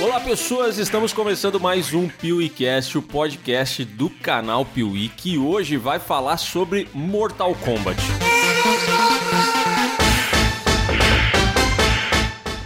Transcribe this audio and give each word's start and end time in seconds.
Olá 0.00 0.20
pessoas, 0.20 0.78
estamos 0.78 1.12
começando 1.12 1.58
mais 1.58 1.92
um 1.94 2.08
PeeWeeCast, 2.08 2.98
o 2.98 3.02
podcast 3.02 3.84
do 3.84 4.10
canal 4.10 4.64
Piuí, 4.64 5.08
que 5.08 5.38
hoje 5.38 5.76
vai 5.76 5.98
falar 5.98 6.36
sobre 6.36 6.88
Mortal 6.92 7.54
Kombat. 7.56 8.00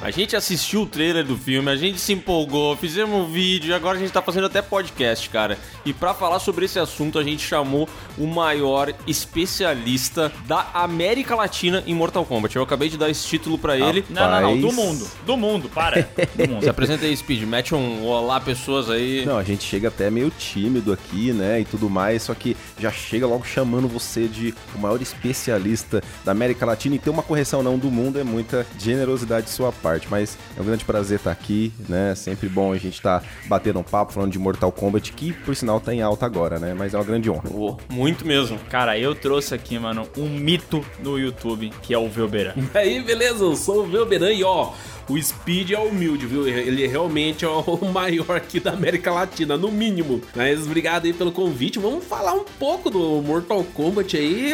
A 0.08 0.10
gente 0.10 0.34
assistiu 0.34 0.84
o 0.84 0.86
trailer 0.86 1.22
do 1.22 1.36
filme, 1.36 1.70
a 1.70 1.76
gente 1.76 2.00
se 2.00 2.14
empolgou, 2.14 2.74
fizemos 2.74 3.14
um 3.14 3.30
vídeo 3.30 3.68
e 3.68 3.74
agora 3.74 3.98
a 3.98 4.00
gente 4.00 4.10
tá 4.10 4.22
fazendo 4.22 4.46
até 4.46 4.62
podcast, 4.62 5.28
cara. 5.28 5.58
E 5.84 5.92
para 5.92 6.14
falar 6.14 6.38
sobre 6.38 6.64
esse 6.64 6.78
assunto, 6.78 7.18
a 7.18 7.22
gente 7.22 7.46
chamou 7.46 7.86
o 8.16 8.26
maior 8.26 8.94
especialista 9.06 10.32
da 10.46 10.66
América 10.72 11.34
Latina 11.34 11.84
em 11.86 11.94
Mortal 11.94 12.24
Kombat. 12.24 12.56
Eu 12.56 12.62
acabei 12.62 12.88
de 12.88 12.96
dar 12.96 13.10
esse 13.10 13.26
título 13.26 13.58
para 13.58 13.76
ele. 13.76 14.02
Não, 14.08 14.30
não, 14.30 14.40
não, 14.40 14.58
do 14.58 14.72
mundo. 14.72 15.06
Do 15.26 15.36
mundo, 15.36 15.68
para. 15.68 16.00
Do 16.34 16.48
mundo. 16.48 16.62
Se 16.62 16.70
apresenta 16.70 17.04
aí, 17.04 17.14
Speed, 17.14 17.42
mete 17.42 17.74
um 17.74 18.06
olá 18.06 18.40
pessoas 18.40 18.88
aí. 18.88 19.26
Não, 19.26 19.36
a 19.36 19.44
gente 19.44 19.62
chega 19.64 19.88
até 19.88 20.10
meio 20.10 20.30
tímido 20.30 20.90
aqui, 20.90 21.34
né, 21.34 21.60
e 21.60 21.64
tudo 21.66 21.90
mais, 21.90 22.22
só 22.22 22.34
que 22.34 22.56
já 22.78 22.90
chega 22.90 23.26
logo 23.26 23.44
chamando 23.44 23.86
você 23.86 24.26
de 24.26 24.54
o 24.74 24.78
maior 24.78 25.02
especialista 25.02 26.02
da 26.24 26.32
América 26.32 26.64
Latina 26.64 26.94
e 26.96 26.98
ter 26.98 27.10
uma 27.10 27.22
correção 27.22 27.62
não 27.62 27.76
do 27.76 27.90
mundo 27.90 28.18
é 28.18 28.24
muita 28.24 28.66
generosidade 28.78 29.46
de 29.46 29.52
sua 29.52 29.70
parte, 29.70 29.97
mas 30.10 30.38
é 30.56 30.60
um 30.60 30.64
grande 30.64 30.84
prazer 30.84 31.18
estar 31.18 31.32
aqui, 31.32 31.72
né, 31.88 32.14
sempre 32.14 32.48
bom 32.48 32.72
a 32.72 32.78
gente 32.78 32.94
estar 32.94 33.24
batendo 33.46 33.78
um 33.78 33.82
papo 33.82 34.12
falando 34.12 34.30
de 34.30 34.38
Mortal 34.38 34.70
Kombat, 34.70 35.12
que 35.12 35.32
por 35.32 35.56
sinal 35.56 35.80
tá 35.80 35.94
em 35.94 36.02
alta 36.02 36.26
agora, 36.26 36.58
né, 36.58 36.74
mas 36.74 36.94
é 36.94 36.98
uma 36.98 37.04
grande 37.04 37.30
honra. 37.30 37.48
Pô, 37.48 37.76
muito 37.88 38.26
mesmo. 38.26 38.58
Cara, 38.70 38.98
eu 38.98 39.14
trouxe 39.14 39.54
aqui, 39.54 39.78
mano, 39.78 40.06
um 40.16 40.28
mito 40.28 40.84
no 41.02 41.18
YouTube, 41.18 41.72
que 41.82 41.94
é 41.94 41.98
o 41.98 42.08
Velberan. 42.08 42.54
Aí, 42.74 43.02
beleza, 43.02 43.44
eu 43.44 43.56
sou 43.56 43.84
o 43.84 43.86
Velberan 43.86 44.32
e 44.32 44.44
ó, 44.44 44.72
o 45.08 45.20
Speed 45.20 45.70
é 45.70 45.78
humilde, 45.78 46.26
viu? 46.26 46.46
Ele 46.46 46.86
realmente 46.86 47.44
é 47.44 47.48
o 47.48 47.78
maior 47.92 48.36
aqui 48.36 48.60
da 48.60 48.72
América 48.72 49.10
Latina, 49.10 49.56
no 49.56 49.72
mínimo. 49.72 50.22
Mas 50.34 50.66
obrigado 50.66 51.06
aí 51.06 51.12
pelo 51.12 51.32
convite. 51.32 51.78
Vamos 51.78 52.04
falar 52.04 52.34
um 52.34 52.44
pouco 52.44 52.90
do 52.90 53.22
Mortal 53.22 53.64
Kombat 53.64 54.16
aí. 54.16 54.52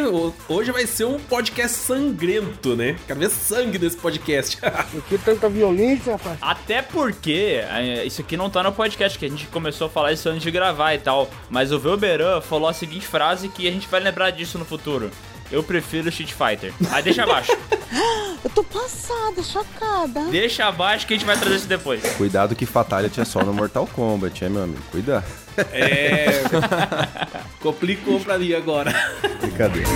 Hoje 0.48 0.70
vai 0.70 0.86
ser 0.86 1.04
um 1.06 1.18
podcast 1.18 1.76
sangrento, 1.76 2.76
né? 2.76 2.96
Quero 3.06 3.20
ver 3.20 3.30
sangue 3.30 3.78
nesse 3.78 3.96
podcast. 3.96 4.58
Por 4.92 5.02
que 5.02 5.18
tanta 5.18 5.48
violência, 5.48 6.12
rapaz? 6.12 6.38
Até 6.40 6.82
porque, 6.82 7.60
é, 7.68 8.04
isso 8.04 8.20
aqui 8.20 8.36
não 8.36 8.48
tá 8.48 8.62
no 8.62 8.72
podcast, 8.72 9.18
que 9.18 9.26
a 9.26 9.28
gente 9.28 9.46
começou 9.48 9.88
a 9.88 9.90
falar 9.90 10.12
isso 10.12 10.28
antes 10.28 10.42
de 10.42 10.50
gravar 10.50 10.94
e 10.94 10.98
tal. 10.98 11.28
Mas 11.50 11.72
o 11.72 11.78
Velberan 11.78 12.40
falou 12.40 12.68
a 12.68 12.72
seguinte 12.72 13.06
frase 13.06 13.48
que 13.48 13.66
a 13.66 13.70
gente 13.70 13.88
vai 13.88 14.00
lembrar 14.00 14.30
disso 14.30 14.58
no 14.58 14.64
futuro. 14.64 15.10
Eu 15.50 15.62
prefiro 15.62 16.08
Street 16.08 16.32
Fighter. 16.32 16.72
Aí 16.90 17.02
deixa 17.02 17.22
abaixo. 17.24 17.52
Eu 18.44 18.50
tô 18.50 18.62
passada, 18.62 19.42
chocada. 19.42 20.24
deixa 20.30 20.66
abaixo 20.66 21.06
que 21.06 21.14
a 21.14 21.16
gente 21.16 21.24
vai 21.24 21.36
trazer 21.38 21.56
isso 21.56 21.66
depois. 21.66 22.02
Cuidado 22.16 22.54
que 22.54 22.66
Fatality 22.66 23.20
é 23.20 23.24
só 23.24 23.42
no 23.42 23.54
Mortal 23.54 23.86
Kombat, 23.86 24.44
é, 24.44 24.48
meu 24.50 24.64
amigo? 24.64 24.82
Cuidado. 24.90 25.24
é. 25.72 26.42
Complicou 27.60 28.20
pra 28.20 28.38
mim 28.38 28.52
agora. 28.52 28.92
Brincadeira. 29.40 29.88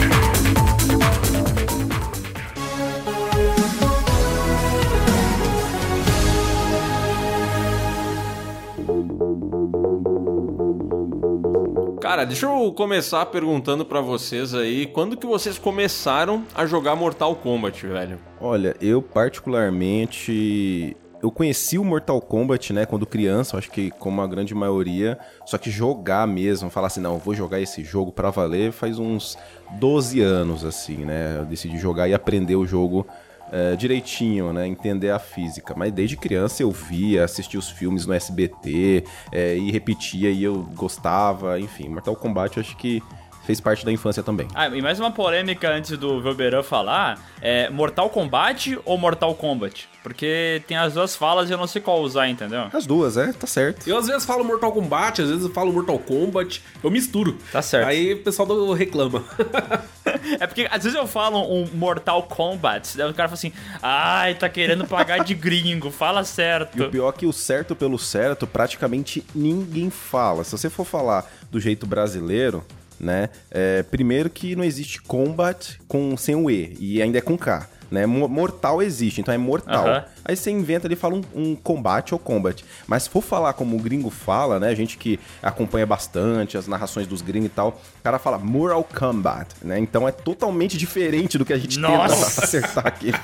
Cara, 12.08 12.24
deixa 12.24 12.46
eu 12.46 12.72
começar 12.72 13.26
perguntando 13.26 13.84
pra 13.84 14.00
vocês 14.00 14.54
aí, 14.54 14.86
quando 14.86 15.14
que 15.14 15.26
vocês 15.26 15.58
começaram 15.58 16.42
a 16.54 16.64
jogar 16.64 16.96
Mortal 16.96 17.36
Kombat, 17.36 17.86
velho? 17.86 18.18
Olha, 18.40 18.74
eu 18.80 19.02
particularmente. 19.02 20.96
Eu 21.22 21.30
conheci 21.30 21.76
o 21.76 21.84
Mortal 21.84 22.18
Kombat, 22.22 22.72
né, 22.72 22.86
quando 22.86 23.04
criança, 23.04 23.58
acho 23.58 23.70
que 23.70 23.90
como 23.90 24.22
a 24.22 24.26
grande 24.26 24.54
maioria, 24.54 25.18
só 25.44 25.58
que 25.58 25.70
jogar 25.70 26.26
mesmo, 26.26 26.70
falar 26.70 26.86
assim, 26.86 27.02
não, 27.02 27.18
vou 27.18 27.34
jogar 27.34 27.60
esse 27.60 27.84
jogo 27.84 28.10
pra 28.10 28.30
valer, 28.30 28.72
faz 28.72 28.98
uns 28.98 29.36
12 29.72 30.22
anos, 30.22 30.64
assim, 30.64 31.04
né, 31.04 31.41
eu 31.41 31.44
decidi 31.44 31.76
jogar 31.76 32.08
e 32.08 32.14
aprender 32.14 32.56
o 32.56 32.64
jogo 32.64 33.06
é, 33.50 33.76
direitinho, 33.76 34.53
né, 34.53 34.66
entender 34.66 35.10
a 35.10 35.19
física, 35.19 35.75
mas 35.76 35.92
desde 35.92 36.16
criança 36.16 36.62
eu 36.62 36.70
via, 36.70 37.25
assistia 37.25 37.59
os 37.59 37.70
filmes 37.70 38.06
no 38.06 38.12
SBT, 38.12 39.04
é, 39.32 39.56
e 39.56 39.70
repetia 39.70 40.31
e 40.31 40.42
eu 40.42 40.62
gostava, 40.75 41.59
enfim, 41.59 41.88
Mortal 41.88 42.16
Kombat 42.16 42.56
eu 42.56 42.62
acho 42.62 42.76
que 42.76 43.03
fez 43.48 43.62
parte 43.62 43.82
da 43.82 43.91
infância 43.91 44.22
também. 44.22 44.47
Ah, 44.54 44.69
e 44.69 44.82
mais 44.82 45.00
uma 45.00 45.10
polêmica 45.10 45.70
antes 45.70 45.97
do 45.97 46.20
Velberan 46.20 46.62
falar: 46.62 47.19
é 47.41 47.70
Mortal 47.70 48.10
Kombat 48.10 48.78
ou 48.84 48.98
Mortal 48.98 49.34
Kombat? 49.34 49.88
Porque 50.03 50.62
tem 50.66 50.76
as 50.76 50.92
duas 50.92 51.16
falas 51.16 51.48
e 51.48 51.53
eu 51.53 51.56
não 51.59 51.66
sei 51.66 51.81
qual 51.81 52.00
usar, 52.03 52.28
entendeu? 52.28 52.66
As 52.72 52.84
duas, 52.84 53.16
é, 53.16 53.32
tá 53.32 53.47
certo. 53.47 53.88
Eu 53.88 53.97
às 53.97 54.06
vezes 54.06 54.26
falo 54.26 54.44
Mortal 54.44 54.70
Kombat, 54.70 55.22
às 55.22 55.31
vezes 55.31 55.44
eu 55.47 55.50
falo 55.50 55.72
Mortal 55.72 55.98
Kombat. 55.98 56.62
Eu 56.84 56.91
misturo. 56.91 57.38
Tá 57.50 57.62
certo. 57.62 57.88
Aí 57.88 58.12
o 58.12 58.22
pessoal 58.22 58.47
do- 58.47 58.72
reclama. 58.75 59.25
É 60.41 60.47
porque 60.47 60.66
às 60.70 60.82
vezes 60.84 60.98
eu 60.98 61.06
falo 61.06 61.38
um 61.53 61.66
Mortal 61.75 62.22
Kombat, 62.22 62.97
daí 62.97 63.10
o 63.10 63.15
cara 63.15 63.28
fala 63.28 63.34
assim: 63.34 63.53
ai, 63.82 64.34
tá 64.34 64.48
querendo 64.48 64.86
pagar 64.86 65.22
de 65.22 65.34
gringo, 65.34 65.91
fala 65.91 66.20
E 66.20 66.22
o 66.22 66.25
certo. 66.25 66.88
pior 66.91 67.10
é 67.10 67.12
que 67.12 67.26
o 67.26 67.32
certo 67.32 67.75
pelo 67.76 67.98
certo 67.98 68.47
praticamente 68.47 69.25
ninguém 69.34 69.91
fala. 69.91 70.44
Se 70.44 70.53
você 70.53 70.69
for 70.70 70.84
falar 70.84 71.25
do 71.50 71.60
jeito 71.60 71.86
brasileiro, 71.86 72.65
né? 73.00 73.28
é, 73.50 73.82
primeiro 73.82 74.28
que 74.31 74.54
não 74.56 74.64
existe 74.64 75.00
combat 75.03 75.78
com 75.88 76.16
sem 76.16 76.34
o 76.34 76.50
E 76.50 76.76
e 76.78 77.03
ainda 77.03 77.19
é 77.19 77.20
com 77.20 77.36
K. 77.36 77.69
Né? 77.91 78.04
Mo- 78.04 78.28
Mortal 78.28 78.82
existe, 78.82 79.20
então 79.20 79.32
é 79.32 79.38
mortal. 79.38 79.86
Aham. 79.86 80.04
Aí 80.28 80.37
você 80.37 80.50
inventa 80.50 80.87
ali 80.87 80.93
e 80.93 80.97
fala 80.97 81.15
um, 81.15 81.22
um 81.34 81.56
combate 81.56 82.12
ou 82.12 82.19
combat. 82.21 82.62
Mas 82.87 83.05
se 83.05 83.11
for 83.11 83.22
falar 83.22 83.55
como 83.55 83.77
o 83.77 83.81
gringo 83.81 84.11
fala, 84.11 84.61
né? 84.61 84.69
A 84.69 84.75
gente 84.75 84.99
que 84.99 85.19
acompanha 85.43 85.87
bastante 85.87 86.59
as 86.59 86.66
narrações 86.69 87.06
dos 87.06 87.22
gringos 87.22 87.47
e 87.47 87.50
tal, 87.50 87.69
o 87.99 88.03
cara 88.05 88.19
fala 88.19 88.37
Mortal 88.39 88.84
Kombat, 88.84 89.55
né? 89.62 89.78
Então 89.78 90.06
é 90.06 90.12
totalmente 90.12 90.77
diferente 90.77 91.39
do 91.39 91.44
que 91.47 91.53
a 91.55 91.59
gente 91.59 91.78
Nossa! 91.78 92.15
tenta 92.15 92.44
acertar 92.44 92.87
aqui. 92.87 93.11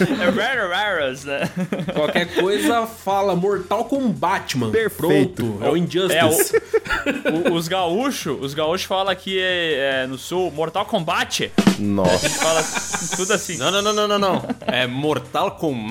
É 0.00 0.30
rare 0.30 0.68
raras, 0.68 1.24
né? 1.24 1.48
Qualquer 1.92 2.34
coisa 2.34 2.86
fala 2.86 3.36
Mortal 3.36 3.84
Kombat, 3.84 4.56
mano. 4.58 4.72
Perfeito. 4.72 5.44
Pronto, 5.44 5.64
é 5.64 5.70
o 5.70 5.76
Injustice. 5.76 6.56
É, 6.56 7.30
o- 7.30 7.52
o- 7.52 7.54
os 7.54 7.68
gaúchos, 7.68 8.36
os 8.40 8.54
gaúchos 8.54 8.84
falam 8.86 9.08
aqui 9.12 9.38
é, 9.40 10.02
é, 10.02 10.06
no 10.06 10.18
sul 10.18 10.50
Mortal 10.50 10.84
Kombat. 10.86 11.52
Nossa. 11.78 12.28
Fala 12.30 12.62
tudo 13.16 13.32
assim. 13.32 13.56
Não, 13.58 13.70
não, 13.70 13.82
não, 13.82 13.92
não, 13.92 14.08
não, 14.08 14.18
não. 14.18 14.42
É 14.66 14.86
Mortal 14.86 15.52
Kombat. 15.52 15.83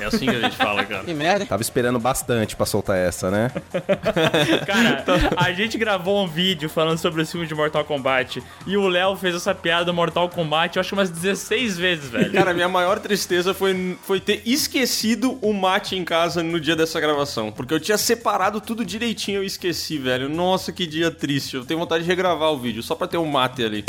É 0.00 0.04
assim 0.04 0.26
que 0.26 0.36
a 0.36 0.40
gente 0.40 0.56
fala, 0.56 0.84
cara. 0.84 1.04
Que 1.04 1.14
merda. 1.14 1.46
Tava 1.46 1.62
esperando 1.62 1.98
bastante 1.98 2.54
pra 2.56 2.64
soltar 2.66 2.96
essa, 2.96 3.30
né? 3.30 3.50
Cara, 4.66 5.04
a 5.36 5.52
gente 5.52 5.76
gravou 5.76 6.22
um 6.22 6.26
vídeo 6.26 6.68
falando 6.68 6.98
sobre 6.98 7.22
o 7.22 7.26
filme 7.26 7.46
de 7.46 7.54
Mortal 7.54 7.84
Kombat 7.84 8.42
e 8.66 8.76
o 8.76 8.86
Léo 8.88 9.16
fez 9.16 9.34
essa 9.34 9.54
piada 9.54 9.86
do 9.86 9.94
Mortal 9.94 10.28
Kombat, 10.28 10.76
eu 10.76 10.80
acho 10.80 10.90
que 10.90 10.94
umas 10.94 11.10
16 11.10 11.78
vezes, 11.78 12.10
velho. 12.10 12.32
Cara, 12.32 12.54
minha 12.54 12.68
maior 12.68 12.98
tristeza 12.98 13.52
foi, 13.54 13.96
foi 14.02 14.20
ter 14.20 14.42
esquecido 14.44 15.38
o 15.42 15.52
mate 15.52 15.96
em 15.96 16.04
casa 16.04 16.42
no 16.42 16.60
dia 16.60 16.76
dessa 16.76 17.00
gravação. 17.00 17.50
Porque 17.50 17.74
eu 17.74 17.80
tinha 17.80 17.98
separado 17.98 18.60
tudo 18.60 18.84
direitinho 18.84 19.36
e 19.36 19.38
eu 19.38 19.44
esqueci, 19.44 19.98
velho. 19.98 20.28
Nossa, 20.28 20.72
que 20.72 20.86
dia 20.86 21.10
triste. 21.10 21.56
Eu 21.56 21.64
tenho 21.64 21.80
vontade 21.80 22.04
de 22.04 22.08
regravar 22.08 22.52
o 22.52 22.58
vídeo, 22.58 22.82
só 22.82 22.94
pra 22.94 23.06
ter 23.06 23.18
um 23.18 23.26
mate 23.26 23.64
ali. 23.64 23.84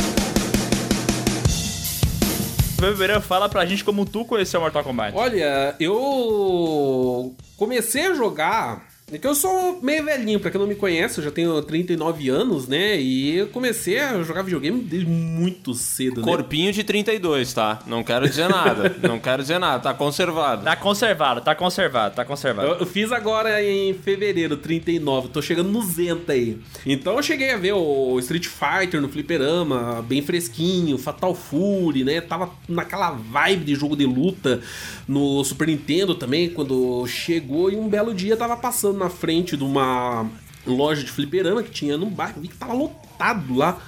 Beberã, 2.80 3.20
fala 3.20 3.50
pra 3.50 3.66
gente 3.66 3.84
como 3.84 4.06
tu 4.06 4.24
conheceu 4.26 4.62
Mortal 4.62 4.84
Kombat. 4.84 5.16
Olha, 5.16 5.76
eu 5.80 7.36
comecei 7.58 8.08
a 8.08 8.14
jogar. 8.14 8.89
É 9.12 9.18
que 9.18 9.26
eu 9.26 9.34
sou 9.34 9.80
meio 9.82 10.06
velhinho, 10.06 10.40
pra 10.40 10.52
quem 10.52 10.60
não 10.60 10.68
me 10.68 10.76
conhece, 10.76 11.18
eu 11.18 11.24
já 11.24 11.32
tenho 11.32 11.60
39 11.64 12.30
anos, 12.30 12.68
né? 12.68 13.00
E 13.00 13.38
eu 13.38 13.48
comecei 13.48 14.00
a 14.00 14.22
jogar 14.22 14.44
videogame 14.44 14.82
desde 14.82 15.10
muito 15.10 15.74
cedo, 15.74 16.22
né? 16.22 16.28
Corpinho 16.28 16.72
de 16.72 16.84
32, 16.84 17.52
tá? 17.54 17.80
Não 17.88 18.04
quero 18.04 18.30
dizer 18.30 18.48
nada. 18.48 18.96
Não 19.02 19.20
quero 19.20 19.42
dizer 19.42 19.58
nada, 19.58 19.82
tá 19.82 19.94
conservado. 19.94 20.64
Tá 20.64 20.76
conservado, 20.76 21.42
tá 21.42 21.56
conservado, 21.56 22.16
tá 22.16 22.26
conservado. 22.26 22.68
Eu, 22.68 22.76
eu 22.76 22.86
fiz 22.86 23.12
agora 23.12 23.64
em 23.64 23.94
fevereiro, 23.94 24.58
39, 24.58 25.30
tô 25.30 25.42
chegando 25.42 25.72
no 25.72 25.82
Zenta 25.82 26.34
aí. 26.34 26.60
Então 26.86 27.16
eu 27.16 27.24
cheguei 27.24 27.52
a 27.52 27.58
ver 27.58 27.74
o 27.74 28.20
Street 28.20 28.48
Fighter 28.48 29.02
no 29.02 29.10
fliperama, 29.10 30.04
bem 30.08 30.22
fresquinho, 30.22 30.98
Fatal 30.98 31.34
Fury, 31.34 32.04
né? 32.04 32.22
Tava 32.22 32.52
naquela 32.68 33.12
vibe 33.12 33.66
de 33.66 33.76
jogo 33.76 33.96
de 33.96 34.06
luta 34.06 34.62
no 35.08 35.44
Super 35.44 35.68
Nintendo 35.68 36.14
também, 36.14 36.50
quando 36.50 37.08
chegou 37.08 37.72
e 37.72 37.76
um 37.76 37.90
belo 37.90 38.14
dia 38.14 38.38
tava 38.38 38.56
passando 38.56 38.99
na 39.00 39.10
frente 39.10 39.58
de 39.58 39.64
uma 39.64 40.30
loja 40.66 41.04
de 41.04 41.12
fliperama 41.12 41.64
que 41.64 41.72
tinha 41.72 41.98
no 41.98 42.08
bairro, 42.08 42.42
vi 42.42 42.50
que 42.50 42.58
tava 42.58 42.74
lotado 42.74 43.56
lá. 43.56 43.82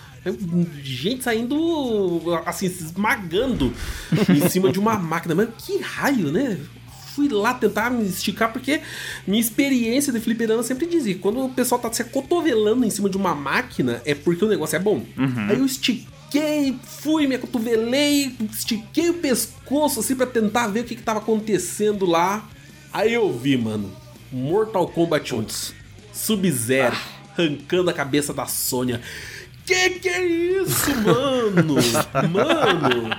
Gente 0.84 1.24
saindo, 1.24 2.22
assim, 2.46 2.70
se 2.70 2.84
esmagando 2.84 3.74
em 4.30 4.48
cima 4.50 4.72
de 4.72 4.80
uma 4.80 4.98
máquina. 4.98 5.36
Mas 5.36 5.50
que 5.58 5.80
raio, 5.80 6.32
né? 6.32 6.60
fui 7.14 7.28
lá 7.28 7.54
tentar 7.54 7.90
me 7.90 8.08
esticar, 8.08 8.54
porque 8.54 8.80
minha 9.28 9.42
experiência 9.42 10.14
de 10.14 10.20
fliperama 10.22 10.64
sempre 10.64 10.86
dizia: 10.86 11.18
quando 11.18 11.44
o 11.44 11.50
pessoal 11.50 11.82
tá 11.82 11.92
se 11.92 12.02
acotovelando 12.02 12.86
em 12.86 12.90
cima 12.90 13.10
de 13.10 13.18
uma 13.18 13.36
máquina, 13.36 14.02
é 14.06 14.16
porque 14.16 14.46
o 14.46 14.48
negócio 14.48 14.78
é 14.78 14.80
bom. 14.80 15.04
Aí 15.50 15.60
eu 15.60 15.66
estiquei 15.66 16.08
estiquei, 16.32 16.80
fui, 16.84 17.28
me 17.28 17.36
acotovelei, 17.36 18.34
estiquei 18.52 19.10
o 19.10 19.16
pescoço 19.16 20.00
assim 20.00 20.16
pra 20.16 20.26
tentar 20.26 20.68
ver 20.68 20.82
o 20.82 20.84
que, 20.86 20.96
que 20.96 21.04
tava 21.04 21.20
acontecendo 21.20 22.06
lá. 22.06 22.48
Aí 22.94 23.14
eu 23.14 23.32
vi, 23.38 23.58
mano, 23.58 23.92
Mortal 24.32 24.88
Kombat 24.88 25.34
1, 25.36 25.74
Sub-Zero, 26.14 26.96
arrancando 27.38 27.90
a 27.90 27.94
cabeça 27.94 28.34
da 28.34 28.46
Sônia. 28.46 29.02
Que 29.66 29.90
que 29.92 30.10
é 30.10 30.26
isso, 30.26 30.96
mano? 31.02 31.76
Mano, 32.30 33.10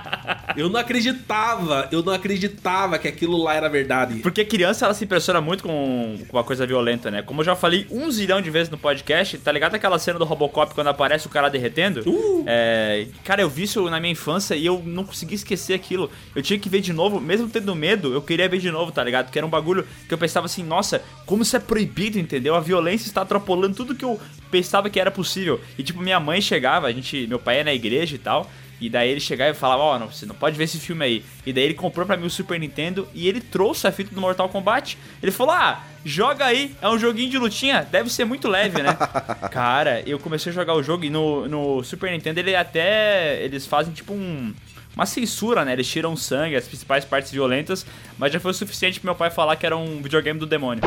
eu 0.55 0.69
não 0.69 0.79
acreditava, 0.79 1.87
eu 1.91 2.03
não 2.03 2.13
acreditava 2.13 2.99
que 2.99 3.07
aquilo 3.07 3.37
lá 3.37 3.55
era 3.55 3.69
verdade. 3.69 4.19
Porque 4.19 4.43
criança, 4.43 4.85
ela 4.85 4.93
se 4.93 5.03
impressiona 5.05 5.39
muito 5.39 5.63
com, 5.63 6.17
com 6.27 6.37
uma 6.37 6.43
coisa 6.43 6.65
violenta, 6.67 7.09
né? 7.09 7.21
Como 7.21 7.41
eu 7.41 7.45
já 7.45 7.55
falei 7.55 7.87
um 7.89 8.11
zilhão 8.11 8.41
de 8.41 8.49
vezes 8.49 8.69
no 8.69 8.77
podcast, 8.77 9.37
tá 9.37 9.51
ligado 9.51 9.75
aquela 9.75 9.97
cena 9.97 10.19
do 10.19 10.25
Robocop 10.25 10.73
quando 10.73 10.87
aparece 10.87 11.27
o 11.27 11.29
cara 11.29 11.49
derretendo? 11.49 12.03
Uh! 12.07 12.43
É, 12.45 13.07
cara, 13.23 13.41
eu 13.41 13.49
vi 13.49 13.63
isso 13.63 13.89
na 13.89 13.99
minha 13.99 14.11
infância 14.11 14.55
e 14.55 14.65
eu 14.65 14.81
não 14.85 15.03
consegui 15.03 15.35
esquecer 15.35 15.73
aquilo. 15.73 16.11
Eu 16.35 16.41
tinha 16.41 16.59
que 16.59 16.69
ver 16.69 16.81
de 16.81 16.93
novo, 16.93 17.19
mesmo 17.19 17.47
tendo 17.49 17.73
medo, 17.75 18.13
eu 18.13 18.21
queria 18.21 18.49
ver 18.49 18.59
de 18.59 18.69
novo, 18.69 18.91
tá 18.91 19.03
ligado? 19.03 19.31
Que 19.31 19.39
era 19.39 19.45
um 19.45 19.49
bagulho 19.49 19.87
que 20.07 20.13
eu 20.13 20.17
pensava 20.17 20.45
assim, 20.45 20.63
nossa, 20.63 21.01
como 21.25 21.43
isso 21.43 21.55
é 21.55 21.59
proibido, 21.59 22.19
entendeu? 22.19 22.55
A 22.55 22.59
violência 22.59 23.07
está 23.07 23.21
atrapalhando 23.21 23.75
tudo 23.75 23.95
que 23.95 24.05
eu 24.05 24.19
pensava 24.53 24.87
que 24.87 24.99
era 24.99 25.09
possível. 25.09 25.59
E 25.79 25.81
tipo, 25.81 25.99
minha 25.99 26.19
mãe 26.19 26.39
chegava, 26.39 26.85
a 26.85 26.91
gente, 26.91 27.25
meu 27.25 27.39
pai 27.39 27.61
é 27.61 27.63
na 27.63 27.73
igreja 27.73 28.13
e 28.13 28.19
tal, 28.19 28.47
e 28.79 28.87
daí 28.87 29.09
ele 29.09 29.19
chegava 29.19 29.49
e 29.49 29.55
falava, 29.55 29.81
ó, 29.81 29.97
não, 29.97 30.11
você 30.11 30.27
não 30.27 30.35
pode 30.35 30.55
ver 30.55 30.65
esse 30.65 30.77
filme 30.77 31.03
aí. 31.03 31.25
E 31.43 31.51
daí 31.51 31.63
ele 31.63 31.73
comprou 31.73 32.05
pra 32.05 32.15
mim 32.15 32.27
o 32.27 32.29
Super 32.29 32.59
Nintendo 32.59 33.07
e 33.15 33.27
ele 33.27 33.41
trouxe 33.41 33.87
a 33.87 33.91
fita 33.91 34.13
do 34.13 34.21
Mortal 34.21 34.47
Kombat. 34.49 34.95
Ele 35.23 35.31
falou, 35.31 35.55
ah, 35.55 35.81
joga 36.05 36.45
aí, 36.45 36.75
é 36.79 36.87
um 36.87 36.99
joguinho 36.99 37.31
de 37.31 37.37
lutinha, 37.39 37.87
deve 37.89 38.11
ser 38.11 38.25
muito 38.25 38.47
leve, 38.47 38.83
né? 38.83 38.95
Cara, 39.49 40.03
eu 40.05 40.19
comecei 40.19 40.51
a 40.51 40.55
jogar 40.55 40.75
o 40.75 40.83
jogo 40.83 41.03
e 41.03 41.09
no, 41.09 41.47
no 41.47 41.83
Super 41.83 42.11
Nintendo 42.11 42.39
ele 42.39 42.55
até, 42.55 43.43
eles 43.43 43.65
fazem 43.65 43.91
tipo 43.91 44.13
um... 44.13 44.53
Uma 44.95 45.07
censura, 45.07 45.65
né? 45.65 45.73
Eles 45.73 45.87
tiram 45.87 46.15
sangue, 46.15 46.55
as 46.55 46.67
principais 46.67 47.03
partes 47.03 47.31
violentas, 47.31 47.83
mas 48.15 48.31
já 48.31 48.39
foi 48.39 48.51
o 48.51 48.53
suficiente 48.53 48.99
pro 48.99 49.07
meu 49.07 49.15
pai 49.15 49.31
falar 49.31 49.55
que 49.55 49.65
era 49.65 49.75
um 49.75 50.03
videogame 50.03 50.39
do 50.39 50.45
demônio. 50.45 50.83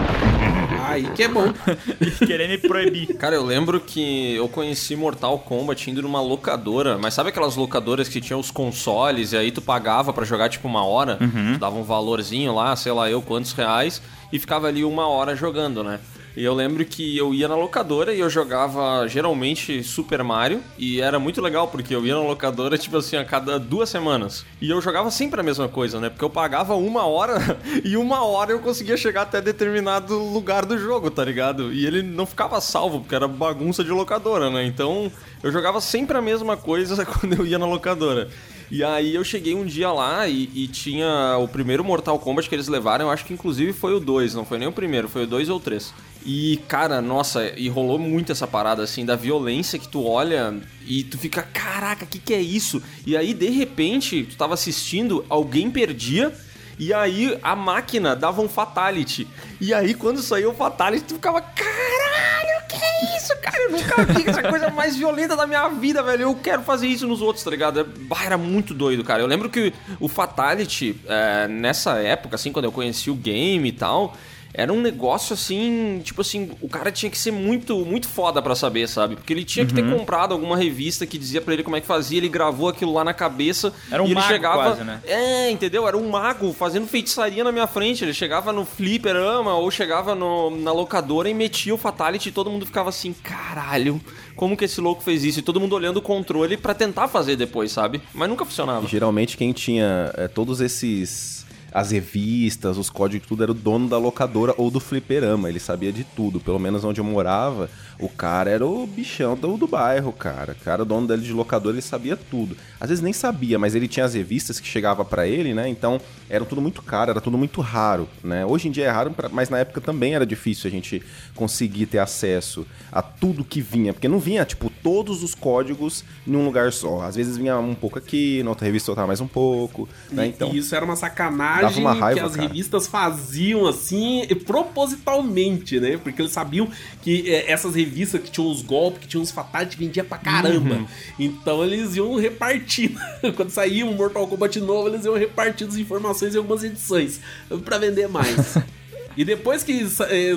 Aí 0.87 1.11
que 1.15 1.23
é 1.23 1.29
bom. 1.29 1.53
E 2.01 2.11
querer 2.27 2.49
me 2.49 2.59
proibir. 2.59 3.15
Cara, 3.17 3.35
eu 3.35 3.45
lembro 3.45 3.81
que 3.81 4.35
eu 4.35 4.49
conheci 4.49 4.95
Mortal 4.97 5.39
Kombat 5.39 5.91
indo 5.91 6.03
numa 6.03 6.21
locadora, 6.21 6.97
mas 6.99 7.15
sabe 7.15 7.31
aquelas 7.31 7.57
locadoras 7.57 8.09
que 8.09 8.21
tinham 8.21 8.39
os 8.41 8.51
consoles 8.51 9.33
e 9.33 9.37
aí 9.37 9.51
tu 9.51 9.61
pagava 9.61 10.13
pra 10.13 10.25
jogar 10.25 10.49
tipo 10.49 10.69
uma 10.69 10.85
hora? 10.85 11.17
Tu 11.55 11.59
dava 11.59 11.77
um 11.77 11.83
valorzinho 11.83 12.55
lá, 12.55 12.75
sei 12.77 12.93
lá 12.93 13.11
eu 13.11 13.21
quantos 13.23 13.53
reais, 13.53 14.01
e 14.33 14.39
ficava 14.39 14.69
ali 14.69 14.85
uma 14.85 15.09
hora 15.09 15.35
jogando, 15.35 15.83
né? 15.83 15.99
E 16.37 16.45
eu 16.45 16.53
lembro 16.53 16.85
que 16.85 17.17
eu 17.17 17.33
ia 17.33 17.49
na 17.49 17.57
locadora 17.57 18.13
e 18.13 18.21
eu 18.21 18.29
jogava 18.29 19.09
geralmente 19.09 19.83
Super 19.83 20.23
Mario. 20.23 20.61
E 20.77 21.01
era 21.01 21.19
muito 21.19 21.41
legal 21.41 21.67
porque 21.69 21.95
eu 21.95 22.05
ia 22.05 22.15
na 22.15 22.21
locadora, 22.21 22.77
tipo 22.77 22.99
assim, 22.99 23.17
a 23.17 23.25
cada 23.25 23.59
duas 23.59 23.89
semanas. 23.89 24.45
E 24.61 24.69
eu 24.69 24.79
jogava 24.83 25.11
sempre 25.11 25.41
a 25.41 25.43
mesma 25.43 25.67
coisa, 25.67 25.99
né? 25.99 26.11
Porque 26.11 26.25
eu 26.25 26.29
pagava 26.29 26.75
uma 26.75 27.07
hora 27.07 27.59
e 27.83 27.97
uma 27.97 28.23
hora 28.23 28.53
eu 28.53 28.59
conseguia 28.59 28.99
chegar 28.99 29.23
até 29.23 29.41
determinado 29.41 30.19
lugar 30.19 30.67
do 30.67 30.77
jogo, 30.77 31.11
tá 31.11 31.25
ligado? 31.25 31.73
E 31.73 31.87
ele 31.87 32.03
não 32.03 32.27
ficava 32.27 32.61
salvo, 32.61 33.01
porque 33.01 33.15
era 33.15 33.27
bagunça 33.27 33.83
de 33.83 33.91
locadora, 33.91 34.51
né? 34.51 34.67
Então 34.67 35.11
eu 35.43 35.51
jogava 35.51 35.81
sempre 35.81 36.19
a 36.19 36.23
mesma 36.23 36.55
coisa 36.55 37.03
quando 37.07 37.33
eu 37.33 37.47
ia 37.47 37.59
na 37.59 37.67
locadora. 37.67 38.29
E 38.71 38.85
aí 38.85 39.15
eu 39.15 39.25
cheguei 39.25 39.55
um 39.55 39.65
dia 39.65 39.91
lá 39.91 40.29
e, 40.29 40.51
e 40.55 40.69
tinha 40.69 41.39
o 41.39 41.49
primeiro 41.49 41.85
Mortal 41.85 42.19
Kombat 42.19 42.49
que 42.49 42.55
eles 42.55 42.69
levaram, 42.69 43.07
eu 43.07 43.11
acho 43.11 43.25
que 43.25 43.33
inclusive 43.33 43.73
foi 43.73 43.95
o 43.95 44.01
2, 44.01 44.35
não 44.35 44.45
foi 44.45 44.59
nem 44.59 44.67
o 44.67 44.73
primeiro, 44.73 45.09
foi 45.09 45.23
o 45.23 45.27
2 45.27 45.49
ou 45.49 45.59
o 45.59 45.61
3. 45.61 45.95
E, 46.27 46.57
cara, 46.67 47.01
nossa, 47.01 47.53
e 47.57 47.69
rolou 47.69 48.01
muito 48.01 48.33
essa 48.33 48.49
parada, 48.49 48.83
assim, 48.83 49.07
da 49.07 49.15
violência 49.15 49.79
que 49.79 49.87
tu 49.87 50.05
olha 50.05 50.57
e 50.85 51.05
tu 51.05 51.17
fica, 51.17 51.41
caraca, 51.41 52.05
o 52.05 52.09
que, 52.09 52.19
que 52.19 52.35
é 52.35 52.41
isso? 52.41 52.83
E 53.07 53.17
aí, 53.17 53.33
de 53.33 53.49
repente, 53.49 54.25
tu 54.25 54.37
tava 54.37 54.55
assistindo, 54.55 55.25
alguém 55.29 55.71
perdia. 55.71 56.35
E 56.79 56.93
aí 56.93 57.39
a 57.43 57.55
máquina 57.57 58.15
dava 58.15 58.43
um 58.43 58.49
fatality. 58.49 59.27
E 59.61 59.73
aí 59.73 59.95
quando 59.95 60.21
saiu 60.21 60.51
o 60.51 60.55
fatality, 60.55 61.05
tu 61.05 61.15
ficava, 61.15 61.41
caralho, 61.41 62.67
que 62.69 62.77
é 62.77 63.17
isso, 63.17 63.35
cara? 63.41 63.63
Eu 63.63 63.71
nunca 63.71 64.05
vi 64.05 64.29
essa 64.29 64.43
coisa 64.43 64.69
mais 64.69 64.95
violenta 64.95 65.35
da 65.35 65.47
minha 65.47 65.69
vida, 65.69 66.03
velho. 66.03 66.23
Eu 66.23 66.35
quero 66.35 66.63
fazer 66.63 66.87
isso 66.87 67.07
nos 67.07 67.23
outros, 67.23 67.43
tá 67.43 67.51
ligado? 67.51 67.89
Era 68.23 68.37
muito 68.37 68.75
doido, 68.75 69.03
cara. 69.03 69.23
Eu 69.23 69.27
lembro 69.27 69.49
que 69.49 69.73
o 69.99 70.07
fatality, 70.07 71.01
é, 71.07 71.49
nessa 71.49 71.99
época, 71.99 72.35
assim, 72.35 72.53
quando 72.53 72.67
eu 72.67 72.73
conheci 72.73 73.11
o 73.11 73.15
game 73.15 73.69
e 73.69 73.73
tal, 73.73 74.15
era 74.59 74.73
um 74.73 74.81
negócio 74.81 75.35
assim, 75.35 76.01
tipo 76.03 76.23
assim, 76.23 76.51
o 76.63 76.69
cara 76.69 76.91
tinha 76.91 77.11
que 77.11 77.19
ser 77.19 77.31
muito, 77.31 77.85
muito 77.85 78.09
foda 78.09 78.41
pra 78.41 78.55
saber, 78.55 78.89
sabe? 78.89 79.15
Porque 79.17 79.33
ele 79.33 79.45
tinha 79.45 79.67
que 79.67 79.75
ter 79.75 79.83
comprado 79.89 80.33
alguma 80.33 80.57
revista 80.57 81.05
que 81.07 81.19
dizia 81.19 81.41
pra 81.43 81.53
ele 81.53 81.63
como 81.63 81.77
é 81.77 81.81
que 81.81 81.87
fazia, 81.87 82.17
ele 82.17 82.29
gravou 82.29 82.69
aquilo 82.69 82.93
lá 82.95 83.05
na 83.05 83.13
cabeça. 83.13 83.73
Era 83.91 84.03
um 84.03 84.07
e 84.07 84.09
ele 84.09 84.15
mago 84.15 84.27
chegava, 84.29 84.63
quase, 84.63 84.83
né? 84.85 85.01
É, 85.07 85.51
entendeu? 85.51 85.87
Era 85.87 85.97
um 85.97 86.09
mago 86.09 86.53
fazendo 86.55 86.87
feitiçaria 86.87 87.45
na 87.45 87.53
minha 87.53 87.67
frente. 87.67 88.03
Ele 88.03 88.15
chegava 88.15 88.53
no 88.53 88.65
fliperama 88.65 89.55
ou 89.55 89.71
chegava 89.71 90.15
no- 90.15 90.51
na 90.51 90.73
locadora 90.73 91.29
e 91.29 91.35
metia 91.35 91.75
o 91.75 91.79
fatality 91.79 92.31
e 92.31 92.33
todo 92.33 92.51
mundo 92.51 92.65
ficava 92.65 92.89
assim, 92.89 93.13
caralho, 93.23 94.01
como 94.35 94.57
que 94.57 94.65
esse 94.65 94.81
louco 94.81 95.03
fez 95.03 95.23
isso? 95.25 95.39
E 95.39 95.43
todo 95.43 95.61
mundo 95.61 95.75
olhando 95.75 95.99
o 95.99 96.03
controle 96.03 96.57
pra 96.57 96.73
tentar 96.75 97.09
fazer 97.09 97.37
depois, 97.37 97.71
sabe? 97.73 98.01
Mas 98.15 98.29
nunca 98.29 98.45
funcionava. 98.45 98.87
Geralmente 98.89 99.37
quem 99.37 99.53
tinha 99.53 100.11
é, 100.17 100.29
todos 100.29 100.61
esses. 100.61 101.46
As 101.73 101.91
revistas, 101.91 102.79
os 102.79 102.89
códigos, 102.89 103.27
tudo 103.27 103.43
era 103.43 103.53
o 103.53 103.55
dono 103.55 103.89
da 103.89 103.99
locadora 103.99 104.55
ou 104.57 104.71
do 104.71 104.81
fliperama. 104.81 105.49
Ele 105.49 105.61
sabia 105.61 105.93
de 105.93 106.05
tudo. 106.05 106.41
Pelo 106.41 106.59
menos 106.59 106.85
onde 106.85 107.01
eu 107.01 107.05
morava, 107.05 107.69
o 107.99 108.09
cara 108.09 108.51
era 108.51 108.67
o 108.67 108.87
bichão 108.87 109.35
do, 109.37 109.57
do 109.57 109.67
bairro, 109.67 110.13
cara. 110.13 110.53
O 110.53 110.65
cara, 110.65 110.83
o 110.83 110.85
dono 110.85 111.07
dele 111.07 111.23
de 111.23 111.33
locadora, 111.33 111.75
ele 111.75 111.83
sabia 111.83 112.17
tudo. 112.17 112.57
Às 112.81 112.91
vezes 112.91 113.03
nem 113.03 113.13
sabia, 113.13 113.59
mas 113.59 113.75
ele 113.75 113.89
tinha 113.89 114.05
as 114.05 114.15
revistas 114.15 114.61
que 114.61 114.67
chegava 114.67 115.05
pra 115.05 115.27
ele, 115.27 115.55
né? 115.55 115.69
Então 115.69 116.01
era 116.29 116.45
tudo 116.45 116.61
muito 116.61 116.83
caro, 116.83 117.11
era 117.11 117.21
tudo 117.21 117.39
muito 117.39 117.61
raro, 117.61 118.09
né? 118.23 118.45
Hoje 118.45 118.69
em 118.69 118.71
dia 118.71 118.85
é 118.87 118.91
raro, 118.91 119.15
mas 119.33 119.49
na 119.49 119.59
época 119.59 119.81
também 119.81 120.15
era 120.15 120.27
difícil 120.27 120.69
a 120.69 120.71
gente 120.71 121.03
conseguir 121.35 121.87
ter 121.87 121.99
acesso 121.99 122.67
a 122.93 123.01
tudo 123.01 123.45
que 123.45 123.61
vinha. 123.61 123.93
Porque 123.95 124.09
não 124.09 124.19
vinha, 124.19 124.45
tipo, 124.45 124.71
todos 124.83 125.23
os 125.23 125.35
códigos 125.35 126.05
em 126.27 126.37
um 126.37 126.45
lugar 126.45 126.73
só. 126.73 127.01
Às 127.03 127.17
vezes 127.17 127.37
vinha 127.37 127.59
um 127.59 127.75
pouco 127.75 127.99
aqui, 127.99 128.43
na 128.43 128.51
outra 128.51 128.67
revista 128.67 128.91
outra 128.91 129.07
mais 129.07 129.21
um 129.21 129.27
pouco, 129.29 129.89
né? 130.11 130.27
E- 130.27 130.29
Então. 130.29 130.51
E 130.53 130.59
isso 130.59 130.75
era 130.75 130.85
uma 130.85 130.97
sacanagem 130.97 131.81
uma 131.83 131.95
raiva, 131.95 132.21
que 132.21 132.27
as 132.27 132.37
cara. 132.37 132.49
revistas 132.49 132.87
faziam 132.87 133.67
assim, 133.67 134.23
propositalmente, 134.45 135.81
né? 135.81 135.97
Porque 135.97 136.21
eles 136.23 136.33
sabiam 136.33 136.69
que 137.03 137.31
é, 137.33 137.51
essas 137.51 137.75
revistas 137.75 137.86
que 138.19 138.31
tinham 138.31 138.51
os 138.51 138.63
golpes, 138.63 139.01
que 139.01 139.09
tinham 139.09 139.23
os 139.23 139.31
fatais, 139.31 139.75
vendia 139.75 140.05
pra 140.05 140.19
caramba. 140.19 140.77
Uhum. 140.77 140.87
Então 141.19 141.65
eles 141.65 141.97
iam 141.97 142.15
repartindo. 142.17 142.99
Quando 143.37 143.51
saía 143.51 143.85
um 143.87 143.95
Mortal 143.95 144.27
Kombat 144.27 144.61
novo, 144.61 144.89
eles 144.89 145.05
iam 145.05 145.17
repartindo 145.17 145.69
as 145.69 145.77
informações 145.77 146.35
em 146.35 146.39
algumas 146.39 146.63
edições 146.65 147.21
pra 147.65 147.79
vender 147.79 148.09
mais. 148.09 148.59
e 149.17 149.25
depois 149.25 149.63
que 149.63 149.87
é, 150.09 150.37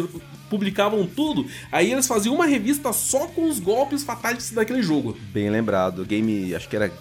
publicavam 0.50 1.06
tudo, 1.06 1.46
aí 1.72 1.92
eles 1.92 2.08
faziam 2.08 2.36
uma 2.36 2.46
revista 2.46 2.92
só 2.92 3.28
com 3.28 3.48
os 3.48 3.60
golpes 3.60 4.04
fatais 4.04 4.52
daquele 4.52 4.82
jogo. 4.82 5.18
Bem 5.32 5.50
lembrado. 5.50 6.06
Game, 6.06 6.54
acho 6.56 6.68
que 6.68 6.76
era 6.76 6.92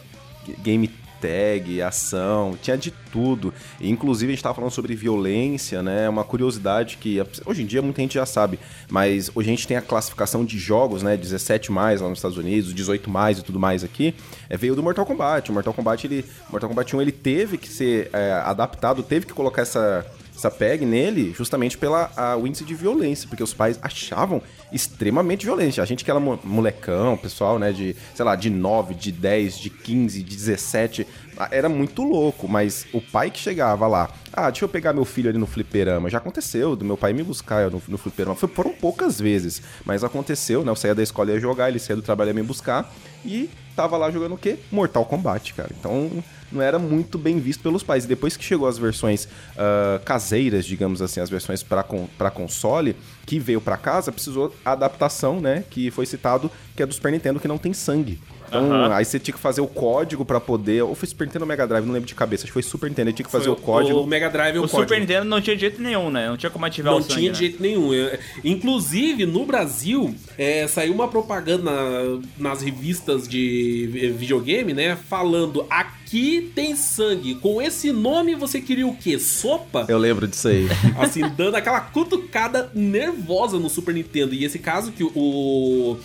game 0.62 0.90
tag, 1.20 1.80
ação, 1.82 2.56
tinha 2.60 2.76
de 2.76 2.90
tudo. 3.12 3.52
E, 3.80 3.90
inclusive 3.90 4.32
a 4.32 4.34
gente 4.34 4.42
tava 4.42 4.54
falando 4.54 4.70
sobre 4.70 4.94
violência, 4.94 5.82
né? 5.82 6.08
Uma 6.08 6.24
curiosidade 6.24 6.96
que 6.96 7.18
hoje 7.44 7.62
em 7.62 7.66
dia 7.66 7.82
muita 7.82 8.00
gente 8.00 8.14
já 8.14 8.26
sabe, 8.26 8.58
mas 8.90 9.30
hoje 9.34 9.48
a 9.48 9.52
gente 9.52 9.66
tem 9.66 9.76
a 9.76 9.82
classificação 9.82 10.44
de 10.44 10.58
jogos, 10.58 11.02
né? 11.02 11.16
17 11.16 11.72
mais 11.72 12.00
lá 12.00 12.08
nos 12.08 12.18
Estados 12.18 12.38
Unidos, 12.38 12.74
18 12.74 13.10
mais 13.10 13.38
e 13.38 13.42
tudo 13.42 13.58
mais 13.58 13.84
aqui, 13.84 14.14
é, 14.48 14.56
veio 14.56 14.74
do 14.74 14.82
Mortal 14.82 15.06
Kombat. 15.06 15.50
O 15.50 15.54
Mortal 15.54 15.74
Kombat 15.74 16.06
ele, 16.06 16.24
Mortal 16.50 16.68
Kombat 16.68 16.96
1 16.96 17.02
ele 17.02 17.12
teve 17.12 17.58
que 17.58 17.68
ser 17.68 18.10
é, 18.12 18.32
adaptado, 18.44 19.02
teve 19.02 19.26
que 19.26 19.32
colocar 19.32 19.62
essa 19.62 20.06
essa 20.38 20.50
PEG 20.50 20.86
nele 20.86 21.34
justamente 21.36 21.76
pela 21.76 22.10
a, 22.16 22.36
o 22.36 22.46
índice 22.46 22.64
de 22.64 22.74
violência, 22.74 23.28
porque 23.28 23.42
os 23.42 23.52
pais 23.52 23.76
achavam 23.82 24.40
extremamente 24.72 25.44
violente. 25.44 25.80
A 25.80 25.84
gente 25.84 26.04
que 26.04 26.10
era 26.10 26.20
mo- 26.20 26.38
molecão, 26.44 27.16
pessoal, 27.16 27.58
né, 27.58 27.72
de, 27.72 27.96
sei 28.14 28.24
lá, 28.24 28.36
de 28.36 28.48
9, 28.48 28.94
de 28.94 29.10
10, 29.10 29.58
de 29.58 29.68
15, 29.70 30.22
de 30.22 30.36
17, 30.36 31.04
ah, 31.04 31.27
era 31.50 31.68
muito 31.68 32.02
louco, 32.02 32.48
mas 32.48 32.86
o 32.92 33.00
pai 33.00 33.30
que 33.30 33.38
chegava 33.38 33.86
lá, 33.86 34.10
ah, 34.32 34.50
deixa 34.50 34.64
eu 34.64 34.68
pegar 34.68 34.92
meu 34.92 35.04
filho 35.04 35.28
ali 35.30 35.38
no 35.38 35.46
fliperama, 35.46 36.08
já 36.10 36.18
aconteceu, 36.18 36.74
do 36.74 36.84
meu 36.84 36.96
pai 36.96 37.12
me 37.12 37.22
buscar 37.22 37.70
no, 37.70 37.82
no 37.88 37.98
fliperama, 37.98 38.34
Foi- 38.36 38.48
foram 38.48 38.72
poucas 38.72 39.20
vezes, 39.20 39.62
mas 39.84 40.02
aconteceu, 40.02 40.64
né, 40.64 40.70
eu 40.70 40.76
saía 40.76 40.94
da 40.94 41.02
escola 41.02 41.30
e 41.30 41.34
ia 41.34 41.40
jogar, 41.40 41.68
ele 41.68 41.78
saía 41.78 41.96
do 41.96 42.02
trabalho 42.02 42.28
e 42.28 42.30
ia 42.30 42.34
me 42.34 42.42
buscar, 42.42 42.92
e 43.24 43.50
tava 43.76 43.96
lá 43.96 44.10
jogando 44.10 44.34
o 44.34 44.38
quê? 44.38 44.58
Mortal 44.72 45.04
Kombat, 45.04 45.54
cara. 45.54 45.70
Então 45.78 46.10
não 46.50 46.62
era 46.62 46.78
muito 46.78 47.18
bem 47.18 47.38
visto 47.38 47.62
pelos 47.62 47.82
pais. 47.82 48.04
E 48.04 48.08
depois 48.08 48.36
que 48.36 48.44
chegou 48.44 48.66
as 48.66 48.78
versões 48.78 49.28
ah, 49.56 50.00
caseiras, 50.04 50.64
digamos 50.64 51.02
assim, 51.02 51.20
as 51.20 51.28
versões 51.30 51.62
para 51.62 52.30
console, 52.30 52.96
que 53.26 53.38
veio 53.38 53.60
pra 53.60 53.76
casa, 53.76 54.10
precisou 54.12 54.54
a 54.64 54.72
adaptação, 54.72 55.40
né? 55.40 55.64
Que 55.68 55.90
foi 55.90 56.06
citado, 56.06 56.50
que 56.76 56.82
é 56.82 56.86
do 56.86 56.94
Super 56.94 57.12
Nintendo, 57.12 57.38
que 57.40 57.46
não 57.48 57.58
tem 57.58 57.72
sangue. 57.72 58.20
Então, 58.48 58.64
Aham. 58.72 58.94
aí 58.94 59.04
você 59.04 59.18
tinha 59.18 59.34
que 59.34 59.40
fazer 59.40 59.60
o 59.60 59.66
código 59.66 60.24
pra 60.24 60.40
poder. 60.40 60.82
Ou 60.82 60.94
foi 60.94 61.08
Super 61.08 61.26
Nintendo 61.26 61.44
ou 61.44 61.48
Mega 61.48 61.66
Drive, 61.66 61.84
não 61.84 61.92
lembro 61.92 62.08
de 62.08 62.14
cabeça. 62.14 62.42
Acho 62.44 62.48
que 62.48 62.54
foi 62.54 62.62
Super 62.62 62.88
Nintendo. 62.88 63.12
Tinha 63.12 63.24
que 63.26 63.30
fazer 63.32 63.44
Foi 63.44 63.52
o 63.54 63.56
código. 63.56 64.00
O 64.00 64.06
Mega 64.06 64.28
Drive 64.28 64.56
é 64.56 64.58
o, 64.58 64.64
O 64.64 64.68
código. 64.68 64.82
Super 64.88 65.00
Nintendo 65.00 65.24
não 65.26 65.40
tinha 65.40 65.54
de 65.56 65.60
jeito 65.60 65.80
nenhum, 65.82 66.10
né? 66.10 66.28
Não 66.28 66.36
tinha 66.36 66.50
como 66.50 66.64
ativar 66.64 66.92
Não 66.92 67.00
o 67.00 67.02
sangue, 67.02 67.14
tinha 67.20 67.32
né? 67.32 67.38
jeito 67.38 67.62
nenhum. 67.62 67.92
Eu- 67.94 68.18
Inclusive, 68.44 69.26
no 69.26 69.44
Brasil, 69.44 70.14
é, 70.36 70.66
saiu 70.66 70.92
uma 70.92 71.08
propaganda 71.08 71.62
na- 71.62 72.18
nas 72.38 72.62
revistas 72.62 73.28
de 73.28 73.88
vi- 73.92 74.10
videogame, 74.10 74.72
né? 74.74 74.96
Falando 75.08 75.66
aqui 75.68 76.50
tem 76.54 76.74
sangue. 76.74 77.34
Com 77.36 77.60
esse 77.60 77.92
nome 77.92 78.34
você 78.34 78.60
queria 78.60 78.86
o 78.86 78.96
quê? 78.96 79.18
Sopa? 79.18 79.84
Eu 79.88 79.98
lembro 79.98 80.26
disso 80.26 80.48
aí. 80.48 80.66
assim, 80.98 81.22
dando 81.36 81.54
aquela 81.56 81.80
cutucada 81.80 82.70
nervosa 82.74 83.58
no 83.58 83.68
Super 83.68 83.94
Nintendo. 83.94 84.34
E 84.34 84.44
esse 84.44 84.58
caso 84.58 84.92
que 84.92 85.04
o 85.04 85.96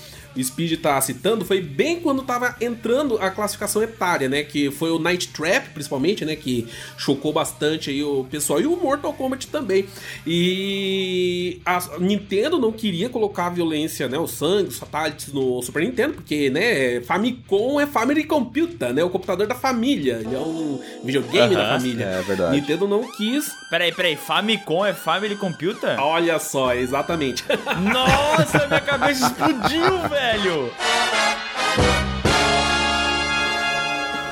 Speed 0.42 0.80
tá 0.80 1.00
citando 1.02 1.44
foi 1.46 1.62
bem 1.62 2.00
quando 2.00 2.24
tava 2.24 2.56
entrando 2.62 3.18
a 3.20 3.30
classificação 3.30 3.82
etária, 3.84 4.30
né? 4.30 4.44
Que 4.44 4.72
foi 4.72 4.92
o 4.92 5.00
Night 5.00 5.30
Trap, 5.30 5.70
principalmente, 5.74 6.24
né? 6.26 6.36
Que 6.36 6.68
chocou 6.98 7.34
bastante 7.34 7.90
aí 7.90 8.04
o 8.04 8.26
pessoal. 8.30 8.62
E 8.62 8.66
o 8.66 8.76
Mortal 8.76 9.14
Kombat 9.14 9.48
também. 9.48 9.86
E 10.26 11.62
a 11.66 11.80
Nintendo 12.00 12.60
não 12.60 12.72
queria 12.72 13.10
colocar 13.10 13.48
a 13.48 13.50
violência, 13.50 14.08
né? 14.08 14.18
O 14.18 14.28
sangue, 14.28 14.70
os 14.70 14.78
fatalities 14.80 15.34
no 15.34 15.62
Super 15.62 15.84
Nintendo, 15.84 16.14
porque, 16.14 16.50
né? 16.50 17.02
Famicom 17.02 17.80
é 17.80 17.86
Family 17.86 18.24
Computer, 18.24 18.94
né? 18.94 19.04
O 19.04 19.10
computador 19.10 19.48
da 19.48 19.56
família. 19.56 20.22
Ele 20.24 20.36
é 20.36 20.40
um 20.40 20.80
videogame 21.04 21.56
da 21.56 21.62
Aham, 21.62 21.80
família. 21.80 22.06
é 22.06 22.22
verdade. 22.22 22.56
Nintendo 22.56 22.88
não 22.88 23.10
quis 23.12 23.52
Peraí, 23.70 23.92
peraí. 23.92 24.16
Famicom 24.16 24.86
é 24.86 24.94
Family 24.94 25.36
Computer? 25.36 26.00
Olha 26.00 26.38
só, 26.40 26.74
exatamente. 26.74 27.44
Nossa, 27.92 28.68
minha 28.68 28.82
cabeça 28.82 29.26
explodiu, 29.26 30.08
velho! 30.10 30.14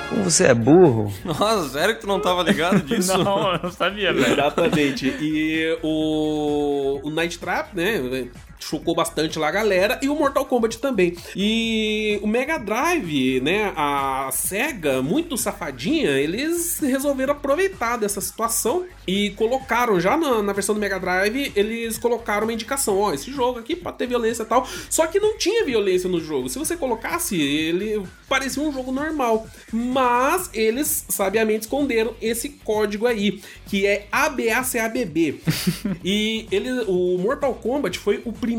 Como 0.09 0.23
você 0.23 0.45
é 0.47 0.53
burro? 0.53 1.11
Nossa, 1.23 1.69
sério 1.69 1.95
que 1.95 2.01
tu 2.01 2.07
não 2.07 2.19
tava 2.19 2.43
ligado 2.43 2.79
disso? 2.85 3.17
Não, 3.17 3.53
eu 3.53 3.59
não 3.63 3.71
sabia, 3.71 4.13
velho. 4.13 4.33
exatamente. 4.33 5.07
E 5.19 5.77
o, 5.81 6.99
o 7.03 7.09
Night 7.09 7.39
Trap, 7.39 7.73
né? 7.75 8.27
Chocou 8.61 8.95
bastante 8.95 9.37
lá 9.39 9.49
a 9.49 9.51
galera 9.51 9.99
e 10.01 10.07
o 10.07 10.15
Mortal 10.15 10.45
Kombat 10.45 10.77
também. 10.77 11.17
E 11.35 12.19
o 12.21 12.27
Mega 12.27 12.57
Drive, 12.57 13.41
né? 13.41 13.73
A 13.75 14.29
SEGA, 14.31 15.01
muito 15.01 15.35
safadinha, 15.35 16.11
eles 16.11 16.79
resolveram 16.79 17.33
aproveitar 17.33 17.97
dessa 17.97 18.21
situação 18.21 18.85
e 19.07 19.31
colocaram 19.31 19.99
já 19.99 20.15
na, 20.15 20.43
na 20.43 20.53
versão 20.53 20.75
do 20.75 20.79
Mega 20.79 20.99
Drive, 20.99 21.51
eles 21.55 21.97
colocaram 21.97 22.45
uma 22.45 22.53
indicação: 22.53 22.97
ó, 22.97 23.13
esse 23.13 23.31
jogo 23.31 23.59
aqui 23.59 23.75
pode 23.75 23.97
ter 23.97 24.07
violência 24.07 24.43
e 24.43 24.45
tal. 24.45 24.67
Só 24.89 25.07
que 25.07 25.19
não 25.19 25.37
tinha 25.37 25.65
violência 25.65 26.07
no 26.07 26.19
jogo. 26.19 26.47
Se 26.47 26.59
você 26.59 26.77
colocasse, 26.77 27.41
ele 27.41 28.03
parecia 28.29 28.61
um 28.61 28.71
jogo 28.71 28.91
normal. 28.91 29.47
Mas 29.73 30.49
eles 30.53 31.05
sabiamente 31.09 31.61
esconderam 31.61 32.13
esse 32.21 32.49
código 32.49 33.07
aí, 33.07 33.41
que 33.65 33.85
é 33.87 34.07
ABACABB. 34.11 35.41
e 36.05 36.47
ele, 36.51 36.69
o 36.87 37.17
Mortal 37.17 37.55
Kombat 37.55 37.97
foi 37.97 38.21
o 38.23 38.31
primeiro 38.31 38.50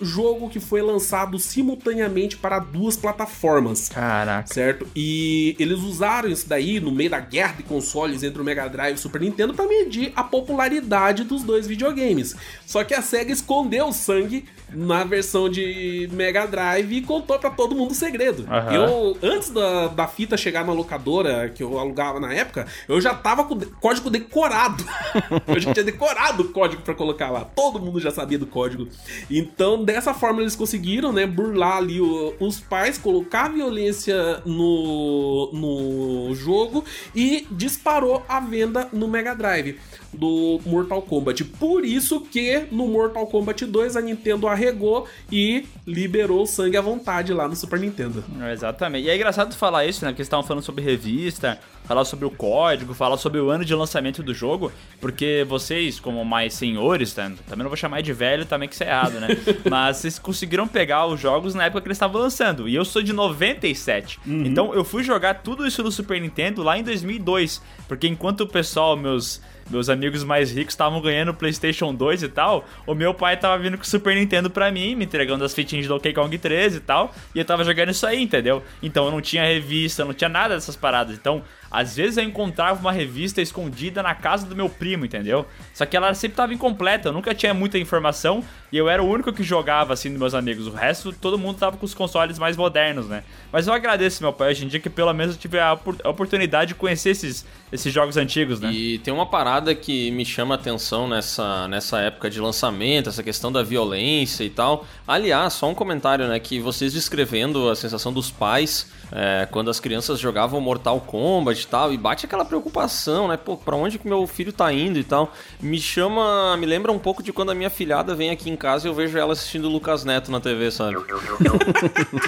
jogo 0.00 0.48
que 0.48 0.60
foi 0.60 0.82
lançado 0.82 1.38
simultaneamente 1.38 2.36
para 2.36 2.58
duas 2.58 2.96
plataformas. 2.96 3.88
Caraca. 3.88 4.52
Certo? 4.52 4.86
E 4.94 5.56
eles 5.58 5.78
usaram 5.80 6.28
isso 6.28 6.48
daí 6.48 6.80
no 6.80 6.90
meio 6.90 7.10
da 7.10 7.20
guerra 7.20 7.54
de 7.54 7.62
consoles 7.62 8.22
entre 8.22 8.40
o 8.40 8.44
Mega 8.44 8.68
Drive 8.68 8.92
e 8.92 8.94
o 8.94 8.98
Super 8.98 9.20
Nintendo 9.20 9.54
para 9.54 9.66
medir 9.66 10.12
a 10.14 10.22
popularidade 10.22 11.24
dos 11.24 11.42
dois 11.42 11.66
videogames. 11.66 12.34
Só 12.66 12.84
que 12.84 12.94
a 12.94 13.02
SEGA 13.02 13.32
escondeu 13.32 13.88
o 13.88 13.92
sangue 13.92 14.44
na 14.72 15.04
versão 15.04 15.48
de 15.48 16.08
Mega 16.12 16.46
Drive 16.46 16.92
e 16.96 17.02
contou 17.02 17.38
para 17.38 17.50
todo 17.50 17.74
mundo 17.74 17.92
o 17.92 17.94
segredo. 17.94 18.46
Aham. 18.50 18.72
Eu, 18.74 19.18
antes 19.22 19.50
da, 19.50 19.88
da 19.88 20.06
fita 20.06 20.36
chegar 20.36 20.64
na 20.64 20.72
locadora 20.72 21.48
que 21.48 21.62
eu 21.62 21.78
alugava 21.78 22.20
na 22.20 22.32
época, 22.32 22.66
eu 22.88 23.00
já 23.00 23.14
tava 23.14 23.44
com 23.44 23.54
o 23.54 23.66
código 23.80 24.10
decorado. 24.10 24.84
eu 25.48 25.58
já 25.60 25.72
tinha 25.72 25.84
decorado 25.84 26.42
o 26.42 26.48
código 26.50 26.82
para 26.82 26.94
colocar 26.94 27.30
lá. 27.30 27.44
Todo 27.44 27.80
mundo 27.80 27.98
já 28.00 28.10
sabia 28.10 28.38
do 28.38 28.46
código. 28.46 28.88
Então, 29.30 29.84
dessa 29.84 30.12
forma, 30.14 30.40
eles 30.40 30.56
conseguiram, 30.56 31.12
né, 31.12 31.26
burlar 31.26 31.78
ali 31.78 32.00
o- 32.00 32.34
os 32.40 32.60
pais, 32.60 32.98
colocar 32.98 33.46
a 33.46 33.48
violência 33.48 34.42
no, 34.44 35.50
no 35.52 36.34
jogo 36.34 36.84
e 37.14 37.46
disparou 37.50 38.24
a 38.28 38.40
venda 38.40 38.88
no 38.92 39.08
Mega 39.08 39.34
Drive 39.34 39.78
do 40.12 40.60
Mortal 40.64 41.02
Kombat. 41.02 41.44
Por 41.44 41.84
isso 41.84 42.20
que 42.20 42.66
no 42.70 42.86
Mortal 42.88 43.26
Kombat 43.26 43.64
2 43.66 43.96
a 43.96 44.00
Nintendo 44.00 44.48
arregou 44.48 45.06
e 45.30 45.66
liberou 45.86 46.42
o 46.42 46.46
sangue 46.46 46.76
à 46.76 46.80
vontade 46.80 47.32
lá 47.32 47.46
no 47.46 47.56
Super 47.56 47.78
Nintendo. 47.78 48.24
Exatamente. 48.52 49.06
E 49.06 49.10
é 49.10 49.16
engraçado 49.16 49.54
falar 49.54 49.86
isso, 49.86 50.04
né? 50.04 50.10
Porque 50.10 50.22
eles 50.22 50.26
estavam 50.26 50.46
falando 50.46 50.62
sobre 50.62 50.82
revista, 50.82 51.58
falar 51.84 52.04
sobre 52.04 52.26
o 52.26 52.30
código, 52.30 52.94
falar 52.94 53.16
sobre 53.16 53.40
o 53.40 53.48
ano 53.50 53.64
de 53.64 53.74
lançamento 53.74 54.22
do 54.22 54.34
jogo, 54.34 54.70
porque 55.00 55.44
vocês, 55.48 55.98
como 55.98 56.24
mais 56.24 56.54
senhores, 56.54 57.14
né? 57.16 57.34
também 57.48 57.62
não 57.62 57.70
vou 57.70 57.76
chamar 57.76 58.02
de 58.02 58.12
velho, 58.12 58.44
também 58.44 58.68
que 58.68 58.74
isso 58.74 58.84
é 58.84 58.88
errado, 58.88 59.20
né? 59.20 59.28
Mas 59.68 59.98
vocês 59.98 60.18
conseguiram 60.18 60.68
pegar 60.68 61.06
os 61.06 61.20
jogos 61.20 61.54
na 61.54 61.64
época 61.64 61.80
que 61.80 61.88
eles 61.88 61.96
estavam 61.96 62.20
lançando. 62.20 62.68
E 62.68 62.74
eu 62.74 62.84
sou 62.84 63.02
de 63.02 63.12
97. 63.12 64.20
Então 64.26 64.74
eu 64.74 64.84
fui 64.84 65.02
jogar 65.02 65.42
tudo 65.42 65.66
isso 65.66 65.82
no 65.82 65.90
Super 65.90 66.20
Nintendo 66.20 66.62
lá 66.62 66.78
em 66.78 66.82
2002. 66.82 67.62
Porque 67.86 68.06
enquanto 68.06 68.42
o 68.42 68.46
pessoal, 68.46 68.96
meus 68.96 69.40
meus 69.70 69.88
amigos 69.88 70.24
mais 70.24 70.50
ricos 70.50 70.74
estavam 70.74 71.00
ganhando 71.00 71.34
PlayStation 71.34 71.94
2 71.94 72.22
e 72.22 72.28
tal, 72.28 72.66
o 72.86 72.94
meu 72.94 73.12
pai 73.12 73.36
tava 73.36 73.62
vindo 73.62 73.76
com 73.76 73.82
o 73.82 73.86
Super 73.86 74.14
Nintendo 74.14 74.50
pra 74.50 74.70
mim, 74.70 74.94
me 74.94 75.04
entregando 75.04 75.44
as 75.44 75.54
fitinhas 75.54 75.84
de 75.84 75.88
Donkey 75.88 76.12
Kong 76.12 76.36
13 76.36 76.76
e 76.76 76.80
tal, 76.80 77.14
e 77.34 77.38
eu 77.38 77.44
tava 77.44 77.64
jogando 77.64 77.90
isso 77.90 78.06
aí, 78.06 78.22
entendeu? 78.22 78.62
Então 78.82 79.06
eu 79.06 79.10
não 79.10 79.20
tinha 79.20 79.44
revista, 79.44 80.04
não 80.04 80.14
tinha 80.14 80.28
nada 80.28 80.54
dessas 80.54 80.76
paradas. 80.76 81.16
Então, 81.16 81.42
às 81.70 81.96
vezes 81.96 82.16
eu 82.16 82.24
encontrava 82.24 82.80
uma 82.80 82.92
revista 82.92 83.40
escondida 83.42 84.02
na 84.02 84.14
casa 84.14 84.46
do 84.46 84.56
meu 84.56 84.68
primo, 84.68 85.04
entendeu? 85.04 85.46
Só 85.74 85.84
que 85.86 85.96
ela 85.96 86.12
sempre 86.14 86.36
tava 86.36 86.54
incompleta, 86.54 87.08
eu 87.08 87.12
nunca 87.12 87.34
tinha 87.34 87.52
muita 87.52 87.78
informação 87.78 88.42
e 88.72 88.76
eu 88.76 88.88
era 88.88 89.02
o 89.02 89.08
único 89.08 89.32
que 89.32 89.42
jogava 89.42 89.92
assim 89.92 90.10
dos 90.10 90.18
meus 90.18 90.34
amigos. 90.34 90.66
O 90.66 90.70
resto, 90.72 91.12
todo 91.12 91.38
mundo 91.38 91.58
tava 91.58 91.76
com 91.76 91.86
os 91.86 91.94
consoles 91.94 92.38
mais 92.38 92.56
modernos, 92.56 93.06
né? 93.06 93.22
Mas 93.52 93.66
eu 93.66 93.72
agradeço 93.72 94.22
meu 94.22 94.32
pai 94.32 94.50
hoje 94.50 94.64
em 94.64 94.68
dia 94.68 94.80
que 94.80 94.90
pelo 94.90 95.12
menos 95.12 95.34
eu 95.34 95.40
tive 95.40 95.58
a 95.58 95.72
opor- 95.72 95.96
a 96.04 96.08
oportunidade 96.08 96.68
de 96.68 96.74
conhecer 96.74 97.10
esses, 97.10 97.46
esses 97.72 97.92
jogos 97.92 98.16
antigos, 98.16 98.60
né? 98.60 98.70
E 98.72 98.98
tem 98.98 99.12
uma 99.12 99.26
parada 99.26 99.74
que 99.74 100.10
me 100.10 100.24
chama 100.24 100.54
a 100.54 100.58
atenção 100.58 101.08
nessa, 101.08 101.66
nessa 101.68 101.98
época 102.00 102.28
de 102.28 102.40
lançamento, 102.40 103.08
essa 103.08 103.22
questão 103.22 103.50
da 103.50 103.62
violência 103.62 104.44
e 104.44 104.50
tal. 104.50 104.86
Aliás, 105.06 105.54
só 105.54 105.68
um 105.68 105.74
comentário, 105.74 106.26
né? 106.28 106.38
Que 106.38 106.60
vocês 106.60 106.92
descrevendo 106.92 107.68
a 107.68 107.76
sensação 107.76 108.12
dos 108.12 108.30
pais 108.30 108.90
é, 109.10 109.46
quando 109.50 109.70
as 109.70 109.80
crianças 109.80 110.18
jogavam 110.20 110.60
Mortal 110.60 111.00
Kombat 111.00 111.57
e 111.64 111.68
tal, 111.68 111.92
e 111.92 111.96
bate 111.96 112.26
aquela 112.26 112.44
preocupação, 112.44 113.28
né? 113.28 113.36
Pô, 113.36 113.56
pra 113.56 113.76
onde 113.76 113.98
que 113.98 114.06
meu 114.06 114.26
filho 114.26 114.52
tá 114.52 114.72
indo 114.72 114.98
e 114.98 115.04
tal. 115.04 115.32
Me 115.60 115.80
chama, 115.80 116.56
me 116.56 116.66
lembra 116.66 116.92
um 116.92 116.98
pouco 116.98 117.22
de 117.22 117.32
quando 117.32 117.50
a 117.50 117.54
minha 117.54 117.70
filhada 117.70 118.14
vem 118.14 118.30
aqui 118.30 118.50
em 118.50 118.56
casa 118.56 118.86
e 118.86 118.90
eu 118.90 118.94
vejo 118.94 119.16
ela 119.18 119.32
assistindo 119.32 119.66
o 119.66 119.70
Lucas 119.70 120.04
Neto 120.04 120.30
na 120.30 120.40
TV, 120.40 120.70
sabe? 120.70 120.96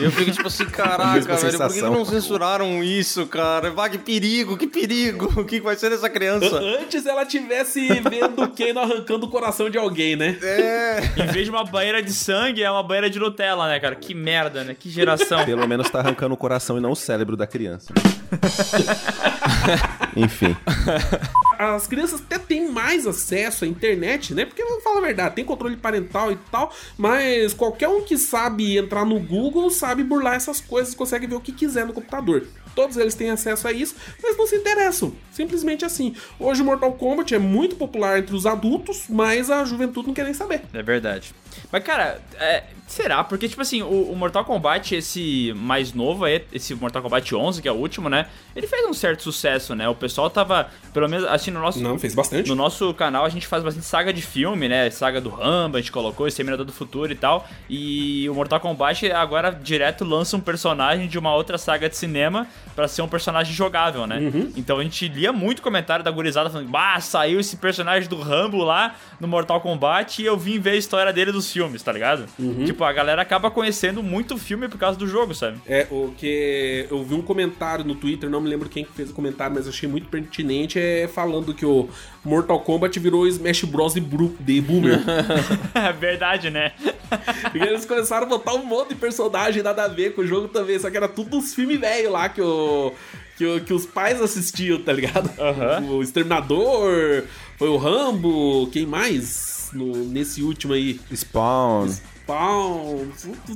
E 0.00 0.02
eu 0.04 0.10
fico 0.10 0.30
tipo 0.30 0.48
assim, 0.48 0.66
caraca, 0.66 1.36
velho, 1.36 1.58
por 1.58 1.72
que 1.72 1.82
não 1.82 2.04
censuraram 2.04 2.82
isso, 2.82 3.26
cara? 3.26 3.70
Vai, 3.70 3.90
que 3.90 3.98
perigo, 3.98 4.56
que 4.56 4.66
perigo. 4.66 5.30
O 5.40 5.44
que 5.44 5.60
vai 5.60 5.74
ser 5.74 5.90
dessa 5.90 6.10
criança? 6.10 6.58
Antes 6.58 7.06
ela 7.06 7.24
tivesse 7.24 7.80
vendo 8.00 8.42
o 8.42 8.48
Kano 8.48 8.80
arrancando 8.80 9.26
o 9.26 9.28
coração 9.30 9.70
de 9.70 9.78
alguém, 9.78 10.16
né? 10.16 10.36
Em 11.16 11.26
vez 11.32 11.46
de 11.46 11.50
uma 11.50 11.64
banheira 11.64 12.02
de 12.02 12.12
sangue, 12.12 12.62
é 12.62 12.70
uma 12.70 12.82
banheira 12.82 13.08
de 13.08 13.18
Nutella, 13.18 13.68
né, 13.68 13.80
cara? 13.80 13.94
Que 13.94 14.12
merda, 14.12 14.64
né? 14.64 14.76
Que 14.78 14.90
geração. 14.90 15.44
Pelo 15.44 15.66
menos 15.66 15.88
tá 15.88 16.00
arrancando 16.00 16.34
o 16.34 16.36
coração 16.36 16.76
e 16.76 16.80
não 16.80 16.92
o 16.92 16.96
cérebro 16.96 17.36
da 17.36 17.46
criança. 17.46 17.92
Enfim. 20.16 20.56
as 21.58 21.86
crianças 21.86 22.20
até 22.20 22.38
têm 22.38 22.70
mais 22.70 23.06
acesso 23.06 23.64
à 23.64 23.68
internet, 23.68 24.34
né? 24.34 24.44
Porque, 24.44 24.62
vamos 24.64 24.82
falar 24.82 24.98
a 24.98 25.02
verdade, 25.02 25.34
tem 25.34 25.44
controle 25.44 25.76
parental 25.76 26.32
e 26.32 26.36
tal, 26.50 26.72
mas 26.96 27.52
qualquer 27.54 27.88
um 27.88 28.02
que 28.02 28.16
sabe 28.16 28.76
entrar 28.76 29.04
no 29.04 29.20
Google 29.20 29.70
sabe 29.70 30.02
burlar 30.02 30.34
essas 30.34 30.60
coisas, 30.60 30.94
consegue 30.94 31.26
ver 31.26 31.34
o 31.34 31.40
que 31.40 31.52
quiser 31.52 31.86
no 31.86 31.92
computador. 31.92 32.46
Todos 32.80 32.96
eles 32.96 33.14
têm 33.14 33.28
acesso 33.28 33.68
a 33.68 33.72
isso, 33.72 33.94
mas 34.22 34.38
não 34.38 34.46
se 34.46 34.56
interessam. 34.56 35.12
Simplesmente 35.30 35.84
assim. 35.84 36.14
Hoje 36.38 36.62
o 36.62 36.64
Mortal 36.64 36.92
Kombat 36.94 37.34
é 37.34 37.38
muito 37.38 37.76
popular 37.76 38.18
entre 38.18 38.34
os 38.34 38.46
adultos, 38.46 39.04
mas 39.06 39.50
a 39.50 39.62
juventude 39.66 40.06
não 40.06 40.14
quer 40.14 40.24
nem 40.24 40.32
saber. 40.32 40.62
É 40.72 40.82
verdade. 40.82 41.34
Mas, 41.70 41.84
cara, 41.84 42.20
é, 42.38 42.64
será? 42.86 43.22
Porque, 43.22 43.48
tipo 43.48 43.60
assim, 43.60 43.82
o, 43.82 44.10
o 44.10 44.16
Mortal 44.16 44.44
Kombat, 44.44 44.94
esse 44.94 45.52
mais 45.56 45.92
novo 45.92 46.24
aí, 46.24 46.44
esse 46.52 46.74
Mortal 46.74 47.02
Kombat 47.02 47.34
11, 47.34 47.62
que 47.62 47.68
é 47.68 47.72
o 47.72 47.76
último, 47.76 48.08
né? 48.08 48.26
Ele 48.54 48.66
fez 48.66 48.86
um 48.86 48.94
certo 48.94 49.22
sucesso, 49.22 49.74
né? 49.74 49.88
O 49.88 49.94
pessoal 49.94 50.30
tava, 50.30 50.70
pelo 50.92 51.08
menos, 51.08 51.26
assim, 51.26 51.50
no 51.50 51.60
nosso... 51.60 51.80
Não, 51.80 51.98
fez 51.98 52.14
bastante. 52.14 52.48
No 52.48 52.54
nosso 52.54 52.92
canal 52.94 53.24
a 53.24 53.28
gente 53.28 53.46
faz 53.46 53.62
bastante 53.62 53.86
saga 53.86 54.12
de 54.12 54.22
filme, 54.22 54.68
né? 54.68 54.90
Saga 54.90 55.20
do 55.20 55.28
Rambo, 55.28 55.76
a 55.76 55.80
gente 55.80 55.92
colocou 55.92 56.26
Exterminador 56.26 56.64
do 56.64 56.72
Futuro 56.72 57.12
e 57.12 57.16
tal. 57.16 57.48
E 57.68 58.28
o 58.28 58.34
Mortal 58.34 58.60
Kombat 58.60 59.10
agora 59.12 59.50
direto 59.50 60.04
lança 60.04 60.36
um 60.36 60.40
personagem 60.40 61.08
de 61.08 61.18
uma 61.18 61.34
outra 61.34 61.58
saga 61.58 61.88
de 61.88 61.96
cinema 61.96 62.48
pra 62.74 62.86
ser 62.88 63.02
um 63.02 63.08
personagem 63.08 63.52
jogável, 63.54 64.06
né? 64.06 64.18
Então 64.56 64.78
a 64.78 64.82
gente 64.82 65.06
lia 65.08 65.32
muito 65.32 65.60
comentário 65.62 66.04
da 66.04 66.10
gurizada 66.10 66.48
falando, 66.50 66.68
bah, 66.68 66.98
saiu 67.00 67.40
esse 67.40 67.56
personagem 67.56 68.08
do 68.08 68.16
Rambo 68.20 68.58
lá 68.64 68.94
no 69.20 69.26
Mortal 69.28 69.60
Kombat 69.60 70.22
e 70.22 70.26
eu 70.26 70.36
vim 70.36 70.58
ver 70.58 70.70
a 70.70 70.76
história 70.76 71.12
dele 71.12 71.32
dos 71.32 71.50
filmes, 71.52 71.82
tá 71.82 71.92
ligado? 71.92 72.26
Tipo, 72.66 72.84
a 72.84 72.92
galera 72.92 73.20
acaba 73.22 73.50
conhecendo 73.50 74.02
muito 74.02 74.36
filme 74.38 74.68
por 74.68 74.78
causa 74.78 74.98
do 74.98 75.06
jogo, 75.06 75.34
sabe? 75.34 75.58
É, 75.66 75.86
o 75.90 76.12
que 76.16 76.86
eu 76.90 77.04
vi 77.04 77.14
um 77.14 77.22
comentário 77.22 77.84
no 77.84 77.94
Twitter, 77.94 78.30
não 78.30 78.40
me 78.40 78.48
lembro 78.48 78.68
quem 78.68 78.84
que 78.84 78.92
fez 78.92 79.10
o 79.10 79.14
comentário, 79.14 79.54
mas 79.54 79.68
achei 79.68 79.88
muito 79.88 80.08
pertinente, 80.08 80.78
é 80.78 81.08
falando 81.08 81.52
que 81.54 81.66
o 81.66 81.88
Mortal 82.24 82.60
Kombat 82.60 82.98
virou 82.98 83.26
Smash 83.26 83.64
Bros. 83.64 83.94
de, 83.94 84.00
bru- 84.00 84.36
de 84.40 84.60
Boomer. 84.60 85.00
É 85.74 85.92
verdade, 85.92 86.50
né? 86.50 86.72
Porque 87.42 87.58
eles 87.58 87.84
começaram 87.84 88.26
a 88.26 88.28
botar 88.28 88.54
um 88.54 88.64
monte 88.64 88.90
de 88.90 88.94
personagem 88.94 89.62
nada 89.62 89.84
a 89.84 89.88
ver 89.88 90.14
com 90.14 90.22
o 90.22 90.26
jogo 90.26 90.48
também, 90.48 90.78
só 90.78 90.90
que 90.90 90.96
era 90.96 91.08
tudo 91.08 91.36
uns 91.36 91.54
filmes 91.54 91.78
velho 91.80 92.10
lá 92.12 92.28
que 92.28 92.40
o... 92.40 92.59
Que, 93.36 93.46
o- 93.46 93.60
que 93.60 93.72
os 93.72 93.86
pais 93.86 94.20
assistiam, 94.20 94.80
tá 94.82 94.92
ligado? 94.92 95.30
Aham. 95.40 95.82
O 95.90 96.02
Exterminador, 96.02 97.24
foi 97.56 97.68
o 97.68 97.76
Rambo, 97.76 98.68
quem 98.72 98.84
mais? 98.86 99.70
No, 99.72 100.04
nesse 100.04 100.42
último 100.42 100.72
aí. 100.74 101.00
Spawn. 101.14 101.88
Spawn, 101.88 103.06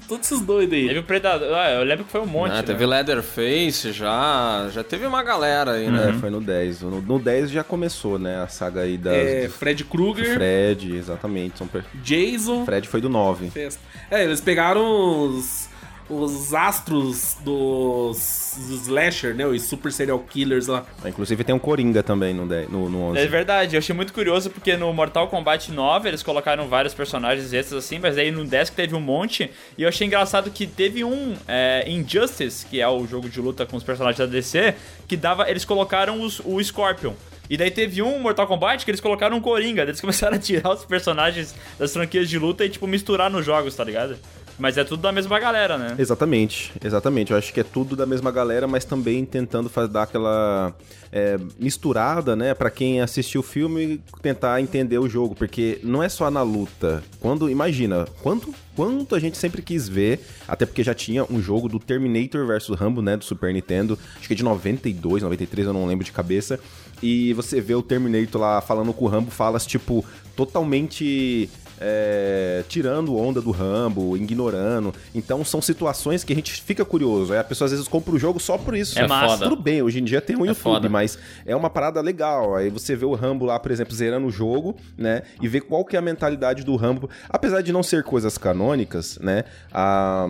todos 0.08 0.26
esses 0.30 0.40
doidos 0.40 0.74
aí. 0.78 0.86
Teve 0.88 0.98
o 1.00 1.02
Predador, 1.02 1.54
ah, 1.54 1.70
eu 1.72 1.84
lembro 1.84 2.04
que 2.04 2.10
foi 2.12 2.20
um 2.20 2.26
monte. 2.26 2.52
Ah, 2.52 2.56
né? 2.56 2.62
teve 2.62 2.86
Leatherface 2.86 3.92
já, 3.92 4.68
já 4.72 4.82
teve 4.82 5.06
uma 5.06 5.22
galera 5.22 5.72
aí, 5.72 5.90
né? 5.90 6.10
É, 6.10 6.12
foi 6.20 6.30
no 6.30 6.40
10. 6.40 6.82
No, 6.82 7.00
no 7.02 7.18
10 7.18 7.50
já 7.50 7.62
começou, 7.64 8.18
né? 8.18 8.42
A 8.42 8.48
saga 8.48 8.82
aí 8.82 8.96
das, 8.96 9.12
É, 9.14 9.48
Fred 9.48 9.84
Krueger, 9.84 10.34
Fred, 10.34 10.96
exatamente. 10.96 11.58
São 11.58 11.66
per- 11.66 11.84
Jason. 12.02 12.64
Fred 12.64 12.88
foi 12.88 13.00
do 13.00 13.08
9. 13.08 13.50
Festa. 13.50 13.80
É, 14.10 14.24
eles 14.24 14.40
pegaram 14.40 15.28
os, 15.28 15.68
os 16.08 16.54
astros 16.54 17.36
dos 17.44 18.43
slasher, 18.58 19.34
né? 19.34 19.46
Os 19.46 19.62
super 19.62 19.92
serial 19.92 20.18
killers 20.18 20.66
lá. 20.66 20.84
Inclusive 21.04 21.42
tem 21.44 21.54
um 21.54 21.58
Coringa 21.58 22.02
também 22.02 22.32
no, 22.34 22.46
10, 22.46 22.68
no, 22.70 22.88
no 22.88 23.02
11. 23.10 23.18
É 23.20 23.26
verdade, 23.26 23.76
eu 23.76 23.78
achei 23.78 23.94
muito 23.94 24.12
curioso 24.12 24.50
porque 24.50 24.76
no 24.76 24.92
Mortal 24.92 25.28
Kombat 25.28 25.70
9 25.72 26.08
eles 26.08 26.22
colocaram 26.22 26.68
vários 26.68 26.94
personagens 26.94 27.52
extras 27.52 27.84
assim, 27.84 27.98
mas 27.98 28.16
aí 28.18 28.30
no 28.30 28.44
10 28.44 28.70
que 28.70 28.76
teve 28.76 28.94
um 28.94 29.00
monte. 29.00 29.50
E 29.78 29.82
eu 29.82 29.88
achei 29.88 30.06
engraçado 30.06 30.50
que 30.50 30.66
teve 30.66 31.04
um 31.04 31.34
é, 31.48 31.84
Injustice, 31.88 32.66
que 32.66 32.80
é 32.80 32.88
o 32.88 33.06
jogo 33.06 33.28
de 33.28 33.40
luta 33.40 33.64
com 33.66 33.76
os 33.76 33.82
personagens 33.84 34.18
da 34.18 34.26
DC, 34.26 34.74
que 35.08 35.16
dava. 35.16 35.48
Eles 35.50 35.64
colocaram 35.64 36.20
os- 36.22 36.40
o 36.44 36.62
Scorpion. 36.62 37.12
E 37.50 37.58
daí 37.58 37.70
teve 37.70 38.00
um 38.00 38.18
Mortal 38.20 38.46
Kombat 38.46 38.84
que 38.86 38.90
eles 38.90 39.02
colocaram 39.02 39.36
um 39.36 39.40
Coringa. 39.40 39.82
Eles 39.82 40.00
começaram 40.00 40.36
a 40.36 40.38
tirar 40.38 40.70
os 40.72 40.84
personagens 40.84 41.54
das 41.78 41.92
franquias 41.92 42.28
de 42.28 42.38
luta 42.38 42.64
e, 42.64 42.70
tipo, 42.70 42.86
misturar 42.86 43.30
nos 43.30 43.44
jogos, 43.44 43.74
tá 43.74 43.84
ligado? 43.84 44.16
Mas 44.58 44.78
é 44.78 44.84
tudo 44.84 45.02
da 45.02 45.10
mesma 45.10 45.38
galera, 45.38 45.76
né? 45.76 45.94
Exatamente, 45.98 46.72
exatamente. 46.82 47.32
Eu 47.32 47.38
acho 47.38 47.52
que 47.52 47.60
é 47.60 47.64
tudo 47.64 47.96
da 47.96 48.06
mesma 48.06 48.30
galera, 48.30 48.66
mas 48.66 48.84
também 48.84 49.24
tentando 49.24 49.70
dar 49.88 50.02
aquela 50.02 50.74
é, 51.12 51.38
misturada, 51.58 52.34
né, 52.34 52.54
Pra 52.54 52.70
quem 52.70 53.00
assistiu 53.00 53.40
o 53.40 53.44
filme 53.44 54.00
tentar 54.22 54.60
entender 54.60 54.98
o 54.98 55.08
jogo, 55.08 55.34
porque 55.34 55.78
não 55.82 56.02
é 56.02 56.08
só 56.08 56.30
na 56.30 56.42
luta. 56.42 57.02
Quando 57.20 57.50
imagina, 57.50 58.06
quanto 58.22 58.54
quanto 58.74 59.14
a 59.14 59.20
gente 59.20 59.38
sempre 59.38 59.62
quis 59.62 59.88
ver, 59.88 60.20
até 60.48 60.66
porque 60.66 60.82
já 60.82 60.94
tinha 60.94 61.24
um 61.30 61.40
jogo 61.40 61.68
do 61.68 61.78
Terminator 61.78 62.44
versus 62.46 62.76
Rambo, 62.76 63.00
né, 63.00 63.16
do 63.16 63.24
Super 63.24 63.52
Nintendo, 63.52 63.96
acho 64.16 64.26
que 64.26 64.34
é 64.34 64.36
de 64.36 64.42
92, 64.42 65.22
93, 65.22 65.68
eu 65.68 65.72
não 65.72 65.86
lembro 65.86 66.04
de 66.04 66.10
cabeça. 66.10 66.58
E 67.02 67.32
você 67.34 67.60
vê 67.60 67.74
o 67.74 67.82
Terminator 67.82 68.40
lá 68.40 68.60
falando 68.60 68.92
com 68.92 69.04
o 69.04 69.08
Rambo, 69.08 69.30
falas 69.30 69.66
tipo 69.66 70.04
totalmente 70.34 71.48
é, 71.80 72.64
tirando 72.68 73.16
onda 73.16 73.40
do 73.40 73.50
Rambo, 73.50 74.16
ignorando. 74.16 74.94
Então 75.14 75.44
são 75.44 75.60
situações 75.60 76.24
que 76.24 76.32
a 76.32 76.36
gente 76.36 76.62
fica 76.62 76.84
curioso. 76.84 77.32
Aí 77.32 77.38
a 77.38 77.44
pessoa 77.44 77.66
às 77.66 77.72
vezes 77.72 77.88
compra 77.88 78.14
o 78.14 78.18
jogo 78.18 78.40
só 78.40 78.56
por 78.58 78.74
isso. 78.74 78.98
É 78.98 79.06
massa. 79.06 79.44
Tudo 79.44 79.56
bem, 79.56 79.82
hoje 79.82 80.00
em 80.00 80.04
dia 80.04 80.20
tem 80.20 80.36
um 80.36 80.46
YouTube, 80.46 80.54
foda. 80.54 80.88
mas 80.88 81.18
é 81.46 81.54
uma 81.54 81.70
parada 81.70 82.00
legal. 82.00 82.54
Aí 82.56 82.70
você 82.70 82.94
vê 82.96 83.04
o 83.04 83.14
Rambo 83.14 83.44
lá, 83.44 83.58
por 83.58 83.70
exemplo, 83.70 83.94
zerando 83.94 84.26
o 84.26 84.30
jogo, 84.30 84.76
né? 84.96 85.22
E 85.40 85.48
vê 85.48 85.60
qual 85.60 85.84
que 85.84 85.96
é 85.96 85.98
a 85.98 86.02
mentalidade 86.02 86.64
do 86.64 86.76
Rambo. 86.76 87.08
Apesar 87.28 87.62
de 87.62 87.72
não 87.72 87.82
ser 87.82 88.02
coisas 88.02 88.38
canônicas, 88.38 89.18
né? 89.18 89.44
A. 89.72 90.28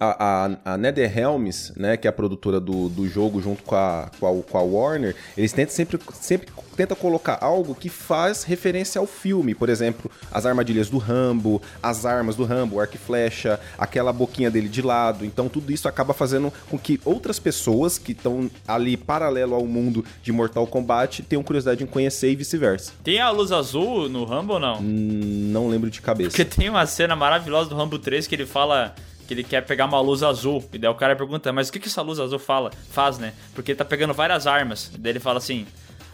A, 0.00 0.46
a, 0.64 0.74
a 0.74 0.78
NetherRealms, 0.78 1.72
né, 1.76 1.96
que 1.96 2.06
é 2.06 2.10
a 2.10 2.12
produtora 2.12 2.60
do, 2.60 2.88
do 2.88 3.08
jogo 3.08 3.40
junto 3.40 3.62
com 3.64 3.74
a, 3.74 4.10
com 4.20 4.26
a, 4.26 4.42
com 4.42 4.58
a 4.58 4.62
Warner, 4.62 5.16
eles 5.36 5.52
tentam 5.52 5.74
sempre, 5.74 5.98
sempre 6.12 6.48
tenta 6.76 6.94
colocar 6.94 7.38
algo 7.40 7.74
que 7.74 7.88
faz 7.88 8.44
referência 8.44 9.00
ao 9.00 9.06
filme. 9.06 9.52
Por 9.52 9.68
exemplo, 9.68 10.08
as 10.30 10.46
armadilhas 10.46 10.88
do 10.88 10.98
Rambo, 10.98 11.60
as 11.82 12.06
armas 12.06 12.36
do 12.36 12.44
Rambo, 12.44 12.76
o 12.76 12.80
arco 12.80 12.94
e 12.94 12.98
flecha, 12.98 13.58
aquela 13.76 14.12
boquinha 14.12 14.48
dele 14.48 14.68
de 14.68 14.80
lado. 14.80 15.24
Então 15.24 15.48
tudo 15.48 15.72
isso 15.72 15.88
acaba 15.88 16.14
fazendo 16.14 16.52
com 16.70 16.78
que 16.78 17.00
outras 17.04 17.40
pessoas 17.40 17.98
que 17.98 18.12
estão 18.12 18.48
ali 18.68 18.96
paralelo 18.96 19.56
ao 19.56 19.66
mundo 19.66 20.04
de 20.22 20.30
Mortal 20.30 20.66
Kombat 20.68 21.22
tenham 21.24 21.42
curiosidade 21.42 21.82
em 21.82 21.86
conhecer 21.86 22.30
e 22.30 22.36
vice-versa. 22.36 22.92
Tem 23.02 23.18
a 23.20 23.30
luz 23.30 23.50
azul 23.50 24.08
no 24.08 24.24
Rambo 24.24 24.52
ou 24.54 24.60
não? 24.60 24.78
Hum, 24.78 25.50
Não 25.50 25.68
lembro 25.68 25.90
de 25.90 26.00
cabeça. 26.00 26.30
Porque 26.30 26.44
tem 26.44 26.68
uma 26.68 26.86
cena 26.86 27.16
maravilhosa 27.16 27.68
do 27.68 27.74
Rambo 27.74 27.98
3 27.98 28.28
que 28.28 28.36
ele 28.36 28.46
fala 28.46 28.94
que 29.28 29.34
ele 29.34 29.44
quer 29.44 29.60
pegar 29.60 29.84
uma 29.84 30.00
luz 30.00 30.22
azul. 30.22 30.66
E 30.72 30.78
daí 30.78 30.90
o 30.90 30.94
cara 30.94 31.14
pergunta, 31.14 31.52
mas 31.52 31.68
o 31.68 31.72
que, 31.72 31.78
que 31.78 31.86
essa 31.86 32.00
luz 32.00 32.18
azul 32.18 32.38
fala? 32.38 32.70
faz, 32.90 33.18
né? 33.18 33.34
Porque 33.54 33.72
ele 33.72 33.78
tá 33.78 33.84
pegando 33.84 34.14
várias 34.14 34.46
armas. 34.46 34.90
E 34.94 34.98
daí 34.98 35.12
ele 35.12 35.20
fala 35.20 35.36
assim: 35.36 35.66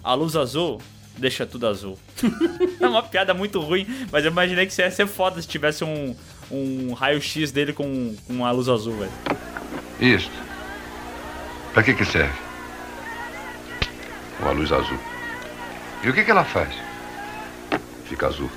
a 0.02 0.12
luz 0.14 0.34
azul 0.34 0.82
deixa 1.16 1.46
tudo 1.46 1.68
azul. 1.68 1.96
é 2.80 2.86
uma 2.86 3.04
piada 3.04 3.32
muito 3.32 3.60
ruim, 3.60 3.86
mas 4.10 4.24
eu 4.24 4.32
imaginei 4.32 4.66
que 4.66 4.72
isso 4.72 4.80
ia 4.80 4.90
ser 4.90 5.06
foda 5.06 5.40
se 5.40 5.46
tivesse 5.46 5.84
um, 5.84 6.16
um 6.50 6.92
raio-x 6.92 7.52
dele 7.52 7.72
com, 7.72 8.16
com 8.26 8.32
uma 8.32 8.50
luz 8.50 8.68
azul, 8.68 8.96
velho. 8.98 9.12
Isto. 10.00 10.32
Para 11.72 11.84
que 11.84 11.94
que 11.94 12.04
serve? 12.04 12.36
Uma 14.40 14.50
luz 14.50 14.72
azul. 14.72 14.98
E 16.02 16.08
o 16.08 16.12
que 16.12 16.24
que 16.24 16.30
ela 16.32 16.44
faz? 16.44 16.74
Fica 18.06 18.26
azul. 18.26 18.50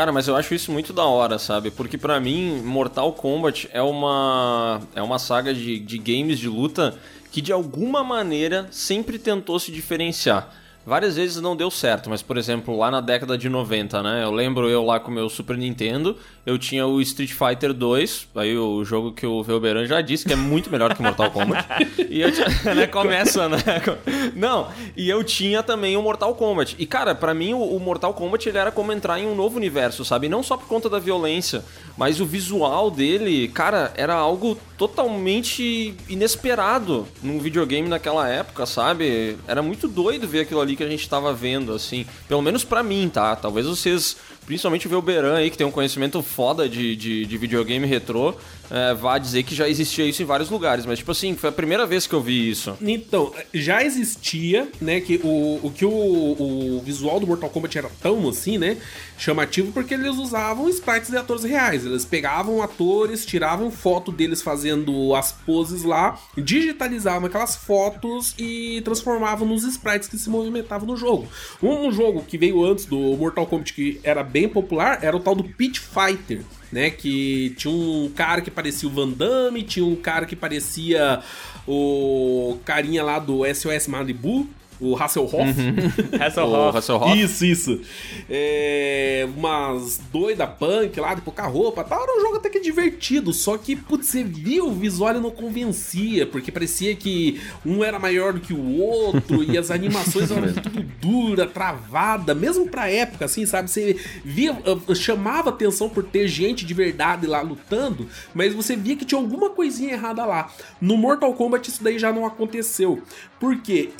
Cara, 0.00 0.12
mas 0.12 0.28
eu 0.28 0.34
acho 0.34 0.54
isso 0.54 0.72
muito 0.72 0.94
da 0.94 1.04
hora, 1.04 1.38
sabe? 1.38 1.70
Porque 1.70 1.98
pra 1.98 2.18
mim, 2.18 2.62
Mortal 2.64 3.12
Kombat 3.12 3.68
é 3.70 3.82
uma 3.82 4.80
é 4.94 5.02
uma 5.02 5.18
saga 5.18 5.52
de, 5.52 5.78
de 5.78 5.98
games 5.98 6.38
de 6.38 6.48
luta 6.48 6.98
que 7.30 7.42
de 7.42 7.52
alguma 7.52 8.02
maneira 8.02 8.66
sempre 8.70 9.18
tentou 9.18 9.58
se 9.58 9.70
diferenciar. 9.70 10.54
Várias 10.84 11.16
vezes 11.16 11.40
não 11.42 11.54
deu 11.54 11.70
certo, 11.70 12.08
mas 12.08 12.22
por 12.22 12.38
exemplo, 12.38 12.76
lá 12.76 12.90
na 12.90 13.00
década 13.00 13.36
de 13.36 13.48
90, 13.48 14.02
né? 14.02 14.24
Eu 14.24 14.32
lembro 14.32 14.68
eu 14.68 14.84
lá 14.84 14.98
com 14.98 15.10
o 15.10 15.14
meu 15.14 15.28
Super 15.28 15.56
Nintendo, 15.56 16.16
eu 16.46 16.58
tinha 16.58 16.86
o 16.86 17.00
Street 17.02 17.32
Fighter 17.32 17.74
2, 17.74 18.28
aí 18.34 18.56
o 18.56 18.82
jogo 18.82 19.12
que 19.12 19.26
o 19.26 19.42
Velberan 19.42 19.86
já 19.86 20.00
disse 20.00 20.24
que 20.24 20.32
é 20.32 20.36
muito 20.36 20.70
melhor 20.70 20.94
que 20.94 21.02
Mortal 21.02 21.30
Kombat. 21.30 21.66
e 22.08 22.22
eu 22.22 22.32
tinha, 22.32 22.48
né, 22.74 22.86
começa, 22.86 23.48
né? 23.48 23.58
Não, 24.34 24.68
e 24.96 25.08
eu 25.08 25.22
tinha 25.22 25.62
também 25.62 25.96
o 25.98 26.02
Mortal 26.02 26.34
Kombat. 26.34 26.74
E 26.78 26.86
cara, 26.86 27.14
pra 27.14 27.34
mim 27.34 27.52
o, 27.52 27.62
o 27.62 27.78
Mortal 27.78 28.14
Kombat 28.14 28.48
ele 28.48 28.58
era 28.58 28.72
como 28.72 28.90
entrar 28.90 29.18
em 29.20 29.26
um 29.26 29.34
novo 29.34 29.58
universo, 29.58 30.02
sabe? 30.02 30.28
Não 30.30 30.42
só 30.42 30.56
por 30.56 30.66
conta 30.66 30.88
da 30.88 30.98
violência, 30.98 31.62
mas 31.96 32.20
o 32.20 32.26
visual 32.26 32.90
dele, 32.90 33.48
cara, 33.48 33.92
era 33.96 34.14
algo 34.14 34.58
totalmente 34.78 35.94
inesperado 36.08 37.06
num 37.22 37.38
videogame 37.38 37.86
naquela 37.86 38.26
época, 38.28 38.64
sabe? 38.64 39.36
Era 39.46 39.60
muito 39.60 39.86
doido 39.86 40.26
ver 40.26 40.40
aquilo 40.40 40.60
ali 40.60 40.69
que 40.76 40.82
a 40.82 40.88
gente 40.88 41.08
tava 41.08 41.32
vendo, 41.32 41.72
assim. 41.72 42.06
Pelo 42.28 42.42
menos 42.42 42.64
pra 42.64 42.82
mim, 42.82 43.10
tá? 43.12 43.34
Talvez 43.36 43.66
vocês, 43.66 44.16
principalmente 44.50 44.88
o 44.88 44.90
Velberan 44.90 45.36
aí, 45.36 45.48
que 45.48 45.56
tem 45.56 45.64
um 45.64 45.70
conhecimento 45.70 46.20
foda 46.24 46.68
de, 46.68 46.96
de, 46.96 47.24
de 47.24 47.38
videogame 47.38 47.86
retrô, 47.86 48.34
é, 48.68 48.92
vá 48.94 49.16
dizer 49.16 49.44
que 49.44 49.54
já 49.54 49.68
existia 49.68 50.04
isso 50.04 50.22
em 50.22 50.24
vários 50.24 50.50
lugares. 50.50 50.84
Mas, 50.84 50.98
tipo 50.98 51.12
assim, 51.12 51.36
foi 51.36 51.50
a 51.50 51.52
primeira 51.52 51.86
vez 51.86 52.04
que 52.04 52.12
eu 52.12 52.20
vi 52.20 52.50
isso. 52.50 52.76
Então, 52.80 53.32
já 53.54 53.84
existia, 53.84 54.68
né, 54.80 55.00
que 55.00 55.20
o, 55.22 55.60
o 55.62 55.72
que 55.72 55.84
o, 55.84 55.90
o 55.90 56.82
visual 56.84 57.20
do 57.20 57.28
Mortal 57.28 57.48
Kombat 57.48 57.78
era 57.78 57.90
tão 58.02 58.28
assim, 58.28 58.58
né, 58.58 58.76
chamativo 59.16 59.70
porque 59.70 59.94
eles 59.94 60.16
usavam 60.16 60.68
sprites 60.68 61.10
de 61.10 61.16
atores 61.16 61.44
reais. 61.44 61.86
Eles 61.86 62.04
pegavam 62.04 62.60
atores, 62.60 63.24
tiravam 63.24 63.70
foto 63.70 64.10
deles 64.10 64.42
fazendo 64.42 65.14
as 65.14 65.30
poses 65.30 65.84
lá, 65.84 66.18
digitalizavam 66.36 67.26
aquelas 67.26 67.54
fotos 67.54 68.34
e 68.36 68.80
transformavam 68.84 69.46
nos 69.46 69.62
sprites 69.62 70.08
que 70.08 70.18
se 70.18 70.28
movimentavam 70.28 70.88
no 70.88 70.96
jogo. 70.96 71.28
Um 71.62 71.92
jogo 71.92 72.24
que 72.26 72.36
veio 72.36 72.64
antes 72.64 72.84
do 72.84 72.98
Mortal 73.16 73.46
Kombat 73.46 73.74
que 73.74 74.00
era 74.02 74.24
bem 74.24 74.39
popular 74.48 75.00
era 75.02 75.16
o 75.16 75.20
tal 75.20 75.34
do 75.34 75.44
Pit 75.44 75.80
Fighter 75.80 76.42
né? 76.70 76.90
Que 76.90 77.54
tinha 77.56 77.72
um 77.72 78.10
cara 78.14 78.40
que 78.40 78.50
parecia 78.50 78.88
o 78.88 78.92
Van 78.92 79.08
Damme, 79.08 79.62
tinha 79.62 79.84
um 79.84 79.96
cara 79.96 80.26
que 80.26 80.36
parecia 80.36 81.20
o 81.66 82.58
carinha 82.64 83.02
lá 83.02 83.18
do 83.18 83.42
SOS 83.52 83.88
Malibu, 83.88 84.48
o 84.80 84.96
Hasselhoff. 84.96 85.36
O 86.10 86.22
Hasselhoff. 86.22 86.78
Hasselhoff. 86.78 87.20
Isso, 87.20 87.44
isso. 87.44 87.80
É, 88.28 89.28
umas 89.36 90.00
doida 90.12 90.46
punk 90.46 90.98
lá, 90.98 91.14
de 91.14 91.20
pouca 91.20 91.46
roupa 91.46 91.84
tal. 91.84 92.02
Era 92.02 92.18
um 92.18 92.20
jogo 92.20 92.36
até 92.36 92.48
que 92.48 92.60
divertido. 92.60 93.32
Só 93.32 93.56
que, 93.58 93.76
putz, 93.76 94.06
você 94.06 94.24
via 94.24 94.64
o 94.64 94.72
visual 94.72 95.16
e 95.16 95.20
não 95.20 95.30
convencia. 95.30 96.26
Porque 96.26 96.50
parecia 96.50 96.94
que 96.96 97.40
um 97.64 97.84
era 97.84 97.98
maior 97.98 98.32
do 98.32 98.40
que 98.40 98.52
o 98.52 98.78
outro. 98.78 99.42
e 99.42 99.58
as 99.58 99.70
animações 99.70 100.30
eram 100.30 100.52
tudo 100.54 100.82
dura, 101.00 101.46
travada. 101.46 102.34
Mesmo 102.34 102.68
pra 102.68 102.88
época, 102.88 103.24
assim, 103.24 103.44
sabe? 103.46 103.70
Você 103.70 103.96
via, 104.24 104.56
chamava 104.94 105.50
atenção 105.50 105.88
por 105.88 106.04
ter 106.04 106.28
gente 106.28 106.64
de 106.64 106.74
verdade 106.74 107.26
lá 107.26 107.40
lutando. 107.40 108.08
Mas 108.34 108.54
você 108.54 108.76
via 108.76 108.96
que 108.96 109.04
tinha 109.04 109.20
alguma 109.20 109.50
coisinha 109.50 109.92
errada 109.92 110.24
lá. 110.24 110.50
No 110.80 110.96
Mortal 110.96 111.34
Kombat 111.34 111.68
isso 111.68 111.82
daí 111.82 111.98
já 111.98 112.12
não 112.12 112.24
aconteceu. 112.24 113.02
Porque 113.38 113.90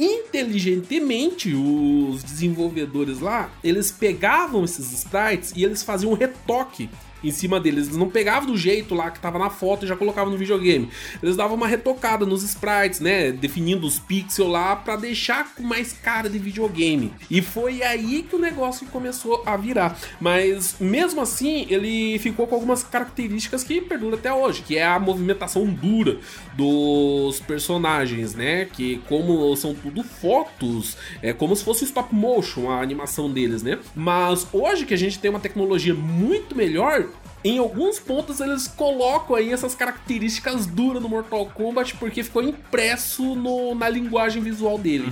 inteligentemente 0.73 1.55
os 1.55 2.23
desenvolvedores 2.23 3.21
lá, 3.21 3.51
eles 3.63 3.91
pegavam 3.91 4.65
esses 4.65 4.93
sprites 4.93 5.53
e 5.55 5.65
eles 5.65 5.83
faziam 5.83 6.13
um 6.13 6.17
retoque 6.17 6.89
em 7.23 7.31
cima 7.31 7.61
deles. 7.61 7.87
Eles 7.87 7.97
não 7.97 8.09
pegavam 8.09 8.51
do 8.51 8.57
jeito 8.57 8.95
lá 8.95 9.11
que 9.11 9.21
tava 9.21 9.39
na 9.39 9.51
foto 9.51 9.85
e 9.85 9.89
já 9.89 9.97
colocavam 9.97 10.33
no 10.33 10.39
videogame. 10.39 10.89
Eles 11.23 11.37
davam 11.37 11.57
uma 11.57 11.67
retocada 11.67 12.27
nos 12.27 12.43
sprites, 12.43 13.01
né? 13.01 13.33
Definindo 13.33 13.87
os 13.87 13.99
pixels 13.99 14.51
lá 14.51 14.77
para 14.77 14.97
deixar 14.97 15.55
com 15.55 15.63
mais 15.63 15.93
cara 15.93 16.29
de 16.29 16.39
videogame. 16.39 17.13
E 17.31 17.43
foi 17.43 17.83
aí 17.83 18.23
que 18.23 18.37
o 18.37 18.39
negócio 18.39 18.87
começou 18.89 19.43
a 19.47 19.57
virar. 19.57 19.99
Mas 20.21 20.77
mesmo 20.81 21.21
assim, 21.21 21.67
ele 21.69 22.19
ficou 22.19 22.47
com 22.47 22.55
algumas 22.55 22.83
características 22.83 23.65
que 23.65 23.81
perduram 23.81 24.17
até 24.17 24.33
hoje, 24.33 24.63
que 24.63 24.77
é 24.77 24.87
a 24.87 24.99
movimentação 24.99 25.67
dura 25.67 26.19
dos 26.55 27.41
personagens, 27.41 28.35
né? 28.35 28.67
Que 28.67 29.01
como 29.09 29.55
são 29.57 29.75
tudo 29.75 30.03
fotos, 30.03 30.97
é 31.23 31.33
como 31.33 31.55
se 31.55 31.65
fosse 31.65 31.85
stop 31.85 32.15
motion 32.15 32.71
a 32.71 32.81
animação 32.81 33.31
deles, 33.31 33.63
né? 33.63 33.79
Mas 33.95 34.47
hoje 34.53 34.85
que 34.85 34.95
a 34.95 34.99
gente 34.99 35.19
tem 35.19 35.31
uma 35.31 35.41
tecnologia 35.41 35.95
muito 35.95 36.55
melhor, 36.55 37.07
em 37.45 37.59
alguns 37.59 37.99
pontos 37.99 38.41
eles 38.41 38.69
colocam 38.69 39.37
aí 39.37 39.53
essas 39.53 39.75
características 39.75 40.67
duras 40.67 41.03
no 41.03 41.09
Mortal 41.09 41.47
Kombat 41.47 41.97
porque 41.97 42.23
ficou 42.23 42.43
impresso 42.43 43.35
no, 43.35 43.75
na 43.75 43.89
linguagem 43.89 44.43
visual 44.43 44.79
dele. 44.79 45.07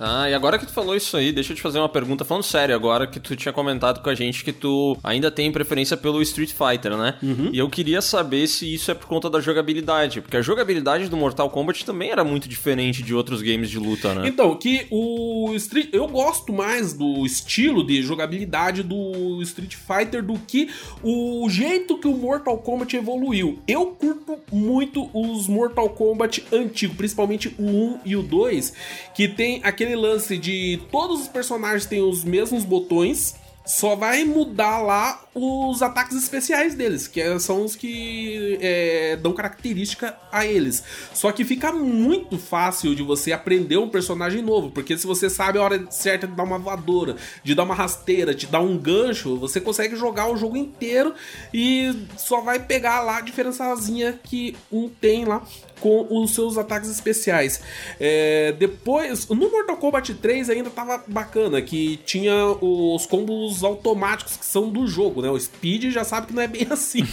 Ah, 0.00 0.28
e 0.30 0.34
agora 0.34 0.58
que 0.58 0.66
tu 0.66 0.72
falou 0.72 0.96
isso 0.96 1.16
aí, 1.16 1.30
deixa 1.30 1.52
eu 1.52 1.56
te 1.56 1.62
fazer 1.62 1.78
uma 1.78 1.88
pergunta 1.88 2.24
falando 2.24 2.42
sério 2.42 2.74
agora 2.74 3.06
que 3.06 3.20
tu 3.20 3.36
tinha 3.36 3.52
comentado 3.52 4.02
com 4.02 4.08
a 4.08 4.14
gente 4.14 4.42
que 4.42 4.52
tu 4.52 4.96
ainda 5.04 5.30
tem 5.30 5.52
preferência 5.52 5.96
pelo 5.96 6.22
Street 6.22 6.52
Fighter, 6.52 6.96
né? 6.96 7.16
E 7.52 7.58
eu 7.58 7.68
queria 7.68 8.00
saber 8.00 8.46
se 8.46 8.72
isso 8.72 8.90
é 8.90 8.94
por 8.94 9.06
conta 9.06 9.28
da 9.28 9.40
jogabilidade, 9.40 10.20
porque 10.22 10.38
a 10.38 10.42
jogabilidade 10.42 11.08
do 11.08 11.16
Mortal 11.16 11.50
Kombat 11.50 11.84
também 11.84 12.10
era 12.10 12.24
muito 12.24 12.48
diferente 12.48 13.02
de 13.02 13.14
outros 13.14 13.42
games 13.42 13.68
de 13.68 13.78
luta, 13.78 14.14
né? 14.14 14.26
Então, 14.26 14.54
que 14.56 14.86
o 14.90 15.52
Street. 15.56 15.90
Eu 15.92 16.08
gosto 16.08 16.52
mais 16.52 16.94
do 16.94 17.26
estilo 17.26 17.84
de 17.86 18.02
jogabilidade 18.02 18.82
do 18.82 19.40
Street 19.42 19.74
Fighter 19.74 20.22
do 20.22 20.38
que 20.38 20.68
o 21.02 21.46
jeito 21.50 21.98
que 21.98 22.08
o 22.08 22.16
Mortal 22.16 22.56
Kombat 22.58 22.96
evoluiu. 22.96 23.58
Eu 23.68 23.86
curto 23.86 24.38
muito 24.50 25.10
os 25.12 25.46
Mortal 25.46 25.90
Kombat 25.90 26.44
antigos, 26.52 26.96
principalmente 26.96 27.54
o 27.58 27.64
1 27.64 28.00
e 28.04 28.16
o 28.16 28.22
2, 28.22 28.72
que 29.14 29.28
tem 29.28 29.60
aquele 29.62 29.89
lance 29.94 30.36
de 30.38 30.80
todos 30.90 31.22
os 31.22 31.28
personagens 31.28 31.86
têm 31.86 32.00
os 32.02 32.24
mesmos 32.24 32.64
botões. 32.64 33.34
Só 33.66 33.94
vai 33.94 34.24
mudar 34.24 34.80
lá 34.80 35.22
os 35.32 35.80
ataques 35.80 36.16
especiais 36.16 36.74
deles, 36.74 37.06
que 37.06 37.20
é- 37.20 37.38
são 37.38 37.64
os 37.64 37.76
que 37.76 38.58
é, 38.60 39.16
dão 39.22 39.32
característica 39.32 40.16
a 40.32 40.44
eles. 40.44 40.82
Só 41.14 41.30
que 41.30 41.44
fica 41.44 41.70
muito 41.70 42.36
fácil 42.38 42.96
de 42.96 43.02
você 43.02 43.30
aprender 43.32 43.76
um 43.76 43.88
personagem 43.88 44.42
novo, 44.42 44.70
porque 44.70 44.96
se 44.96 45.06
você 45.06 45.30
sabe 45.30 45.58
a 45.58 45.62
hora 45.62 45.86
certa 45.90 46.26
de 46.26 46.34
dar 46.34 46.42
uma 46.42 46.58
voadora, 46.58 47.14
de 47.44 47.54
dar 47.54 47.62
uma 47.62 47.74
rasteira, 47.74 48.34
de 48.34 48.46
dar 48.46 48.60
um 48.60 48.76
gancho, 48.76 49.36
você 49.36 49.60
consegue 49.60 49.94
jogar 49.94 50.32
o 50.32 50.36
jogo 50.36 50.56
inteiro 50.56 51.14
e 51.54 51.94
só 52.16 52.40
vai 52.40 52.58
pegar 52.58 53.02
lá 53.02 53.18
a 53.18 53.20
diferençazinha 53.20 54.18
que 54.24 54.56
um 54.72 54.88
tem 54.88 55.24
lá 55.26 55.46
com 55.80 56.06
os 56.10 56.34
seus 56.34 56.56
ataques 56.56 56.90
especiais. 56.90 57.60
É, 57.98 58.52
depois, 58.58 59.26
no 59.28 59.50
Mortal 59.50 59.76
Kombat 59.76 60.14
3 60.14 60.50
ainda 60.50 60.70
tava 60.70 61.02
bacana, 61.06 61.60
que 61.60 61.96
tinha 62.04 62.46
os 62.60 63.06
combos 63.06 63.64
automáticos 63.64 64.36
que 64.36 64.44
são 64.44 64.68
do 64.68 64.86
jogo, 64.86 65.22
né? 65.22 65.30
O 65.30 65.38
Speed 65.38 65.90
já 65.90 66.04
sabe 66.04 66.28
que 66.28 66.34
não 66.34 66.42
é 66.42 66.46
bem 66.46 66.66
assim. 66.70 67.04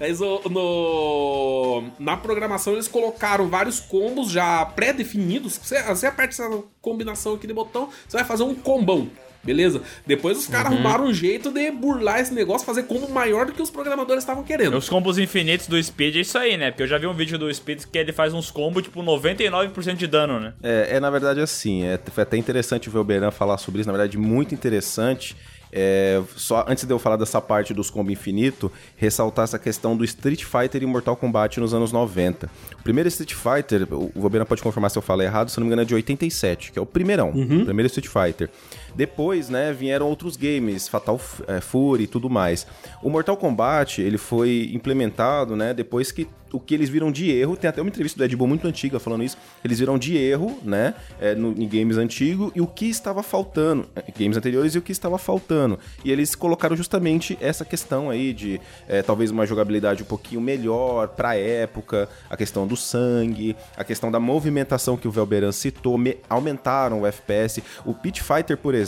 Mas 0.00 0.20
no, 0.20 1.84
na 1.98 2.16
programação 2.16 2.72
eles 2.72 2.88
colocaram 2.88 3.48
vários 3.48 3.78
combos 3.80 4.30
já 4.30 4.64
pré-definidos. 4.64 5.58
Você, 5.62 5.82
você 5.82 6.06
aperta 6.06 6.42
essa 6.42 6.62
combinação 6.80 7.34
aqui 7.34 7.46
de 7.46 7.54
botão, 7.54 7.88
você 8.08 8.16
vai 8.16 8.26
fazer 8.26 8.42
um 8.42 8.54
combão. 8.54 9.08
Beleza? 9.44 9.82
Depois 10.06 10.38
os 10.38 10.46
caras 10.46 10.72
arrumaram 10.72 11.04
um 11.04 11.12
jeito 11.12 11.50
de 11.50 11.70
burlar 11.70 12.20
esse 12.20 12.32
negócio, 12.32 12.66
fazer 12.66 12.84
combo 12.84 13.08
maior 13.08 13.46
do 13.46 13.52
que 13.52 13.62
os 13.62 13.70
programadores 13.70 14.22
estavam 14.22 14.42
querendo. 14.42 14.76
Os 14.76 14.88
combos 14.88 15.18
infinitos 15.18 15.66
do 15.66 15.82
Speed 15.82 16.16
é 16.16 16.20
isso 16.20 16.38
aí, 16.38 16.56
né? 16.56 16.70
Porque 16.70 16.84
eu 16.84 16.86
já 16.86 16.98
vi 16.98 17.06
um 17.06 17.14
vídeo 17.14 17.38
do 17.38 17.52
Speed 17.52 17.84
que 17.90 17.98
ele 17.98 18.12
faz 18.12 18.32
uns 18.32 18.50
combos, 18.50 18.82
tipo, 18.82 19.02
99% 19.02 19.96
de 19.96 20.06
dano, 20.06 20.40
né? 20.40 20.54
É, 20.62 20.96
é, 20.96 21.00
na 21.00 21.10
verdade 21.10 21.40
assim, 21.40 21.84
é, 21.84 21.98
foi 22.10 22.22
até 22.22 22.36
interessante 22.36 22.88
ver 22.88 22.98
o 22.98 23.04
Beran 23.04 23.30
falar 23.30 23.58
sobre 23.58 23.80
isso, 23.80 23.88
na 23.88 23.96
verdade 23.96 24.16
muito 24.16 24.54
interessante. 24.54 25.36
É, 25.76 26.22
só 26.36 26.64
antes 26.68 26.84
de 26.84 26.92
eu 26.92 27.00
falar 27.00 27.16
dessa 27.16 27.40
parte 27.40 27.74
dos 27.74 27.90
combo 27.90 28.12
infinito, 28.12 28.70
ressaltar 28.96 29.42
essa 29.42 29.58
questão 29.58 29.96
do 29.96 30.04
Street 30.04 30.44
Fighter 30.44 30.80
e 30.84 30.86
Mortal 30.86 31.16
Kombat 31.16 31.58
nos 31.58 31.74
anos 31.74 31.90
90. 31.90 32.48
O 32.78 32.82
primeiro 32.84 33.08
Street 33.08 33.34
Fighter, 33.34 33.88
o 33.90 34.28
Beran 34.28 34.44
pode 34.44 34.62
confirmar 34.62 34.88
se 34.92 34.96
eu 34.96 35.02
falei 35.02 35.26
errado, 35.26 35.48
se 35.48 35.58
eu 35.58 35.60
não 35.60 35.66
me 35.66 35.70
engano 35.70 35.82
é 35.82 35.84
de 35.84 35.92
87, 35.92 36.70
que 36.70 36.78
é 36.78 36.82
o 36.82 36.86
primeirão, 36.86 37.30
o 37.30 37.64
primeiro 37.64 37.88
Street 37.88 38.06
Fighter. 38.06 38.50
Depois, 38.94 39.48
né, 39.48 39.72
vieram 39.72 40.06
outros 40.08 40.36
games, 40.36 40.86
Fatal 40.88 41.20
é, 41.48 41.60
Fury 41.60 42.04
e 42.04 42.06
tudo 42.06 42.30
mais. 42.30 42.66
O 43.02 43.10
Mortal 43.10 43.36
Kombat, 43.36 44.00
ele 44.00 44.18
foi 44.18 44.70
implementado, 44.72 45.56
né, 45.56 45.74
depois 45.74 46.12
que 46.12 46.26
o 46.52 46.60
que 46.60 46.72
eles 46.72 46.88
viram 46.88 47.10
de 47.10 47.32
erro, 47.32 47.56
tem 47.56 47.68
até 47.68 47.80
uma 47.82 47.88
entrevista 47.88 48.16
do 48.16 48.24
Ed 48.24 48.36
Boon 48.36 48.46
muito 48.46 48.64
antiga 48.68 49.00
falando 49.00 49.24
isso, 49.24 49.36
eles 49.64 49.80
viram 49.80 49.98
de 49.98 50.16
erro, 50.16 50.56
né, 50.62 50.94
é, 51.20 51.34
no, 51.34 51.48
em 51.50 51.66
games 51.68 51.96
antigos 51.96 52.52
e 52.54 52.60
o 52.60 52.66
que 52.68 52.88
estava 52.88 53.24
faltando, 53.24 53.88
é, 53.96 54.04
games 54.16 54.36
anteriores 54.36 54.72
e 54.72 54.78
o 54.78 54.82
que 54.82 54.92
estava 54.92 55.18
faltando. 55.18 55.80
E 56.04 56.12
eles 56.12 56.36
colocaram 56.36 56.76
justamente 56.76 57.36
essa 57.40 57.64
questão 57.64 58.08
aí 58.08 58.32
de 58.32 58.60
é, 58.86 59.02
talvez 59.02 59.32
uma 59.32 59.44
jogabilidade 59.44 60.04
um 60.04 60.06
pouquinho 60.06 60.40
melhor 60.40 61.08
pra 61.08 61.34
época, 61.36 62.08
a 62.30 62.36
questão 62.36 62.68
do 62.68 62.76
sangue, 62.76 63.56
a 63.76 63.82
questão 63.82 64.08
da 64.08 64.20
movimentação 64.20 64.96
que 64.96 65.08
o 65.08 65.10
Velberan 65.10 65.50
citou, 65.50 65.98
me- 65.98 66.18
aumentaram 66.30 67.00
o 67.00 67.06
FPS. 67.06 67.64
O 67.84 67.92
Pit 67.92 68.22
Fighter, 68.22 68.56
por 68.56 68.76
exemplo, 68.76 68.83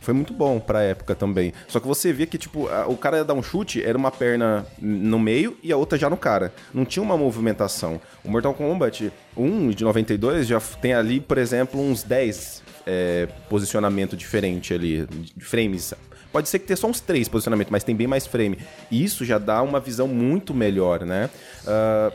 foi 0.00 0.14
muito 0.14 0.32
bom 0.32 0.58
pra 0.60 0.82
época 0.82 1.14
também. 1.14 1.52
Só 1.66 1.78
que 1.80 1.86
você 1.86 2.12
via 2.12 2.26
que, 2.26 2.38
tipo, 2.38 2.68
a- 2.68 2.86
o 2.86 2.96
cara 2.96 3.18
ia 3.18 3.24
dar 3.24 3.34
um 3.34 3.42
chute, 3.42 3.82
era 3.82 3.96
uma 3.98 4.10
perna 4.10 4.66
no 4.80 5.18
meio 5.18 5.56
e 5.62 5.72
a 5.72 5.76
outra 5.76 5.98
já 5.98 6.08
no 6.08 6.16
cara. 6.16 6.52
Não 6.72 6.84
tinha 6.84 7.02
uma 7.02 7.16
movimentação. 7.16 8.00
O 8.24 8.30
Mortal 8.30 8.54
Kombat 8.54 9.12
1 9.36 9.70
de 9.70 9.84
92 9.84 10.46
já 10.46 10.60
tem 10.60 10.94
ali, 10.94 11.20
por 11.20 11.38
exemplo, 11.38 11.80
uns 11.80 12.02
10 12.02 12.62
é, 12.86 13.28
posicionamento 13.48 14.16
diferente 14.16 14.72
ali, 14.72 15.06
de 15.36 15.44
frames. 15.44 15.92
Pode 16.32 16.48
ser 16.48 16.58
que 16.58 16.66
tenha 16.66 16.76
só 16.76 16.86
uns 16.86 17.00
três 17.00 17.26
posicionamentos, 17.28 17.70
mas 17.70 17.82
tem 17.84 17.96
bem 17.96 18.06
mais 18.06 18.26
frame. 18.26 18.58
E 18.90 19.02
isso 19.02 19.24
já 19.24 19.38
dá 19.38 19.62
uma 19.62 19.80
visão 19.80 20.06
muito 20.06 20.52
melhor, 20.54 21.04
né? 21.04 21.30
Ah, 21.66 22.12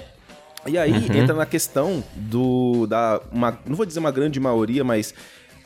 e 0.66 0.78
aí 0.78 0.94
entra 1.18 1.34
na 1.36 1.46
questão 1.46 2.04
do. 2.16 2.88
Da, 2.88 3.20
uma, 3.32 3.60
não 3.66 3.76
vou 3.76 3.86
dizer 3.86 4.00
uma 4.00 4.12
grande 4.12 4.40
maioria, 4.40 4.84
mas 4.84 5.14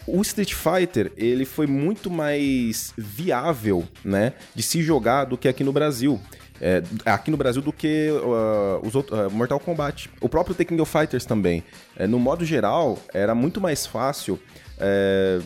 o 0.08 0.22
Street 0.22 0.54
Fighter 0.54 1.12
ele 1.18 1.46
foi 1.46 1.68
muito 1.68 2.10
mais 2.10 2.94
viável, 2.98 3.88
né, 4.04 4.34
de 4.56 4.64
se 4.64 4.82
jogar 4.82 5.26
do 5.26 5.38
que 5.38 5.48
aqui 5.48 5.64
no 5.64 5.74
Brasil. 5.74 6.20
É, 6.60 6.82
aqui 7.06 7.30
no 7.30 7.38
Brasil 7.38 7.62
do 7.62 7.72
que 7.72 8.10
uh, 8.10 8.84
os 8.84 8.96
outros, 8.96 9.20
uh, 9.20 9.30
Mortal 9.30 9.60
Kombat. 9.60 10.10
O 10.20 10.28
próprio 10.28 10.56
Tekken 10.56 10.82
of 10.82 10.92
Fighters 10.92 11.24
também. 11.24 11.64
É, 11.96 12.08
no 12.08 12.18
modo 12.18 12.44
geral, 12.44 12.98
era 13.14 13.36
muito 13.36 13.62
mais 13.62 13.86
fácil 13.86 14.40
é, 14.80 15.40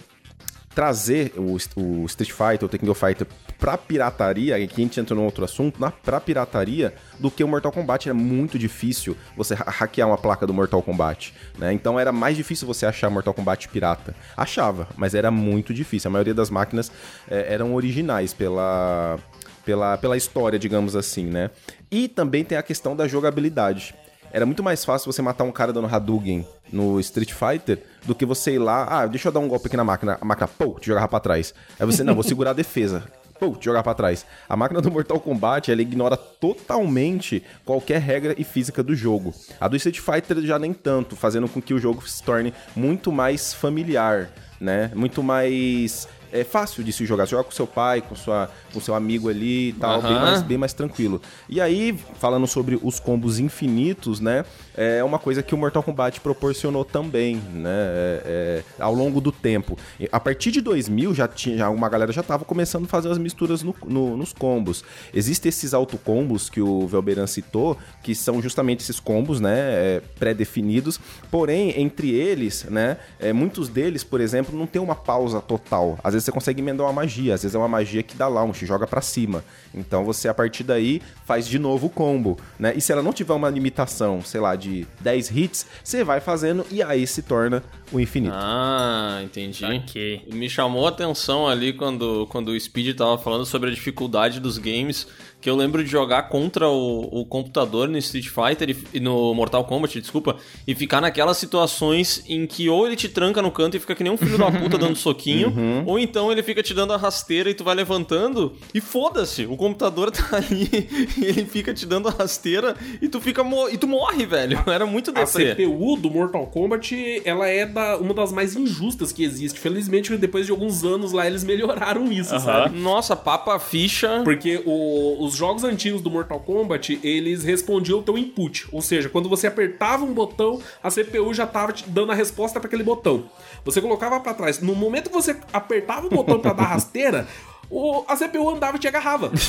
trazer 0.73 1.33
o, 1.35 1.57
o 1.75 2.05
Street 2.05 2.31
Fighter, 2.31 2.63
o 2.63 2.69
Tekken 2.69 2.89
of 2.89 2.99
Fighter 3.05 3.27
pra 3.61 3.77
pirataria, 3.77 4.55
aqui 4.55 4.73
a 4.81 4.83
gente 4.83 4.99
entra 4.99 5.15
num 5.15 5.23
outro 5.23 5.45
assunto, 5.45 5.79
na, 5.79 5.91
pra 5.91 6.19
pirataria, 6.19 6.93
do 7.19 7.29
que 7.31 7.43
o 7.43 7.47
Mortal 7.47 7.71
Kombat. 7.71 8.09
Era 8.09 8.13
muito 8.17 8.57
difícil 8.57 9.15
você 9.37 9.53
ha- 9.53 9.63
hackear 9.69 10.07
uma 10.07 10.17
placa 10.17 10.45
do 10.47 10.53
Mortal 10.53 10.81
Kombat, 10.81 11.33
né? 11.57 11.71
Então 11.71 11.99
era 11.99 12.11
mais 12.11 12.35
difícil 12.35 12.67
você 12.67 12.85
achar 12.87 13.09
Mortal 13.09 13.33
Kombat 13.35 13.69
pirata. 13.69 14.15
Achava, 14.35 14.87
mas 14.97 15.13
era 15.13 15.29
muito 15.29 15.73
difícil. 15.73 16.09
A 16.09 16.11
maioria 16.11 16.33
das 16.33 16.49
máquinas 16.49 16.91
eh, 17.29 17.45
eram 17.53 17.75
originais 17.75 18.33
pela, 18.33 19.19
pela, 19.63 19.95
pela 19.97 20.17
história, 20.17 20.57
digamos 20.57 20.95
assim, 20.95 21.25
né? 21.27 21.51
E 21.91 22.07
também 22.07 22.43
tem 22.43 22.57
a 22.57 22.63
questão 22.63 22.95
da 22.95 23.07
jogabilidade. 23.07 23.93
Era 24.33 24.45
muito 24.45 24.63
mais 24.63 24.83
fácil 24.83 25.11
você 25.11 25.21
matar 25.21 25.43
um 25.43 25.51
cara 25.51 25.71
dando 25.71 25.93
Hadouken 25.93 26.47
no 26.73 26.99
Street 27.01 27.31
Fighter 27.33 27.83
do 28.05 28.15
que 28.15 28.25
você 28.25 28.53
ir 28.53 28.59
lá, 28.59 28.87
ah, 28.89 29.05
deixa 29.05 29.27
eu 29.27 29.31
dar 29.31 29.41
um 29.41 29.47
golpe 29.47 29.67
aqui 29.67 29.75
na 29.77 29.83
máquina, 29.83 30.17
a 30.19 30.25
máquina, 30.25 30.47
pô, 30.47 30.79
te 30.79 30.87
jogava 30.87 31.07
pra 31.07 31.19
trás. 31.19 31.53
Aí 31.79 31.85
você, 31.85 32.01
não, 32.01 32.15
vou 32.15 32.23
segurar 32.23 32.51
a 32.51 32.53
defesa. 32.53 33.03
Pô, 33.41 33.57
jogar 33.59 33.81
pra 33.81 33.95
trás. 33.95 34.23
A 34.47 34.55
máquina 34.55 34.79
do 34.79 34.91
Mortal 34.91 35.19
Kombat, 35.19 35.71
ela 35.71 35.81
ignora 35.81 36.15
totalmente 36.15 37.43
qualquer 37.65 37.99
regra 37.99 38.35
e 38.37 38.43
física 38.43 38.83
do 38.83 38.93
jogo. 38.93 39.33
A 39.59 39.67
do 39.67 39.75
Street 39.75 39.99
Fighter 39.99 40.45
já 40.45 40.59
nem 40.59 40.71
tanto, 40.71 41.15
fazendo 41.15 41.49
com 41.49 41.59
que 41.59 41.73
o 41.73 41.79
jogo 41.79 42.07
se 42.07 42.21
torne 42.21 42.53
muito 42.75 43.11
mais 43.11 43.51
familiar, 43.51 44.29
né? 44.59 44.91
Muito 44.93 45.23
mais 45.23 46.07
é 46.31 46.43
fácil 46.43 46.83
de 46.83 46.91
se 46.93 47.05
jogar. 47.05 47.25
Você 47.25 47.31
joga 47.31 47.43
com 47.43 47.51
seu 47.51 47.67
pai, 47.67 48.01
com, 48.01 48.15
sua, 48.15 48.49
com 48.73 48.79
seu 48.79 48.95
amigo 48.95 49.29
ali 49.29 49.69
e 49.69 49.73
tal, 49.73 50.01
bem, 50.01 50.11
Aham. 50.11 50.21
mais, 50.21 50.41
bem 50.41 50.57
mais 50.57 50.73
tranquilo. 50.73 51.21
E 51.49 51.59
aí, 51.61 51.97
falando 52.19 52.47
sobre 52.47 52.79
os 52.81 52.99
combos 52.99 53.39
infinitos, 53.39 54.19
né? 54.19 54.45
É 54.75 55.03
uma 55.03 55.19
coisa 55.19 55.43
que 55.43 55.53
o 55.53 55.57
Mortal 55.57 55.83
Kombat 55.83 56.21
proporcionou 56.21 56.85
também, 56.85 57.35
né? 57.53 57.69
é- 57.71 58.21
é, 58.25 58.63
ao 58.83 58.93
longo 58.93 59.19
do 59.19 59.31
tempo. 59.31 59.77
A 60.11 60.19
partir 60.19 60.51
de 60.51 60.61
2000, 60.61 61.13
já 61.13 61.27
tinha, 61.27 61.57
já 61.57 61.69
uma 61.69 61.89
galera 61.89 62.11
já 62.11 62.23
tava 62.23 62.45
começando 62.45 62.85
a 62.85 62.87
fazer 62.87 63.09
as 63.09 63.17
misturas 63.17 63.61
no- 63.63 63.75
no- 63.85 64.15
nos 64.17 64.31
combos. 64.33 64.83
Existem 65.13 65.49
esses 65.49 65.73
autocombos 65.73 66.49
que 66.49 66.61
o 66.61 66.87
Velberan 66.87 67.27
citou, 67.27 67.77
que 68.01 68.15
são 68.15 68.41
justamente 68.41 68.81
esses 68.81 68.99
combos, 68.99 69.39
né? 69.39 69.51
é, 69.71 70.01
pré-definidos. 70.17 70.99
Porém, 71.29 71.79
entre 71.81 72.11
eles, 72.11 72.63
né? 72.69 72.97
é, 73.19 73.33
muitos 73.33 73.67
deles, 73.67 74.03
por 74.03 74.21
exemplo, 74.21 74.57
não 74.57 74.65
tem 74.65 74.81
uma 74.81 74.95
pausa 74.95 75.41
total. 75.41 75.99
Às 76.03 76.13
vezes 76.13 76.20
você 76.21 76.31
consegue 76.31 76.61
emendar 76.61 76.85
uma 76.85 76.93
magia, 76.93 77.33
às 77.33 77.43
vezes 77.43 77.55
é 77.55 77.57
uma 77.57 77.67
magia 77.67 78.03
que 78.03 78.15
dá 78.15 78.27
launch, 78.27 78.65
joga 78.65 78.87
pra 78.87 79.01
cima. 79.01 79.43
Então 79.73 80.03
você, 80.03 80.27
a 80.27 80.33
partir 80.33 80.63
daí, 80.63 81.01
faz 81.25 81.47
de 81.47 81.57
novo 81.57 81.87
o 81.87 81.89
combo, 81.89 82.37
né? 82.59 82.73
E 82.75 82.81
se 82.81 82.91
ela 82.91 83.01
não 83.01 83.13
tiver 83.13 83.33
uma 83.33 83.49
limitação, 83.49 84.21
sei 84.21 84.41
lá, 84.41 84.55
de 84.55 84.87
10 84.99 85.31
hits, 85.31 85.67
você 85.83 86.03
vai 86.03 86.19
fazendo 86.19 86.65
e 86.71 86.81
aí 86.83 87.05
se 87.07 87.21
torna 87.21 87.63
o 87.91 87.99
infinito. 87.99 88.33
Ah, 88.35 89.21
entendi. 89.23 89.65
Ok. 89.65 90.27
Me 90.31 90.49
chamou 90.49 90.85
a 90.85 90.89
atenção 90.89 91.47
ali 91.47 91.73
quando, 91.73 92.27
quando 92.27 92.49
o 92.49 92.59
Speed 92.59 92.95
tava 92.95 93.17
falando 93.17 93.45
sobre 93.45 93.69
a 93.69 93.73
dificuldade 93.73 94.39
dos 94.39 94.57
games, 94.57 95.07
que 95.41 95.49
eu 95.49 95.55
lembro 95.55 95.83
de 95.83 95.89
jogar 95.89 96.23
contra 96.29 96.69
o, 96.69 97.21
o 97.21 97.25
computador 97.25 97.87
no 97.89 97.97
Street 97.97 98.27
Fighter 98.27 98.69
e, 98.69 98.97
e 98.97 98.99
no 98.99 99.33
Mortal 99.33 99.63
Kombat, 99.65 99.99
desculpa, 99.99 100.37
e 100.67 100.75
ficar 100.75 101.01
naquelas 101.01 101.37
situações 101.37 102.23
em 102.27 102.45
que 102.45 102.69
ou 102.69 102.85
ele 102.85 102.95
te 102.95 103.09
tranca 103.09 103.41
no 103.41 103.51
canto 103.51 103.75
e 103.75 103.79
fica 103.79 103.95
que 103.95 104.03
nem 104.03 104.11
um 104.11 104.17
filho 104.17 104.37
da 104.37 104.51
puta 104.51 104.77
dando 104.77 104.95
soquinho, 104.97 105.53
ou 105.85 105.97
então 105.97 106.31
ele 106.31 106.43
fica 106.43 106.61
te 106.61 106.73
dando 106.73 106.93
a 106.93 106.97
rasteira 106.97 107.49
e 107.49 107.53
tu 107.53 107.63
vai 107.63 107.75
levantando 107.75 108.53
e 108.73 108.79
foda-se, 108.81 109.45
o 109.45 109.55
computador 109.57 110.11
tá 110.11 110.37
ali 110.37 110.69
e 111.17 111.25
ele 111.25 111.45
fica 111.45 111.73
te 111.73 111.85
dando 111.85 112.07
a 112.07 112.11
rasteira 112.11 112.75
e 113.01 113.07
tu 113.09 113.19
fica 113.19 113.41
e 113.71 113.77
tu 113.77 113.87
morre, 113.87 114.25
velho. 114.25 114.61
Era 114.67 114.85
muito 114.85 115.09
A 115.11 115.13
deprê. 115.23 115.55
CPU 115.55 115.97
do 115.97 116.09
Mortal 116.11 116.45
Kombat, 116.47 117.21
ela 117.25 117.47
é 117.47 117.65
da, 117.65 117.97
uma 117.97 118.13
das 118.13 118.31
mais 118.31 118.55
injustas 118.55 119.11
que 119.11 119.23
existe. 119.23 119.59
Felizmente, 119.59 120.15
depois 120.17 120.45
de 120.45 120.51
alguns 120.51 120.83
anos 120.83 121.11
lá, 121.11 121.25
eles 121.25 121.43
melhoraram 121.43 122.11
isso, 122.11 122.37
sabe? 122.39 122.77
Nossa, 122.79 123.15
papa 123.15 123.57
ficha. 123.59 124.21
Porque 124.23 124.61
o- 124.65 125.23
os 125.23 125.30
jogos 125.35 125.63
antigos 125.63 126.01
do 126.01 126.09
Mortal 126.09 126.39
Kombat, 126.39 126.99
eles 127.03 127.43
respondiam 127.43 127.99
o 127.99 128.03
teu 128.03 128.17
input. 128.17 128.67
Ou 128.71 128.81
seja, 128.81 129.09
quando 129.09 129.29
você 129.29 129.47
apertava 129.47 130.03
um 130.03 130.13
botão, 130.13 130.61
a 130.83 130.89
CPU 130.89 131.33
já 131.33 131.45
tava 131.47 131.71
te 131.73 131.89
dando 131.89 132.11
a 132.11 132.15
resposta 132.15 132.59
para 132.59 132.67
aquele 132.67 132.83
botão. 132.83 133.25
Você 133.65 133.81
colocava 133.81 134.19
para 134.19 134.33
trás. 134.33 134.59
No 134.59 134.75
momento 134.75 135.09
que 135.09 135.15
você 135.15 135.35
apertava 135.53 136.07
o 136.07 136.09
botão 136.09 136.39
para 136.39 136.53
dar 136.53 136.63
rasteira, 136.63 137.27
o- 137.69 138.03
a 138.07 138.15
CPU 138.15 138.49
andava 138.49 138.77
e 138.77 138.79
te 138.79 138.87
agarrava. 138.87 139.31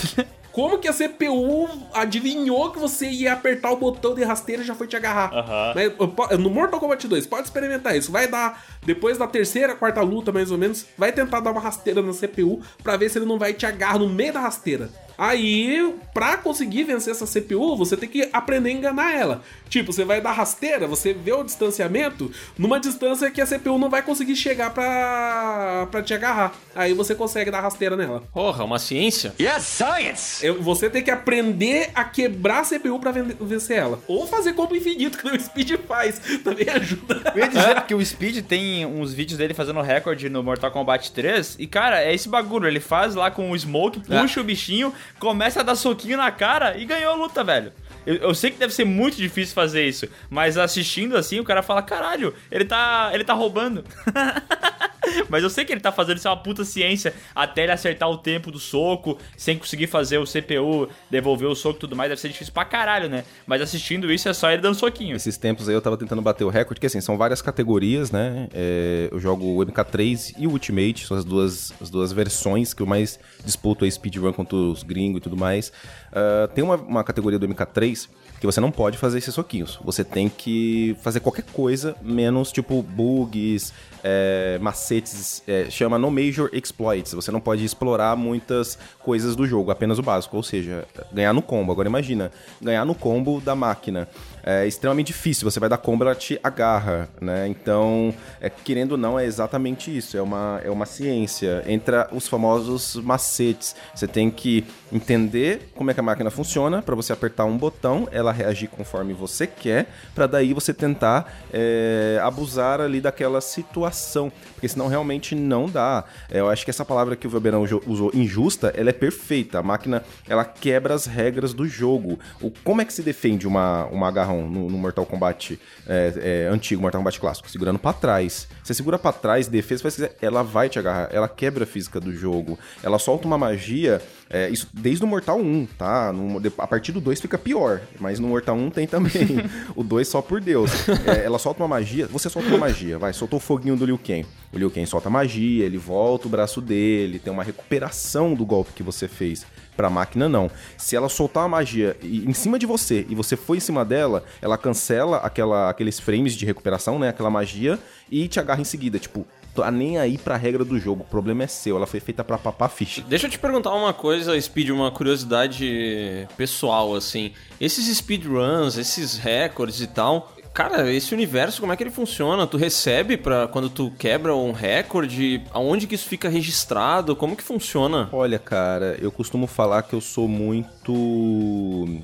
Como 0.53 0.77
que 0.79 0.87
a 0.87 0.93
CPU 0.93 1.67
adivinhou 1.95 2.71
que 2.73 2.79
você 2.79 3.09
ia 3.09 3.33
apertar 3.33 3.71
o 3.73 3.77
botão 3.79 4.15
de 4.15 4.23
rasteira 4.23 4.61
e 4.63 4.67
já 4.67 4.75
foi 4.75 4.87
te 4.87 4.95
agarrar? 4.95 5.33
Aham. 5.33 5.73
Mas, 5.75 5.93
po- 6.11 6.37
no 6.37 6.51
Mortal 6.51 6.79
Kombat 6.79 7.09
2, 7.09 7.27
pode 7.27 7.45
experimentar 7.45 7.97
isso. 7.97 8.13
Vai 8.13 8.29
dar, 8.29 8.63
depois 8.85 9.17
da 9.17 9.27
terceira, 9.27 9.75
quarta 9.75 10.03
luta, 10.03 10.31
mais 10.31 10.51
ou 10.51 10.59
menos, 10.59 10.85
vai 10.99 11.11
tentar 11.11 11.41
dar 11.41 11.53
uma 11.53 11.61
rasteira 11.61 12.03
na 12.03 12.13
CPU 12.13 12.61
pra 12.83 12.99
ver 12.99 13.09
se 13.09 13.17
ele 13.19 13.25
não 13.25 13.39
vai 13.39 13.55
te 13.55 13.65
agarrar 13.65 13.99
no 13.99 14.11
meio 14.11 14.33
da 14.35 14.41
rasteira. 14.41 14.91
Aí, 15.27 15.95
pra 16.13 16.37
conseguir 16.37 16.83
vencer 16.83 17.13
essa 17.13 17.25
CPU, 17.27 17.77
você 17.77 17.97
tem 17.97 18.09
que 18.09 18.29
aprender 18.33 18.71
a 18.71 18.73
enganar 18.73 19.15
ela. 19.15 19.41
Tipo, 19.69 19.93
você 19.93 20.05
vai 20.05 20.21
dar 20.21 20.33
rasteira, 20.33 20.87
você 20.89 21.13
vê 21.15 21.33
o 21.33 21.45
distanciamento 21.45 22.29
numa 22.59 22.81
distância 22.81 23.31
que 23.31 23.41
a 23.41 23.47
CPU 23.47 23.79
não 23.79 23.89
vai 23.89 24.03
conseguir 24.03 24.35
chegar 24.35 24.71
pra, 24.75 25.87
pra 25.93 26.03
te 26.03 26.13
agarrar. 26.13 26.53
Aí 26.75 26.93
você 26.93 27.15
consegue 27.15 27.53
dar 27.53 27.61
rasteira 27.61 27.97
nela. 27.97 28.25
Porra, 28.35 28.65
uma 28.65 28.81
ciência? 28.81 29.33
Yes, 29.41 29.63
science! 29.63 30.45
Eu- 30.45 30.61
Você 30.61 30.91
tem 30.91 31.03
que 31.05 31.11
aprender 31.11 31.91
a 31.95 32.03
quebrar 32.03 32.61
a 32.61 32.65
CPU 32.65 32.99
pra 32.99 33.13
ven- 33.13 33.37
vencer 33.41 33.79
ela. 33.79 34.01
Ou 34.09 34.27
fazer 34.27 34.55
combo 34.55 34.75
infinito, 34.75 35.19
que 35.23 35.29
o 35.29 35.41
Speed 35.41 35.73
faz. 35.87 36.21
Também 36.43 36.69
ajuda. 36.69 37.33
Eu 37.35 37.41
ia 37.43 37.49
dizer 37.49 37.81
que 37.83 37.95
o 37.95 38.05
Speed 38.05 38.45
tem 38.45 38.85
uns 38.85 39.13
vídeos 39.15 39.39
dele 39.39 39.55
fazendo 39.55 39.81
recorde 39.81 40.29
no 40.29 40.43
Mortal 40.43 40.73
Kombat 40.73 41.13
3. 41.13 41.57
E, 41.61 41.67
cara, 41.69 42.03
é 42.03 42.13
esse 42.13 42.29
bagulho. 42.29 42.67
Ele 42.67 42.81
faz 42.81 43.15
lá 43.15 43.31
com 43.31 43.51
o 43.53 43.57
Smoke, 43.59 44.01
puxa 44.01 44.41
o 44.41 44.45
bichinho, 44.45 44.93
começa 45.19 45.61
a 45.61 45.63
dar 45.63 45.77
soquinho 45.77 46.17
na 46.17 46.31
cara 46.31 46.77
e 46.77 46.85
ganhou 46.85 47.13
a 47.13 47.17
luta, 47.17 47.43
velho. 47.45 47.73
Eu, 48.05 48.17
eu 48.17 48.35
sei 48.35 48.51
que 48.51 48.59
deve 48.59 48.75
ser 48.75 48.85
muito 48.85 49.17
difícil 49.17 49.55
fazer 49.55 49.87
isso, 49.87 50.09
mas 50.29 50.59
assistindo 50.59 51.17
assim, 51.17 51.39
o 51.41 51.45
cara 51.45 51.63
fala: 51.63 51.83
caralho, 51.83 52.35
ele 52.51 52.65
tá, 52.65 53.11
ele 53.13 53.25
tá 53.25 53.33
roubando. 53.33 53.85
Mas 55.29 55.43
eu 55.43 55.51
sei 55.51 55.65
que 55.65 55.73
ele 55.73 55.81
tá 55.81 55.93
fazendo 55.93 56.19
isso 56.19 56.29
é 56.29 56.31
uma 56.31 56.37
puta 56.37 56.65
ciência 56.65 57.15
até 57.35 57.65
ele 57.65 57.73
acertar 57.73 58.09
o 58.11 58.19
tempo 58.19 58.51
do 58.51 58.59
soco, 58.59 59.19
sem 59.37 59.57
conseguir 59.59 59.87
fazer 59.87 60.19
o 60.19 60.25
CPU 60.25 60.89
devolver 61.11 61.49
o 61.49 61.55
soco 61.55 61.77
e 61.77 61.81
tudo 61.81 61.97
mais. 61.97 62.11
Deve 62.11 62.21
ser 62.21 62.29
difícil 62.29 62.53
pra 62.53 62.65
caralho, 62.65 63.09
né? 63.09 63.25
Mas 63.47 63.61
assistindo 63.61 64.13
isso 64.13 64.29
é 64.29 64.33
só 64.33 64.51
ele 64.51 64.63
dando 64.63 64.75
soquinho. 64.75 65.17
Esses 65.17 65.37
tempos 65.37 65.69
aí 65.69 65.75
eu 65.75 65.81
tava 65.81 65.97
tentando 65.97 66.23
bater 66.23 66.45
o 66.45 66.49
recorde, 66.49 66.81
que 66.81 66.87
assim, 66.87 67.01
são 67.01 67.17
várias 67.17 67.43
categorias, 67.43 68.11
né? 68.11 68.49
É, 68.53 69.09
eu 69.11 69.19
jogo 69.19 69.45
o 69.45 69.67
MK3 69.67 70.35
e 70.39 70.47
o 70.47 70.51
Ultimate, 70.51 71.07
são 71.07 71.17
as 71.17 71.25
duas, 71.25 71.73
as 71.81 71.91
duas 71.91 72.13
versões 72.13 72.75
que 72.75 72.83
eu 72.83 72.87
mais 72.87 73.19
disputo 73.45 73.85
aí, 73.85 73.91
speedrun 73.91 74.33
contra 74.33 74.57
os 74.57 74.83
gringos 74.83 75.19
e 75.19 75.23
tudo 75.23 75.37
mais. 75.37 75.73
Ah, 76.13 76.49
tem 76.55 76.63
uma, 76.63 76.77
uma 76.77 77.05
categoria 77.05 77.39
do 77.39 77.49
MK3 77.49 78.09
que 78.43 78.47
você 78.47 78.61
não 78.61 78.73
pode 78.73 78.99
fazer 78.99 79.19
esses 79.19 79.33
soquinhos. 79.33 79.79
Você 79.85 80.03
tem 80.03 80.29
que 80.29 80.97
fazer 81.01 81.21
qualquer 81.21 81.45
coisa, 81.45 81.95
menos 82.03 82.51
tipo 82.51 82.83
bugs, 82.83 83.73
é, 84.03 84.59
macetes, 84.61 85.45
é, 85.47 85.71
chama 85.71 85.97
no 85.97 86.11
major 86.11 86.51
exploits. 86.53 87.13
Você 87.13 87.31
não 87.31 87.41
pode 87.41 87.65
explorar 87.65 88.17
muitas 88.17 88.77
coisas 88.99 89.37
do 89.37 89.47
jogo, 89.47 89.71
apenas 89.71 90.01
o 90.01 90.03
básico, 90.03 90.37
ou 90.37 90.43
seja, 90.43 90.85
ganhar 91.13 91.33
no 91.33 91.41
combo. 91.41 91.71
Agora 91.71 91.89
imagina, 91.89 92.33
ganhar 92.61 92.85
no 92.85 92.97
combo 92.97 93.41
da 93.41 93.55
máquina. 93.55 94.09
É 94.45 94.67
extremamente 94.67 95.09
difícil, 95.09 95.49
você 95.49 95.61
vai 95.61 95.69
dar 95.69 95.79
combo, 95.79 96.05
ela 96.05 96.15
te 96.15 96.39
agarra, 96.43 97.09
né? 97.21 97.47
Então, 97.47 98.13
é, 98.41 98.51
querendo 98.51 98.93
ou 98.93 98.99
não, 98.99 99.19
é 99.19 99.25
exatamente 99.25 99.97
isso. 99.97 100.17
É 100.17 100.23
uma, 100.23 100.61
é 100.65 100.71
uma 100.71 100.87
ciência. 100.87 101.63
Entra 101.67 102.09
os 102.13 102.27
famosos 102.27 102.97
macetes. 102.97 103.77
Você 103.95 104.09
tem 104.09 104.31
que 104.31 104.65
entender 104.93 105.71
como 105.75 105.91
é 105.91 105.95
que 105.95 106.01
a 106.01 106.03
máquina 106.03 106.31
funciona 106.31 106.83
para 106.83 106.95
você 106.95 107.13
apertar 107.13 107.45
um 107.45 107.57
botão, 107.57 108.09
ela 108.11 108.33
reagir 108.33 108.69
conforme 108.69 109.13
você 109.13 109.47
quer, 109.47 109.87
para 110.15 110.27
daí 110.27 110.53
você 110.53 110.75
tentar 110.75 111.33
é, 111.53 112.19
abusar 112.23 112.81
ali 112.81 113.01
daquela 113.01 113.41
situação, 113.41 114.33
porque 114.55 114.69
senão 114.69 114.89
realmente 114.89 115.35
não 115.35 115.67
dá. 115.67 116.05
É, 116.31 116.41
eu 116.41 116.49
acho 116.49 116.65
que 116.65 116.71
essa 116.71 116.85
palavra 116.85 117.17
que 117.17 117.27
o 117.27 117.33
Weberão 117.33 117.63
usou, 117.87 118.11
injusta, 118.15 118.73
ela 118.77 118.91
é 118.91 118.93
perfeita. 118.93 119.59
A 119.59 119.63
máquina, 119.63 120.03
ela 120.29 120.45
quebra 120.45 120.95
as 120.95 121.07
regras 121.07 121.55
do 121.55 121.67
jogo. 121.67 122.19
O, 122.41 122.51
como 122.51 122.81
é 122.81 122.85
que 122.85 122.93
se 122.93 123.03
defende 123.03 123.47
uma, 123.47 123.87
uma 123.87 124.09
agarrão 124.33 124.49
no, 124.49 124.69
no 124.69 124.79
Mortal 124.79 125.05
Kombat 125.07 125.59
é, 125.87 126.45
é, 126.47 126.49
antigo, 126.53 126.81
Mortal 126.81 127.01
Kombat 127.01 127.21
clássico? 127.21 127.51
Segurando 127.51 127.79
pra 127.79 127.93
trás. 127.93 128.49
Você 128.63 128.75
segura 128.75 128.99
pra 128.99 129.13
trás, 129.13 129.47
defesa, 129.47 129.83
faz 129.83 129.95
quiser, 129.95 130.17
ela 130.21 130.43
vai 130.43 130.69
te 130.69 130.79
agarrar, 130.79 131.09
ela 131.13 131.29
quebra 131.29 131.65
a 131.65 131.67
física 131.67 132.01
do 132.01 132.13
jogo. 132.15 132.59
Ela 132.83 132.99
solta 132.99 133.27
uma 133.27 133.39
magia, 133.39 134.01
é, 134.31 134.49
isso 134.49 134.69
desde 134.73 135.05
o 135.05 135.07
Mortal 135.07 135.39
1, 135.39 135.67
tá? 135.79 136.13
No- 136.13 136.41
a 136.59 136.67
partir 136.67 136.93
do 136.93 137.01
2 137.01 137.21
fica 137.21 137.39
pior, 137.39 137.81
mas 138.01 138.19
no 138.19 138.29
Mortal 138.29 138.57
1 138.57 138.71
tem 138.71 138.87
também. 138.87 139.13
o 139.77 139.83
2 139.83 140.09
só 140.09 140.23
por 140.23 140.41
Deus. 140.41 140.71
É, 141.07 141.25
ela 141.25 141.39
solta 141.39 141.63
uma 141.63 141.69
magia, 141.69 142.07
você 142.07 142.29
solta 142.29 142.49
uma 142.49 142.59
magia, 142.59 142.99
vai, 142.99 143.13
soltou 143.13 143.37
o 143.39 143.41
foguinho 143.41 143.77
do 143.77 143.85
Liu 143.85 143.99
Kang. 143.99 144.27
O 144.53 144.59
Liu 144.59 144.71
Kang 144.71 144.87
solta 144.87 145.11
magia, 145.11 145.65
ele 145.65 145.79
volta 145.79 146.27
o 146.27 146.31
braço 146.31 146.61
dele, 146.61 147.19
tem 147.19 147.33
uma 147.33 147.45
recuperação 147.45 148.35
do 148.35 148.45
golpe 148.45 148.73
que 148.73 148.83
você 148.83 149.09
fez. 149.09 149.45
Pra 149.77 149.89
máquina, 149.89 150.29
não. 150.29 150.51
Se 150.77 150.95
ela 150.95 151.09
soltar 151.09 151.45
uma 151.45 151.49
magia 151.49 151.97
em 152.03 152.33
cima 152.35 152.59
de 152.59 152.67
você 152.67 153.07
e 153.09 153.15
você 153.15 153.37
foi 153.37 153.57
em 153.57 153.61
cima 153.61 153.85
dela, 153.85 154.23
ela 154.41 154.59
cancela 154.59 155.17
aquela, 155.19 155.71
aqueles 155.71 155.99
frames 155.99 156.35
de 156.35 156.45
recuperação, 156.45 156.99
né? 156.99 157.09
Aquela 157.09 157.31
magia 157.31 157.79
e 158.11 158.29
te 158.29 158.39
agarra 158.39 158.61
em 158.61 158.65
seguida. 158.65 158.99
Tipo, 158.99 159.27
tá 159.55 159.71
nem 159.71 159.99
aí 159.99 160.19
pra 160.19 160.37
regra 160.37 160.63
do 160.63 160.79
jogo. 160.79 161.03
O 161.03 161.07
problema 161.07 161.45
é 161.45 161.47
seu. 161.47 161.77
Ela 161.77 161.87
foi 161.87 162.01
feita 162.01 162.23
pra 162.23 162.37
papar 162.37 162.69
ficha. 162.69 163.03
Deixa 163.09 163.27
eu 163.27 163.31
te 163.31 163.39
perguntar 163.39 163.75
uma 163.75 163.95
coisa, 163.95 164.39
Speed, 164.39 164.69
uma 164.69 164.91
curiosidade 164.91 166.29
pessoal, 166.37 166.95
assim. 166.95 167.33
Esses 167.59 167.97
speedruns, 167.97 168.77
esses 168.77 169.17
recordes 169.17 169.81
e 169.81 169.87
tal, 169.87 170.35
cara, 170.53 170.91
esse 170.93 171.15
universo, 171.15 171.61
como 171.61 171.73
é 171.73 171.77
que 171.77 171.83
ele 171.83 171.91
funciona? 171.91 172.47
Tu 172.47 172.57
recebe 172.57 173.17
pra 173.17 173.49
quando 173.49 173.69
tu 173.69 173.93
quebra 173.99 174.35
um 174.35 174.53
recorde? 174.53 175.43
Aonde 175.53 175.87
que 175.87 175.95
isso 175.95 176.09
fica 176.09 176.29
registrado? 176.29 177.17
Como 177.17 177.37
que 177.37 177.43
funciona? 177.43 178.09
Olha, 178.13 178.39
cara, 178.39 178.97
eu 179.01 179.11
costumo 179.11 179.47
falar 179.47 179.83
que 179.83 179.95
eu 179.95 180.01
sou 180.01 180.29
muito. 180.29 182.01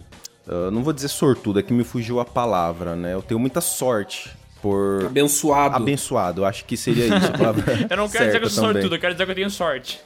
ah, 0.46 0.70
não 0.70 0.82
vou 0.82 0.92
dizer 0.92 1.08
sortudo, 1.08 1.58
é 1.58 1.62
que 1.62 1.72
me 1.72 1.84
fugiu 1.84 2.20
a 2.20 2.24
palavra, 2.24 2.96
né? 2.96 3.14
Eu 3.14 3.22
tenho 3.22 3.40
muita 3.40 3.60
sorte 3.60 4.30
por. 4.62 5.04
Abençoado. 5.06 5.76
Abençoado, 5.76 6.42
eu 6.42 6.46
acho 6.46 6.64
que 6.64 6.76
seria 6.76 7.06
isso. 7.06 7.26
a 7.26 7.30
palavra 7.38 7.86
Eu 7.88 7.96
não 7.96 8.08
quero 8.08 8.26
dizer 8.26 8.38
que 8.38 8.46
eu 8.46 8.50
sou 8.50 8.64
sortudo, 8.64 8.94
eu 8.94 9.00
quero 9.00 9.14
dizer 9.14 9.24
que 9.24 9.30
eu 9.30 9.36
tenho 9.36 9.50
sorte. 9.50 10.00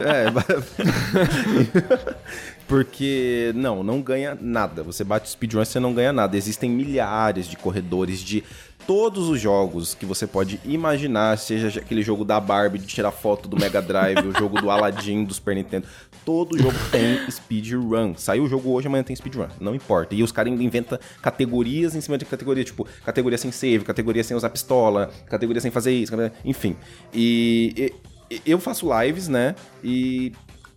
É, 0.00 0.26
Porque, 2.66 3.52
não, 3.54 3.82
não 3.82 4.00
ganha 4.00 4.36
nada. 4.40 4.82
Você 4.82 5.04
bate 5.04 5.28
speedrun 5.28 5.64
você 5.64 5.80
não 5.80 5.92
ganha 5.92 6.12
nada. 6.12 6.36
Existem 6.36 6.70
milhares 6.70 7.46
de 7.46 7.56
corredores 7.56 8.20
de 8.20 8.42
todos 8.86 9.28
os 9.28 9.40
jogos 9.40 9.94
que 9.94 10.04
você 10.04 10.26
pode 10.26 10.60
imaginar, 10.64 11.38
seja 11.38 11.80
aquele 11.80 12.02
jogo 12.02 12.24
da 12.24 12.40
Barbie 12.40 12.78
de 12.78 12.86
tirar 12.86 13.10
foto 13.10 13.48
do 13.48 13.56
Mega 13.56 13.80
Drive, 13.80 14.26
o 14.26 14.32
jogo 14.38 14.60
do 14.60 14.70
Aladdin 14.70 15.24
do 15.24 15.32
Super 15.32 15.54
Nintendo, 15.54 15.86
todo 16.24 16.58
jogo 16.58 16.74
tem 16.90 17.18
speedrun. 17.30 18.14
Saiu 18.16 18.44
o 18.44 18.48
jogo 18.48 18.70
hoje, 18.70 18.86
amanhã 18.86 19.02
tem 19.02 19.14
speedrun, 19.14 19.46
não 19.60 19.74
importa. 19.74 20.14
E 20.14 20.22
os 20.22 20.32
caras 20.32 20.52
inventam 20.52 20.98
categorias 21.20 21.94
em 21.94 22.00
cima 22.00 22.18
de 22.18 22.24
categoria, 22.24 22.64
tipo, 22.64 22.86
categoria 23.04 23.38
sem 23.38 23.52
save, 23.52 23.84
categoria 23.84 24.24
sem 24.24 24.36
usar 24.36 24.50
pistola, 24.50 25.10
categoria 25.26 25.60
sem 25.60 25.70
fazer 25.70 25.92
isso, 25.92 26.12
enfim. 26.44 26.76
E, 27.14 27.92
e 28.30 28.40
eu 28.46 28.58
faço 28.58 28.88
lives, 29.00 29.28
né? 29.28 29.54
E 29.82 30.32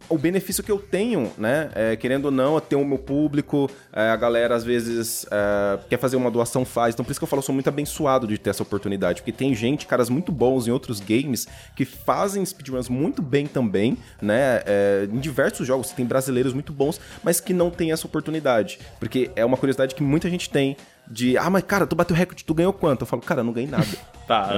o 0.09 0.17
benefício 0.17 0.63
que 0.63 0.71
eu 0.71 0.77
tenho, 0.79 1.31
né? 1.37 1.69
É, 1.75 1.95
querendo 1.95 2.25
ou 2.25 2.31
não, 2.31 2.55
eu 2.55 2.61
tenho 2.61 2.81
o 2.81 2.85
meu 2.85 2.97
público, 2.97 3.69
é, 3.91 4.09
a 4.09 4.15
galera 4.15 4.55
às 4.55 4.63
vezes 4.63 5.25
é, 5.31 5.79
quer 5.89 5.97
fazer 5.97 6.15
uma 6.15 6.29
doação, 6.31 6.63
faz. 6.65 6.93
Então 6.93 7.03
por 7.05 7.11
isso 7.11 7.19
que 7.19 7.23
eu 7.23 7.27
falo, 7.27 7.39
eu 7.39 7.43
sou 7.45 7.53
muito 7.53 7.67
abençoado 7.67 8.27
de 8.27 8.37
ter 8.37 8.49
essa 8.49 8.63
oportunidade. 8.63 9.21
Porque 9.21 9.31
tem 9.31 9.53
gente, 9.55 9.85
caras 9.85 10.09
muito 10.09 10.31
bons 10.31 10.67
em 10.67 10.71
outros 10.71 10.99
games, 10.99 11.47
que 11.75 11.85
fazem 11.85 12.45
speedruns 12.45 12.89
muito 12.89 13.21
bem 13.21 13.47
também, 13.47 13.97
né? 14.21 14.61
É, 14.65 15.07
em 15.11 15.19
diversos 15.19 15.65
jogos, 15.65 15.91
tem 15.91 16.05
brasileiros 16.05 16.53
muito 16.53 16.71
bons, 16.73 16.99
mas 17.23 17.39
que 17.39 17.53
não 17.53 17.69
tem 17.69 17.91
essa 17.91 18.05
oportunidade. 18.05 18.79
Porque 18.99 19.31
é 19.35 19.43
uma 19.45 19.57
curiosidade 19.57 19.95
que 19.95 20.03
muita 20.03 20.29
gente 20.29 20.49
tem 20.49 20.75
de, 21.07 21.37
ah, 21.37 21.49
mas 21.49 21.63
cara, 21.63 21.85
tu 21.85 21.95
bateu 21.95 22.15
recorde, 22.15 22.43
tu 22.43 22.53
ganhou 22.53 22.73
quanto? 22.73 23.01
Eu 23.01 23.05
falo, 23.07 23.21
cara, 23.21 23.41
eu 23.41 23.45
não 23.45 23.53
ganhei 23.53 23.69
nada. 23.69 23.85
Tá. 24.25 24.49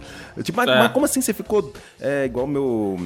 tipo, 0.42 0.56
mas, 0.56 0.68
É. 0.70 0.78
mas 0.78 0.92
como 0.92 1.04
assim 1.04 1.20
você 1.20 1.34
ficou 1.34 1.70
é, 2.00 2.24
igual 2.24 2.46
meu. 2.46 2.98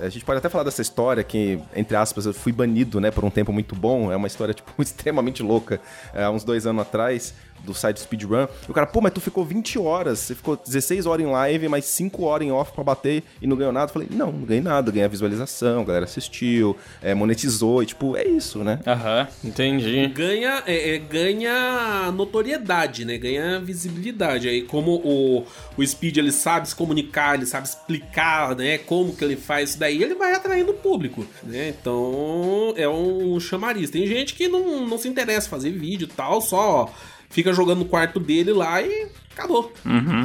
A 0.00 0.08
gente 0.08 0.24
pode 0.24 0.38
até 0.38 0.48
falar 0.48 0.64
dessa 0.64 0.80
história 0.80 1.22
que, 1.22 1.58
entre 1.76 1.96
aspas, 1.96 2.26
eu 2.26 2.32
fui 2.32 2.52
banido, 2.52 3.00
né, 3.00 3.10
por 3.10 3.24
um 3.24 3.30
tempo 3.30 3.52
muito 3.52 3.74
bom. 3.76 4.10
É 4.10 4.16
uma 4.16 4.26
história, 4.26 4.54
tipo, 4.54 4.70
extremamente 4.80 5.42
louca. 5.42 5.80
É, 6.14 6.24
há 6.24 6.30
uns 6.30 6.44
dois 6.44 6.66
anos 6.66 6.82
atrás, 6.82 7.34
do 7.64 7.74
site 7.74 8.00
Speedrun. 8.00 8.46
E 8.66 8.70
o 8.70 8.74
cara, 8.74 8.86
pô, 8.86 9.00
mas 9.00 9.12
tu 9.12 9.20
ficou 9.20 9.44
20 9.44 9.78
horas. 9.78 10.18
Você 10.20 10.34
ficou 10.34 10.56
16 10.56 11.06
horas 11.06 11.24
em 11.24 11.30
live, 11.30 11.68
mais 11.68 11.84
5 11.84 12.22
horas 12.24 12.46
em 12.46 12.50
off 12.50 12.72
pra 12.72 12.84
bater 12.84 13.22
e 13.40 13.46
não 13.46 13.56
ganhou 13.56 13.72
nada. 13.72 13.90
Eu 13.90 13.92
falei, 13.92 14.08
não, 14.10 14.32
não 14.32 14.44
ganhei 14.44 14.62
nada. 14.62 14.90
Ganhei 14.90 15.04
a 15.04 15.08
visualização, 15.08 15.82
a 15.82 15.84
galera 15.84 16.04
assistiu, 16.04 16.76
é, 17.02 17.14
monetizou. 17.14 17.82
E, 17.82 17.86
tipo, 17.86 18.16
é 18.16 18.26
isso, 18.26 18.62
né? 18.64 18.80
Aham. 18.86 19.28
Entendi. 19.44 20.06
ganha, 20.08 20.62
é, 20.66 20.94
é, 20.94 20.98
ganha 20.98 22.12
notoriedade, 22.12 23.04
né? 23.04 23.18
Ganha 23.18 23.60
visibilidade. 23.60 24.48
Aí, 24.48 24.62
como 24.62 24.96
o, 25.04 25.46
o 25.76 25.86
Speed 25.86 26.16
ele 26.16 26.32
sabe 26.32 26.68
se 26.68 26.74
comunicar, 26.74 27.34
ele 27.34 27.46
sabe 27.46 27.66
explicar, 27.66 28.54
né? 28.56 28.78
Como 28.78 29.14
que 29.14 29.24
ele 29.24 29.36
faz 29.36 29.70
isso 29.70 29.78
daí, 29.78 30.02
ele 30.02 30.14
vai 30.14 30.34
atraindo 30.34 30.72
o 30.72 30.74
público, 30.74 31.26
né? 31.42 31.68
Então 31.68 32.72
é 32.76 32.88
um 32.88 33.38
chamariz. 33.40 33.90
Tem 33.90 34.06
gente 34.06 34.34
que 34.34 34.48
não, 34.48 34.86
não 34.86 34.98
se 34.98 35.08
interessa 35.08 35.46
em 35.46 35.50
fazer 35.50 35.70
vídeo 35.70 36.08
e 36.10 36.14
tal, 36.14 36.40
só 36.40 36.92
fica 37.30 37.52
jogando 37.52 37.78
no 37.78 37.84
quarto 37.86 38.20
dele 38.20 38.52
lá 38.52 38.82
e 38.82 39.08
acabou. 39.32 39.72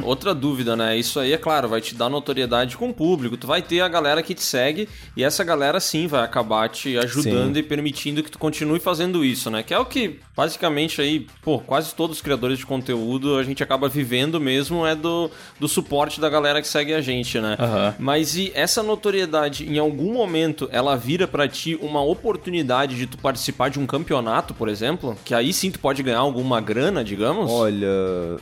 Outra 0.04 0.34
dúvida, 0.34 0.76
né? 0.76 0.96
Isso 0.96 1.18
aí, 1.18 1.32
é 1.32 1.38
claro, 1.38 1.68
vai 1.68 1.80
te 1.80 1.94
dar 1.94 2.08
notoriedade 2.08 2.76
com 2.76 2.90
o 2.90 2.94
público. 2.94 3.36
Tu 3.36 3.46
vai 3.46 3.62
ter 3.62 3.80
a 3.80 3.88
galera 3.88 4.22
que 4.22 4.34
te 4.34 4.42
segue 4.42 4.88
e 5.16 5.24
essa 5.24 5.42
galera 5.44 5.80
sim 5.80 6.06
vai 6.06 6.22
acabar 6.22 6.68
te 6.68 6.96
ajudando 6.98 7.54
Sim. 7.54 7.60
e 7.60 7.62
permitindo 7.62 8.22
que 8.22 8.30
tu 8.30 8.38
continue 8.38 8.78
fazendo 8.78 9.24
isso, 9.24 9.50
né? 9.50 9.62
Que 9.62 9.74
é 9.74 9.78
o 9.78 9.84
que 9.84 10.20
basicamente 10.36 11.00
aí, 11.00 11.26
pô, 11.42 11.58
quase 11.58 11.94
todos 11.94 12.16
os 12.16 12.22
criadores 12.22 12.58
de 12.58 12.66
conteúdo 12.66 13.36
a 13.36 13.42
gente 13.42 13.62
acaba 13.62 13.88
vivendo 13.88 14.40
mesmo 14.40 14.86
é 14.86 14.94
do, 14.94 15.30
do 15.58 15.66
suporte 15.66 16.20
da 16.20 16.28
galera 16.28 16.60
que 16.60 16.68
segue 16.68 16.92
a 16.92 17.00
gente, 17.00 17.40
né? 17.40 17.56
Aham. 17.58 17.94
Mas 17.98 18.36
e 18.36 18.52
essa 18.54 18.82
notoriedade, 18.82 19.66
em 19.66 19.78
algum 19.78 20.12
momento, 20.12 20.68
ela 20.70 20.96
vira 20.96 21.26
pra 21.26 21.48
ti 21.48 21.78
uma 21.80 22.02
oportunidade 22.02 22.96
de 22.96 23.06
tu 23.06 23.18
participar 23.18 23.70
de 23.70 23.78
um 23.78 23.86
campeonato, 23.86 24.52
por 24.52 24.68
exemplo? 24.68 25.16
Que 25.24 25.34
aí 25.34 25.52
sim 25.52 25.70
tu 25.70 25.78
pode 25.78 26.02
ganhar 26.02 26.18
alguma 26.18 26.60
grana, 26.60 27.02
digamos? 27.02 27.50
Olha, 27.50 27.88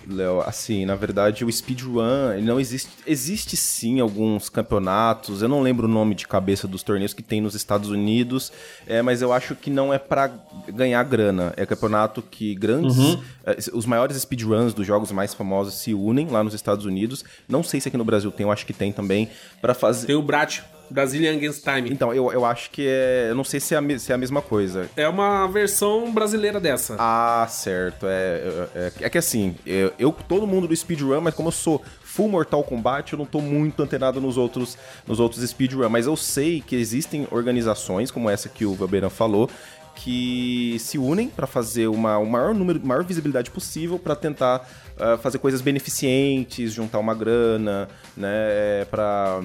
Léo, 0.08 0.42
assim, 0.54 0.86
na 0.86 0.94
verdade 0.94 1.44
o 1.44 1.52
speedrun, 1.52 2.32
ele 2.32 2.46
não 2.46 2.58
existe, 2.58 2.90
existe 3.06 3.56
sim 3.56 4.00
alguns 4.00 4.48
campeonatos, 4.48 5.42
eu 5.42 5.48
não 5.48 5.60
lembro 5.60 5.86
o 5.86 5.90
nome 5.90 6.14
de 6.14 6.26
cabeça 6.26 6.66
dos 6.66 6.82
torneios 6.82 7.12
que 7.12 7.22
tem 7.22 7.40
nos 7.40 7.54
Estados 7.54 7.90
Unidos, 7.90 8.52
é, 8.86 9.02
mas 9.02 9.20
eu 9.20 9.32
acho 9.32 9.54
que 9.54 9.68
não 9.68 9.92
é 9.92 9.98
pra 9.98 10.30
ganhar 10.68 11.02
grana, 11.02 11.52
é 11.56 11.66
campeonato 11.66 12.22
que 12.22 12.54
grandes, 12.54 12.96
é, 13.44 13.56
os 13.72 13.84
maiores 13.84 14.16
speedruns 14.16 14.72
dos 14.72 14.86
jogos 14.86 15.10
mais 15.12 15.34
famosos 15.34 15.74
se 15.74 15.92
unem 15.92 16.28
lá 16.28 16.42
nos 16.42 16.54
Estados 16.54 16.86
Unidos, 16.86 17.24
não 17.48 17.62
sei 17.62 17.80
se 17.80 17.88
aqui 17.88 17.96
no 17.96 18.04
Brasil 18.04 18.30
tem, 18.30 18.44
eu 18.44 18.52
acho 18.52 18.64
que 18.64 18.72
tem 18.72 18.92
também, 18.92 19.28
pra 19.60 19.74
fazer... 19.74 20.06
Tem 20.06 20.16
o 20.16 20.22
Brat, 20.22 20.60
Brazilian 20.94 21.32
Against 21.34 21.64
Time. 21.64 21.90
Então, 21.90 22.14
eu, 22.14 22.32
eu 22.32 22.44
acho 22.44 22.70
que 22.70 22.86
é, 22.86 23.26
eu 23.30 23.34
não 23.34 23.42
sei 23.42 23.58
se 23.58 23.74
é, 23.74 23.78
a, 23.78 23.98
se 23.98 24.12
é 24.12 24.14
a 24.14 24.18
mesma 24.18 24.40
coisa, 24.40 24.88
É 24.96 25.08
uma 25.08 25.48
versão 25.48 26.12
brasileira 26.12 26.60
dessa. 26.60 26.94
Ah, 26.98 27.44
certo. 27.50 28.06
É, 28.06 28.68
é, 28.74 28.92
é 29.00 29.10
que 29.10 29.18
assim, 29.18 29.56
eu, 29.66 29.92
eu- 29.98 30.12
todo 30.28 30.46
mundo 30.46 30.68
do 30.68 30.76
speedrun, 30.76 31.20
mas 31.20 31.34
como 31.34 31.48
eu 31.48 31.52
sou 31.52 31.82
full 32.02 32.28
Mortal 32.28 32.62
Kombat, 32.62 33.12
eu 33.12 33.18
não 33.18 33.26
tô 33.26 33.40
muito 33.40 33.82
antenado 33.82 34.20
nos 34.20 34.36
outros, 34.36 34.78
nos 35.04 35.18
outros 35.18 35.42
speedrun. 35.50 35.88
Mas 35.88 36.06
eu 36.06 36.16
sei 36.16 36.62
que 36.64 36.76
existem 36.76 37.26
organizações, 37.32 38.12
como 38.12 38.30
essa 38.30 38.48
que 38.48 38.64
o 38.64 38.72
Velberan 38.74 39.10
falou, 39.10 39.50
que 39.96 40.76
se 40.80 40.96
unem 40.98 41.28
para 41.28 41.46
fazer 41.46 41.88
uma, 41.88 42.18
o 42.18 42.26
maior 42.26 42.54
número, 42.54 42.80
maior 42.84 43.04
visibilidade 43.04 43.50
possível 43.50 43.98
para 43.98 44.14
tentar 44.16 44.68
ah, 44.98 45.16
fazer 45.18 45.38
coisas 45.38 45.60
beneficentes, 45.60 46.72
juntar 46.72 46.98
uma 46.98 47.14
grana, 47.14 47.88
né, 48.16 48.84
para 48.90 49.40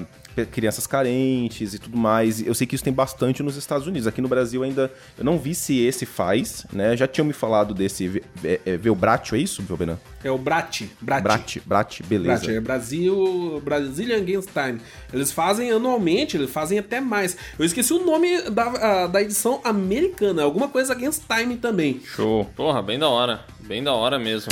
crianças 0.50 0.86
carentes 0.86 1.74
e 1.74 1.78
tudo 1.78 1.96
mais. 1.96 2.44
Eu 2.44 2.54
sei 2.54 2.66
que 2.66 2.74
isso 2.74 2.84
tem 2.84 2.92
bastante 2.92 3.42
nos 3.42 3.56
Estados 3.56 3.86
Unidos. 3.86 4.06
Aqui 4.06 4.20
no 4.20 4.28
Brasil 4.28 4.62
ainda 4.62 4.90
eu 5.16 5.24
não 5.24 5.38
vi 5.38 5.54
se 5.54 5.78
esse 5.80 6.06
faz, 6.06 6.66
né? 6.72 6.96
Já 6.96 7.06
tinham 7.06 7.24
me 7.24 7.32
falado 7.32 7.74
desse 7.74 8.22
é, 8.44 8.60
é, 8.64 8.76
Velbratio, 8.76 9.36
é 9.36 9.40
isso, 9.40 9.62
Velberan? 9.62 9.98
É 10.22 10.30
o 10.30 10.38
Brat. 10.38 10.82
Brat. 11.00 11.22
Brat, 11.22 11.58
Brat, 11.64 12.02
beleza. 12.02 12.44
Brat, 12.44 12.56
é 12.56 12.60
Brasil, 12.60 13.62
Brazilian 13.64 14.18
Against 14.18 14.50
Time. 14.52 14.80
Eles 15.12 15.32
fazem 15.32 15.70
anualmente, 15.70 16.36
eles 16.36 16.50
fazem 16.50 16.78
até 16.78 17.00
mais. 17.00 17.36
Eu 17.58 17.64
esqueci 17.64 17.92
o 17.92 18.04
nome 18.04 18.42
da, 18.50 19.06
da 19.06 19.22
edição 19.22 19.60
americana, 19.64 20.42
alguma 20.42 20.68
coisa 20.68 20.92
Against 20.92 21.22
Time 21.26 21.56
também. 21.56 22.00
Show. 22.04 22.44
Porra, 22.56 22.82
bem 22.82 22.98
da 22.98 23.08
hora. 23.08 23.44
Bem 23.60 23.82
da 23.82 23.92
hora 23.92 24.18
mesmo. 24.18 24.50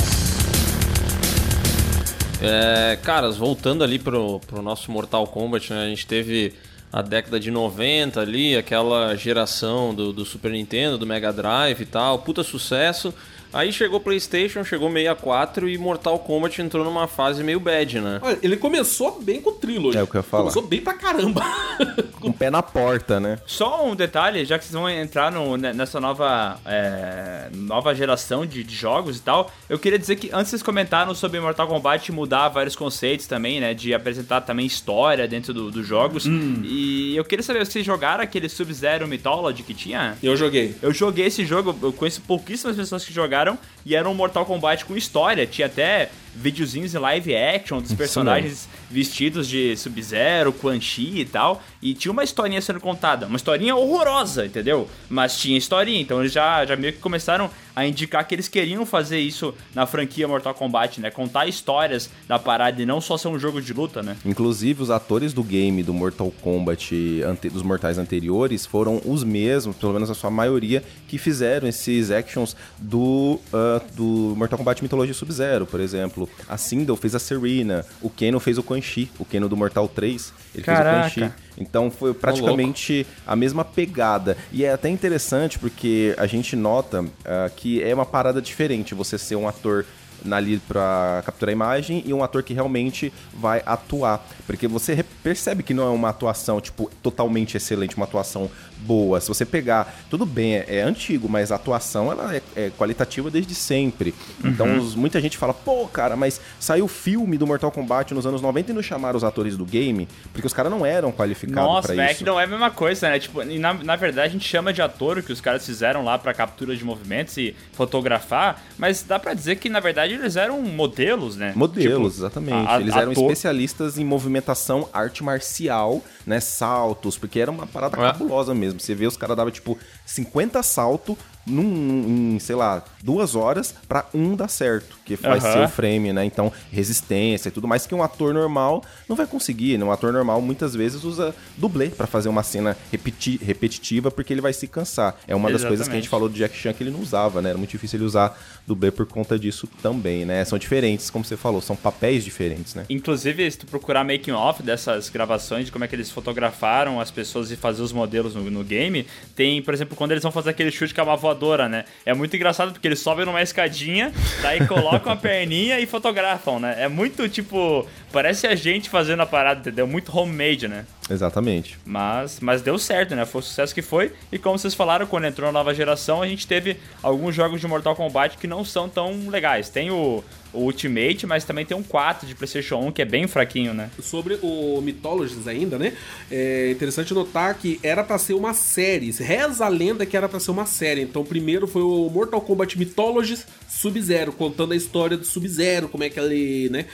É, 2.41 2.97
caras, 3.03 3.35
voltando 3.35 3.83
ali 3.83 3.99
pro, 3.99 4.39
pro 4.47 4.61
nosso 4.61 4.89
Mortal 4.91 5.27
Kombat, 5.27 5.73
né? 5.73 5.85
A 5.85 5.89
gente 5.89 6.07
teve 6.07 6.53
a 6.91 7.01
década 7.01 7.39
de 7.39 7.51
90 7.51 8.19
ali, 8.19 8.55
aquela 8.55 9.15
geração 9.15 9.93
do, 9.93 10.13
do 10.13 10.25
Super 10.25 10.51
Nintendo, 10.51 10.97
do 10.97 11.05
Mega 11.05 11.31
Drive 11.33 11.81
e 11.81 11.85
tal, 11.85 12.19
puta 12.19 12.41
sucesso. 12.41 13.13
Aí 13.51 13.71
chegou 13.73 13.99
PlayStation, 13.99 14.63
chegou 14.63 14.89
64 14.91 15.67
e 15.69 15.77
Mortal 15.77 16.19
Kombat 16.19 16.61
entrou 16.61 16.83
numa 16.85 17.07
fase 17.07 17.43
meio 17.43 17.59
bad, 17.59 17.99
né? 17.99 18.19
Olha, 18.21 18.37
ele 18.43 18.57
começou 18.57 19.19
bem 19.21 19.41
com 19.41 19.49
o 19.49 19.53
Trilogy. 19.53 19.97
É 19.97 20.03
o 20.03 20.07
que 20.07 20.15
eu 20.15 20.19
ia 20.19 20.23
falar. 20.23 20.43
Começou 20.43 20.61
bem 20.63 20.81
pra 20.81 20.93
caramba. 20.93 21.41
Com 22.19 22.31
o 22.31 22.33
pé 22.33 22.49
na 22.49 22.61
porta, 22.61 23.17
né? 23.17 23.39
Só 23.45 23.85
um 23.87 23.95
detalhe, 23.95 24.43
já 24.43 24.59
que 24.59 24.65
vocês 24.65 24.73
vão 24.73 24.89
entrar 24.89 25.31
no- 25.31 25.55
ne- 25.55 25.71
nessa 25.71 26.01
nova, 26.01 26.59
é, 26.65 27.47
nova 27.53 27.95
geração 27.95 28.45
de, 28.45 28.61
de 28.61 28.75
jogos 28.75 29.15
e 29.17 29.21
tal, 29.21 29.49
eu 29.69 29.79
queria 29.79 29.97
dizer 29.97 30.17
que 30.17 30.29
antes 30.33 30.49
vocês 30.49 30.61
comentaram 30.61 31.15
sobre 31.15 31.39
Mortal 31.39 31.65
Kombat 31.69 32.11
mudar 32.11 32.49
vários 32.49 32.75
conceitos 32.75 33.25
também, 33.25 33.61
né? 33.61 33.73
De 33.73 33.93
apresentar 33.93 34.41
também 34.41 34.65
história 34.65 35.25
dentro 35.29 35.53
do- 35.53 35.71
dos 35.71 35.87
jogos. 35.87 36.25
E 36.25 37.15
eu 37.15 37.23
queria 37.23 37.41
saber, 37.41 37.65
vocês 37.65 37.85
jogaram 37.85 38.21
aquele 38.21 38.49
Sub-Zero 38.49 39.07
Mythology 39.07 39.63
que 39.63 39.73
tinha? 39.73 40.17
Eu 40.21 40.35
joguei. 40.35 40.75
Eu 40.81 40.93
joguei 40.93 41.27
esse 41.27 41.45
jogo, 41.45 41.73
eu 41.81 41.93
conheço 41.93 42.19
pouquíssimas 42.21 42.75
pessoas 42.75 43.05
que 43.05 43.13
jogaram 43.13 43.38
e 43.85 43.95
era 43.95 44.09
um 44.09 44.13
Mortal 44.13 44.45
Kombat 44.45 44.85
com 44.85 44.95
história. 44.95 45.45
Tinha 45.45 45.67
até 45.67 46.09
videozinhos 46.35 46.93
em 46.95 46.97
live 46.97 47.35
action 47.35 47.81
dos 47.81 47.93
personagens 47.93 48.67
vestidos 48.89 49.47
de 49.47 49.75
Sub-Zero, 49.77 50.51
Quan 50.53 50.79
Chi 50.79 51.19
e 51.19 51.25
tal. 51.25 51.61
E 51.81 51.93
tinha 51.93 52.11
uma 52.11 52.23
historinha 52.23 52.61
sendo 52.61 52.79
contada. 52.79 53.27
Uma 53.27 53.37
historinha 53.37 53.75
horrorosa, 53.75 54.45
entendeu? 54.45 54.89
Mas 55.09 55.37
tinha 55.37 55.57
historinha. 55.57 56.01
Então 56.01 56.19
eles 56.19 56.31
já, 56.31 56.65
já 56.65 56.75
meio 56.75 56.93
que 56.93 56.99
começaram 56.99 57.49
a 57.75 57.85
indicar 57.85 58.27
que 58.27 58.35
eles 58.35 58.47
queriam 58.47 58.85
fazer 58.85 59.19
isso 59.19 59.53
na 59.73 59.85
franquia 59.85 60.27
Mortal 60.27 60.53
Kombat, 60.53 60.99
né? 60.99 61.09
Contar 61.09 61.47
histórias 61.47 62.09
da 62.27 62.37
parada 62.37 62.81
e 62.81 62.85
não 62.85 62.99
só 62.99 63.17
ser 63.17 63.29
um 63.29 63.39
jogo 63.39 63.61
de 63.61 63.71
luta, 63.73 64.03
né? 64.03 64.17
Inclusive, 64.25 64.83
os 64.83 64.89
atores 64.89 65.31
do 65.31 65.43
game 65.43 65.81
do 65.81 65.93
Mortal 65.93 66.31
Kombat 66.41 67.21
dos 67.51 67.63
mortais 67.63 67.97
anteriores 67.97 68.65
foram 68.65 69.01
os 69.05 69.23
mesmos, 69.23 69.75
pelo 69.77 69.93
menos 69.93 70.09
a 70.09 70.13
sua 70.13 70.29
maioria, 70.29 70.83
que 71.07 71.17
fizeram 71.17 71.67
esses 71.67 72.11
actions 72.11 72.55
do, 72.77 73.39
ah, 73.53 73.81
do 73.93 74.33
Mortal 74.35 74.57
Kombat 74.57 74.81
Mythology 74.81 75.13
Sub-Zero, 75.13 75.65
por 75.65 75.79
exemplo. 75.79 76.18
A 76.47 76.57
Sindel 76.57 76.95
fez 76.95 77.13
a 77.15 77.19
Serena, 77.19 77.85
o 78.01 78.09
Keno 78.09 78.39
fez 78.39 78.57
o 78.57 78.63
Quan 78.63 78.81
Chi, 78.81 79.11
o 79.19 79.25
Keno 79.25 79.47
do 79.47 79.55
Mortal 79.55 79.87
3, 79.87 80.33
ele 80.55 80.63
Caraca. 80.63 81.09
fez 81.09 81.17
o 81.17 81.19
Quan 81.19 81.27
Chi. 81.27 81.33
Então 81.59 81.91
foi 81.91 82.13
praticamente 82.13 83.05
a 83.27 83.35
mesma 83.35 83.63
pegada. 83.63 84.37
E 84.51 84.63
é 84.63 84.71
até 84.71 84.89
interessante 84.89 85.59
porque 85.59 86.15
a 86.17 86.25
gente 86.25 86.55
nota 86.55 87.05
ah, 87.25 87.51
que 87.55 87.83
é 87.83 87.93
uma 87.93 88.05
parada 88.05 88.41
diferente 88.41 88.95
você 88.95 89.17
ser 89.17 89.35
um 89.35 89.47
ator 89.47 89.85
ali 90.29 90.59
pra 90.59 91.21
capturar 91.25 91.49
a 91.49 91.53
imagem 91.53 92.03
e 92.05 92.13
um 92.13 92.23
ator 92.23 92.43
que 92.43 92.53
realmente 92.53 93.13
vai 93.33 93.61
atuar. 93.65 94.25
Porque 94.45 94.67
você 94.67 95.03
percebe 95.23 95.63
que 95.63 95.73
não 95.73 95.83
é 95.83 95.89
uma 95.89 96.09
atuação, 96.09 96.59
tipo, 96.59 96.89
totalmente 97.01 97.55
excelente, 97.55 97.95
uma 97.95 98.05
atuação 98.05 98.49
boa. 98.79 99.19
Se 99.21 99.27
você 99.27 99.45
pegar, 99.45 99.95
tudo 100.09 100.25
bem, 100.25 100.55
é, 100.55 100.65
é 100.77 100.81
antigo, 100.81 101.27
mas 101.29 101.51
a 101.51 101.55
atuação 101.55 102.11
ela 102.11 102.35
é, 102.35 102.41
é 102.55 102.71
qualitativa 102.77 103.29
desde 103.29 103.53
sempre. 103.55 104.13
Então 104.43 104.77
os- 104.77 104.95
muita 104.95 105.19
gente 105.21 105.37
fala, 105.37 105.53
pô, 105.53 105.87
cara, 105.87 106.15
mas 106.15 106.39
saiu 106.59 106.85
o 106.85 106.87
filme 106.87 107.37
do 107.37 107.45
Mortal 107.45 107.71
Kombat 107.71 108.13
nos 108.13 108.25
anos 108.25 108.41
90 108.41 108.71
e 108.71 108.73
não 108.73 108.81
chamaram 108.81 109.17
os 109.17 109.23
atores 109.23 109.55
do 109.57 109.65
game, 109.65 110.07
porque 110.33 110.47
os 110.47 110.53
caras 110.53 110.71
não 110.71 110.85
eram 110.85 111.11
qualificados 111.11 111.63
Nossa, 111.69 111.87
pra 111.89 111.95
velho, 111.95 112.07
é 112.07 112.11
isso. 112.11 112.19
que 112.19 112.25
não 112.25 112.39
é 112.39 112.43
a 112.43 112.47
mesma 112.47 112.71
coisa, 112.71 113.09
né? 113.09 113.19
Tipo, 113.19 113.41
e 113.43 113.59
na, 113.59 113.73
na 113.73 113.95
verdade 113.95 114.27
a 114.27 114.31
gente 114.31 114.47
chama 114.47 114.71
de 114.73 114.81
ator 114.81 115.17
o 115.17 115.23
que 115.23 115.31
os 115.33 115.41
caras 115.41 115.65
fizeram 115.65 116.03
lá 116.03 116.17
pra 116.17 116.33
captura 116.33 116.75
de 116.75 116.83
movimentos 116.83 117.35
e 117.37 117.55
fotografar, 117.73 118.61
mas 118.77 119.03
dá 119.03 119.17
pra 119.19 119.33
dizer 119.33 119.57
que 119.57 119.67
na 119.69 119.79
verdade 119.79 120.13
eles 120.13 120.35
eram 120.35 120.61
modelos, 120.61 121.35
né? 121.35 121.53
Modelos, 121.55 122.13
Tipo, 122.13 122.21
exatamente. 122.21 122.67
a- 122.67 122.75
a- 122.75 122.81
Eles 122.81 122.95
eram 122.95 123.11
ator- 123.11 123.23
especialistas 123.23 123.97
em 123.97 124.05
movimentação, 124.05 124.87
arte 124.93 125.23
marcial, 125.23 126.01
né? 126.25 126.39
Saltos, 126.39 127.17
porque 127.17 127.39
era 127.39 127.49
uma 127.49 127.65
parada 127.65 127.97
É. 127.97 127.99
cabulosa 128.01 128.53
mesmo. 128.53 128.68
Você 128.73 128.95
vê, 128.95 129.07
os 129.07 129.17
caras 129.17 129.35
davam 129.35 129.51
tipo 129.51 129.77
50 130.05 130.61
saltos 130.63 131.15
num, 131.49 132.35
em, 132.35 132.39
sei 132.39 132.55
lá, 132.55 132.83
duas 133.03 133.35
horas 133.35 133.73
pra 133.87 134.05
um 134.13 134.35
dar 134.35 134.47
certo, 134.47 134.97
que 135.05 135.15
vai 135.15 135.39
Aham. 135.39 135.51
ser 135.53 135.65
o 135.65 135.67
frame, 135.69 136.13
né? 136.13 136.23
Então, 136.25 136.51
resistência 136.71 137.49
e 137.49 137.51
tudo 137.51 137.67
mais 137.67 137.85
que 137.85 137.93
um 137.95 138.03
ator 138.03 138.33
normal 138.33 138.83
não 139.07 139.15
vai 139.15 139.25
conseguir, 139.27 139.77
né? 139.77 139.85
Um 139.85 139.91
ator 139.91 140.11
normal 140.13 140.41
muitas 140.41 140.73
vezes 140.75 141.03
usa 141.03 141.35
dublê 141.57 141.87
pra 141.89 142.07
fazer 142.07 142.29
uma 142.29 142.43
cena 142.43 142.77
repeti- 142.91 143.39
repetitiva 143.43 144.09
porque 144.11 144.33
ele 144.33 144.41
vai 144.41 144.53
se 144.53 144.67
cansar. 144.67 145.17
É 145.27 145.35
uma 145.35 145.51
das 145.51 145.63
coisas 145.63 145.87
que 145.87 145.93
a 145.93 145.95
gente 145.95 146.05
Exatamente. 146.05 146.09
falou 146.09 146.29
do 146.29 146.35
Jack 146.35 146.55
Chan 146.55 146.73
que 146.73 146.83
ele 146.83 146.91
não 146.91 146.99
usava, 146.99 147.41
né? 147.41 147.49
Era 147.49 147.57
muito 147.57 147.71
difícil 147.71 147.97
ele 147.97 148.05
usar 148.05 148.37
dublê 148.67 148.91
por 148.91 149.05
conta 149.05 149.37
disso 149.37 149.67
também, 149.81 150.25
né? 150.25 150.43
São 150.45 150.57
diferentes, 150.57 151.09
como 151.09 151.25
você 151.25 151.35
falou, 151.37 151.61
são 151.61 151.75
papéis 151.75 152.23
diferentes, 152.23 152.75
né? 152.75 152.85
Inclusive, 152.89 153.49
se 153.49 153.57
tu 153.57 153.65
procurar 153.65 154.03
making 154.03 154.31
off 154.31 154.61
dessas 154.61 155.09
gravações, 155.09 155.65
de 155.65 155.71
como 155.71 155.83
é 155.83 155.87
que 155.87 155.95
eles 155.95 156.11
fotografaram 156.11 156.99
as 156.99 157.09
pessoas 157.11 157.51
e 157.51 157.55
fazer 157.55 157.81
os 157.81 157.91
modelos 157.91 158.35
no, 158.35 158.49
no 158.49 158.63
game, 158.63 159.05
tem, 159.35 159.61
por 159.61 159.73
exemplo, 159.73 159.95
quando 159.95 160.11
eles 160.11 160.23
vão 160.23 160.31
fazer 160.31 160.51
aquele 160.51 160.71
chute 160.71 160.93
com 160.93 161.01
a 161.01 161.03
uma 161.03 161.15
voadora, 161.15 161.38
né? 161.69 161.85
É 162.05 162.13
muito 162.13 162.35
engraçado 162.35 162.71
porque 162.71 162.87
eles 162.87 162.99
sobem 162.99 163.25
numa 163.25 163.41
escadinha, 163.41 164.11
daí 164.41 164.65
colocam 164.67 165.11
a 165.11 165.15
perninha 165.17 165.79
e 165.79 165.85
fotografam, 165.85 166.59
né? 166.59 166.75
É 166.77 166.87
muito 166.87 167.27
tipo. 167.29 167.87
Parece 168.11 168.47
a 168.47 168.55
gente 168.55 168.89
fazendo 168.89 169.21
a 169.21 169.25
parada, 169.25 169.59
entendeu? 169.59 169.87
Muito 169.87 170.15
homemade, 170.17 170.67
né? 170.67 170.85
Exatamente. 171.09 171.77
Mas, 171.85 172.39
mas 172.39 172.61
deu 172.61 172.77
certo, 172.77 173.15
né? 173.15 173.25
Foi 173.25 173.39
o 173.39 173.43
sucesso 173.43 173.73
que 173.73 173.81
foi. 173.81 174.11
E 174.31 174.37
como 174.37 174.57
vocês 174.57 174.73
falaram, 174.73 175.07
quando 175.07 175.25
entrou 175.25 175.49
a 175.49 175.51
nova 175.51 175.73
geração, 175.73 176.21
a 176.21 176.27
gente 176.27 176.45
teve 176.45 176.77
alguns 177.01 177.33
jogos 177.33 177.59
de 177.59 177.67
Mortal 177.67 177.95
Kombat 177.95 178.37
que 178.37 178.47
não 178.47 178.63
são 178.63 178.87
tão 178.87 179.29
legais. 179.29 179.69
Tem 179.69 179.89
o, 179.89 180.23
o 180.53 180.59
Ultimate, 180.59 181.25
mas 181.25 181.43
também 181.43 181.65
tem 181.65 181.75
um 181.75 181.83
4 181.83 182.27
de 182.27 182.35
PlayStation 182.35 182.77
1 182.77 182.91
que 182.91 183.01
é 183.01 183.05
bem 183.05 183.27
fraquinho, 183.27 183.73
né? 183.73 183.89
Sobre 184.01 184.37
o 184.41 184.81
Mythologies 184.81 185.47
ainda, 185.47 185.77
né? 185.77 185.93
É 186.31 186.71
interessante 186.71 187.13
notar 187.13 187.55
que 187.55 187.79
era 187.81 188.03
pra 188.03 188.17
ser 188.17 188.33
uma 188.33 188.53
série. 188.53 189.11
Reza 189.11 189.65
a 189.65 189.69
lenda 189.69 190.05
que 190.05 190.15
era 190.15 190.29
pra 190.29 190.39
ser 190.39 190.51
uma 190.51 190.65
série. 190.65 191.01
Então, 191.01 191.23
primeiro 191.23 191.67
foi 191.67 191.81
o 191.81 192.09
Mortal 192.09 192.41
Kombat 192.41 192.77
Mythologies 192.77 193.45
Sub-Zero, 193.67 194.31
contando 194.31 194.73
a 194.73 194.75
história 194.75 195.17
do 195.17 195.25
Sub-Zero, 195.25 195.89
como 195.89 196.03
é 196.03 196.09
que 196.09 196.19
ele, 196.19 196.69
né? 196.69 196.85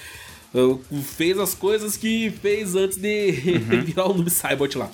Fez 1.17 1.37
as 1.37 1.53
coisas 1.53 1.97
que 1.97 2.31
fez 2.41 2.75
antes 2.75 2.97
de 2.97 3.31
virar 3.85 4.05
o 4.05 4.13
Noob 4.13 4.29
Saibot 4.29 4.77
lá. 4.77 4.89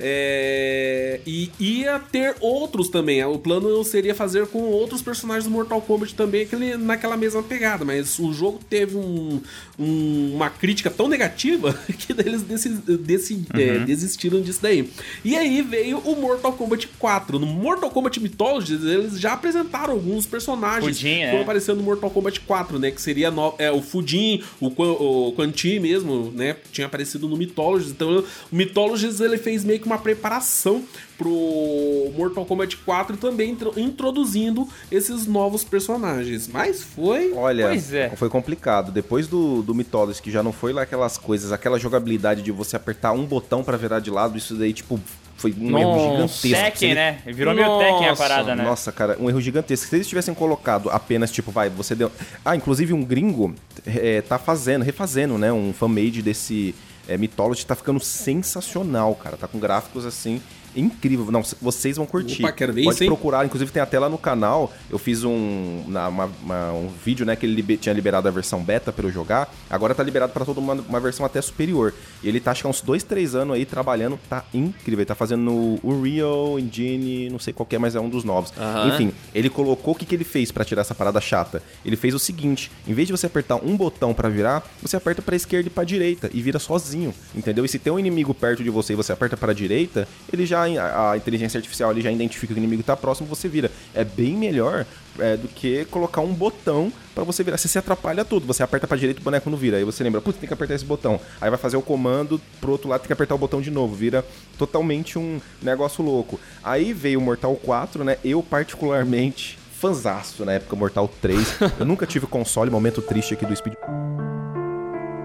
É, 0.00 1.20
e 1.26 1.50
ia 1.60 1.98
ter 2.00 2.34
outros 2.40 2.88
também. 2.88 3.22
O 3.24 3.38
plano 3.38 3.82
seria 3.84 4.14
fazer 4.14 4.46
com 4.48 4.58
outros 4.62 5.02
personagens 5.02 5.44
do 5.44 5.50
Mortal 5.50 5.80
Kombat 5.80 6.14
também, 6.14 6.42
aquele, 6.42 6.76
naquela 6.76 7.16
mesma 7.16 7.42
pegada. 7.42 7.84
Mas 7.84 8.18
o 8.18 8.32
jogo 8.32 8.58
teve 8.68 8.96
um- 8.96 9.40
um- 9.78 10.32
uma 10.34 10.50
crítica 10.50 10.90
tão 10.90 11.08
negativa 11.08 11.72
que 11.98 12.12
eles 12.12 12.42
desi- 12.42 12.68
desi- 12.98 13.46
é, 13.54 13.78
desistiram 13.80 14.40
disso 14.40 14.60
daí. 14.62 14.90
E 15.24 15.36
aí 15.36 15.62
veio 15.62 15.98
o 15.98 16.16
Mortal 16.20 16.52
Kombat 16.54 16.88
4. 16.98 17.38
No 17.38 17.46
Mortal 17.46 17.90
Kombat 17.90 18.20
Mythologies, 18.20 18.82
eles 18.82 19.18
já 19.20 19.32
apresentaram 19.34 19.94
alguns 19.94 20.26
personagens 20.26 20.96
Fudin, 20.98 21.14
que 21.14 21.20
é. 21.22 21.30
foram 21.30 21.42
aparecendo 21.42 21.76
no 21.78 21.82
Mortal 21.84 22.10
Kombat 22.10 22.40
4, 22.40 22.78
né? 22.78 22.90
Que 22.90 23.00
seria 23.00 23.30
no- 23.30 23.54
é, 23.58 23.70
o 23.70 23.80
Fudin, 23.80 24.42
o, 24.60 24.66
o 25.04 25.32
Quan 25.32 25.52
Chi 25.54 25.78
mesmo, 25.78 26.32
né? 26.34 26.56
Tinha 26.72 26.86
aparecido 26.86 27.28
no 27.28 27.36
Mythologies. 27.36 27.90
Então, 27.90 28.18
o 28.52 28.56
Mythologies 28.56 29.20
ele 29.20 29.38
fez 29.38 29.64
meio 29.64 29.78
que 29.80 29.86
uma 29.86 29.98
preparação 29.98 30.82
pro 31.18 32.10
Mortal 32.16 32.44
Kombat 32.44 32.76
4 32.78 33.16
também 33.16 33.50
intro- 33.50 33.72
introduzindo 33.76 34.66
esses 34.90 35.26
novos 35.26 35.62
personagens. 35.64 36.48
Mas 36.48 36.82
foi. 36.82 37.32
Olha, 37.34 37.68
Pois 37.68 37.92
é. 37.92 38.10
foi 38.16 38.28
complicado. 38.28 38.90
Depois 38.92 39.26
do, 39.26 39.62
do 39.62 39.74
Mythology, 39.74 40.20
que 40.20 40.30
já 40.30 40.42
não 40.42 40.52
foi 40.52 40.72
lá 40.72 40.82
aquelas 40.82 41.16
coisas, 41.18 41.52
aquela 41.52 41.78
jogabilidade 41.78 42.42
de 42.42 42.50
você 42.52 42.76
apertar 42.76 43.12
um 43.12 43.24
botão 43.24 43.62
pra 43.62 43.76
virar 43.76 44.00
de 44.00 44.10
lado, 44.10 44.36
isso 44.36 44.54
daí, 44.54 44.72
tipo, 44.72 45.00
foi 45.44 45.54
um 45.58 45.78
erro 45.78 45.98
gigantesco. 45.98 46.64
Tekken, 46.64 46.88
Se 46.88 46.94
né? 46.94 47.18
Virou 47.26 47.54
meio 47.54 47.78
Tekken 47.78 48.08
a 48.08 48.16
parada, 48.16 48.56
né? 48.56 48.64
Nossa, 48.64 48.90
cara, 48.90 49.16
um 49.20 49.28
erro 49.28 49.40
gigantesco. 49.40 49.88
Se 49.88 49.94
eles 49.94 50.08
tivessem 50.08 50.32
colocado 50.32 50.88
apenas, 50.88 51.30
tipo, 51.30 51.50
vai, 51.50 51.68
você 51.68 51.94
deu. 51.94 52.10
Ah, 52.42 52.56
inclusive 52.56 52.94
um 52.94 53.04
gringo 53.04 53.54
é, 53.84 54.22
tá 54.22 54.38
fazendo, 54.38 54.82
refazendo, 54.82 55.36
né? 55.36 55.52
Um 55.52 55.74
fanmade 55.74 56.22
desse 56.22 56.74
é, 57.06 57.18
Mythology 57.18 57.66
tá 57.66 57.74
ficando 57.74 58.00
sensacional, 58.00 59.14
cara. 59.16 59.36
Tá 59.36 59.46
com 59.46 59.58
gráficos 59.58 60.06
assim. 60.06 60.40
Incrível, 60.76 61.30
não, 61.30 61.42
vocês 61.60 61.96
vão 61.96 62.06
curtir. 62.06 62.42
Opa, 62.42 62.52
quero 62.52 62.72
ver 62.72 62.82
Pode 62.84 62.94
isso, 62.96 63.04
hein? 63.04 63.08
procurar, 63.10 63.44
inclusive 63.44 63.70
tem 63.70 63.82
até 63.82 63.98
lá 63.98 64.08
no 64.08 64.18
canal. 64.18 64.72
Eu 64.90 64.98
fiz 64.98 65.24
um, 65.24 65.84
na- 65.88 66.08
uma- 66.08 66.30
uma- 66.42 66.72
um 66.72 66.88
vídeo, 67.04 67.24
né, 67.24 67.36
que 67.36 67.46
ele 67.46 67.54
libe- 67.54 67.76
tinha 67.76 67.92
liberado 67.92 68.26
a 68.28 68.30
versão 68.30 68.62
beta 68.62 68.92
pra 68.92 69.06
eu 69.06 69.10
jogar. 69.12 69.52
Agora 69.70 69.94
tá 69.94 70.02
liberado 70.02 70.32
pra 70.32 70.44
todo 70.44 70.60
mundo 70.60 70.84
uma 70.88 71.00
versão 71.00 71.24
até 71.24 71.40
superior. 71.40 71.94
E 72.22 72.28
ele 72.28 72.40
tá, 72.40 72.50
acho 72.50 72.62
que 72.62 72.66
há 72.66 72.70
uns 72.70 72.80
dois, 72.80 73.02
três 73.02 73.34
anos 73.34 73.54
aí 73.56 73.64
trabalhando, 73.64 74.18
tá 74.28 74.44
incrível. 74.52 75.00
Ele 75.00 75.06
tá 75.06 75.14
fazendo 75.14 75.42
no 75.42 75.78
Unreal 75.82 76.58
Engine, 76.58 77.28
não 77.30 77.38
sei 77.38 77.52
qual 77.52 77.66
é, 77.70 77.78
mas 77.78 77.94
é 77.94 78.00
um 78.00 78.08
dos 78.08 78.24
novos. 78.24 78.52
Aham. 78.58 78.88
Enfim, 78.88 79.12
ele 79.34 79.48
colocou 79.50 79.94
o 79.94 79.96
que, 79.96 80.04
que 80.06 80.14
ele 80.14 80.24
fez 80.24 80.50
pra 80.50 80.64
tirar 80.64 80.80
essa 80.82 80.94
parada 80.94 81.20
chata. 81.20 81.62
Ele 81.84 81.96
fez 81.96 82.14
o 82.14 82.18
seguinte: 82.18 82.70
em 82.86 82.92
vez 82.94 83.06
de 83.08 83.12
você 83.12 83.26
apertar 83.26 83.56
um 83.56 83.76
botão 83.76 84.12
pra 84.14 84.28
virar, 84.28 84.62
você 84.82 84.96
aperta 84.96 85.22
pra 85.22 85.36
esquerda 85.36 85.68
e 85.68 85.70
pra 85.70 85.84
direita 85.84 86.30
e 86.32 86.40
vira 86.42 86.58
sozinho, 86.58 87.12
entendeu? 87.34 87.64
E 87.64 87.68
se 87.68 87.78
tem 87.78 87.92
um 87.92 87.98
inimigo 87.98 88.32
perto 88.34 88.62
de 88.62 88.70
você 88.70 88.92
e 88.92 88.96
você 88.96 89.12
aperta 89.12 89.36
pra 89.36 89.52
direita, 89.52 90.06
ele 90.32 90.46
já 90.46 90.63
a, 90.64 91.16
inteligência 91.16 91.58
artificial 91.58 91.90
ele 91.90 92.00
já 92.00 92.10
identifica 92.10 92.52
que 92.52 92.58
o 92.58 92.62
inimigo 92.62 92.82
tá 92.82 92.96
próximo, 92.96 93.28
você 93.28 93.48
vira. 93.48 93.70
É 93.94 94.04
bem 94.04 94.34
melhor 94.36 94.86
é, 95.18 95.36
do 95.36 95.48
que 95.48 95.84
colocar 95.86 96.20
um 96.20 96.32
botão 96.32 96.92
pra 97.14 97.24
você 97.24 97.42
virar. 97.42 97.56
Você 97.56 97.68
se 97.68 97.78
atrapalha 97.78 98.24
tudo. 98.24 98.46
Você 98.46 98.62
aperta 98.62 98.86
pra 98.86 98.96
direita 98.96 99.20
o 99.20 99.24
boneco 99.24 99.50
não 99.50 99.56
vira. 99.56 99.76
Aí 99.76 99.84
você 99.84 100.02
lembra, 100.02 100.20
putz, 100.20 100.38
tem 100.38 100.46
que 100.46 100.54
apertar 100.54 100.74
esse 100.74 100.84
botão. 100.84 101.20
Aí 101.40 101.50
vai 101.50 101.58
fazer 101.58 101.76
o 101.76 101.82
comando 101.82 102.40
pro 102.60 102.72
outro 102.72 102.88
lado, 102.88 103.00
tem 103.00 103.06
que 103.08 103.12
apertar 103.12 103.34
o 103.34 103.38
botão 103.38 103.60
de 103.60 103.70
novo. 103.70 103.94
Vira 103.94 104.24
totalmente 104.58 105.18
um 105.18 105.40
negócio 105.62 106.04
louco. 106.04 106.40
Aí 106.62 106.92
veio 106.92 107.18
o 107.18 107.22
Mortal 107.22 107.54
4, 107.56 108.04
né? 108.04 108.18
Eu 108.24 108.42
particularmente 108.42 109.58
fanzaço 109.78 110.44
na 110.44 110.52
época 110.52 110.76
Mortal 110.76 111.08
3. 111.20 111.56
Eu 111.78 111.86
nunca 111.86 112.06
tive 112.06 112.26
console, 112.26 112.70
momento 112.70 113.02
triste 113.02 113.34
aqui 113.34 113.44
do 113.44 113.54
Speed. 113.54 113.74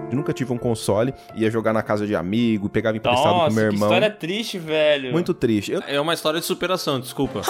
Eu 0.10 0.16
nunca 0.16 0.34
tive 0.34 0.52
um 0.52 0.58
console, 0.58 1.14
ia 1.36 1.50
jogar 1.52 1.74
na 1.74 1.82
casa 1.84 2.06
de 2.08 2.16
amigo, 2.16 2.68
pegava 2.70 2.98
emprestado 2.98 3.26
Nossa, 3.26 3.48
com 3.50 3.54
meu 3.54 3.70
que 3.70 3.76
irmão. 3.76 3.88
história 3.90 4.10
triste, 4.10 4.58
velho. 4.58 5.12
Muito 5.12 5.34
triste. 5.34 5.72
Eu- 5.72 5.84
É 5.88 6.00
uma 6.00 6.14
história 6.14 6.40
de 6.40 6.46
superação, 6.46 7.00
desculpa. 7.00 7.42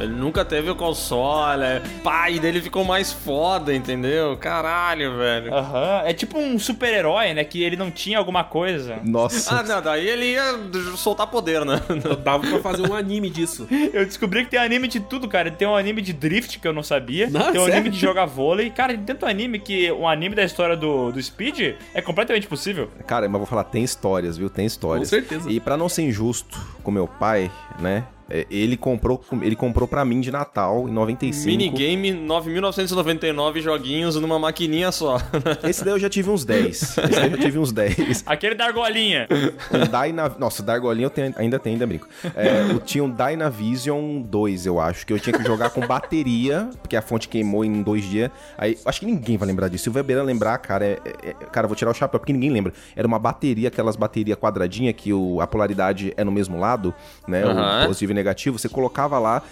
Ele 0.00 0.12
nunca 0.12 0.44
teve 0.44 0.70
o 0.70 0.76
console, 0.76 1.64
é, 1.64 1.82
pai 2.04 2.38
dele 2.38 2.60
ficou 2.60 2.84
mais 2.84 3.12
foda, 3.12 3.74
entendeu? 3.74 4.36
Caralho, 4.36 5.16
velho. 5.16 5.52
Aham. 5.52 6.02
É 6.04 6.12
tipo 6.12 6.38
um 6.38 6.56
super-herói, 6.56 7.34
né? 7.34 7.42
Que 7.42 7.64
ele 7.64 7.74
não 7.76 7.90
tinha 7.90 8.16
alguma 8.16 8.44
coisa. 8.44 8.98
Nossa. 9.04 9.56
Ah, 9.58 9.62
não, 9.64 9.82
daí 9.82 10.08
ele 10.08 10.32
ia 10.32 10.44
soltar 10.96 11.26
poder, 11.26 11.64
né? 11.64 11.80
Dava 12.22 12.46
pra 12.46 12.60
fazer 12.60 12.88
um 12.88 12.94
anime 12.94 13.28
disso. 13.28 13.66
Eu 13.92 14.04
descobri 14.06 14.44
que 14.44 14.50
tem 14.50 14.60
anime 14.60 14.86
de 14.86 15.00
tudo, 15.00 15.26
cara. 15.26 15.50
Tem 15.50 15.66
um 15.66 15.74
anime 15.74 16.00
de 16.00 16.12
drift 16.12 16.60
que 16.60 16.68
eu 16.68 16.72
não 16.72 16.82
sabia. 16.82 17.28
Não, 17.28 17.40
tem 17.50 17.60
um 17.60 17.64
sério? 17.64 17.72
anime 17.80 17.90
de 17.90 17.98
jogar 18.00 18.26
vôlei. 18.26 18.70
Cara, 18.70 18.92
tem 18.94 19.02
tanto 19.02 19.26
anime 19.26 19.58
que 19.58 19.87
um 19.92 20.08
anime 20.08 20.34
da 20.34 20.44
história 20.44 20.76
do, 20.76 21.10
do 21.12 21.22
Speed 21.22 21.76
é 21.94 22.02
completamente 22.02 22.46
possível. 22.46 22.90
Cara, 23.06 23.28
mas 23.28 23.38
vou 23.38 23.46
falar, 23.46 23.64
tem 23.64 23.82
histórias, 23.82 24.36
viu? 24.36 24.48
Tem 24.50 24.66
histórias. 24.66 25.08
Com 25.08 25.16
certeza. 25.16 25.50
E 25.50 25.60
pra 25.60 25.76
não 25.76 25.88
ser 25.88 26.02
injusto 26.02 26.58
com 26.82 26.90
meu 26.90 27.06
pai, 27.06 27.50
né? 27.78 28.04
É, 28.30 28.46
Ele 28.50 28.76
comprou, 28.76 29.22
ele 29.42 29.56
comprou 29.56 29.86
pra 29.88 30.04
mim 30.04 30.20
de 30.20 30.30
Natal 30.30 30.88
em 30.88 30.92
95. 30.92 31.46
Minigame 31.46 32.12
9.999 32.12 33.60
joguinhos 33.60 34.16
numa 34.16 34.38
maquininha 34.38 34.90
só. 34.92 35.18
Esse 35.68 35.84
daí 35.84 35.94
eu 35.94 35.98
já 35.98 36.08
tive 36.08 36.30
uns 36.30 36.44
10. 36.44 36.82
Esse 36.82 37.00
daí 37.00 37.24
eu 37.26 37.30
já 37.30 37.38
tive 37.38 37.58
uns 37.58 37.72
10. 37.72 38.24
Aquele 38.26 38.54
da 38.54 38.66
argolinha. 38.66 39.26
Um 39.72 39.78
Dyna... 39.86 40.28
Nossa, 40.38 40.62
o 40.62 40.64
Dargolinho 40.64 41.06
eu 41.06 41.10
tenho- 41.10 41.34
ainda 41.36 41.58
tenho, 41.58 41.74
ainda 41.74 41.86
brinco. 41.86 42.06
É, 42.34 42.70
eu 42.70 42.80
tinha 42.80 43.02
um 43.04 43.10
Dynavision 43.10 44.20
2, 44.22 44.66
eu 44.66 44.80
acho, 44.80 45.06
que 45.06 45.12
eu 45.12 45.18
tinha 45.18 45.36
que 45.36 45.44
jogar 45.44 45.70
com 45.70 45.80
bateria, 45.86 46.68
porque 46.82 46.96
a 46.96 47.02
fonte 47.02 47.28
queimou 47.28 47.64
em 47.64 47.82
dois 47.82 48.04
dias. 48.04 48.30
Aí, 48.56 48.76
acho 48.84 49.00
que 49.00 49.06
ninguém 49.06 49.36
vai 49.36 49.46
lembrar 49.48 49.68
disso. 49.68 49.84
Se 49.84 49.90
o 49.90 49.92
Weber 49.92 50.22
lembrar, 50.22 50.58
cara, 50.58 50.84
é, 50.84 50.98
é- 51.04 51.30
é- 51.30 51.34
cara, 51.52 51.64
eu 51.64 51.68
vou 51.68 51.76
tirar 51.76 51.90
o 51.90 51.94
chapéu, 51.94 52.18
porque 52.20 52.32
ninguém 52.32 52.50
lembra. 52.50 52.72
Era 52.96 53.06
uma 53.06 53.18
bateria, 53.18 53.68
aquelas 53.68 53.96
baterias 53.96 54.36
quadradinha 54.38 54.92
que 54.92 55.12
o, 55.12 55.40
a 55.40 55.46
polaridade 55.46 56.12
é 56.16 56.24
no 56.24 56.32
mesmo 56.32 56.58
lado, 56.58 56.94
né? 57.26 57.42
Aham. 57.44 57.84
O 57.84 57.86
positivo 57.88 58.12
e 58.12 58.14
negativo. 58.18 58.58
Você 58.58 58.68
colocava 58.68 59.18
lá, 59.18 59.42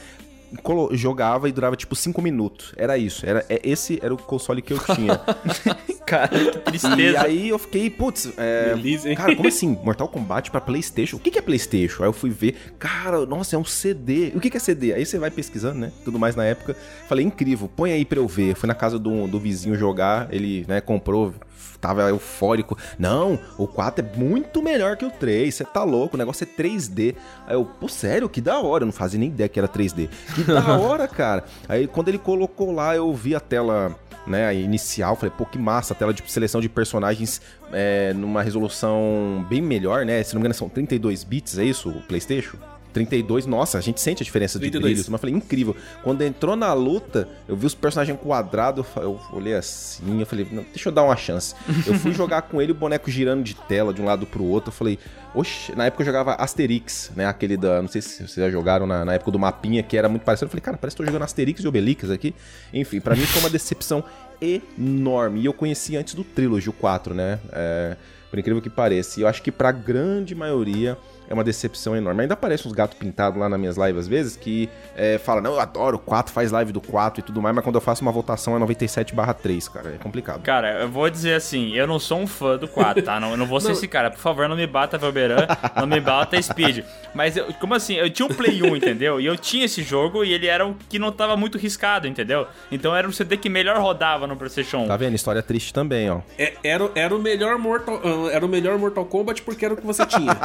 jogava 0.93 1.49
e 1.49 1.53
durava 1.53 1.77
tipo 1.77 1.95
5 1.95 2.21
minutos. 2.23 2.73
Era 2.77 2.97
isso. 2.97 3.27
Era, 3.27 3.45
é, 3.49 3.61
esse 3.65 3.99
era 4.03 4.13
o 4.15 4.17
console 4.17 4.63
que 4.63 4.73
eu 4.73 4.79
tinha. 4.79 5.21
Cara, 6.07 6.29
que 6.29 6.37
E 6.59 6.61
tristeza. 6.61 7.21
aí 7.21 7.49
eu 7.49 7.59
fiquei, 7.59 7.91
putz, 7.91 8.33
é, 8.37 8.75
Beleza, 8.77 9.13
cara, 9.17 9.35
como 9.35 9.49
assim? 9.49 9.77
Mortal 9.83 10.07
Kombat 10.07 10.53
pra 10.53 10.61
Playstation? 10.61 11.17
O 11.17 11.19
que 11.19 11.33
que 11.33 11.39
é 11.39 11.43
Playstation? 11.43 12.05
Aí 12.05 12.09
eu 12.09 12.13
fui 12.13 12.31
ver, 12.31 12.55
cara, 12.79 13.27
nossa, 13.27 13.57
é 13.57 13.59
um 13.59 13.65
CD. 13.65 14.29
E 14.33 14.37
o 14.37 14.41
que 14.41 14.49
que 14.49 14.57
é 14.57 14.61
CD? 14.61 14.93
Aí 14.93 15.05
você 15.05 15.19
vai 15.19 15.33
pesquisando, 15.33 15.81
né? 15.81 15.91
Tudo 16.05 16.17
mais 16.17 16.37
na 16.37 16.45
época. 16.45 16.77
Falei, 17.09 17.25
incrível, 17.25 17.69
põe 17.75 17.91
aí 17.91 18.05
pra 18.05 18.21
eu 18.21 18.29
ver. 18.29 18.55
Fui 18.55 18.69
na 18.69 18.75
casa 18.75 19.01
do, 19.01 19.27
do 19.27 19.41
vizinho 19.41 19.75
jogar, 19.75 20.29
ele, 20.33 20.65
né, 20.69 20.81
comprou, 20.81 21.35
tava 21.79 22.09
eufórico. 22.09 22.77
Não, 22.99 23.39
o 23.59 23.67
4 23.67 24.05
é 24.05 24.17
muito 24.19 24.63
melhor 24.63 24.97
que 24.97 25.05
o 25.05 25.11
3, 25.11 25.55
você 25.55 25.65
tá 25.65 25.85
louco, 25.85 26.17
o 26.17 26.19
negócio 26.19 26.45
é 26.45 26.63
3D. 26.63 27.15
Aí 27.47 27.55
eu, 27.55 27.65
pô, 27.65 27.89
sério? 27.89 28.29
Que 28.29 28.41
da 28.41 28.59
hora, 28.59 28.83
eu 28.83 28.87
não 28.87 28.93
fazia 28.93 29.19
nem 29.19 29.29
ideia 29.29 29.49
que 29.49 29.59
era 29.59 29.69
3D. 29.69 30.09
Que 30.35 30.43
da 30.45 30.67
hora, 30.79 31.07
cara. 31.07 31.45
Aí 31.69 31.87
quando 31.87 32.09
ele 32.09 32.19
colocou 32.19 32.73
lá, 32.73 32.95
eu 32.95 33.13
vi 33.15 33.35
a 33.35 33.41
tela 33.41 33.95
né, 34.27 34.47
a 34.47 34.53
inicial, 34.53 35.15
falei, 35.15 35.33
pô, 35.37 35.47
que 35.47 35.59
massa, 35.59 35.95
a 35.95 35.97
tela 35.97 36.13
de 36.13 36.23
seleção 36.31 36.61
de 36.61 36.69
personagens 36.69 37.41
é, 37.73 38.13
numa 38.13 38.43
resolução 38.43 39.47
bem 39.49 39.63
melhor, 39.63 40.05
né? 40.05 40.23
Se 40.23 40.35
não 40.35 40.41
me 40.41 40.43
engano, 40.43 40.55
são 40.55 40.69
32 40.69 41.23
bits, 41.23 41.59
é 41.59 41.65
isso, 41.65 41.91
o 41.91 42.03
PlayStation? 42.03 42.57
32, 42.97 43.45
nossa, 43.45 43.77
a 43.77 43.81
gente 43.83 44.01
sente 44.01 44.23
a 44.23 44.25
diferença 44.25 44.59
de 44.59 44.71
32. 44.71 44.83
brilho, 44.83 45.11
mas 45.11 45.13
eu 45.13 45.19
falei, 45.19 45.35
incrível. 45.35 45.77
Quando 46.03 46.23
entrou 46.23 46.57
na 46.57 46.73
luta, 46.73 47.29
eu 47.47 47.55
vi 47.55 47.67
os 47.67 47.75
personagens 47.75 48.19
quadrados, 48.19 48.87
eu 48.97 49.07
eu 49.07 49.21
olhei 49.33 49.55
assim, 49.55 50.19
eu 50.19 50.27
falei, 50.27 50.49
não, 50.51 50.63
deixa 50.65 50.89
eu 50.89 50.93
dar 50.93 51.03
uma 51.03 51.17
chance. 51.17 51.55
Eu 51.87 51.95
fui 51.95 52.13
jogar 52.15 52.43
com 52.43 52.61
ele, 52.61 52.73
o 52.73 52.75
boneco 52.75 53.11
girando 53.11 53.45
de 53.45 53.55
tela 53.55 53.93
de 53.93 54.01
um 54.01 54.07
lado 54.07 54.27
pro 54.27 54.43
outro, 54.43 54.71
eu 54.71 54.73
falei, 54.73 54.99
oxe, 55.35 55.77
na 55.77 55.85
época 55.85 56.03
eu 56.03 56.07
jogava 56.07 56.35
Asterix, 56.35 57.13
né, 57.15 57.27
aquele 57.27 57.57
da, 57.57 57.83
não 57.83 57.89
sei 57.89 58.01
se 58.01 58.27
vocês 58.27 58.35
já 58.35 58.51
jogaram 58.51 58.87
na, 58.87 59.05
na 59.05 59.13
época 59.13 59.31
do 59.31 59.39
mapinha, 59.39 59.83
que 59.83 59.97
era 59.97 60.09
muito 60.09 60.23
parecido, 60.23 60.47
eu 60.47 60.51
falei, 60.51 60.63
cara, 60.63 60.79
parece 60.79 60.97
que 60.97 61.03
tô 61.03 61.07
jogando 61.07 61.23
Asterix 61.23 61.63
e 61.63 61.69
Obelix 61.69 62.11
aqui. 62.11 62.35
Enfim, 62.73 62.99
pra 62.99 63.15
mim 63.15 63.23
foi 63.23 63.43
uma 63.43 63.51
decepção 63.51 64.03
enorme, 64.41 65.41
e 65.41 65.45
eu 65.45 65.53
conheci 65.53 65.97
antes 65.97 66.15
do 66.15 66.25
Trilogy, 66.25 66.71
o 66.71 66.73
4, 66.73 67.15
né, 67.15 67.39
é, 67.53 67.97
por 68.31 68.39
incrível 68.39 68.63
que 68.63 68.71
pareça, 68.71 69.21
e 69.21 69.23
eu 69.23 69.29
acho 69.29 69.43
que 69.43 69.53
pra 69.53 69.71
grande 69.71 70.35
maioria 70.35 70.97
é 71.29 71.35
uma 71.35 71.45
decepção 71.45 71.97
enorme. 71.97 72.23
Ainda 72.23 72.35
aparecem 72.35 72.67
uns 72.67 72.75
gatos 72.75 72.97
pintados 72.99 73.39
lá 73.39 73.49
nas 73.49 73.59
minhas 73.59 73.77
lives 73.77 73.97
às 73.97 74.09
vezes 74.09 74.37
que 74.37 74.69
é, 74.97 75.19
falam, 75.19 75.43
não, 75.43 75.53
eu 75.55 75.61
adoro 75.61 75.97
o 75.97 76.01
4, 76.01 76.33
faz 76.33 76.51
live 76.51 76.73
do 76.73 76.81
4 76.81 77.21
e 77.21 77.23
tudo 77.23 77.41
mais, 77.43 77.55
mas 77.55 77.65
quando 77.65 77.77
eu 77.77 77.81
faço 77.81 78.03
uma 78.03 78.13
votação 78.13 78.55
é 78.57 78.59
97 78.59 79.15
3, 79.43 79.69
cara, 79.69 79.91
é 79.95 79.99
complicado. 79.99 80.43
Cara, 80.43 80.83
eu 80.83 80.89
vou 80.89 81.09
dizer 81.11 81.35
assim, 81.35 81.73
eu 81.75 81.87
não 81.87 81.99
sou 81.99 82.19
um 82.19 82.27
fã 82.27 82.57
do 82.57 82.69
4, 82.69 83.03
tá? 83.03 83.19
Não, 83.21 83.31
eu 83.33 83.37
não 83.37 83.47
vou 83.47 83.61
ser 83.61 83.73
esse 83.73 83.89
cara. 83.89 84.11
Por 84.11 84.19
favor, 84.19 84.49
não 84.49 84.57
me 84.57 84.67
bata 84.67 84.99
Velberan, 84.99 85.47
não 85.77 85.87
me 85.87 86.01
bata 86.01 86.41
Speed. 86.41 86.85
Mas, 87.15 87.37
eu- 87.37 87.53
como 87.55 87.75
assim, 87.75 87.95
eu 87.95 88.09
tinha 88.11 88.27
um 88.27 88.35
Play 88.35 88.63
1, 88.63 88.77
entendeu? 88.77 89.21
E 89.21 89.27
eu 89.27 89.37
tinha 89.37 89.65
esse 89.65 89.83
jogo 89.83 90.25
e 90.25 90.33
ele 90.33 90.47
era 90.47 90.67
o 90.67 90.75
que 90.89 90.99
não 90.99 91.11
tava 91.13 91.37
muito 91.37 91.59
riscado, 91.59 92.07
entendeu? 92.07 92.47
Então 92.71 92.95
era 92.95 93.09
o 93.09 93.13
CD 93.13 93.37
que 93.37 93.49
melhor 93.49 93.79
rodava 93.79 94.27
no 94.27 94.37
PlayStation 94.37 94.79
1. 94.85 94.89
Tá 94.89 94.97
vendo? 94.97 95.15
História 95.15 95.43
triste 95.43 95.73
também, 95.73 96.11
ó. 96.11 96.21
É- 96.39 96.55
era, 96.63 96.91
era, 96.95 97.15
o 97.15 97.19
melhor 97.19 97.59
Mortal, 97.59 98.01
ah, 98.05 98.31
era 98.33 98.45
o 98.45 98.49
melhor 98.49 98.79
Mortal 98.79 99.05
Kombat 99.05 99.43
porque 99.43 99.65
era 99.65 99.75
o 99.75 99.77
que 99.77 99.87
você 99.87 100.05
tinha. 100.07 100.37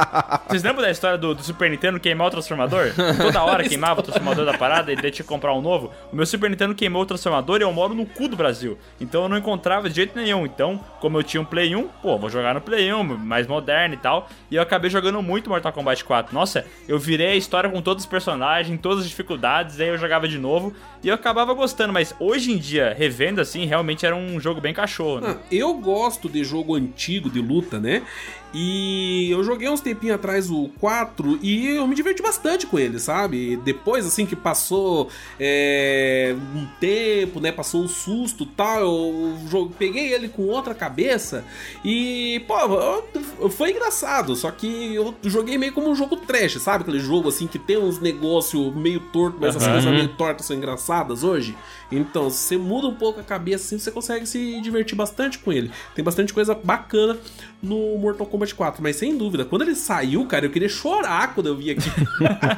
Vocês 0.48 0.62
lembram 0.72 0.84
da 0.86 0.90
história 0.90 1.18
do, 1.18 1.34
do 1.34 1.42
Super 1.42 1.70
Nintendo 1.70 2.00
queimar 2.00 2.28
o 2.28 2.30
transformador? 2.30 2.92
Toda 3.16 3.42
hora 3.42 3.62
queimava 3.68 4.00
o 4.00 4.02
transformador 4.02 4.44
da 4.44 4.56
parada 4.56 4.90
e 4.90 4.96
daí 4.96 5.10
tinha 5.10 5.22
que 5.22 5.28
comprar 5.28 5.52
um 5.52 5.60
novo. 5.60 5.90
O 6.10 6.16
meu 6.16 6.24
Super 6.24 6.48
Nintendo 6.48 6.74
queimou 6.74 7.02
o 7.02 7.06
transformador 7.06 7.60
e 7.60 7.62
eu 7.62 7.72
moro 7.72 7.94
no 7.94 8.06
cu 8.06 8.26
do 8.26 8.36
Brasil. 8.36 8.78
Então 9.00 9.24
eu 9.24 9.28
não 9.28 9.36
encontrava 9.36 9.88
de 9.88 9.96
jeito 9.96 10.16
nenhum. 10.16 10.46
Então, 10.46 10.82
como 11.00 11.18
eu 11.18 11.22
tinha 11.22 11.40
um 11.40 11.44
Play 11.44 11.76
1, 11.76 11.88
pô, 12.02 12.16
vou 12.18 12.30
jogar 12.30 12.54
no 12.54 12.60
Play 12.60 12.92
1, 12.92 13.02
mais 13.04 13.46
moderno 13.46 13.94
e 13.94 13.98
tal. 13.98 14.28
E 14.50 14.56
eu 14.56 14.62
acabei 14.62 14.88
jogando 14.88 15.22
muito 15.22 15.50
Mortal 15.50 15.72
Kombat 15.72 16.04
4. 16.04 16.34
Nossa, 16.34 16.64
eu 16.88 16.98
virei 16.98 17.32
a 17.32 17.36
história 17.36 17.68
com 17.68 17.82
todos 17.82 18.04
os 18.04 18.08
personagens, 18.08 18.80
todas 18.80 19.00
as 19.00 19.08
dificuldades, 19.08 19.78
aí 19.78 19.88
eu 19.88 19.98
jogava 19.98 20.26
de 20.26 20.38
novo 20.38 20.74
e 21.02 21.08
eu 21.08 21.14
acabava 21.14 21.52
gostando. 21.52 21.92
Mas 21.92 22.14
hoje 22.18 22.52
em 22.52 22.56
dia, 22.56 22.94
revendo 22.96 23.40
assim, 23.40 23.66
realmente 23.66 24.06
era 24.06 24.16
um 24.16 24.40
jogo 24.40 24.60
bem 24.60 24.72
cachorro, 24.72 25.20
né? 25.20 25.36
Ah, 25.38 25.46
eu 25.50 25.74
gosto 25.74 26.28
de 26.28 26.42
jogo 26.42 26.74
antigo 26.74 27.28
de 27.28 27.40
luta, 27.40 27.78
né? 27.78 28.02
E 28.54 29.30
eu 29.30 29.42
joguei 29.42 29.68
uns 29.68 29.80
tempinhos 29.80 30.16
atrás 30.16 30.50
o 30.50 30.68
4 30.78 31.38
e 31.42 31.68
eu 31.68 31.86
me 31.86 31.94
diverti 31.94 32.20
bastante 32.22 32.66
com 32.66 32.78
ele, 32.78 32.98
sabe? 32.98 33.56
Depois, 33.56 34.06
assim, 34.06 34.26
que 34.26 34.36
passou 34.36 35.08
é, 35.40 36.34
um 36.54 36.66
tempo, 36.78 37.40
né? 37.40 37.50
Passou 37.50 37.82
o 37.84 37.88
susto 37.88 38.44
e 38.44 38.46
tal, 38.48 38.80
eu 38.82 39.72
peguei 39.78 40.12
ele 40.12 40.28
com 40.28 40.42
outra 40.48 40.74
cabeça 40.74 41.44
e, 41.84 42.42
pô, 42.46 42.58
eu- 43.40 43.48
foi 43.50 43.70
engraçado. 43.70 44.36
Só 44.36 44.50
que 44.50 44.94
eu 44.94 45.14
joguei 45.24 45.56
meio 45.56 45.72
como 45.72 45.88
um 45.90 45.94
jogo 45.94 46.16
trash, 46.16 46.58
sabe? 46.60 46.82
Aquele 46.82 47.00
jogo, 47.00 47.28
assim, 47.30 47.46
que 47.46 47.58
tem 47.58 47.78
uns 47.78 47.98
negócios 48.00 48.74
meio 48.74 49.00
torto, 49.00 49.38
mas 49.40 49.56
as 49.56 49.62
Aham. 49.62 49.72
coisas 49.72 49.92
meio 49.92 50.08
tortas 50.08 50.46
são 50.46 50.56
engraçadas 50.56 51.24
hoje. 51.24 51.56
Então, 51.90 52.28
se 52.30 52.38
você 52.38 52.56
muda 52.56 52.86
um 52.86 52.94
pouco 52.94 53.20
a 53.20 53.22
cabeça, 53.22 53.64
assim, 53.66 53.78
você 53.78 53.90
consegue 53.90 54.26
se 54.26 54.60
divertir 54.60 54.94
bastante 54.96 55.38
com 55.38 55.52
ele. 55.52 55.70
Tem 55.94 56.04
bastante 56.04 56.32
coisa 56.32 56.54
bacana 56.54 57.18
no 57.62 57.96
Mortal 57.98 58.26
Kombat 58.26 58.41
4, 58.50 58.82
mas 58.82 58.96
sem 58.96 59.16
dúvida, 59.16 59.44
quando 59.44 59.62
ele 59.62 59.74
saiu, 59.76 60.24
cara, 60.26 60.46
eu 60.46 60.50
queria 60.50 60.68
chorar 60.68 61.34
quando 61.34 61.46
eu 61.48 61.56
vi 61.56 61.70
aqui. 61.70 61.82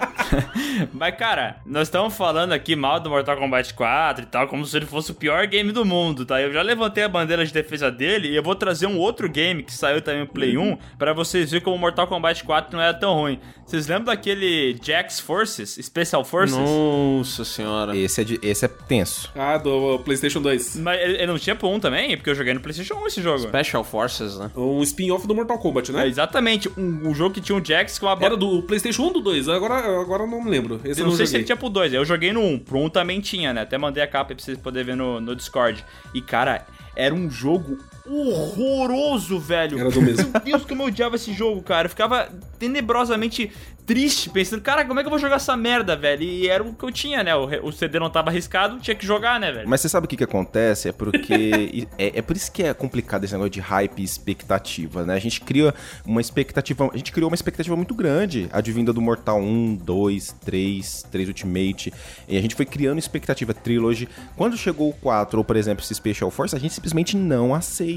Mas, 0.92 1.16
cara, 1.16 1.56
nós 1.66 1.88
estamos 1.88 2.14
falando 2.16 2.52
aqui 2.52 2.74
mal 2.74 2.98
do 3.00 3.10
Mortal 3.10 3.36
Kombat 3.36 3.74
4 3.74 4.24
e 4.24 4.26
tal, 4.26 4.48
como 4.48 4.64
se 4.66 4.76
ele 4.76 4.86
fosse 4.86 5.10
o 5.10 5.14
pior 5.14 5.46
game 5.46 5.70
do 5.72 5.84
mundo, 5.84 6.24
tá? 6.24 6.40
Eu 6.40 6.52
já 6.52 6.62
levantei 6.62 7.04
a 7.04 7.08
bandeira 7.08 7.44
de 7.44 7.52
defesa 7.52 7.90
dele 7.90 8.28
e 8.28 8.36
eu 8.36 8.42
vou 8.42 8.54
trazer 8.54 8.86
um 8.86 8.98
outro 8.98 9.28
game 9.28 9.62
que 9.62 9.72
saiu 9.72 10.00
também 10.00 10.20
no 10.22 10.26
Play 10.26 10.56
1 10.56 10.76
pra 10.98 11.12
vocês 11.12 11.50
verem 11.50 11.64
como 11.64 11.76
o 11.76 11.78
Mortal 11.78 12.06
Kombat 12.06 12.42
4 12.44 12.76
não 12.76 12.82
era 12.82 12.94
tão 12.94 13.14
ruim. 13.14 13.38
Vocês 13.66 13.86
lembram 13.86 14.06
daquele 14.06 14.76
Jax 14.82 15.20
Forces, 15.20 15.78
Special 15.80 16.24
Forces? 16.24 16.56
Nossa 16.56 17.44
senhora. 17.44 17.96
Esse 17.96 18.20
é, 18.20 18.24
de- 18.24 18.40
esse 18.42 18.64
é 18.64 18.68
tenso. 18.68 19.30
ah, 19.34 19.56
do 19.58 19.98
PlayStation 20.00 20.40
2. 20.40 20.76
Mas 20.76 21.00
ele, 21.00 21.14
ele 21.14 21.26
não 21.26 21.38
tinha 21.38 21.56
pro 21.56 21.68
1 21.68 21.80
também? 21.80 22.16
Porque 22.16 22.30
eu 22.30 22.34
joguei 22.34 22.52
no 22.54 22.60
PlayStation 22.60 22.94
1 23.02 23.06
esse 23.06 23.22
jogo. 23.22 23.38
Special 23.48 23.84
Forces, 23.84 24.38
né? 24.38 24.50
Um 24.56 24.82
spin-off 24.82 25.26
do 25.26 25.34
Mortal 25.34 25.58
Kombat, 25.58 25.73
É, 25.80 25.92
né? 25.92 26.06
exatamente, 26.08 26.68
um, 26.76 27.08
um 27.08 27.14
jogo 27.14 27.34
que 27.34 27.40
tinha 27.40 27.56
um 27.56 27.64
Jax 27.64 27.98
com 27.98 28.06
uma 28.06 28.24
Era 28.24 28.36
do 28.36 28.62
PlayStation 28.62 29.02
1 29.02 29.04
ou 29.06 29.12
do 29.14 29.20
2? 29.20 29.48
Agora, 29.48 30.00
agora 30.00 30.22
eu 30.22 30.26
não 30.26 30.42
me 30.42 30.50
lembro. 30.50 30.80
Esse 30.84 31.00
Eu 31.00 31.06
eu 31.06 31.10
não 31.10 31.16
sei 31.16 31.26
se 31.26 31.32
joguei. 31.32 31.40
ele 31.40 31.46
tinha 31.46 31.56
pro 31.56 31.68
2, 31.68 31.94
eu 31.94 32.04
joguei 32.04 32.32
no 32.32 32.40
1. 32.40 32.58
Pro 32.60 32.78
1 32.78 32.90
também 32.90 33.20
tinha, 33.20 33.52
né? 33.52 33.62
Até 33.62 33.76
mandei 33.78 34.02
a 34.02 34.06
capa 34.06 34.34
pra 34.34 34.44
vocês 34.44 34.58
poderem 34.58 34.86
ver 34.86 34.96
no, 34.96 35.20
no 35.20 35.34
Discord. 35.36 35.84
E, 36.12 36.20
cara, 36.20 36.66
era 36.96 37.14
um 37.14 37.30
jogo 37.30 37.78
horroroso, 38.06 39.38
velho. 39.38 39.78
Era 39.78 39.90
do 39.90 40.02
mesmo. 40.02 40.30
Meu 40.30 40.42
Deus, 40.42 40.64
como 40.64 40.82
eu 40.82 40.86
odiava 40.86 41.16
esse 41.16 41.32
jogo, 41.32 41.62
cara. 41.62 41.86
Eu 41.86 41.90
ficava 41.90 42.28
tenebrosamente 42.58 43.50
triste, 43.86 44.30
pensando, 44.30 44.62
cara, 44.62 44.84
como 44.84 44.98
é 44.98 45.02
que 45.02 45.06
eu 45.06 45.10
vou 45.10 45.18
jogar 45.18 45.36
essa 45.36 45.56
merda, 45.56 45.94
velho? 45.96 46.22
E 46.22 46.48
era 46.48 46.62
o 46.62 46.74
que 46.74 46.84
eu 46.84 46.90
tinha, 46.90 47.22
né? 47.22 47.34
O, 47.36 47.70
CD 47.70 47.98
não 47.98 48.08
tava 48.08 48.30
arriscado, 48.30 48.78
tinha 48.78 48.94
que 48.94 49.04
jogar, 49.04 49.38
né, 49.38 49.52
velho? 49.52 49.68
Mas 49.68 49.80
você 49.80 49.88
sabe 49.88 50.06
o 50.06 50.08
que 50.08 50.16
que 50.16 50.24
acontece? 50.24 50.88
É 50.88 50.92
porque... 50.92 51.86
é, 51.98 52.18
é 52.18 52.22
por 52.22 52.36
isso 52.36 52.50
que 52.50 52.62
é 52.62 52.72
complicado 52.72 53.24
esse 53.24 53.32
negócio 53.32 53.50
de 53.50 53.60
hype 53.60 53.98
e 53.98 54.04
expectativa, 54.04 55.04
né? 55.04 55.14
A 55.14 55.18
gente 55.18 55.40
cria 55.40 55.74
uma 56.06 56.20
expectativa... 56.20 56.88
A 56.92 56.96
gente 56.96 57.12
criou 57.12 57.28
uma 57.28 57.34
expectativa 57.34 57.76
muito 57.76 57.94
grande. 57.94 58.48
Advinda 58.52 58.92
do 58.92 59.02
Mortal 59.02 59.38
1, 59.38 59.76
2, 59.76 60.36
3, 60.44 61.06
3 61.10 61.28
Ultimate. 61.28 61.92
E 62.26 62.38
a 62.38 62.40
gente 62.40 62.54
foi 62.54 62.64
criando 62.64 62.98
expectativa 62.98 63.52
Trilogy. 63.52 64.08
Quando 64.36 64.56
chegou 64.56 64.90
o 64.90 64.92
4, 64.94 65.38
ou 65.38 65.44
por 65.44 65.56
exemplo, 65.56 65.84
esse 65.84 65.94
Special 65.94 66.30
Force, 66.30 66.56
a 66.56 66.58
gente 66.58 66.72
simplesmente 66.72 67.16
não 67.16 67.54
aceita. 67.54 67.93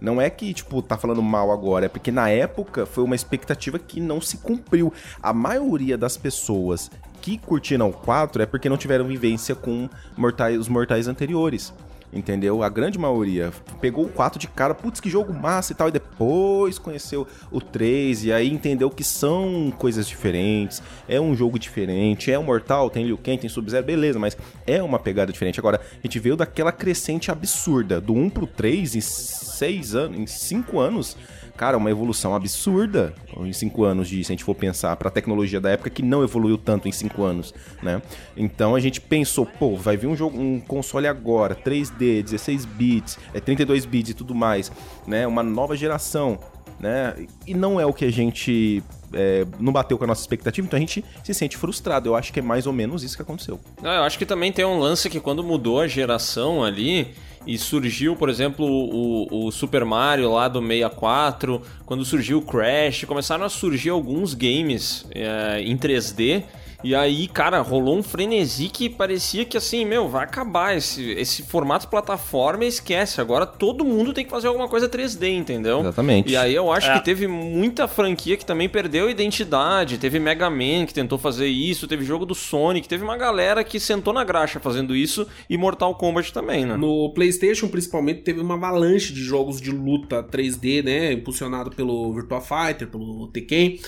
Não 0.00 0.20
é 0.20 0.28
que, 0.30 0.52
tipo, 0.52 0.80
tá 0.82 0.96
falando 0.96 1.22
mal 1.22 1.50
agora. 1.50 1.86
É 1.86 1.88
porque 1.88 2.10
na 2.10 2.28
época 2.28 2.86
foi 2.86 3.04
uma 3.04 3.14
expectativa 3.14 3.78
que 3.78 4.00
não 4.00 4.20
se 4.20 4.38
cumpriu. 4.38 4.92
A 5.22 5.32
maioria 5.32 5.96
das 5.96 6.16
pessoas 6.16 6.90
que 7.20 7.38
curtiram 7.38 7.88
o 7.88 7.92
4 7.92 8.42
é 8.42 8.46
porque 8.46 8.68
não 8.68 8.76
tiveram 8.76 9.06
vivência 9.06 9.54
com 9.54 9.88
mortais, 10.16 10.58
os 10.58 10.68
mortais 10.68 11.08
anteriores. 11.08 11.72
Entendeu? 12.14 12.62
A 12.62 12.68
grande 12.68 12.98
maioria 12.98 13.52
pegou 13.80 14.04
o 14.04 14.08
4 14.08 14.38
de 14.38 14.46
cara, 14.46 14.74
putz, 14.74 15.00
que 15.00 15.10
jogo 15.10 15.32
massa 15.32 15.72
e 15.72 15.74
tal, 15.74 15.88
e 15.88 15.92
depois 15.92 16.78
conheceu 16.78 17.26
o 17.50 17.60
3 17.60 18.24
e 18.24 18.32
aí 18.32 18.48
entendeu 18.48 18.88
que 18.88 19.02
são 19.02 19.72
coisas 19.76 20.06
diferentes, 20.06 20.80
é 21.08 21.20
um 21.20 21.34
jogo 21.34 21.58
diferente, 21.58 22.30
é 22.30 22.38
um 22.38 22.44
Mortal, 22.44 22.88
tem 22.88 23.04
Liu 23.04 23.18
Kang, 23.18 23.38
tem 23.38 23.50
Sub-Zero, 23.50 23.84
beleza, 23.84 24.18
mas 24.18 24.36
é 24.66 24.80
uma 24.82 24.98
pegada 24.98 25.32
diferente. 25.32 25.58
Agora, 25.58 25.80
a 25.80 26.06
gente 26.06 26.20
veio 26.20 26.36
daquela 26.36 26.70
crescente 26.70 27.30
absurda, 27.30 28.00
do 28.00 28.14
1 28.14 28.30
pro 28.30 28.46
3 28.46 28.94
em 28.94 29.00
6 29.00 29.94
anos, 29.96 30.18
em 30.18 30.26
5 30.26 30.78
anos, 30.78 31.16
cara, 31.56 31.76
uma 31.76 31.90
evolução 31.90 32.34
absurda 32.34 33.14
em 33.36 33.52
cinco 33.52 33.84
anos 33.84 34.08
de, 34.08 34.22
se 34.24 34.32
a 34.32 34.34
gente 34.34 34.44
for 34.44 34.54
pensar, 34.54 34.96
pra 34.96 35.10
tecnologia 35.10 35.60
da 35.60 35.70
época 35.70 35.90
que 35.90 36.02
não 36.02 36.22
evoluiu 36.22 36.58
tanto 36.58 36.88
em 36.88 36.92
cinco 36.92 37.22
anos, 37.22 37.54
né? 37.82 38.02
Então 38.36 38.74
a 38.74 38.80
gente 38.80 39.00
pensou, 39.00 39.46
pô, 39.46 39.76
vai 39.76 39.96
vir 39.96 40.06
um 40.06 40.16
jogo, 40.16 40.38
um 40.38 40.60
console 40.60 41.06
agora, 41.06 41.54
3D, 41.54 42.22
16 42.22 42.64
bits, 42.64 43.18
é 43.32 43.40
32 43.40 43.84
bits 43.84 44.10
e 44.10 44.14
tudo 44.14 44.34
mais, 44.34 44.70
né? 45.06 45.26
Uma 45.26 45.42
nova 45.42 45.76
geração, 45.76 46.38
né? 46.78 47.14
E 47.46 47.54
não 47.54 47.80
é 47.80 47.86
o 47.86 47.92
que 47.92 48.04
a 48.04 48.10
gente 48.10 48.82
é, 49.12 49.46
não 49.60 49.72
bateu 49.72 49.96
com 49.96 50.04
a 50.04 50.06
nossa 50.06 50.20
expectativa, 50.20 50.66
então 50.66 50.76
a 50.76 50.80
gente 50.80 51.04
se 51.22 51.34
sente 51.34 51.56
frustrado. 51.56 52.08
Eu 52.08 52.16
acho 52.16 52.32
que 52.32 52.40
é 52.40 52.42
mais 52.42 52.66
ou 52.66 52.72
menos 52.72 53.02
isso 53.02 53.16
que 53.16 53.22
aconteceu. 53.22 53.60
Não, 53.80 53.90
eu 53.90 54.02
acho 54.02 54.18
que 54.18 54.26
também 54.26 54.52
tem 54.52 54.64
um 54.64 54.78
lance 54.78 55.08
que 55.08 55.20
quando 55.20 55.42
mudou 55.42 55.80
a 55.80 55.86
geração 55.86 56.64
ali 56.64 57.14
e 57.46 57.58
surgiu, 57.58 58.16
por 58.16 58.28
exemplo, 58.28 58.66
o, 58.66 59.46
o 59.46 59.50
Super 59.50 59.84
Mario 59.84 60.32
lá 60.32 60.48
do 60.48 60.60
64, 60.60 61.62
quando 61.84 62.04
surgiu 62.04 62.38
o 62.38 62.42
Crash, 62.42 63.04
começaram 63.04 63.44
a 63.44 63.48
surgir 63.48 63.90
alguns 63.90 64.34
games 64.34 65.06
é, 65.10 65.60
em 65.62 65.76
3D 65.76 66.44
E 66.84 66.94
aí, 66.94 67.26
cara, 67.26 67.60
rolou 67.62 67.96
um 67.96 68.02
frenesi 68.02 68.68
que 68.68 68.90
parecia 68.90 69.44
que 69.44 69.56
assim, 69.56 69.84
meu, 69.86 70.06
vai 70.08 70.24
acabar 70.24 70.76
esse, 70.76 71.12
esse 71.12 71.42
formato 71.42 71.88
plataforma 71.88 72.64
e 72.64 72.68
esquece. 72.68 73.20
Agora 73.20 73.46
todo 73.46 73.84
mundo 73.84 74.12
tem 74.12 74.22
que 74.24 74.30
fazer 74.30 74.48
alguma 74.48 74.68
coisa 74.68 74.86
3D, 74.88 75.28
entendeu? 75.30 75.80
Exatamente. 75.80 76.30
E 76.30 76.36
aí 76.36 76.54
eu 76.54 76.70
acho 76.70 76.90
É. 76.90 76.98
que 76.98 77.04
teve 77.04 77.26
muita 77.26 77.88
franquia 77.88 78.36
que 78.36 78.44
também 78.44 78.68
perdeu 78.68 79.06
a 79.06 79.10
identidade. 79.10 79.96
Teve 79.96 80.20
Mega 80.20 80.50
Man 80.50 80.84
que 80.86 80.92
tentou 80.92 81.16
fazer 81.18 81.46
isso, 81.48 81.88
teve 81.88 82.04
jogo 82.04 82.26
do 82.26 82.34
Sonic, 82.34 82.86
teve 82.86 83.02
uma 83.02 83.16
galera 83.16 83.64
que 83.64 83.80
sentou 83.80 84.12
na 84.12 84.22
graxa 84.22 84.60
fazendo 84.60 84.94
isso 84.94 85.26
e 85.48 85.56
Mortal 85.56 85.94
Kombat 85.94 86.32
também, 86.34 86.66
né? 86.66 86.76
No 86.76 87.10
PlayStation, 87.14 87.66
principalmente, 87.68 88.20
teve 88.20 88.40
uma 88.40 88.54
avalanche 88.56 89.10
de 89.12 89.22
jogos 89.22 89.58
de 89.58 89.70
luta 89.70 90.22
3D, 90.22 90.84
né? 90.84 91.12
Impulsionado 91.14 91.70
pelo 91.70 92.12
Virtua 92.12 92.42
Fighter, 92.42 92.88
pelo 92.88 93.26
Tekken. 93.28 93.80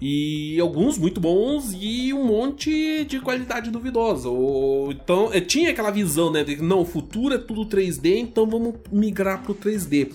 E 0.00 0.56
alguns 0.60 0.96
muito 0.96 1.20
bons 1.20 1.74
e 1.80 2.12
um 2.12 2.24
monte 2.24 2.43
de 2.52 3.20
qualidade 3.20 3.70
duvidosa. 3.70 4.28
Ou, 4.28 4.92
então, 4.92 5.30
eh, 5.32 5.40
tinha 5.40 5.70
aquela 5.70 5.90
visão, 5.90 6.30
né? 6.30 6.44
De 6.44 6.56
não, 6.62 6.80
o 6.80 6.84
futuro 6.84 7.34
é 7.34 7.38
tudo 7.38 7.66
3D, 7.66 8.16
então 8.18 8.46
vamos 8.46 8.74
migrar 8.90 9.42
pro 9.42 9.54
3D. 9.54 10.12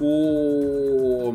O 0.00 1.34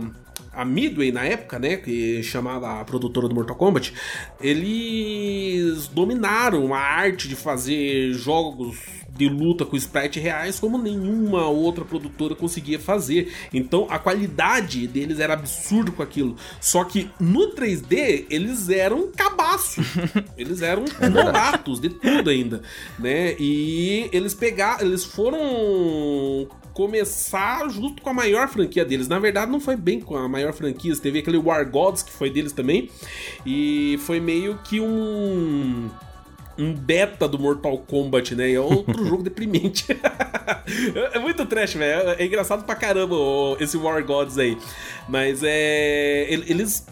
a 0.58 0.66
Midway 0.66 1.12
na 1.12 1.24
época, 1.24 1.60
né, 1.60 1.78
que 1.78 2.24
chamava 2.24 2.82
a 2.82 2.84
produtora 2.84 3.28
do 3.28 3.36
Mortal 3.36 3.56
Kombat, 3.56 3.94
eles 4.42 5.88
dominaram 5.88 6.74
a 6.74 6.80
arte 6.80 7.28
de 7.28 7.36
fazer 7.36 8.12
jogos 8.14 8.76
de 9.18 9.28
luta 9.28 9.66
com 9.66 9.76
sprite 9.76 10.20
reais 10.20 10.60
como 10.60 10.78
nenhuma 10.78 11.48
outra 11.48 11.84
produtora 11.84 12.36
conseguia 12.36 12.80
fazer. 12.80 13.34
Então 13.54 13.88
a 13.90 14.00
qualidade 14.00 14.88
deles 14.88 15.20
era 15.20 15.34
absurdo 15.34 15.92
com 15.92 16.04
aquilo. 16.04 16.36
Só 16.62 16.84
que 16.84 17.10
no 17.20 17.56
3D 17.56 18.26
eles 18.30 18.70
eram 18.70 19.12
cabaço. 19.12 19.82
eles 20.38 20.62
eram 20.62 20.86
novatos 21.12 21.80
de 21.80 21.90
tudo 21.90 22.30
ainda, 22.30 22.62
né? 23.00 23.36
E 23.40 24.10
eles 24.12 24.34
pegaram, 24.34 24.86
eles 24.86 25.04
foram 25.04 26.48
começar 26.78 27.68
justo 27.70 28.04
com 28.04 28.12
a 28.12 28.14
maior 28.14 28.48
franquia 28.48 28.86
deles. 28.86 29.08
Na 29.08 29.18
verdade, 29.18 29.52
não 29.52 29.60
foi 29.60 29.76
bem 29.76 30.00
com 30.00 30.16
a 30.16 30.30
maior 30.30 30.54
franquia. 30.54 30.96
Teve 30.96 31.20
aquele 31.20 31.38
War 31.38 31.68
Gods 31.68 32.04
que 32.04 32.12
foi 32.12 32.30
deles 32.30 32.52
também. 32.52 32.88
E 33.44 34.00
foi 34.06 34.20
meio 34.20 34.60
que 34.64 34.80
um. 34.80 35.90
Um 36.58 36.74
beta 36.74 37.28
do 37.28 37.38
Mortal 37.38 37.78
Kombat, 37.80 38.34
né? 38.36 38.52
É 38.54 38.60
outro 38.60 39.04
jogo 39.06 39.24
deprimente. 39.24 39.86
é 41.14 41.20
muito 41.20 41.46
trash, 41.46 41.74
velho. 41.76 42.10
É 42.18 42.26
engraçado 42.26 42.64
pra 42.66 42.76
caramba 42.76 43.16
esse 43.60 43.78
War 43.78 44.04
Gods 44.04 44.38
aí. 44.38 44.58
Mas 45.08 45.42
é. 45.44 46.26
ele- 46.30 46.46
Eles 46.50 46.86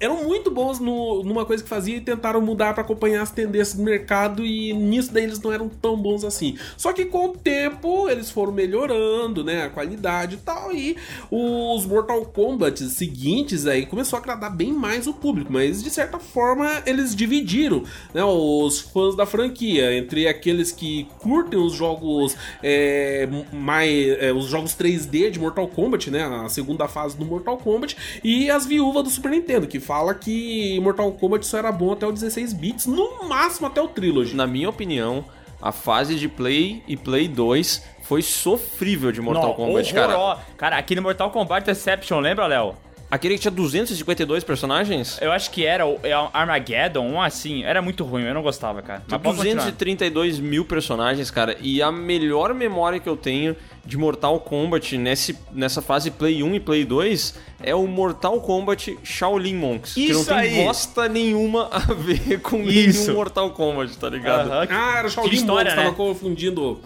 eram 0.00 0.24
muito 0.24 0.50
bons 0.50 0.78
no- 0.78 1.22
numa 1.24 1.44
coisa 1.44 1.62
que 1.62 1.68
fazia 1.68 1.96
e 1.96 2.00
tentaram 2.00 2.40
mudar 2.40 2.72
pra 2.74 2.82
acompanhar 2.82 3.22
as 3.22 3.30
tendências 3.30 3.74
do 3.76 3.82
mercado 3.82 4.44
e 4.44 4.72
nisso 4.72 5.12
daí 5.12 5.24
eles 5.24 5.40
não 5.40 5.52
eram 5.52 5.68
tão 5.68 5.96
bons 5.96 6.24
assim. 6.24 6.56
Só 6.76 6.92
que 6.92 7.04
com 7.04 7.26
o 7.26 7.36
tempo 7.36 8.08
eles 8.08 8.30
foram 8.30 8.52
melhorando, 8.52 9.42
né, 9.44 9.64
a 9.64 9.70
qualidade 9.70 10.34
e 10.36 10.38
tal 10.38 10.72
e 10.74 10.96
os 11.30 11.84
Mortal 11.86 12.24
Kombat 12.26 12.82
seguintes 12.90 13.66
aí 13.66 13.86
começou 13.86 14.16
a 14.16 14.20
agradar 14.20 14.54
bem 14.54 14.72
mais 14.72 15.06
o 15.06 15.12
público, 15.14 15.52
mas 15.52 15.82
de 15.82 15.90
certa 15.90 16.18
forma 16.18 16.82
eles 16.86 17.14
dividiram, 17.14 17.82
né, 18.14 18.22
os 18.24 18.80
fãs 18.80 19.16
da 19.16 19.26
franquia 19.26 19.96
entre 19.96 20.26
aqueles 20.28 20.70
que 20.72 21.06
curtem 21.18 21.58
os 21.58 21.72
jogos 21.72 22.36
é, 22.62 23.28
mais 23.52 24.08
é, 24.20 24.32
os 24.32 24.46
jogos 24.46 24.74
3D 24.74 25.30
de 25.30 25.38
Mortal 25.38 25.66
Kombat, 25.68 26.10
né, 26.10 26.24
a 26.24 26.48
segunda 26.48 26.86
fase 26.88 27.16
do 27.16 27.24
Mortal 27.24 27.56
Kombat 27.58 27.96
e 28.22 28.50
as 28.50 28.66
viúvas 28.66 29.04
do 29.04 29.10
Super 29.10 29.30
Nintendo 29.30 29.66
que 29.66 29.80
fala 29.88 30.14
que 30.14 30.78
Mortal 30.80 31.10
Kombat 31.12 31.46
só 31.46 31.56
era 31.56 31.72
bom 31.72 31.94
até 31.94 32.06
o 32.06 32.12
16 32.12 32.52
bits, 32.52 32.84
no 32.84 33.26
máximo 33.26 33.68
até 33.68 33.80
o 33.80 33.88
Trilogy. 33.88 34.36
Na 34.36 34.46
minha 34.46 34.68
opinião, 34.68 35.24
a 35.62 35.72
fase 35.72 36.16
de 36.16 36.28
Play 36.28 36.82
e 36.86 36.94
Play 36.94 37.26
2 37.26 37.82
foi 38.02 38.20
sofrível 38.20 39.10
de 39.10 39.22
Mortal 39.22 39.48
Não, 39.48 39.54
Kombat, 39.54 39.94
cara. 39.94 40.14
horroró. 40.14 40.40
Cara, 40.58 40.76
aqui 40.76 40.94
no 40.94 41.00
Mortal 41.00 41.30
Kombat 41.30 41.64
Deception, 41.64 42.20
lembra, 42.20 42.46
Léo? 42.46 42.74
Aquele 43.10 43.36
que 43.36 43.40
tinha 43.40 43.50
252 43.50 44.44
personagens? 44.44 45.18
Eu 45.22 45.32
acho 45.32 45.50
que 45.50 45.64
era 45.64 45.86
o 45.86 45.98
é 46.02 46.12
Armageddon, 46.34 47.06
um 47.06 47.22
assim. 47.22 47.64
Era 47.64 47.80
muito 47.80 48.04
ruim, 48.04 48.24
eu 48.24 48.34
não 48.34 48.42
gostava, 48.42 48.82
cara. 48.82 49.02
Mas 49.08 49.22
pode 49.22 49.36
continuar. 49.38 49.62
232 49.62 50.38
mil 50.38 50.66
personagens, 50.66 51.30
cara. 51.30 51.56
E 51.62 51.80
a 51.80 51.90
melhor 51.90 52.52
memória 52.52 53.00
que 53.00 53.08
eu 53.08 53.16
tenho 53.16 53.56
de 53.88 53.96
Mortal 53.96 54.38
Kombat 54.38 54.98
nesse, 54.98 55.34
nessa 55.50 55.80
fase 55.80 56.10
Play 56.10 56.42
1 56.42 56.54
e 56.56 56.60
Play 56.60 56.84
2 56.84 57.34
é 57.62 57.74
o 57.74 57.86
Mortal 57.86 58.38
Kombat 58.42 58.98
Shaolin 59.02 59.54
Monks. 59.56 59.94
que 59.94 60.12
não 60.12 60.20
Isso 60.20 60.28
tem 60.28 60.36
aí. 60.36 60.64
bosta 60.64 61.08
nenhuma 61.08 61.70
a 61.72 61.78
ver 61.94 62.38
com 62.42 62.60
Isso. 62.64 63.04
nenhum 63.04 63.14
Mortal 63.14 63.50
Kombat, 63.52 63.96
tá 63.96 64.10
ligado? 64.10 64.52
Aham. 64.52 64.66
Ah, 64.68 64.98
era 64.98 65.08
o 65.08 65.10
Shaolin 65.10 65.30
Que 65.30 65.36
história, 65.36 65.70
Monks, 65.70 65.76
né? 65.76 65.82
tava 65.84 65.96
confundindo 65.96 66.78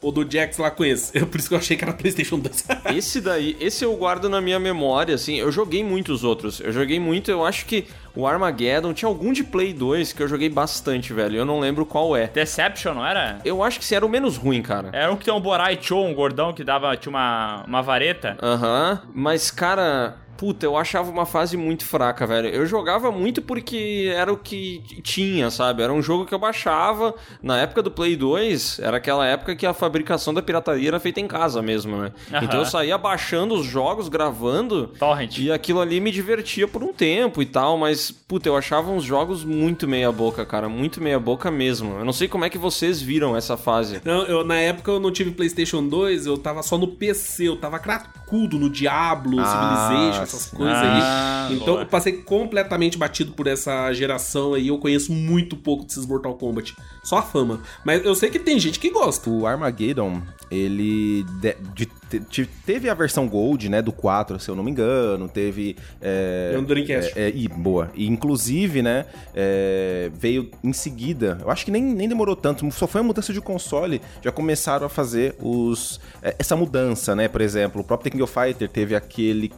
o 0.00 0.10
do 0.12 0.28
Jax 0.30 0.58
lá 0.58 0.70
com 0.70 0.84
esse. 0.84 1.18
Por 1.26 1.38
isso 1.38 1.48
que 1.48 1.54
eu 1.54 1.58
achei 1.58 1.76
que 1.76 1.84
era 1.84 1.92
PlayStation 1.92 2.38
2. 2.38 2.66
Esse 2.96 3.20
daí, 3.20 3.56
esse 3.60 3.84
eu 3.84 3.94
guardo 3.96 4.28
na 4.28 4.40
minha 4.40 4.58
memória, 4.58 5.14
assim. 5.14 5.36
Eu 5.36 5.50
joguei 5.50 5.82
muitos 5.82 6.24
outros. 6.24 6.60
Eu 6.60 6.72
joguei 6.72 6.98
muito, 7.00 7.30
eu 7.30 7.44
acho 7.44 7.66
que 7.66 7.86
o 8.14 8.26
Armageddon 8.26 8.94
tinha 8.94 9.08
algum 9.08 9.32
de 9.32 9.44
Play 9.44 9.72
2 9.72 10.12
que 10.12 10.22
eu 10.22 10.28
joguei 10.28 10.48
bastante, 10.48 11.12
velho. 11.12 11.36
Eu 11.36 11.44
não 11.44 11.60
lembro 11.60 11.84
qual 11.84 12.16
é. 12.16 12.28
Deception, 12.28 12.94
não 12.94 13.06
era? 13.06 13.38
Eu 13.44 13.62
acho 13.62 13.78
que 13.78 13.84
esse 13.84 13.94
era 13.94 14.06
o 14.06 14.08
menos 14.08 14.36
ruim, 14.36 14.62
cara. 14.62 14.90
Era 14.92 15.12
um 15.12 15.16
que 15.16 15.24
tem 15.24 15.34
um 15.34 15.40
Borai 15.40 15.78
Cho, 15.80 15.98
um 15.98 16.14
gordão 16.14 16.52
que 16.52 16.64
dava, 16.64 16.96
tinha 16.96 17.10
uma, 17.10 17.64
uma 17.66 17.82
vareta. 17.82 18.36
Aham, 18.42 19.02
mas 19.14 19.50
cara, 19.50 20.16
puta, 20.36 20.66
eu 20.66 20.76
achava 20.76 21.10
uma 21.10 21.26
fase 21.26 21.56
muito 21.56 21.84
fraca, 21.84 22.26
velho. 22.26 22.48
Eu 22.48 22.66
jogava 22.66 23.10
muito 23.10 23.40
porque 23.42 24.12
era 24.14 24.32
o 24.32 24.36
que 24.36 24.82
tinha, 25.02 25.50
sabe? 25.50 25.82
Era 25.82 25.92
um 25.92 26.02
jogo 26.02 26.24
que 26.26 26.34
eu 26.34 26.38
baixava. 26.38 27.14
Na 27.42 27.58
época 27.58 27.82
do 27.82 27.90
Play 27.90 28.16
2, 28.16 28.80
era 28.80 28.96
aquela 28.98 29.26
época 29.26 29.54
que 29.56 29.66
a 29.66 29.72
fabricação 29.74 30.32
da 30.34 30.42
pirataria 30.42 30.88
era 30.88 31.00
feita 31.00 31.20
em 31.20 31.26
casa 31.26 31.62
mesmo, 31.62 31.96
né? 31.96 32.12
Aham. 32.32 32.44
Então 32.44 32.60
eu 32.60 32.66
saía 32.66 32.96
baixando 32.98 33.54
os 33.54 33.66
jogos, 33.66 34.08
gravando. 34.08 34.88
Torrent. 34.98 35.38
E 35.38 35.50
aquilo 35.50 35.80
ali 35.80 36.00
me 36.00 36.10
divertia 36.10 36.66
por 36.68 36.82
um 36.82 36.92
tempo 36.92 37.40
e 37.42 37.46
tal, 37.46 37.76
mas, 37.78 38.10
puta, 38.10 38.48
eu 38.48 38.56
achava 38.56 38.90
uns 38.90 39.04
jogos 39.04 39.44
muito 39.44 39.86
meia-boca, 39.88 40.44
cara. 40.44 40.68
Muito 40.68 41.00
meia-boca 41.02 41.50
mesmo. 41.50 41.98
Eu 41.98 42.04
não 42.04 42.12
sei 42.12 42.28
como 42.28 42.44
é 42.44 42.50
que 42.50 42.58
vocês 42.58 43.00
viram 43.00 43.36
essa 43.36 43.56
fase. 43.56 44.00
Não, 44.04 44.22
eu, 44.24 44.44
na 44.44 44.56
época 44.56 44.90
eu 44.90 45.00
não 45.00 45.10
tive 45.10 45.30
PlayStation 45.30 45.86
2, 45.86 46.26
eu 46.26 46.36
tava 46.38 46.62
só 46.62 46.76
no 46.78 46.88
PC, 46.88 47.48
eu 47.48 47.56
tava 47.56 47.78
cracudo 47.78 48.58
no 48.58 48.68
Diablo, 48.70 49.38
Ah, 49.40 49.88
Civilization, 49.88 50.25
essas 50.26 50.46
coisas 50.46 50.74
Ah, 50.76 51.46
aí. 51.48 51.54
Então 51.56 51.66
boa. 51.74 51.80
eu 51.82 51.86
passei 51.86 52.12
completamente 52.14 52.98
batido 52.98 53.32
por 53.32 53.46
essa 53.46 53.92
geração 53.92 54.54
aí, 54.54 54.68
eu 54.68 54.78
conheço 54.78 55.12
muito 55.12 55.56
pouco 55.56 55.84
desses 55.84 56.04
Mortal 56.06 56.34
Kombat. 56.34 56.74
Só 57.04 57.18
a 57.18 57.22
fama. 57.22 57.60
Mas 57.84 58.04
eu 58.04 58.14
sei 58.14 58.30
que 58.30 58.38
tem 58.38 58.58
gente 58.58 58.78
que 58.80 58.90
gosta. 58.90 59.30
O 59.30 59.46
Armageddon, 59.46 60.20
ele 60.50 61.24
de- 61.40 61.56
de- 61.74 61.86
te- 62.08 62.20
te- 62.20 62.46
teve 62.64 62.88
a 62.88 62.94
versão 62.94 63.26
Gold, 63.28 63.68
né, 63.68 63.82
do 63.82 63.90
4, 63.92 64.38
se 64.38 64.48
eu 64.48 64.54
não 64.54 64.62
me 64.62 64.70
engano, 64.70 65.28
teve... 65.28 65.76
É, 66.00 66.52
É 66.54 66.58
um 66.58 66.62
Dreamcast. 66.64 67.12
É, 67.18 67.28
é, 67.28 67.32
e, 67.34 67.48
boa. 67.48 67.90
E, 67.94 68.06
inclusive, 68.06 68.80
né, 68.82 69.06
é, 69.34 70.10
veio 70.14 70.50
em 70.62 70.72
seguida, 70.72 71.38
eu 71.42 71.50
acho 71.50 71.64
que 71.64 71.70
nem, 71.70 71.82
nem 71.82 72.08
demorou 72.08 72.36
tanto, 72.36 72.68
só 72.70 72.86
foi 72.86 73.00
uma 73.00 73.08
mudança 73.08 73.32
de 73.32 73.40
console, 73.40 74.00
já 74.22 74.30
começaram 74.30 74.86
a 74.86 74.88
fazer 74.88 75.34
os 75.40 76.00
é, 76.22 76.34
essa 76.38 76.54
mudança, 76.56 77.14
né, 77.14 77.26
por 77.28 77.40
exemplo, 77.40 77.80
o 77.80 77.84
próprio 77.84 78.10
King 78.12 78.22
of 78.22 78.32
Fighter 78.32 78.68
teve 78.68 78.94
aquele... 78.94 79.52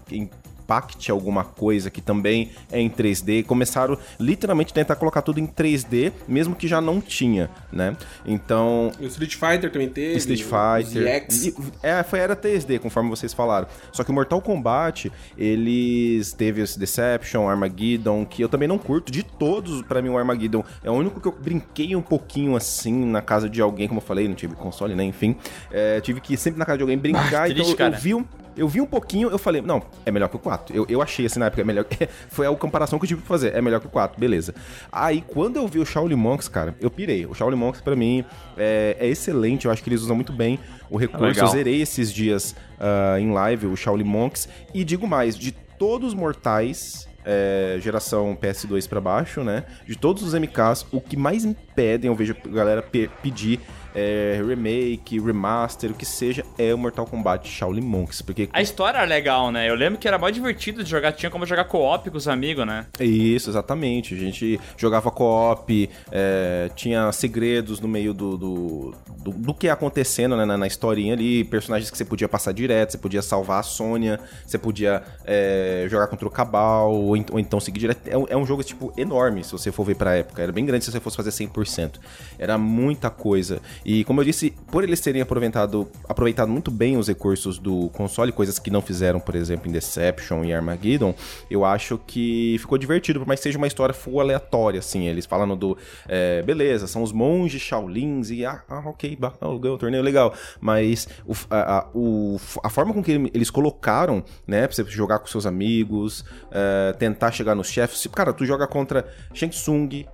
Impact 0.68 1.10
alguma 1.10 1.44
coisa 1.44 1.90
que 1.90 2.02
também 2.02 2.50
é 2.70 2.78
em 2.78 2.90
3D, 2.90 3.42
começaram 3.44 3.96
literalmente 4.20 4.70
a 4.70 4.74
tentar 4.74 4.96
colocar 4.96 5.22
tudo 5.22 5.40
em 5.40 5.46
3D, 5.46 6.12
mesmo 6.28 6.54
que 6.54 6.68
já 6.68 6.78
não 6.78 7.00
tinha, 7.00 7.48
né? 7.72 7.96
Então, 8.26 8.92
O 9.00 9.06
Street 9.06 9.34
Fighter 9.34 9.72
também 9.72 9.88
teve. 9.88 10.18
Street 10.18 10.42
Fighter. 10.42 11.26
E- 11.42 11.54
É, 11.82 12.02
foi 12.02 12.18
era 12.18 12.36
3D, 12.36 12.78
conforme 12.78 13.08
vocês 13.08 13.32
falaram. 13.32 13.66
Só 13.92 14.04
que 14.04 14.10
o 14.10 14.12
Mortal 14.14 14.42
Kombat, 14.42 15.10
eles 15.38 16.34
teve 16.34 16.60
esse 16.60 16.78
Deception, 16.78 17.48
Armageddon, 17.48 18.26
que 18.26 18.42
eu 18.44 18.48
também 18.48 18.68
não 18.68 18.76
curto. 18.76 19.10
De 19.10 19.22
todos, 19.22 19.80
pra 19.82 20.02
mim, 20.02 20.10
o 20.10 20.18
Armageddon 20.18 20.62
é 20.84 20.90
o 20.90 20.94
único 20.94 21.18
que 21.18 21.28
eu 21.28 21.32
brinquei 21.32 21.96
um 21.96 22.02
pouquinho 22.02 22.54
assim 22.54 22.92
na 23.06 23.22
casa 23.22 23.48
de 23.48 23.62
alguém, 23.62 23.88
como 23.88 24.00
eu 24.00 24.04
falei, 24.04 24.28
não 24.28 24.34
tive 24.34 24.54
console, 24.54 24.94
né? 24.94 25.04
Enfim. 25.04 25.34
É, 25.72 25.98
tive 26.02 26.20
que 26.20 26.34
ir 26.34 26.36
sempre 26.36 26.58
na 26.58 26.66
casa 26.66 26.76
de 26.76 26.82
alguém 26.82 26.98
brincar. 26.98 27.44
Ah, 27.44 27.48
então 27.48 27.54
triste, 27.56 27.70
eu, 27.70 27.76
cara. 27.76 27.96
eu 27.96 28.00
vi 28.00 28.14
um. 28.14 28.24
Eu 28.58 28.68
vi 28.68 28.80
um 28.80 28.86
pouquinho, 28.86 29.30
eu 29.30 29.38
falei, 29.38 29.62
não, 29.62 29.82
é 30.04 30.10
melhor 30.10 30.28
que 30.28 30.36
o 30.36 30.38
4. 30.38 30.74
Eu, 30.76 30.84
eu 30.88 31.00
achei 31.00 31.24
assim 31.26 31.38
na 31.38 31.46
época, 31.46 31.62
é 31.62 31.64
melhor. 31.64 31.86
Foi 32.28 32.46
a 32.46 32.54
comparação 32.54 32.98
que 32.98 33.04
eu 33.04 33.08
tive 33.08 33.22
que 33.22 33.28
fazer, 33.28 33.54
é 33.54 33.62
melhor 33.62 33.80
que 33.80 33.86
o 33.86 33.90
4, 33.90 34.18
beleza. 34.20 34.54
Aí, 34.92 35.22
quando 35.26 35.56
eu 35.56 35.66
vi 35.68 35.78
o 35.78 35.86
Shaolin 35.86 36.16
Monks, 36.16 36.48
cara, 36.48 36.74
eu 36.80 36.90
pirei. 36.90 37.24
O 37.26 37.34
Shaolin 37.34 37.56
Monks, 37.56 37.80
pra 37.80 37.94
mim, 37.96 38.24
é, 38.56 38.96
é 38.98 39.06
excelente. 39.06 39.66
Eu 39.66 39.70
acho 39.72 39.82
que 39.82 39.88
eles 39.88 40.02
usam 40.02 40.16
muito 40.16 40.32
bem 40.32 40.58
o 40.90 40.96
recurso. 40.96 41.24
Legal. 41.24 41.46
Eu 41.46 41.52
zerei 41.52 41.80
esses 41.80 42.12
dias 42.12 42.54
ah, 42.80 43.16
em 43.20 43.30
live, 43.32 43.66
o 43.68 43.76
Shaolin 43.76 44.04
Monks. 44.04 44.48
E 44.74 44.82
digo 44.84 45.06
mais, 45.06 45.36
de 45.38 45.52
todos 45.52 46.08
os 46.08 46.14
mortais. 46.14 47.06
é, 47.24 47.76
geração 47.80 48.34
PS2 48.40 48.88
pra 48.88 49.00
baixo, 49.02 49.44
né? 49.44 49.64
De 49.86 49.94
todos 49.96 50.22
os 50.22 50.32
MKs, 50.34 50.86
o 50.90 50.98
que 51.00 51.14
mais 51.16 51.44
me 51.44 51.54
pedem, 51.76 52.08
eu 52.08 52.14
vejo 52.14 52.34
a 52.44 52.48
galera 52.48 52.80
pe- 52.82 53.10
pedir 53.22 53.60
é, 53.94 54.40
remake, 54.46 55.18
remaster, 55.20 55.90
o 55.90 55.94
que 55.94 56.04
seja, 56.06 56.44
é 56.58 56.72
o 56.74 56.78
Mortal 56.78 57.06
Kombat 57.06 57.48
Shaolin 57.48 57.80
Monks. 57.82 58.22
Porque 58.22 58.48
A 58.52 58.60
história 58.62 58.98
era 58.98 59.06
legal, 59.06 59.50
né? 59.50 59.68
Eu 59.68 59.74
lembro 59.74 59.98
que 59.98 60.06
era 60.06 60.18
mais 60.18 60.34
divertido 60.34 60.82
de 60.84 60.90
jogar, 60.90 61.12
tinha 61.12 61.30
como 61.30 61.44
jogar 61.46 61.64
co-op 61.64 62.10
com 62.10 62.16
os 62.16 62.28
amigos, 62.28 62.66
né? 62.66 62.86
Isso, 63.00 63.50
exatamente. 63.50 64.14
A 64.14 64.18
gente 64.18 64.60
jogava 64.76 65.10
co-op, 65.10 65.90
é, 66.12 66.70
tinha 66.74 67.10
segredos 67.12 67.80
no 67.80 67.88
meio 67.88 68.12
do, 68.14 68.36
do, 68.36 68.94
do, 69.18 69.30
do 69.32 69.54
que 69.54 69.66
ia 69.66 69.72
acontecendo 69.72 70.36
né, 70.36 70.44
na, 70.44 70.56
na 70.56 70.66
historinha 70.66 71.14
ali, 71.14 71.44
personagens 71.44 71.90
que 71.90 71.96
você 71.96 72.04
podia 72.04 72.28
passar 72.28 72.52
direto, 72.52 72.92
você 72.92 72.98
podia 72.98 73.22
salvar 73.22 73.60
a 73.60 73.62
Sônia, 73.62 74.20
você 74.46 74.58
podia 74.58 75.02
é, 75.24 75.86
jogar 75.90 76.06
contra 76.08 76.26
o 76.26 76.30
Cabal, 76.30 76.92
ou, 76.92 77.08
ou 77.30 77.38
então 77.38 77.58
seguir 77.60 77.78
direto. 77.80 78.06
É, 78.06 78.16
um- 78.16 78.26
é 78.28 78.36
um 78.36 78.44
jogo, 78.46 78.62
tipo, 78.62 78.92
enorme, 78.96 79.42
se 79.44 79.52
você 79.52 79.72
for 79.72 79.84
ver 79.84 79.96
pra 79.96 80.14
época. 80.16 80.42
Era 80.42 80.52
bem 80.52 80.64
grande 80.64 80.84
se 80.84 80.90
você 80.92 81.00
fosse 81.00 81.16
fazer 81.16 81.30
100%. 81.30 81.92
Era 82.38 82.56
muita 82.58 83.10
coisa. 83.10 83.60
E, 83.84 84.04
como 84.04 84.20
eu 84.20 84.24
disse, 84.24 84.50
por 84.70 84.84
eles 84.84 85.00
terem 85.00 85.20
aproveitado, 85.22 85.88
aproveitado 86.08 86.48
muito 86.50 86.70
bem 86.70 86.96
os 86.96 87.08
recursos 87.08 87.58
do 87.58 87.88
console, 87.90 88.32
coisas 88.32 88.58
que 88.58 88.70
não 88.70 88.80
fizeram, 88.82 89.20
por 89.20 89.34
exemplo, 89.34 89.68
em 89.68 89.72
Deception 89.72 90.44
e 90.44 90.52
Armageddon, 90.52 91.14
eu 91.50 91.64
acho 91.64 91.98
que 92.06 92.56
ficou 92.58 92.76
divertido, 92.78 93.18
por 93.20 93.26
mais 93.28 93.40
que 93.40 93.44
seja 93.44 93.58
uma 93.58 93.66
história 93.66 93.94
full 93.94 94.20
aleatória, 94.20 94.78
assim. 94.80 95.06
Eles 95.06 95.26
falando 95.26 95.56
do. 95.56 95.76
é, 96.08 96.42
beleza, 96.42 96.86
são 96.86 97.02
os 97.02 97.12
monges 97.12 97.62
Shaolins 97.62 98.30
e. 98.30 98.44
Ah, 98.44 98.62
ah, 98.68 98.82
ok, 98.86 99.16
ba- 99.16 99.32
ganhou 99.40 99.76
o 99.76 99.78
torneio 99.78 100.02
legal. 100.02 100.34
Mas 100.60 101.08
o, 101.26 101.32
a, 101.50 101.78
a- 101.78 101.86
o- 101.94 102.38
a 102.62 102.68
forma 102.70 102.92
com 102.92 103.02
que 103.02 103.12
eles 103.32 103.50
colocaram, 103.50 104.22
né, 104.46 104.66
pra 104.66 104.74
você 104.74 104.84
jogar 104.84 105.18
com 105.18 105.26
seus 105.26 105.46
amigos, 105.46 106.24
é, 106.50 106.92
tentar 106.98 107.30
chegar 107.32 107.54
nos 107.54 107.68
chefes. 107.68 108.06
Cara, 108.08 108.32
tu 108.32 108.44
joga 108.44 108.66
contra 108.66 109.06
Shang 109.32 109.52
Tsung. 109.54 110.04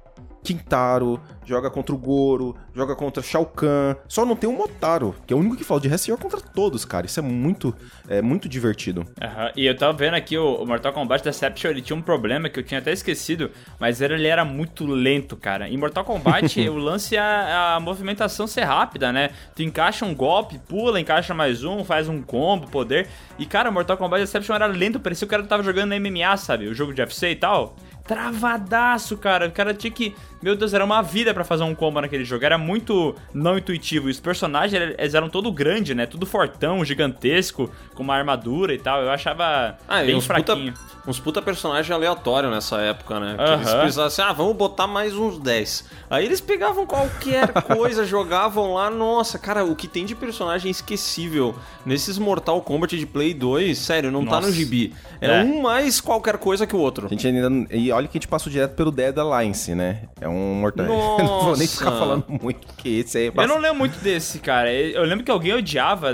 Quintaro, 0.45 1.19
joga 1.45 1.71
contra 1.71 1.95
o 1.95 1.99
Goro, 1.99 2.55
joga 2.75 2.95
contra 2.95 3.23
Shao 3.23 3.47
Kahn. 3.47 3.97
Só 4.07 4.27
não 4.27 4.37
tem 4.37 4.49
o 4.49 4.53
Motaro, 4.53 5.15
que 5.27 5.33
é 5.33 5.37
o 5.37 5.41
único 5.41 5.57
que 5.57 5.65
falta. 5.65 5.89
De 5.89 6.07
joga 6.07 6.23
contra 6.23 6.41
todos, 6.41 6.85
cara. 6.85 7.07
Isso 7.07 7.19
é 7.19 7.23
muito, 7.23 7.75
é 8.09 8.21
muito 8.21 8.49
divertido. 8.49 9.07
Aham, 9.21 9.53
E 9.57 9.67
eu 9.67 9.77
tava 9.77 9.93
vendo 9.93 10.15
aqui 10.15 10.37
o, 10.37 10.57
o 10.57 10.67
Mortal 10.67 10.93
Kombat 10.93 11.25
Deception, 11.25 11.71
ele 11.71 11.81
tinha 11.83 11.97
um 11.97 12.03
problema 12.03 12.49
que 12.49 12.59
eu 12.61 12.63
tinha 12.63 12.79
até 12.79 12.93
esquecido, 12.93 13.51
mas 13.81 14.01
ele, 14.01 14.15
ele 14.15 14.27
era 14.27 14.45
muito 14.45 14.87
lento, 14.87 15.37
cara. 15.37 15.69
Em 15.69 15.77
Mortal 15.77 16.05
Kombat, 16.05 16.61
o 16.69 16.77
lance 16.77 17.17
é 17.17 17.21
a, 17.21 17.77
a 17.77 17.81
movimentação 17.81 18.47
ser 18.47 18.65
rápida, 18.65 19.13
né? 19.13 19.31
Tu 19.57 19.63
encaixa 19.63 20.05
um 20.05 20.15
golpe, 20.15 20.59
pula, 20.59 21.01
encaixa 21.01 21.33
mais 21.33 21.65
um, 21.65 21.85
faz 21.85 22.09
um 22.09 22.21
combo, 22.23 22.69
poder. 22.69 23.09
E, 23.39 23.47
cara, 23.47 23.71
Mortal 23.71 23.97
Kombat 23.97 24.23
Deception 24.23 24.55
era 24.55 24.67
lento, 24.67 25.01
parecia 25.01 25.27
que 25.27 25.35
o 25.35 25.37
cara 25.37 25.49
tava 25.49 25.63
jogando 25.63 25.91
na 25.91 25.99
MMA, 25.99 26.37
sabe? 26.37 26.67
O 26.67 26.75
jogo 26.75 26.93
de 26.93 27.01
UFC 27.01 27.31
e 27.31 27.37
tal. 27.37 27.77
Travadaço, 28.07 29.17
cara. 29.17 29.49
O 29.49 29.53
cara 29.53 29.73
tinha 29.73 29.91
que. 29.91 30.15
Meu 30.45 30.55
Deus, 30.55 30.75
era 30.75 30.85
uma 30.85 31.01
vida 31.01 31.33
pra 31.33 31.43
fazer 31.43 31.63
um 31.63 31.75
combo 31.75 32.03
naquele 32.03 32.23
jogo. 32.23 32.45
Era 32.45 32.59
muito 32.59 33.17
não 33.33 33.57
intuitivo. 33.57 34.09
E 34.09 34.11
os 34.11 34.21
personagens, 34.21 34.75
eles 34.99 35.15
eram 35.15 35.31
todo 35.31 35.51
grande, 35.51 35.95
né? 35.95 36.05
Tudo 36.05 36.27
fortão, 36.27 36.85
gigantesco, 36.85 37.71
com 37.95 38.03
uma 38.03 38.15
armadura 38.15 38.75
e 38.75 38.79
tal. 38.79 39.01
Eu 39.01 39.11
achava 39.11 39.79
Ah, 39.89 40.03
bem 40.03 40.15
uns 40.15 40.27
puta, 40.27 40.43
fraquinho. 40.45 40.75
uns 41.09 41.19
puta 41.19 41.41
personagem 41.41 41.95
aleatório 41.97 42.51
nessa 42.51 42.77
época, 42.83 43.19
né? 43.19 43.37
Que 43.39 43.43
eles 43.55 43.69
Aham. 43.69 43.79
precisavam 43.81 44.07
assim, 44.09 44.21
ah, 44.21 44.33
vamos 44.35 44.55
botar 44.55 44.87
mais 44.87 45.15
uns 45.15 45.39
10. 45.39 45.89
Aí 46.11 46.27
eles 46.27 46.43
pegavam 46.43 46.85
qualquer 46.85 47.51
coisa, 47.65 48.05
jogavam 48.05 48.75
lá, 48.75 48.91
nossa, 48.91 49.39
cara, 49.39 49.65
o 49.65 49.75
que 49.75 49.89
tem 49.89 50.05
de 50.05 50.15
personagem 50.15 50.71
esquecível 50.71 51.55
nesses 51.87 52.19
Mortal 52.19 52.61
Kombat 52.61 52.99
de 52.99 53.07
Play 53.07 53.33
2, 53.33 53.79
sério, 53.79 54.11
não 54.11 54.27
tá 54.27 54.33
Nossa. 54.33 54.49
no 54.49 54.53
gibi. 54.53 54.93
Era 55.23 55.37
É. 55.37 55.43
um 55.43 55.63
mais 55.63 56.03
qualquer 56.03 56.37
coisa 56.37 56.67
que 56.67 56.77
o 56.77 56.79
outro. 56.81 57.07
A 57.07 57.09
gente 57.09 57.27
ainda. 57.27 57.49
E 57.75 57.91
olha 57.91 58.07
que 58.07 58.19
a 58.19 58.21
gente 58.21 58.29
passou 58.29 58.53
direto 58.53 58.75
pelo 58.75 58.91
Dead 58.91 59.17
Alliance, 59.17 59.75
né? 59.75 60.03
É 60.21 60.29
um 60.29 60.34
Mortal. 60.35 60.87
Eu 61.19 61.25
não 61.25 61.41
vou 61.45 61.57
nem 61.57 61.67
ficar 61.67 61.87
Nossa. 61.87 61.99
falando 61.99 62.25
muito, 62.29 62.67
porque 62.67 62.89
esse 62.89 63.19
aí 63.19 63.27
é 63.27 63.33
Eu 63.35 63.49
não 63.49 63.59
lembro 63.59 63.79
muito 63.79 63.99
desse, 64.01 64.39
cara. 64.39 64.73
Eu 64.73 65.05
lembro 65.05 65.25
que 65.25 65.31
alguém 65.31 65.53
odiava, 65.55 66.13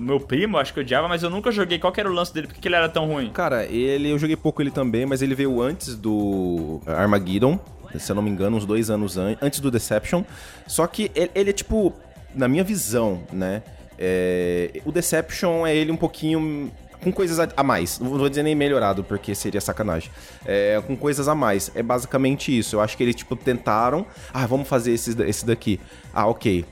meu 0.00 0.20
primo, 0.20 0.58
acho 0.58 0.72
que 0.72 0.80
odiava, 0.80 1.08
mas 1.08 1.22
eu 1.22 1.30
nunca 1.30 1.50
joguei. 1.50 1.78
Qual 1.78 1.92
que 1.92 2.00
era 2.00 2.10
o 2.10 2.12
lance 2.12 2.32
dele? 2.32 2.46
Por 2.46 2.54
que 2.54 2.60
que 2.60 2.68
ele 2.68 2.76
era 2.76 2.88
tão 2.88 3.06
ruim? 3.06 3.30
Cara, 3.30 3.64
ele 3.64 4.10
eu 4.10 4.18
joguei 4.18 4.36
pouco 4.36 4.62
ele 4.62 4.70
também, 4.70 5.06
mas 5.06 5.22
ele 5.22 5.34
veio 5.34 5.60
antes 5.60 5.94
do 5.94 6.80
Armageddon, 6.86 7.58
se 7.98 8.10
eu 8.10 8.16
não 8.16 8.22
me 8.22 8.30
engano, 8.30 8.56
uns 8.56 8.66
dois 8.66 8.90
anos 8.90 9.18
an 9.18 9.36
antes 9.40 9.60
do 9.60 9.70
Deception. 9.70 10.24
Só 10.66 10.86
que 10.86 11.10
ele, 11.14 11.30
ele 11.34 11.50
é 11.50 11.52
tipo, 11.52 11.92
na 12.34 12.48
minha 12.48 12.64
visão, 12.64 13.22
né? 13.32 13.62
é, 14.04 14.80
o 14.84 14.90
Deception 14.90 15.64
é 15.64 15.76
ele 15.76 15.92
um 15.92 15.96
pouquinho 15.96 16.72
com 17.02 17.12
coisas 17.12 17.38
a, 17.38 17.48
a 17.56 17.62
mais. 17.62 17.98
Não 17.98 18.10
vou 18.10 18.28
dizer 18.28 18.42
nem 18.42 18.54
melhorado, 18.54 19.02
porque 19.04 19.34
seria 19.34 19.60
sacanagem. 19.60 20.10
É, 20.44 20.80
com 20.86 20.96
coisas 20.96 21.28
a 21.28 21.34
mais. 21.34 21.70
É 21.74 21.82
basicamente 21.82 22.56
isso. 22.56 22.76
Eu 22.76 22.80
acho 22.80 22.96
que 22.96 23.02
eles, 23.02 23.14
tipo, 23.14 23.36
tentaram. 23.36 24.06
Ah, 24.32 24.46
vamos 24.46 24.68
fazer 24.68 24.92
esse, 24.92 25.20
esse 25.22 25.44
daqui. 25.44 25.80
Ah, 26.14 26.26
ok. 26.26 26.64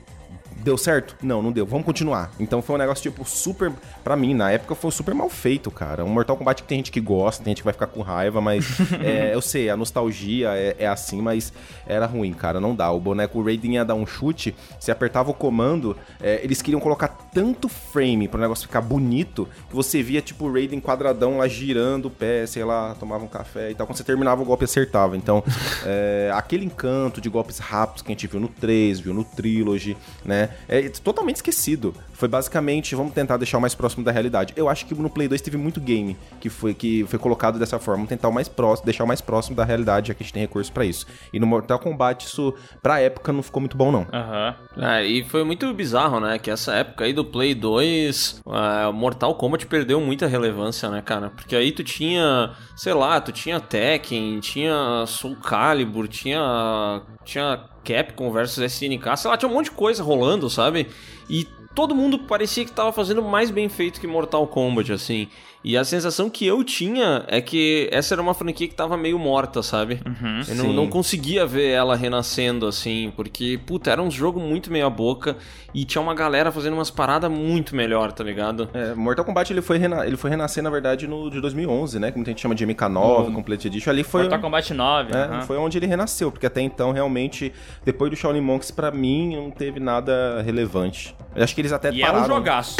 Deu 0.63 0.77
certo? 0.77 1.15
Não, 1.21 1.41
não 1.41 1.51
deu. 1.51 1.65
Vamos 1.65 1.85
continuar. 1.85 2.31
Então 2.39 2.61
foi 2.61 2.75
um 2.75 2.79
negócio, 2.79 3.01
tipo, 3.01 3.25
super. 3.25 3.71
Pra 4.03 4.15
mim, 4.15 4.33
na 4.33 4.51
época, 4.51 4.75
foi 4.75 4.91
super 4.91 5.13
mal 5.13 5.29
feito, 5.29 5.71
cara. 5.71 6.05
Um 6.05 6.09
Mortal 6.09 6.37
Kombat 6.37 6.61
que 6.61 6.67
tem 6.67 6.77
gente 6.77 6.91
que 6.91 7.01
gosta, 7.01 7.43
tem 7.43 7.51
gente 7.51 7.61
que 7.61 7.65
vai 7.65 7.73
ficar 7.73 7.87
com 7.87 8.01
raiva, 8.01 8.39
mas. 8.39 8.65
é, 9.03 9.33
eu 9.33 9.41
sei, 9.41 9.69
a 9.69 9.77
nostalgia 9.77 10.49
é, 10.49 10.75
é 10.79 10.87
assim, 10.87 11.21
mas 11.21 11.51
era 11.87 12.05
ruim, 12.05 12.33
cara. 12.33 12.59
Não 12.59 12.75
dá. 12.75 12.91
O 12.91 12.99
boneco 12.99 13.39
o 13.39 13.43
Raiden 13.43 13.75
ia 13.75 13.85
dar 13.85 13.95
um 13.95 14.05
chute, 14.05 14.55
se 14.79 14.91
apertava 14.91 15.31
o 15.31 15.33
comando, 15.33 15.97
é, 16.21 16.39
eles 16.43 16.61
queriam 16.61 16.79
colocar 16.79 17.07
tanto 17.07 17.67
frame 17.67 18.27
pro 18.27 18.39
negócio 18.39 18.67
ficar 18.67 18.81
bonito, 18.81 19.47
que 19.69 19.75
você 19.75 20.03
via, 20.03 20.21
tipo, 20.21 20.45
o 20.45 20.53
Raiden 20.53 20.79
quadradão 20.79 21.37
lá 21.37 21.47
girando 21.47 22.05
o 22.05 22.11
pé, 22.11 22.45
sei 22.45 22.63
lá, 22.63 22.95
tomava 22.99 23.23
um 23.23 23.27
café 23.27 23.71
e 23.71 23.75
tal. 23.75 23.87
Quando 23.87 23.97
você 23.97 24.03
terminava, 24.03 24.41
o 24.41 24.45
golpe 24.45 24.65
acertava. 24.65 25.17
Então, 25.17 25.43
é, 25.85 26.31
aquele 26.35 26.65
encanto 26.65 27.19
de 27.19 27.29
golpes 27.29 27.57
rápidos 27.57 28.03
que 28.03 28.11
a 28.11 28.13
gente 28.13 28.27
viu 28.27 28.39
no 28.39 28.47
3, 28.47 28.99
viu 28.99 29.13
no 29.13 29.23
Trilogy, 29.23 29.97
né? 30.23 30.50
É 30.67 30.89
totalmente 30.89 31.37
esquecido. 31.37 31.93
Foi 32.13 32.27
basicamente, 32.27 32.93
vamos 32.95 33.13
tentar 33.13 33.37
deixar 33.37 33.57
o 33.57 33.61
mais 33.61 33.73
próximo 33.73 34.03
da 34.03 34.11
realidade. 34.11 34.53
Eu 34.55 34.69
acho 34.69 34.85
que 34.85 34.93
no 34.93 35.09
Play 35.09 35.27
2 35.27 35.41
teve 35.41 35.57
muito 35.57 35.81
game 35.81 36.15
que 36.39 36.49
foi, 36.49 36.73
que 36.73 37.03
foi 37.07 37.17
colocado 37.17 37.57
dessa 37.57 37.79
forma. 37.79 37.97
Vamos 37.97 38.09
tentar 38.09 38.27
o 38.27 38.31
mais 38.31 38.47
próximo, 38.47 38.85
deixar 38.85 39.03
o 39.03 39.07
mais 39.07 39.21
próximo 39.21 39.55
da 39.55 39.63
realidade, 39.63 40.09
já 40.09 40.13
que 40.13 40.21
a 40.21 40.25
gente 40.25 40.33
tem 40.33 40.41
recurso 40.41 40.71
pra 40.71 40.85
isso. 40.85 41.05
E 41.33 41.39
no 41.39 41.47
Mortal 41.47 41.79
Kombat, 41.79 42.25
isso, 42.25 42.53
pra 42.81 42.99
época, 42.99 43.33
não 43.33 43.41
ficou 43.41 43.59
muito 43.59 43.75
bom, 43.75 43.91
não. 43.91 44.05
Aham. 44.13 44.55
É, 44.77 45.05
e 45.05 45.23
foi 45.23 45.43
muito 45.43 45.73
bizarro, 45.73 46.19
né? 46.19 46.37
Que 46.37 46.51
essa 46.51 46.73
época 46.73 47.05
aí 47.05 47.13
do 47.13 47.25
Play 47.25 47.55
2, 47.55 48.41
ah, 48.47 48.91
Mortal 48.91 49.33
Kombat 49.35 49.65
perdeu 49.65 49.99
muita 49.99 50.27
relevância, 50.27 50.89
né, 50.89 51.01
cara? 51.01 51.29
Porque 51.31 51.55
aí 51.55 51.71
tu 51.71 51.83
tinha, 51.83 52.51
sei 52.75 52.93
lá, 52.93 53.19
tu 53.19 53.31
tinha 53.31 53.59
Tekken, 53.59 54.39
tinha 54.39 55.05
Soul 55.07 55.35
Calibur, 55.37 56.07
tinha, 56.07 57.01
tinha 57.23 57.70
Capcom 57.83 58.31
versus 58.31 58.63
SNK, 58.73 59.17
sei 59.17 59.29
lá, 59.29 59.37
tinha 59.37 59.49
um 59.49 59.53
monte 59.53 59.65
de 59.65 59.71
coisa 59.71 60.03
rolando, 60.03 60.49
sabe? 60.49 60.87
E 61.29 61.47
todo 61.73 61.95
mundo 61.95 62.19
parecia 62.19 62.65
que 62.65 62.71
tava 62.71 62.91
fazendo 62.91 63.21
mais 63.21 63.49
bem 63.49 63.69
feito 63.69 63.99
que 63.99 64.07
Mortal 64.07 64.47
Kombat, 64.47 64.91
assim. 64.91 65.27
E 65.63 65.77
a 65.77 65.83
sensação 65.83 66.27
que 66.27 66.45
eu 66.45 66.63
tinha 66.63 67.23
é 67.27 67.39
que 67.39 67.87
essa 67.91 68.15
era 68.15 68.21
uma 68.21 68.33
franquia 68.33 68.67
que 68.67 68.73
tava 68.73 68.97
meio 68.97 69.19
morta, 69.19 69.61
sabe? 69.61 70.01
eu 70.49 70.55
não, 70.55 70.73
não 70.73 70.87
conseguia 70.87 71.45
ver 71.45 71.69
ela 71.69 71.95
renascendo, 71.95 72.65
assim, 72.65 73.13
porque, 73.15 73.59
puta, 73.63 73.91
era 73.91 74.01
um 74.01 74.09
jogo 74.09 74.39
muito 74.39 74.71
meia 74.71 74.89
boca 74.89 75.37
e 75.71 75.85
tinha 75.85 76.01
uma 76.01 76.15
galera 76.15 76.51
fazendo 76.51 76.73
umas 76.73 76.89
paradas 76.89 77.29
muito 77.29 77.75
melhor, 77.75 78.11
tá 78.11 78.23
ligado? 78.23 78.69
É, 78.73 78.95
Mortal 78.95 79.23
Kombat 79.23 79.53
ele 79.53 79.61
foi, 79.61 79.77
rena- 79.77 80.03
ele 80.07 80.17
foi 80.17 80.31
renascer, 80.31 80.63
na 80.63 80.69
verdade, 80.71 81.05
no 81.07 81.29
de 81.29 81.39
2011, 81.39 81.99
né? 81.99 82.09
Que 82.09 82.17
muita 82.17 82.31
gente 82.31 82.41
chama 82.41 82.55
de 82.55 82.65
MK9, 82.65 83.31
Complete 83.31 83.67
Edition. 83.67 83.91
Ali 83.91 84.03
foi. 84.03 84.21
Mortal 84.23 84.39
Kombat 84.41 84.73
9. 84.73 85.13
É, 85.13 85.15
aham. 85.15 85.41
foi 85.41 85.57
onde 85.57 85.77
ele 85.77 85.85
renasceu, 85.85 86.31
porque 86.31 86.47
até 86.47 86.61
então, 86.61 86.91
realmente, 86.91 87.53
depois 87.85 88.09
do 88.09 88.17
Shaolin 88.17 88.41
Monks, 88.41 88.71
pra 88.71 88.89
mim, 88.89 89.35
não 89.35 89.51
teve 89.51 89.79
nada 89.79 90.41
relevante. 90.41 91.15
Eu 91.35 91.43
acho 91.43 91.53
que 91.53 91.61
eles 91.61 91.71
até 91.71 91.91
E 91.91 92.01
é 92.01 92.09
um 92.09 92.13
pararam... 92.13 92.35
jogaço. 92.35 92.77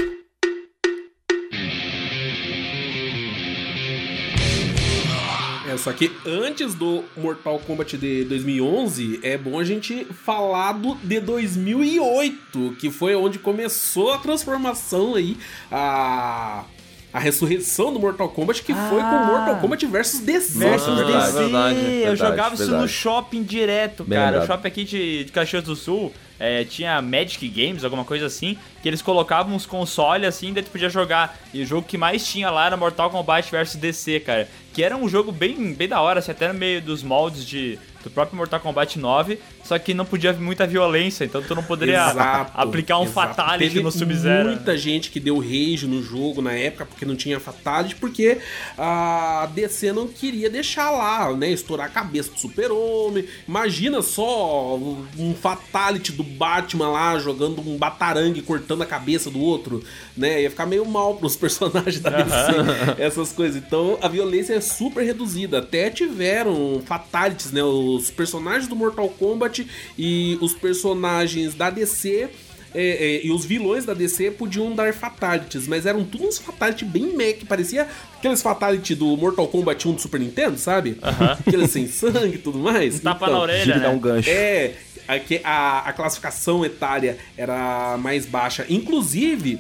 É, 5.72 5.78
só 5.78 5.94
que 5.94 6.12
antes 6.26 6.76
do 6.76 7.02
Mortal 7.16 7.58
Kombat 7.60 7.98
de 7.98 8.26
2011, 8.26 9.22
é 9.24 9.38
bom 9.38 9.58
a 9.58 9.64
gente 9.64 10.04
falar 10.06 10.74
do 10.74 10.96
de 10.96 11.22
2008, 11.22 12.76
que 12.78 12.92
foi 12.92 13.16
onde 13.16 13.40
começou 13.40 14.12
a 14.12 14.18
transformação 14.18 15.16
aí, 15.16 15.38
a, 15.72 16.66
a 17.14 17.20
ressurreição 17.20 17.94
do 17.94 18.00
Mortal 18.00 18.30
Kombat, 18.30 18.64
que 18.64 18.74
foi 18.74 19.00
com 19.02 19.26
Mortal 19.26 19.58
Kombat 19.58 19.86
versus 19.86 20.20
DC. 20.22 20.58
Versus 20.60 20.88
Ah, 20.88 20.96
verdade, 21.04 21.26
DC. 21.26 21.38
verdade, 21.40 21.76
eu 21.80 21.84
verdade, 21.84 22.18
jogava 22.18 22.56
isso 22.56 22.64
no 22.66 22.70
verdade. 22.72 22.92
shopping 22.94 23.44
direto, 23.44 24.04
Bem 24.04 24.18
cara. 24.18 24.30
O 24.38 24.40
lembrado. 24.40 24.48
shopping 24.48 24.68
aqui 24.68 24.84
de, 24.84 25.24
de 25.26 25.32
Caxias 25.32 25.64
do 25.64 25.76
Sul 25.76 26.14
é, 26.40 26.64
tinha 26.64 27.00
Magic 27.04 27.48
Games, 27.50 27.84
alguma 27.84 28.04
coisa 28.04 28.26
assim, 28.26 28.58
que 28.82 28.90
eles 28.90 29.00
colocavam 29.02 29.54
uns 29.56 29.66
consoles 29.68 30.28
assim, 30.28 30.52
daí 30.54 30.64
tu 30.64 30.72
podia 30.72 30.90
jogar. 30.90 31.38
E 31.54 31.62
o 31.62 31.66
jogo 31.68 31.86
que 31.88 31.98
mais 32.00 32.26
tinha 32.26 32.50
lá 32.50 32.66
era 32.66 32.76
Mortal 32.78 33.12
Kombat 33.12 33.52
versus 33.52 33.76
DC, 33.76 34.22
cara. 34.22 34.48
Que 34.74 34.82
era 34.82 34.98
um 34.98 35.08
jogo 35.08 35.32
bem, 35.32 35.74
bem 35.74 35.88
da 35.88 36.02
hora, 36.02 36.18
assim, 36.20 36.32
até 36.32 36.48
no 36.48 36.56
meio 36.56 36.82
dos 36.82 37.04
moldes 37.04 37.46
de, 37.46 37.78
do 38.04 38.10
próprio 38.10 38.38
Mortal 38.38 38.60
Kombat 38.60 38.98
9, 39.00 39.40
só 39.64 39.78
que 39.78 39.94
não 39.94 40.06
podia 40.06 40.34
muita 40.34 40.66
violência, 40.68 41.26
então 41.26 41.42
tu 41.42 41.56
não 41.56 41.64
poderia 41.64 42.10
Exato, 42.10 42.52
aplicar 42.56 43.00
um 43.00 43.04
exato. 43.04 43.14
Fatality 43.36 43.70
Teve 43.70 43.84
no 43.84 43.92
Sub-Zero. 43.92 44.50
muita 44.50 44.78
gente 44.78 45.10
que 45.12 45.20
deu 45.20 45.40
rage 45.40 45.86
no 45.88 46.02
jogo 46.02 46.42
na 46.42 46.54
época 46.54 46.86
porque 46.86 47.06
não 47.06 47.16
tinha 47.16 47.40
Fatality, 47.40 47.96
porque 47.96 48.40
a 48.78 49.50
DC 49.54 49.92
não 49.94 50.08
queria 50.08 50.50
deixar 50.50 50.90
lá, 50.92 51.32
né, 51.36 51.50
estourar 51.50 51.88
a 51.88 51.90
cabeça 51.90 52.32
do 52.32 52.40
super-homem. 52.40 53.26
Imagina 53.48 54.02
só 54.02 54.76
um 55.18 55.34
Fatality 55.34 56.12
do 56.12 56.24
Batman 56.24 56.90
lá 56.90 57.18
jogando 57.20 57.62
um 57.62 57.78
batarangue 57.78 58.42
cortando 58.42 58.82
a 58.82 58.86
cabeça 58.86 59.30
do 59.30 59.40
outro, 59.40 59.84
né? 60.16 60.42
Ia 60.42 60.50
ficar 60.50 60.66
meio 60.66 60.86
mal 60.86 61.16
pros 61.16 61.36
personagens 61.38 62.00
da 62.00 62.10
DC, 62.10 63.02
essas 63.02 63.32
coisas. 63.32 63.62
Então 63.62 63.98
a 64.02 64.08
violência 64.08 64.54
é 64.54 64.62
super 64.62 65.04
reduzida. 65.04 65.60
Até 65.60 65.90
tiveram 65.90 66.82
Fatalities, 66.86 67.52
né? 67.52 67.62
Os 67.96 68.10
personagens 68.10 68.68
do 68.68 68.76
Mortal 68.76 69.10
Kombat 69.10 69.68
e 69.98 70.38
os 70.42 70.54
personagens 70.54 71.54
da 71.54 71.70
DC 71.70 72.30
é, 72.74 72.84
é, 72.84 73.26
e 73.26 73.32
os 73.32 73.44
vilões 73.46 73.86
da 73.86 73.94
DC 73.94 74.32
podiam 74.32 74.74
dar 74.74 74.94
fatalities, 74.94 75.68
mas 75.68 75.86
eram 75.86 76.06
tudo 76.06 76.26
uns 76.26 76.38
fatalities 76.38 76.88
bem 76.88 77.16
meh, 77.16 77.34
parecia 77.48 77.88
aqueles 78.18 78.42
fatalities 78.42 78.98
do 78.98 79.18
Mortal 79.18 79.48
Kombat 79.48 79.88
1 79.88 79.94
do 79.94 80.02
Super 80.02 80.20
Nintendo, 80.20 80.58
sabe? 80.58 80.98
Aqueles 81.46 81.72
sem 81.72 81.88
sangue 81.88 82.36
e 82.36 82.38
tudo 82.38 82.60
mais. 82.60 82.96
Um 82.96 83.00
tapa 83.00 83.26
Então, 83.26 83.38
na 83.38 83.42
orelha, 83.44 83.76
né? 83.76 83.82
dá 83.84 83.90
um 83.90 84.00
gancho. 84.00 84.30
É, 84.30 84.74
aqui 85.08 85.42
a, 85.44 85.80
a 85.80 85.94
classificação 85.94 86.64
etária 86.64 87.18
era 87.36 87.98
mais 87.98 88.26
baixa. 88.26 88.66
Inclusive, 88.70 89.60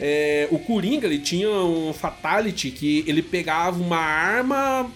é, 0.00 0.48
o 0.50 0.58
Coringa 0.58 1.06
ele 1.06 1.18
tinha 1.18 1.48
um 1.48 1.92
fatality 1.92 2.70
que 2.70 3.04
ele 3.06 3.22
pegava 3.22 3.80
uma 3.80 3.98
arma, 3.98 4.90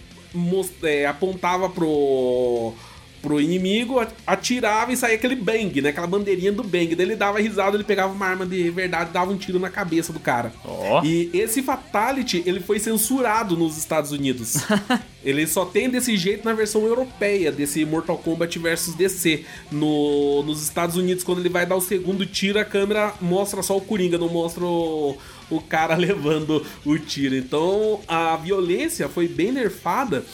é, 0.82 1.06
apontava 1.06 1.68
pro 1.68 2.74
pro 3.22 3.40
inimigo, 3.40 4.00
at- 4.00 4.12
atirava 4.26 4.92
e 4.92 4.96
saía 4.96 5.14
aquele 5.14 5.36
bang, 5.36 5.80
né? 5.80 5.90
Aquela 5.90 6.08
bandeirinha 6.08 6.50
do 6.50 6.64
bang. 6.64 6.94
Daí 6.96 7.06
ele 7.06 7.14
dava 7.14 7.38
risada, 7.38 7.76
ele 7.76 7.84
pegava 7.84 8.12
uma 8.12 8.26
arma 8.26 8.44
de 8.44 8.68
verdade 8.70 9.10
e 9.10 9.12
dava 9.12 9.30
um 9.30 9.36
tiro 9.36 9.60
na 9.60 9.70
cabeça 9.70 10.12
do 10.12 10.18
cara. 10.18 10.52
Ó. 10.64 11.02
E 11.04 11.30
esse 11.32 11.62
Fatality, 11.62 12.42
ele 12.44 12.58
foi 12.58 12.80
censurado 12.80 13.56
nos 13.56 13.78
Estados 13.78 14.10
Unidos. 14.10 14.56
ele 15.24 15.46
só 15.46 15.64
tem 15.64 15.88
desse 15.88 16.16
jeito 16.16 16.44
na 16.44 16.52
versão 16.52 16.84
europeia, 16.84 17.52
desse 17.52 17.84
Mortal 17.84 18.18
Kombat 18.18 18.58
versus 18.58 18.96
DC. 18.96 19.44
No, 19.70 20.42
nos 20.42 20.60
Estados 20.60 20.96
Unidos, 20.96 21.22
quando 21.22 21.38
ele 21.38 21.48
vai 21.48 21.64
dar 21.64 21.76
o 21.76 21.80
segundo 21.80 22.26
tiro, 22.26 22.58
a 22.58 22.64
câmera 22.64 23.14
mostra 23.20 23.62
só 23.62 23.76
o 23.76 23.80
Coringa, 23.80 24.18
não 24.18 24.28
mostra 24.28 24.64
o, 24.64 25.16
o 25.56 25.60
cara 25.60 25.94
levando 25.96 26.64
o 26.84 26.98
tiro. 26.98 27.34
Então, 27.34 28.00
a 28.06 28.36
violência 28.36 29.08
foi 29.08 29.28
bem 29.28 29.52
nerfada. 29.52 30.24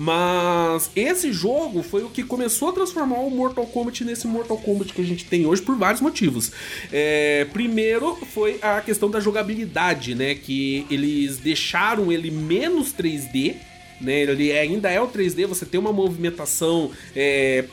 Mas 0.00 0.92
esse 0.94 1.32
jogo 1.32 1.82
foi 1.82 2.04
o 2.04 2.08
que 2.08 2.22
começou 2.22 2.68
a 2.68 2.72
transformar 2.72 3.18
o 3.18 3.30
Mortal 3.30 3.66
Kombat 3.66 4.04
nesse 4.04 4.28
Mortal 4.28 4.56
Kombat 4.56 4.92
que 4.92 5.00
a 5.00 5.04
gente 5.04 5.24
tem 5.24 5.44
hoje 5.44 5.60
por 5.60 5.74
vários 5.76 6.00
motivos. 6.00 6.52
É, 6.92 7.48
primeiro 7.52 8.14
foi 8.32 8.60
a 8.62 8.80
questão 8.80 9.10
da 9.10 9.18
jogabilidade, 9.18 10.14
né? 10.14 10.36
Que 10.36 10.86
eles 10.88 11.38
deixaram 11.38 12.12
ele 12.12 12.30
menos 12.30 12.92
3D. 12.92 13.56
Né, 14.00 14.20
ele 14.20 14.52
ainda 14.52 14.88
é 14.88 15.00
o 15.00 15.08
3D, 15.08 15.44
você 15.44 15.66
tem 15.66 15.80
uma 15.80 15.92
movimentação 15.92 16.92
é, 17.16 17.64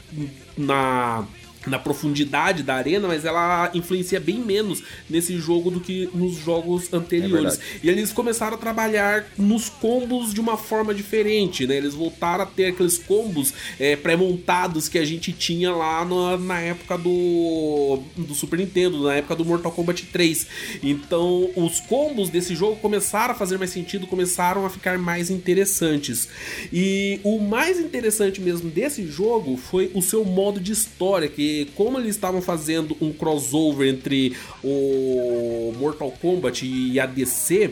na 0.57 1.23
na 1.67 1.79
profundidade 1.79 2.63
da 2.63 2.75
arena, 2.75 3.07
mas 3.07 3.25
ela 3.25 3.71
influencia 3.73 4.19
bem 4.19 4.39
menos 4.39 4.83
nesse 5.09 5.37
jogo 5.37 5.71
do 5.71 5.79
que 5.79 6.09
nos 6.13 6.35
jogos 6.35 6.91
anteriores. 6.93 7.59
e 7.83 7.89
eles 7.89 8.11
começaram 8.11 8.55
a 8.55 8.57
trabalhar 8.57 9.25
nos 9.37 9.69
combos 9.69 10.33
de 10.33 10.39
uma 10.39 10.57
forma 10.57 10.93
diferente, 10.93 11.65
né? 11.67 11.77
Eles 11.77 11.93
voltaram 11.93 12.43
a 12.43 12.47
ter 12.47 12.67
aqueles 12.67 12.97
combos 12.97 13.53
é, 13.79 13.95
pré-montados 13.95 14.87
que 14.87 14.97
a 14.97 15.05
gente 15.05 15.31
tinha 15.31 15.71
lá 15.71 16.05
na, 16.05 16.37
na 16.37 16.59
época 16.59 16.97
do, 16.97 17.99
do 18.15 18.33
Super 18.33 18.59
Nintendo, 18.59 19.03
na 19.03 19.15
época 19.15 19.35
do 19.35 19.45
Mortal 19.45 19.71
Kombat 19.71 20.05
3. 20.05 20.47
Então, 20.83 21.49
os 21.55 21.79
combos 21.79 22.29
desse 22.29 22.55
jogo 22.55 22.75
começaram 22.77 23.33
a 23.33 23.37
fazer 23.37 23.57
mais 23.57 23.71
sentido, 23.71 24.07
começaram 24.07 24.65
a 24.65 24.69
ficar 24.69 24.97
mais 24.97 25.29
interessantes. 25.29 26.27
E 26.71 27.19
o 27.23 27.39
mais 27.39 27.79
interessante 27.79 28.41
mesmo 28.41 28.69
desse 28.69 29.05
jogo 29.07 29.57
foi 29.57 29.91
o 29.93 30.01
seu 30.01 30.23
modo 30.25 30.59
de 30.59 30.71
história, 30.71 31.27
que 31.27 31.54
como 31.75 31.97
eles 31.99 32.15
estavam 32.15 32.41
fazendo 32.41 32.97
um 32.99 33.13
crossover 33.13 33.87
entre 33.87 34.35
o 34.63 35.73
Mortal 35.79 36.11
Kombat 36.21 36.65
e 36.65 36.99
a 36.99 37.05
DC, 37.05 37.71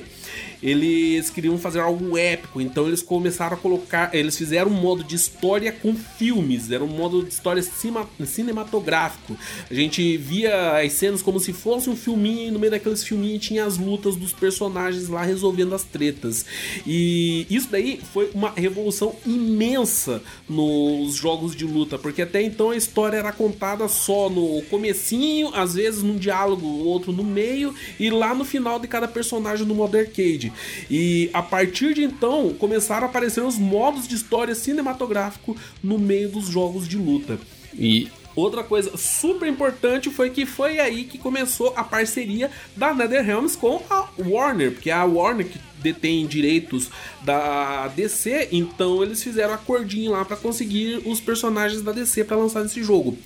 eles 0.61 1.29
queriam 1.29 1.57
fazer 1.57 1.79
algo 1.79 2.17
épico, 2.17 2.61
então 2.61 2.87
eles 2.87 3.01
começaram 3.01 3.55
a 3.55 3.59
colocar, 3.59 4.13
eles 4.13 4.37
fizeram 4.37 4.71
um 4.71 4.73
modo 4.73 5.03
de 5.03 5.15
história 5.15 5.71
com 5.71 5.95
filmes, 5.95 6.71
era 6.71 6.83
um 6.83 6.87
modo 6.87 7.23
de 7.23 7.29
história 7.33 7.61
cima- 7.61 8.07
cinematográfico. 8.25 9.37
A 9.69 9.73
gente 9.73 10.17
via 10.17 10.77
as 10.79 10.93
cenas 10.93 11.21
como 11.21 11.39
se 11.39 11.53
fosse 11.53 11.89
um 11.89 11.95
filminho, 11.95 12.47
e 12.47 12.51
no 12.51 12.59
meio 12.59 12.71
daqueles 12.71 13.03
filminhos 13.03 13.45
tinha 13.45 13.65
as 13.65 13.77
lutas 13.77 14.15
dos 14.15 14.33
personagens 14.33 15.07
lá 15.09 15.23
resolvendo 15.23 15.75
as 15.75 15.83
tretas. 15.83 16.45
E 16.85 17.45
isso 17.49 17.69
daí 17.69 17.99
foi 18.13 18.29
uma 18.33 18.51
revolução 18.51 19.15
imensa 19.25 20.21
nos 20.47 21.15
jogos 21.15 21.55
de 21.55 21.65
luta, 21.65 21.97
porque 21.97 22.21
até 22.21 22.41
então 22.41 22.69
a 22.69 22.77
história 22.77 23.17
era 23.17 23.31
contada 23.31 23.87
só 23.87 24.29
no 24.29 24.61
comecinho, 24.63 25.51
às 25.53 25.73
vezes 25.75 26.03
num 26.03 26.17
diálogo, 26.17 26.65
outro 26.67 27.11
no 27.11 27.23
meio 27.23 27.73
e 27.99 28.09
lá 28.09 28.33
no 28.33 28.45
final 28.45 28.79
de 28.79 28.87
cada 28.87 29.07
personagem 29.07 29.65
no 29.65 29.75
modo 29.75 29.97
arcade. 30.23 30.53
E 30.89 31.29
a 31.33 31.41
partir 31.41 31.93
de 31.93 32.03
então 32.03 32.53
começaram 32.53 33.07
a 33.07 33.09
aparecer 33.09 33.41
os 33.41 33.57
modos 33.57 34.07
de 34.07 34.15
história 34.15 34.55
cinematográfico 34.55 35.55
no 35.83 35.99
meio 35.99 36.29
dos 36.29 36.47
jogos 36.47 36.87
de 36.87 36.97
luta. 36.97 37.37
E 37.73 38.09
outra 38.35 38.63
coisa 38.63 38.95
super 38.97 39.47
importante 39.47 40.09
foi 40.09 40.29
que 40.29 40.45
foi 40.45 40.79
aí 40.79 41.03
que 41.03 41.17
começou 41.17 41.73
a 41.75 41.83
parceria 41.83 42.49
da 42.75 42.93
NetherRealms 42.93 43.55
com 43.55 43.81
a 43.89 44.09
Warner, 44.17 44.71
porque 44.71 44.89
a 44.89 45.03
Warner 45.03 45.47
que 45.47 45.59
detém 45.81 46.25
direitos 46.25 46.89
da 47.21 47.89
DC, 47.89 48.49
então 48.51 49.03
eles 49.03 49.21
fizeram 49.21 49.53
acordinho 49.53 50.11
lá 50.11 50.23
para 50.23 50.37
conseguir 50.37 51.01
os 51.05 51.19
personagens 51.19 51.81
da 51.81 51.91
DC 51.91 52.23
para 52.23 52.37
lançar 52.37 52.65
esse 52.65 52.81
jogo. 52.81 53.17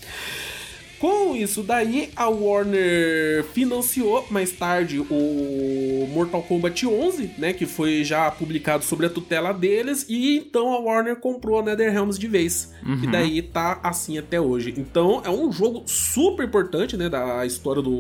Com 1.00 1.36
isso 1.36 1.62
daí, 1.62 2.10
a 2.16 2.28
Warner 2.28 3.44
financiou 3.54 4.26
mais 4.32 4.52
tarde 4.52 5.00
o 5.00 6.08
Mortal 6.12 6.42
Kombat 6.42 6.88
11, 6.88 7.32
né, 7.38 7.54
que 7.54 7.66
foi 7.68 8.04
já 8.04 8.32
publicado 8.32 8.84
sobre 8.84 9.06
a 9.06 9.10
tutela 9.10 9.54
deles, 9.54 10.06
e 10.10 10.38
então 10.38 10.74
a 10.74 10.80
Warner 10.80 11.18
comprou 11.18 11.60
a 11.60 11.64
NetherRealms 11.64 12.18
de 12.18 12.28
vez. 12.28 12.74
E 13.04 13.08
daí 13.08 13.42
tá 13.42 13.80
assim 13.84 14.18
até 14.18 14.42
hoje. 14.42 14.74
Então 14.76 15.22
é 15.24 15.30
um 15.30 15.52
jogo 15.52 15.84
super 15.86 16.46
importante, 16.46 16.98
né, 16.98 17.08
da 17.10 17.46
história 17.46 17.82
do 17.82 17.92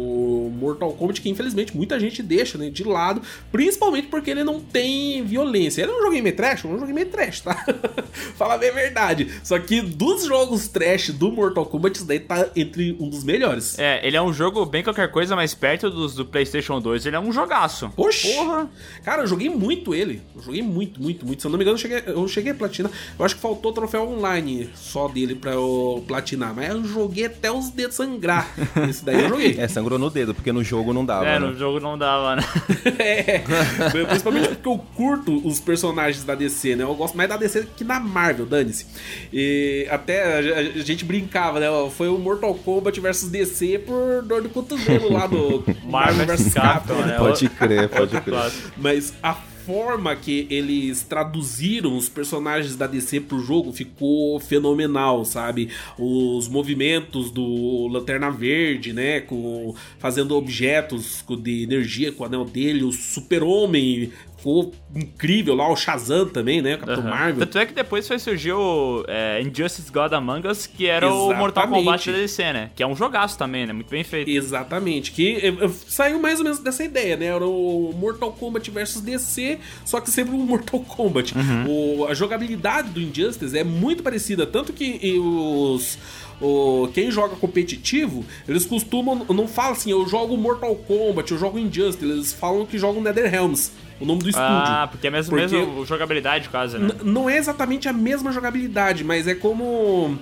Mortal 0.57 0.93
Kombat 0.93 1.21
que 1.21 1.29
infelizmente 1.29 1.75
muita 1.75 1.99
gente 1.99 2.23
deixa, 2.23 2.57
né, 2.57 2.69
de 2.69 2.83
lado, 2.83 3.21
principalmente 3.51 4.07
porque 4.07 4.31
ele 4.31 4.43
não 4.43 4.59
tem 4.59 5.23
violência. 5.23 5.83
Ele 5.83 5.91
é 5.91 5.95
um 5.95 6.01
jogo 6.01 6.23
meio 6.23 6.35
trash, 6.35 6.65
um 6.65 6.79
jogo 6.79 6.93
meio 6.93 7.09
trash, 7.09 7.41
tá? 7.41 7.65
Fala 8.35 8.57
bem 8.57 8.69
a 8.69 8.73
verdade. 8.73 9.27
Só 9.43 9.59
que 9.59 9.81
dos 9.81 10.25
jogos 10.25 10.67
trash 10.67 11.11
do 11.11 11.31
Mortal 11.31 11.65
Kombat, 11.65 11.97
isso 11.97 12.07
daí 12.07 12.19
tá 12.19 12.49
entre 12.55 12.86
um 12.99 13.09
dos 13.09 13.23
melhores. 13.23 13.77
É, 13.79 14.05
ele 14.05 14.15
é 14.17 14.21
um 14.21 14.31
jogo 14.33 14.65
bem 14.65 14.83
qualquer 14.83 15.09
coisa, 15.11 15.35
mas 15.35 15.53
perto 15.53 15.89
dos 15.89 16.15
do 16.15 16.25
PlayStation 16.25 16.79
2, 16.79 17.05
ele 17.05 17.15
é 17.15 17.19
um 17.19 17.31
jogaço. 17.31 17.91
Oxi! 17.97 18.33
Porra! 18.33 18.69
Cara, 19.03 19.23
eu 19.23 19.27
joguei 19.27 19.49
muito 19.49 19.93
ele. 19.95 20.21
Eu 20.35 20.41
joguei 20.41 20.61
muito, 20.61 21.01
muito, 21.01 21.25
muito. 21.25 21.41
Se 21.41 21.47
eu 21.47 21.51
não 21.51 21.57
me 21.57 21.63
engano, 21.63 21.75
eu 21.77 21.81
cheguei, 21.81 22.03
eu 22.07 22.27
cheguei 22.27 22.51
a 22.51 22.55
platinar. 22.55 22.91
Eu 23.17 23.25
acho 23.25 23.35
que 23.35 23.41
faltou 23.41 23.71
troféu 23.73 24.07
online 24.09 24.69
só 24.75 25.07
dele 25.07 25.35
pra 25.35 25.51
eu 25.51 26.03
platinar. 26.07 26.53
Mas 26.55 26.69
eu 26.69 26.83
joguei 26.83 27.25
até 27.25 27.51
os 27.51 27.69
dedos 27.69 27.95
sangrar. 27.95 28.47
Esse 28.89 29.03
daí 29.03 29.21
eu 29.23 29.29
joguei. 29.29 29.55
É, 29.57 29.67
sangrou 29.67 29.97
no 29.99 30.09
dedo, 30.09 30.33
porque 30.33 30.51
no 30.51 30.63
jogo 30.63 30.93
não 30.93 31.05
dava, 31.05 31.25
É, 31.27 31.39
né? 31.39 31.47
no 31.47 31.55
jogo 31.57 31.79
não 31.79 31.97
dava, 31.97 32.35
né? 32.35 32.43
É, 32.99 33.39
principalmente 34.07 34.47
porque 34.49 34.67
eu 34.67 34.77
curto 34.95 35.45
os 35.47 35.59
personagens 35.59 36.23
da 36.23 36.35
DC, 36.35 36.75
né? 36.75 36.83
Eu 36.83 36.95
gosto 36.95 37.15
mais 37.15 37.29
da 37.29 37.37
DC 37.37 37.67
que 37.75 37.83
da 37.83 37.99
Marvel, 37.99 38.45
dane-se. 38.45 38.85
E 39.31 39.87
até 39.89 40.23
a, 40.37 40.59
a 40.59 40.63
gente 40.83 41.05
brincava, 41.05 41.59
né? 41.59 41.67
Foi 41.95 42.07
o 42.07 42.17
Mortal 42.17 42.53
Kombat 42.55 42.76
versus 42.81 43.29
DC 43.29 43.79
por 43.79 44.21
dor 44.23 44.41
de 44.41 44.49
cotovelo 44.49 45.11
lá 45.11 45.27
do 45.27 45.63
Marvel 45.85 46.25
vs 46.25 46.53
Capcom, 46.53 46.93
né? 47.05 47.17
Pode 47.17 47.49
crer, 47.49 47.89
pode 47.89 48.21
crer. 48.21 48.51
Mas 48.77 49.13
a 49.21 49.33
forma 49.33 50.15
que 50.15 50.47
eles 50.49 51.03
traduziram 51.03 51.97
os 51.97 52.07
personagens 52.07 52.77
da 52.77 52.87
DC 52.87 53.19
pro 53.19 53.37
jogo 53.43 53.73
ficou 53.73 54.39
fenomenal, 54.39 55.25
sabe? 55.25 55.69
Os 55.99 56.47
movimentos 56.47 57.29
do 57.31 57.87
Lanterna 57.91 58.31
Verde, 58.31 58.93
né? 58.93 59.19
Com, 59.19 59.75
fazendo 59.99 60.37
objetos 60.37 61.21
com- 61.21 61.35
de 61.35 61.63
energia 61.63 62.13
com 62.13 62.23
o 62.23 62.25
anel 62.25 62.45
dele, 62.45 62.83
o 62.85 62.93
Super-Homem 62.93 64.13
ficou 64.37 64.73
incrível 64.95 65.55
lá, 65.55 65.69
o 65.69 65.75
Shazam 65.75 66.27
também, 66.29 66.61
né? 66.61 66.75
O 66.75 66.79
Capitão 66.79 67.01
Aham. 67.03 67.09
Marvel. 67.09 67.39
Tanto 67.45 67.57
é 67.59 67.65
que 67.65 67.73
depois 67.73 68.07
foi 68.07 68.19
surgir 68.19 68.53
o 68.53 69.03
é, 69.07 69.41
Injustice 69.41 69.91
God 69.91 70.13
Among 70.13 70.47
Us, 70.47 70.65
que 70.67 70.87
era 70.87 71.11
o 71.11 71.33
Mortal 71.33 71.63
Exatamente. 71.65 71.85
Kombat 71.85 72.05
da 72.11 72.11
DLC, 72.17 72.53
né? 72.53 72.69
Que 72.75 72.83
é 72.83 72.87
um 72.87 72.95
jogaço 72.95 73.37
também, 73.37 73.65
né? 73.65 73.73
Muito 73.73 73.89
bem 73.89 74.03
feito. 74.03 74.29
Exatamente, 74.29 75.11
que 75.11 75.35
eh, 75.35 75.47
eh, 75.61 75.69
saiu 75.87 76.19
mais 76.19 76.39
ou 76.39 76.43
menos 76.45 76.59
dessa 76.59 76.83
ideia, 76.83 77.17
né? 77.17 77.25
Era 77.25 77.45
o 77.45 77.93
Mortal 77.97 78.31
Kombat 78.31 78.69
versus 78.71 79.01
DC, 79.01 79.59
só 79.83 79.99
que 79.99 80.09
sempre 80.09 80.33
um 80.33 80.39
Mortal 80.45 80.79
Kombat. 80.81 81.33
O- 81.67 82.05
a 82.07 82.13
jogabilidade 82.13 82.89
do 82.89 83.01
Injustice 83.01 83.57
é 83.57 83.63
muito 83.63 84.03
parecida, 84.03 84.45
tanto 84.45 84.71
que 84.71 85.17
os. 85.19 85.97
O- 86.41 86.87
quem 86.93 87.09
joga 87.11 87.35
competitivo, 87.35 88.23
eles 88.47 88.65
costumam. 88.65 89.25
Não 89.29 89.47
fala 89.47 89.71
assim, 89.71 89.91
eu 89.91 90.07
jogo 90.07 90.37
Mortal 90.37 90.75
Kombat, 90.75 91.31
eu 91.31 91.37
jogo 91.37 91.57
Injustice, 91.59 92.03
eles 92.05 92.33
falam 92.33 92.65
que 92.65 92.77
jogam 92.77 93.01
NetherRealms, 93.01 93.71
o 93.99 94.05
nome 94.05 94.19
do 94.21 94.29
estúdio. 94.29 94.47
Ah, 94.49 94.87
porque 94.91 95.07
é 95.07 95.09
mesmo, 95.09 95.35
Porque- 95.37 95.55
mesmo 95.57 95.85
jogabilidade 95.85 96.49
quase, 96.49 96.77
né? 96.77 96.89
Não 97.03 97.29
é 97.29 97.37
exatamente 97.37 97.87
a 97.89 97.93
mesma 97.93 98.31
jogabilidade, 98.31 99.03
mas 99.03 99.27
é 99.27 99.35
como. 99.35 100.17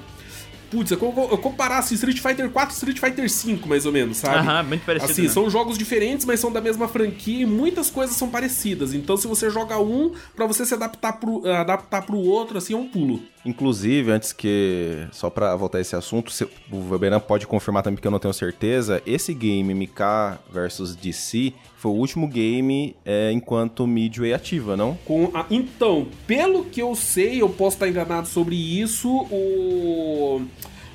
Putz, 0.72 0.92
é 0.92 0.96
como 0.96 1.28
eu 1.32 1.38
comparasse 1.38 1.94
Street 1.94 2.20
Fighter 2.20 2.50
4 2.50 2.74
e 2.74 2.76
Street 2.76 3.00
Fighter 3.00 3.30
5, 3.30 3.70
mais 3.70 3.86
ou 3.86 3.92
menos, 3.92 4.18
sabe? 4.18 4.38
Aham, 4.40 4.64
muito 4.64 4.84
parecido, 4.84 5.12
Assim, 5.12 5.22
né? 5.24 5.30
são 5.30 5.48
jogos 5.48 5.78
diferentes, 5.78 6.26
mas 6.26 6.40
são 6.40 6.52
da 6.52 6.60
mesma 6.60 6.88
franquia 6.88 7.44
e 7.44 7.46
muitas 7.46 7.90
coisas 7.92 8.16
são 8.16 8.30
parecidas. 8.30 8.92
Então, 8.94 9.16
se 9.16 9.28
você 9.28 9.50
joga 9.52 9.78
um, 9.80 10.12
pra 10.36 10.48
você 10.48 10.66
se 10.66 10.74
adaptar 10.74 11.14
pro, 11.14 11.48
adaptar 11.48 12.02
pro 12.02 12.18
outro, 12.18 12.58
assim, 12.58 12.74
é 12.74 12.78
um 12.78 12.88
pulo. 12.88 13.22
Inclusive, 13.46 14.12
antes 14.12 14.34
que. 14.34 15.06
Só 15.12 15.30
pra 15.30 15.56
voltar 15.56 15.78
a 15.78 15.82
esse 15.82 15.96
assunto, 15.96 16.34
o 16.72 16.90
Weberan 16.90 17.20
pode 17.20 17.46
confirmar 17.46 17.84
também 17.84 18.00
que 18.02 18.08
eu 18.08 18.12
não 18.12 18.18
tenho 18.20 18.34
certeza. 18.34 19.02
Esse 19.06 19.34
game 19.34 19.74
MK 19.74 20.40
versus 20.52 20.96
DC 20.96 21.54
foi 21.78 21.92
o 21.92 21.96
último 21.96 22.28
game 22.28 22.96
é, 23.06 23.32
enquanto 23.32 23.86
Midway 23.86 24.34
ativa, 24.34 24.76
não? 24.76 24.98
A- 25.34 25.46
Então, 25.52 26.08
pelo 26.26 26.66
que 26.66 26.82
eu 26.82 26.96
sei, 26.96 27.42
eu 27.42 27.50
posso 27.50 27.76
estar 27.76 27.88
enganado 27.88 28.28
sobre 28.28 28.56
isso, 28.56 29.10
o. 29.32 30.42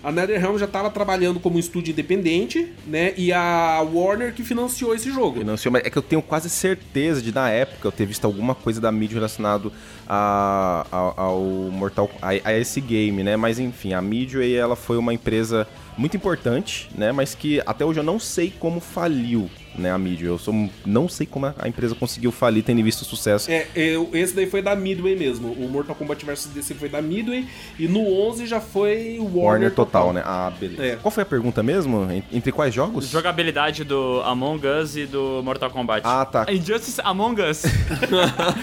A 0.02 0.10
NetherRealm 0.10 0.56
já 0.56 0.64
estava 0.64 0.88
trabalhando 0.90 1.38
como 1.38 1.56
um 1.56 1.58
estúdio 1.58 1.92
independente, 1.92 2.72
né? 2.86 3.12
E 3.18 3.32
a 3.32 3.80
Warner 3.92 4.32
que 4.32 4.42
financiou 4.42 4.94
esse 4.94 5.10
jogo. 5.10 5.40
Financiou, 5.40 5.70
mas 5.72 5.84
é 5.84 5.90
que 5.90 5.98
eu 5.98 6.02
tenho 6.02 6.22
quase 6.22 6.48
certeza 6.48 7.20
de, 7.20 7.32
na 7.34 7.50
época, 7.50 7.86
eu 7.88 7.92
ter 7.92 8.06
visto 8.06 8.24
alguma 8.24 8.54
coisa 8.54 8.80
da 8.80 8.90
mídia 8.90 9.14
relacionado 9.16 9.70
a, 10.08 10.86
a- 10.90 11.14
ao 11.22 11.40
Mortal 11.70 12.10
a, 12.22 12.28
a 12.48 12.58
esse 12.58 12.80
game, 12.80 13.22
né? 13.22 13.36
Mas 13.36 13.58
enfim, 13.58 13.92
a 13.92 14.00
Midway 14.00 14.54
ela 14.54 14.74
foi 14.74 14.96
uma 14.96 15.12
empresa 15.12 15.68
muito 15.98 16.16
importante, 16.16 16.88
né? 16.94 17.12
Mas 17.12 17.34
que 17.34 17.60
até 17.66 17.84
hoje 17.84 18.00
eu 18.00 18.04
não 18.04 18.18
sei 18.18 18.50
como 18.58 18.80
faliu, 18.80 19.50
né? 19.76 19.90
A 19.92 19.98
Midway. 19.98 20.28
Eu 20.30 20.38
sou, 20.38 20.54
não 20.84 21.08
sei 21.08 21.26
como 21.26 21.46
a 21.46 21.68
empresa 21.68 21.94
conseguiu 21.94 22.30
falir, 22.32 22.62
tendo 22.62 22.82
visto 22.82 23.02
o 23.02 23.04
sucesso. 23.04 23.50
É, 23.50 23.66
eu- 23.74 24.08
esse 24.12 24.34
daí 24.34 24.46
foi 24.46 24.62
da 24.62 24.74
Midway 24.76 25.16
mesmo. 25.16 25.52
O 25.52 25.68
Mortal 25.68 25.94
Kombat 25.94 26.24
vs 26.24 26.46
DC 26.54 26.74
foi 26.74 26.88
da 26.88 27.00
Midway. 27.02 27.46
E 27.78 27.86
no 27.88 28.00
11 28.28 28.46
já 28.46 28.60
foi 28.60 29.18
o 29.18 29.24
Warner, 29.24 29.44
Warner 29.44 29.74
total, 29.74 30.12
né? 30.12 30.22
Ah, 30.24 30.52
beleza. 30.58 30.84
É. 30.84 30.96
Qual 30.96 31.10
foi 31.10 31.22
a 31.22 31.26
pergunta 31.26 31.62
mesmo? 31.62 32.10
En- 32.10 32.22
Entre 32.32 32.52
quais 32.52 32.72
jogos? 32.74 33.08
Jogabilidade 33.08 33.84
do 33.84 34.20
Among 34.24 34.66
Us 34.66 34.96
e 34.96 35.06
do 35.06 35.42
Mortal 35.42 35.70
Kombat. 35.70 36.02
Ah, 36.04 36.24
tá. 36.24 36.46
Injustice 36.52 37.00
Among 37.04 37.40
Us. 37.42 37.62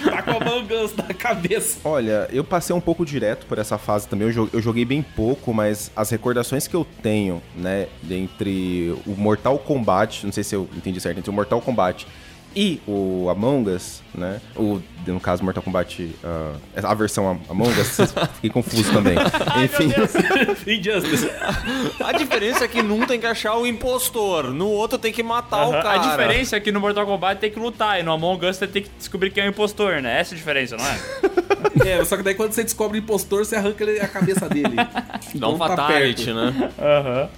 Tá 0.10 0.22
com 0.24 0.32
a 0.32 0.36
Among 0.38 0.74
Us 0.74 0.96
na 0.96 1.14
cabeça. 1.14 1.78
Olha, 1.84 2.28
eu 2.32 2.44
passei 2.44 2.76
um 2.76 2.80
pouco 2.82 3.06
direto 3.06 3.46
por 3.46 3.58
essa 3.58 3.78
fase 3.78 4.08
também. 4.08 4.28
Eu 4.54 4.62
joguei 4.62 4.86
bem 4.86 5.02
pouco, 5.02 5.54
mas 5.54 5.92
as 5.96 6.10
recordações 6.10 6.68
que 6.68 6.76
eu 6.76 6.86
tenho, 7.02 7.42
né, 7.56 7.88
entre 8.10 8.96
o 9.06 9.12
Mortal 9.12 9.58
Kombat, 9.60 10.26
não 10.26 10.32
sei 10.34 10.44
se 10.44 10.56
eu 10.56 10.68
entendi 10.76 10.97
certo, 11.00 11.18
entre 11.18 11.30
o 11.30 11.34
Mortal 11.34 11.62
Kombat 11.62 12.08
e 12.56 12.82
o 12.88 13.30
Among 13.30 13.70
Us, 13.70 14.02
né? 14.14 14.42
O, 14.56 14.82
no 15.12 15.20
caso, 15.20 15.44
Mortal 15.44 15.64
Kombat, 15.64 16.10
ah, 16.24 16.54
a 16.84 16.94
versão 16.94 17.28
Am- 17.30 17.40
Among 17.50 17.70
Us, 17.80 17.98
fiquei 18.36 18.50
confuso 18.50 18.92
também. 18.92 19.16
Enfim. 19.64 19.92
Injustice. 20.72 21.30
A 22.04 22.12
diferença 22.14 22.66
é 22.66 22.68
que 22.68 22.82
num 22.82 23.06
tem 23.06 23.20
que 23.20 23.26
achar 23.26 23.56
o 23.56 23.66
impostor, 23.66 24.46
no 24.54 24.68
outro 24.68 24.98
tem 24.98 25.12
que 25.14 25.24
matar 25.24 25.68
o 25.68 25.74
Aham. 25.74 25.82
cara. 25.82 26.00
A 26.02 26.10
diferença 26.12 26.56
é 26.56 26.60
que 26.60 26.72
no 26.72 26.80
Mortal 26.80 27.06
Kombat 27.06 27.40
tem 27.40 27.52
que 27.52 27.60
lutar 27.60 28.00
e 28.00 28.04
no 28.04 28.12
Among 28.12 28.46
Us 28.46 28.58
você 28.58 28.68
tem 28.68 28.84
que 28.84 28.90
descobrir 28.98 29.30
quem 29.32 29.44
é 29.44 29.48
o 29.48 29.50
impostor, 29.50 30.02
né? 30.02 30.20
Essa 30.20 30.34
é 30.34 30.36
a 30.36 30.38
diferença, 30.38 30.78
não 30.78 30.86
é? 30.86 30.98
É, 31.86 32.04
só 32.04 32.18
que 32.18 32.24
daí 32.24 32.34
quando 32.34 32.54
você 32.54 32.64
descobre 32.64 32.98
o 32.98 33.00
impostor, 33.00 33.46
você 33.46 33.56
arranca 33.56 33.84
ele- 33.84 34.00
a 34.00 34.08
cabeça 34.08 34.50
dele. 34.50 34.76
Dá 34.76 35.48
um 35.48 35.54
Então 35.56 35.58
tá 35.58 35.68
fatality, 35.70 36.26
perto. 36.26 36.36
né? 36.36 36.72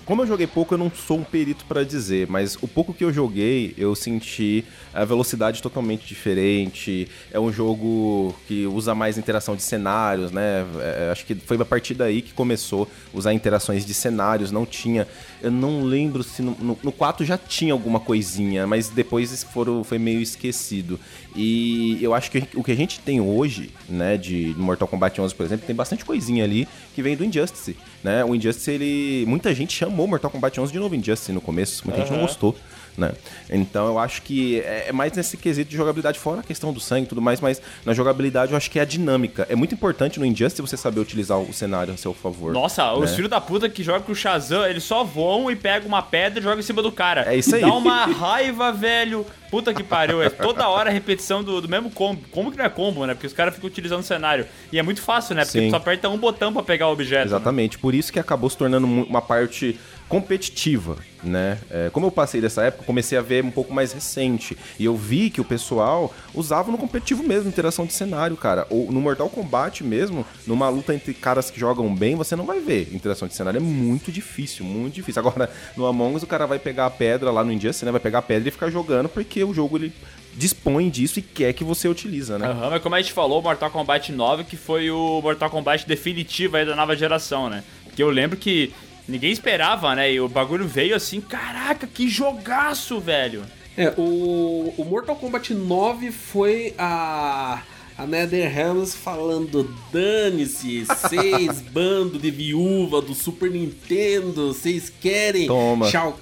Como 0.06 0.22
eu 0.24 0.28
joguei 0.28 0.48
pouco, 0.48 0.74
eu 0.74 0.78
não 0.78 0.90
sou 0.92 1.18
um 1.18 1.24
perito 1.24 1.66
pra 1.66 1.84
dizer, 1.84 2.28
mas 2.30 2.56
o 2.62 2.68
pouco 2.68 2.94
que 2.94 3.04
eu 3.04 3.12
joguei, 3.12 3.74
eu 3.78 3.94
senti 3.96 4.64
a 4.94 5.04
velocidade 5.04 5.62
totalmente 5.62 6.06
diferente. 6.08 7.08
É 7.32 7.40
um 7.40 7.52
jogo 7.60 8.34
que 8.48 8.66
usa 8.66 8.96
mais 8.96 9.18
interação 9.18 9.54
de 9.54 9.62
cenários, 9.62 10.32
né? 10.32 10.66
É, 10.80 11.10
acho 11.12 11.26
que 11.26 11.36
foi 11.36 11.58
a 11.58 11.66
partir 11.66 11.94
daí 11.94 12.22
que 12.22 12.32
começou 12.32 12.88
a 13.14 13.18
usar 13.18 13.34
interações 13.34 13.86
de 13.86 13.94
cenários. 13.94 14.50
Não 14.50 14.66
tinha. 14.66 15.06
Eu 15.42 15.52
não 15.52 15.84
lembro 15.84 16.24
se 16.24 16.42
no, 16.42 16.52
no, 16.52 16.80
no 16.82 16.92
4 16.92 17.26
já 17.26 17.38
tinha 17.38 17.74
alguma 17.74 18.00
coisinha, 18.00 18.66
mas 18.66 18.88
depois 18.88 19.44
foram, 19.44 19.84
foi 19.84 20.00
meio 20.00 20.22
esquecido. 20.22 20.98
E 21.36 22.00
eu 22.02 22.14
acho 22.14 22.32
que 22.32 22.44
o 22.56 22.64
que 22.64 22.72
a 22.72 22.76
gente 22.76 23.00
tem 23.02 23.20
hoje, 23.20 23.72
né, 23.88 24.18
de 24.18 24.56
Mortal 24.58 24.88
Kombat 24.88 25.20
11, 25.20 25.36
por 25.36 25.46
exemplo, 25.46 25.68
tem 25.68 25.76
bastante 25.76 26.04
coisinha 26.04 26.44
ali 26.44 26.68
que 26.96 27.02
vem 27.02 27.16
do 27.16 27.24
Injustice, 27.24 27.76
né? 28.04 28.24
O 28.24 28.34
Injustice, 28.34 28.72
ele... 28.72 29.26
Muita 29.28 29.54
gente 29.54 29.74
chamou 29.74 30.08
Mortal 30.08 30.32
Kombat 30.32 30.60
11 30.60 30.72
de 30.72 30.80
novo 30.80 30.96
Injustice 30.96 31.32
no 31.32 31.42
começo, 31.42 31.84
muita 31.86 32.02
gente 32.02 32.12
não 32.12 32.22
gostou, 32.22 32.56
né? 32.98 33.12
Então 33.50 33.88
eu 33.88 34.00
acho 34.00 34.22
que 34.22 34.60
é 34.62 34.80
é 34.90 34.92
mais 34.92 35.14
nesse 35.14 35.38
quesito 35.38 35.70
de 35.70 35.78
jogabilidade, 35.78 36.18
fora 36.20 36.40
a 36.42 36.44
questão 36.44 36.74
do 36.74 36.80
sangue 36.80 37.06
e 37.06 37.08
tudo 37.08 37.22
mais, 37.22 37.40
mas 37.40 37.62
na 37.86 37.94
jogabilidade 37.94 38.52
eu 38.52 38.58
acho 38.58 38.70
que 38.72 38.80
é 38.80 38.82
a 38.82 38.86
dinâmica. 38.86 39.46
É 39.50 39.56
muito 39.56 39.74
importante 39.74 40.20
no 40.20 40.26
Injustice 40.26 40.62
você 40.62 40.76
saber 40.76 41.00
utilizar 41.00 41.40
o 41.40 41.54
cenário 41.54 41.94
a 41.94 41.98
seu 41.98 42.14
favor. 42.14 42.52
Nossa, 42.52 42.92
os 42.94 43.12
né? 43.12 43.16
filhos 43.16 43.30
da 43.30 43.40
puta 43.40 43.70
que 43.70 43.84
jogam 43.84 44.02
com 44.02 44.12
o 44.12 44.16
Shazam, 44.16 44.66
eles 44.66 44.84
só 44.84 45.04
voam 45.04 45.52
e 45.52 45.56
pegam 45.56 45.88
uma 45.88 46.02
pedra 46.02 46.40
e 46.40 46.44
jogam 46.44 46.60
em 46.60 46.64
cima 46.64 46.82
do 46.82 46.92
cara. 46.92 47.32
É 47.32 47.36
isso 47.36 47.56
aí. 47.56 47.62
Dá 47.62 47.74
uma 47.74 48.06
raiva, 48.06 48.72
velho. 48.72 49.26
Puta 49.52 49.74
que 49.74 49.84
pariu. 49.84 50.22
É 50.22 50.30
toda 50.30 50.68
hora 50.68 50.90
a 50.90 50.94
repetição 50.94 51.44
do, 51.44 51.60
do 51.60 51.68
mesmo 51.68 51.90
combo. 51.90 52.22
Como 52.32 52.52
que 52.52 52.58
não 52.58 52.66
é 52.66 52.70
combo, 52.70 53.06
né? 53.06 53.14
Porque 53.14 53.28
os 53.28 53.34
caras 53.34 53.56
ficam 53.56 53.68
utilizando 53.68 54.02
o 54.02 54.04
cenário. 54.04 54.46
E 54.72 54.78
é 54.78 54.84
muito 54.84 55.02
fácil, 55.02 55.36
né? 55.36 55.44
Porque 55.44 55.60
Sim. 55.60 55.68
tu 55.68 55.72
só 55.72 55.78
aperta 55.78 56.08
um 56.08 56.18
botão 56.18 56.54
pra 56.54 56.62
pegar 56.62 56.88
o 56.88 56.92
objeto. 56.92 57.22
né? 57.22 57.26
Exatamente, 57.26 57.78
por 57.78 57.96
isso 57.96 58.14
que 58.14 58.20
acabou 58.20 58.50
se 58.50 58.58
tornando 58.58 58.86
uma 58.86 59.22
parte 59.22 59.80
competitiva, 60.10 60.98
né? 61.24 61.60
É, 61.70 61.90
como 61.94 62.08
eu 62.08 62.12
passei 62.12 62.42
dessa 62.42 62.64
época, 62.64 62.84
comecei 62.84 63.16
a 63.16 63.22
ver 63.22 63.46
um 63.46 63.52
pouco 63.52 63.72
mais 63.72 63.94
recente. 63.94 64.58
E 64.80 64.84
eu 64.84 64.98
vi 64.98 65.30
que 65.30 65.40
o 65.40 65.46
pessoal 65.46 66.14
usava 66.34 66.72
no 66.72 66.80
competitivo 66.80 67.22
mesmo, 67.22 67.48
interação 67.48 67.86
de 67.86 67.94
cenário, 67.94 68.36
cara. 68.36 68.66
Ou 68.72 68.92
no 68.92 69.00
Mortal 69.00 69.30
Kombat 69.30 69.84
mesmo, 69.84 70.26
numa 70.48 70.68
luta 70.68 70.96
entre 70.96 71.14
caras 71.14 71.52
que 71.52 71.60
jogam 71.60 71.94
bem, 71.94 72.16
você 72.16 72.36
não 72.36 72.46
vai 72.46 72.60
ver 72.60 72.90
interação 72.92 73.28
de 73.28 73.36
cenário. 73.36 73.60
É 73.60 73.62
muito 73.62 74.12
difícil, 74.12 74.66
muito 74.66 74.96
difícil. 74.96 75.20
Agora, 75.20 75.48
no 75.78 75.86
Among 75.86 76.16
Us, 76.16 76.24
o 76.24 76.28
cara 76.28 76.48
vai 76.48 76.58
pegar 76.58 76.88
a 76.88 76.90
pedra 76.90 77.30
lá 77.30 77.44
no 77.44 77.54
Injustice, 77.54 77.86
né? 77.86 77.92
Vai 77.92 78.02
pegar 78.02 78.20
a 78.20 78.24
pedra 78.24 78.50
e 78.50 78.52
ficar 78.52 78.72
jogando, 78.72 79.08
porque 79.08 79.44
o 79.44 79.54
jogo 79.54 79.78
ele 79.78 79.94
dispõe 80.36 80.90
disso 80.90 81.20
e 81.20 81.22
quer 81.22 81.54
que 81.54 81.64
você 81.64 81.88
utiliza, 81.88 82.40
né? 82.40 82.48
Aham, 82.48 82.72
mas 82.72 82.82
como 82.82 82.96
a 82.96 83.02
gente 83.02 83.14
falou, 83.14 83.42
Mortal 83.42 83.70
Kombat 83.70 84.12
9, 84.12 84.44
que 84.46 84.58
foi 84.58 84.90
o 84.90 85.22
Mortal 85.22 85.52
Kombat 85.52 85.88
definitivo 85.88 86.58
aí 86.58 86.66
da 86.66 86.76
nova 86.76 86.96
geração, 86.96 87.48
né? 87.48 87.64
Que 87.96 88.02
eu 88.02 88.10
lembro 88.10 88.38
que 88.38 88.74
ninguém 89.10 89.32
esperava, 89.32 89.96
né? 89.96 90.14
E 90.14 90.20
o 90.22 90.30
bagulho 90.30 90.68
veio 90.68 90.96
assim, 90.96 91.20
caraca, 91.20 91.88
que 91.88 92.08
jogaço, 92.08 93.00
velho. 93.00 93.44
É, 93.76 93.94
o, 93.98 94.74
o 94.78 94.86
Mortal 94.86 95.16
Kombat 95.16 95.54
9 95.54 96.12
foi 96.12 96.74
a. 96.78 97.62
A 97.98 98.08
NetherRealms 98.08 98.96
falando, 98.96 99.76
dane-se, 99.92 100.86
seis 101.10 101.60
bando 101.70 102.18
de 102.18 102.32
viúva 102.32 103.02
do 103.02 103.14
Super 103.14 103.52
Nintendo, 103.52 104.54
vocês 104.54 104.90
querem 105.02 105.48
Toma. 105.48 105.86
Shao 105.90 106.18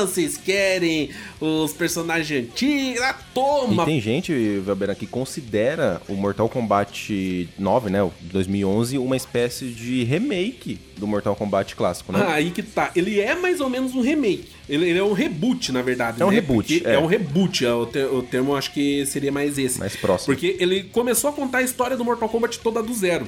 Vocês 0.00 0.36
querem 0.36 1.10
os 1.40 1.72
personagens 1.72 2.44
antigos, 2.48 3.00
ah, 3.02 3.18
toma! 3.34 3.82
E 3.82 3.86
tem 3.86 4.00
gente, 4.00 4.32
Velberan, 4.60 4.94
que 4.94 5.06
considera 5.06 6.00
o 6.08 6.14
Mortal 6.14 6.48
Kombat 6.48 7.48
9, 7.58 7.90
né, 7.90 8.02
o 8.02 8.12
de 8.20 8.28
2011, 8.28 8.98
uma 8.98 9.16
espécie 9.16 9.66
de 9.66 10.04
remake 10.04 10.78
do 10.96 11.06
Mortal 11.06 11.36
Kombat 11.36 11.76
clássico, 11.76 12.12
né? 12.12 12.24
Ah, 12.26 12.34
aí 12.34 12.50
que 12.50 12.62
tá. 12.62 12.90
Ele 12.96 13.20
é 13.20 13.34
mais 13.34 13.60
ou 13.60 13.68
menos 13.68 13.94
um 13.94 14.00
remake. 14.00 14.46
Ele, 14.68 14.88
ele 14.90 14.98
é 14.98 15.04
um 15.04 15.12
reboot, 15.12 15.70
na 15.70 15.82
verdade. 15.82 16.20
É 16.22 16.24
um 16.24 16.30
né? 16.30 16.36
reboot, 16.36 16.72
Porque 16.74 16.88
é. 16.88 16.94
É 16.94 16.98
um 16.98 17.06
reboot. 17.06 17.64
é, 17.64 17.72
O, 17.72 17.86
ter- 17.86 18.06
o 18.06 18.22
termo 18.22 18.56
acho 18.56 18.72
que 18.72 19.04
seria 19.06 19.30
mais 19.30 19.58
esse. 19.58 19.78
Mais 19.78 19.94
próximo. 19.94 20.34
Porque 20.34 20.56
ele 20.58 20.84
começou 20.84 21.30
a 21.30 21.32
contar 21.32 21.58
a 21.58 21.62
história 21.62 21.96
do 21.96 22.04
Mortal 22.04 22.28
Kombat 22.28 22.58
toda 22.60 22.82
do 22.82 22.94
zero. 22.94 23.26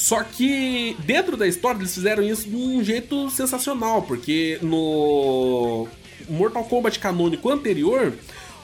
Só 0.00 0.22
que 0.22 0.96
dentro 1.00 1.36
da 1.36 1.46
história 1.46 1.78
eles 1.78 1.92
fizeram 1.92 2.22
isso 2.22 2.48
de 2.48 2.56
um 2.56 2.82
jeito 2.82 3.28
sensacional. 3.28 4.00
Porque 4.00 4.58
no 4.62 5.86
Mortal 6.26 6.64
Kombat 6.64 6.98
canônico 6.98 7.50
anterior. 7.50 8.14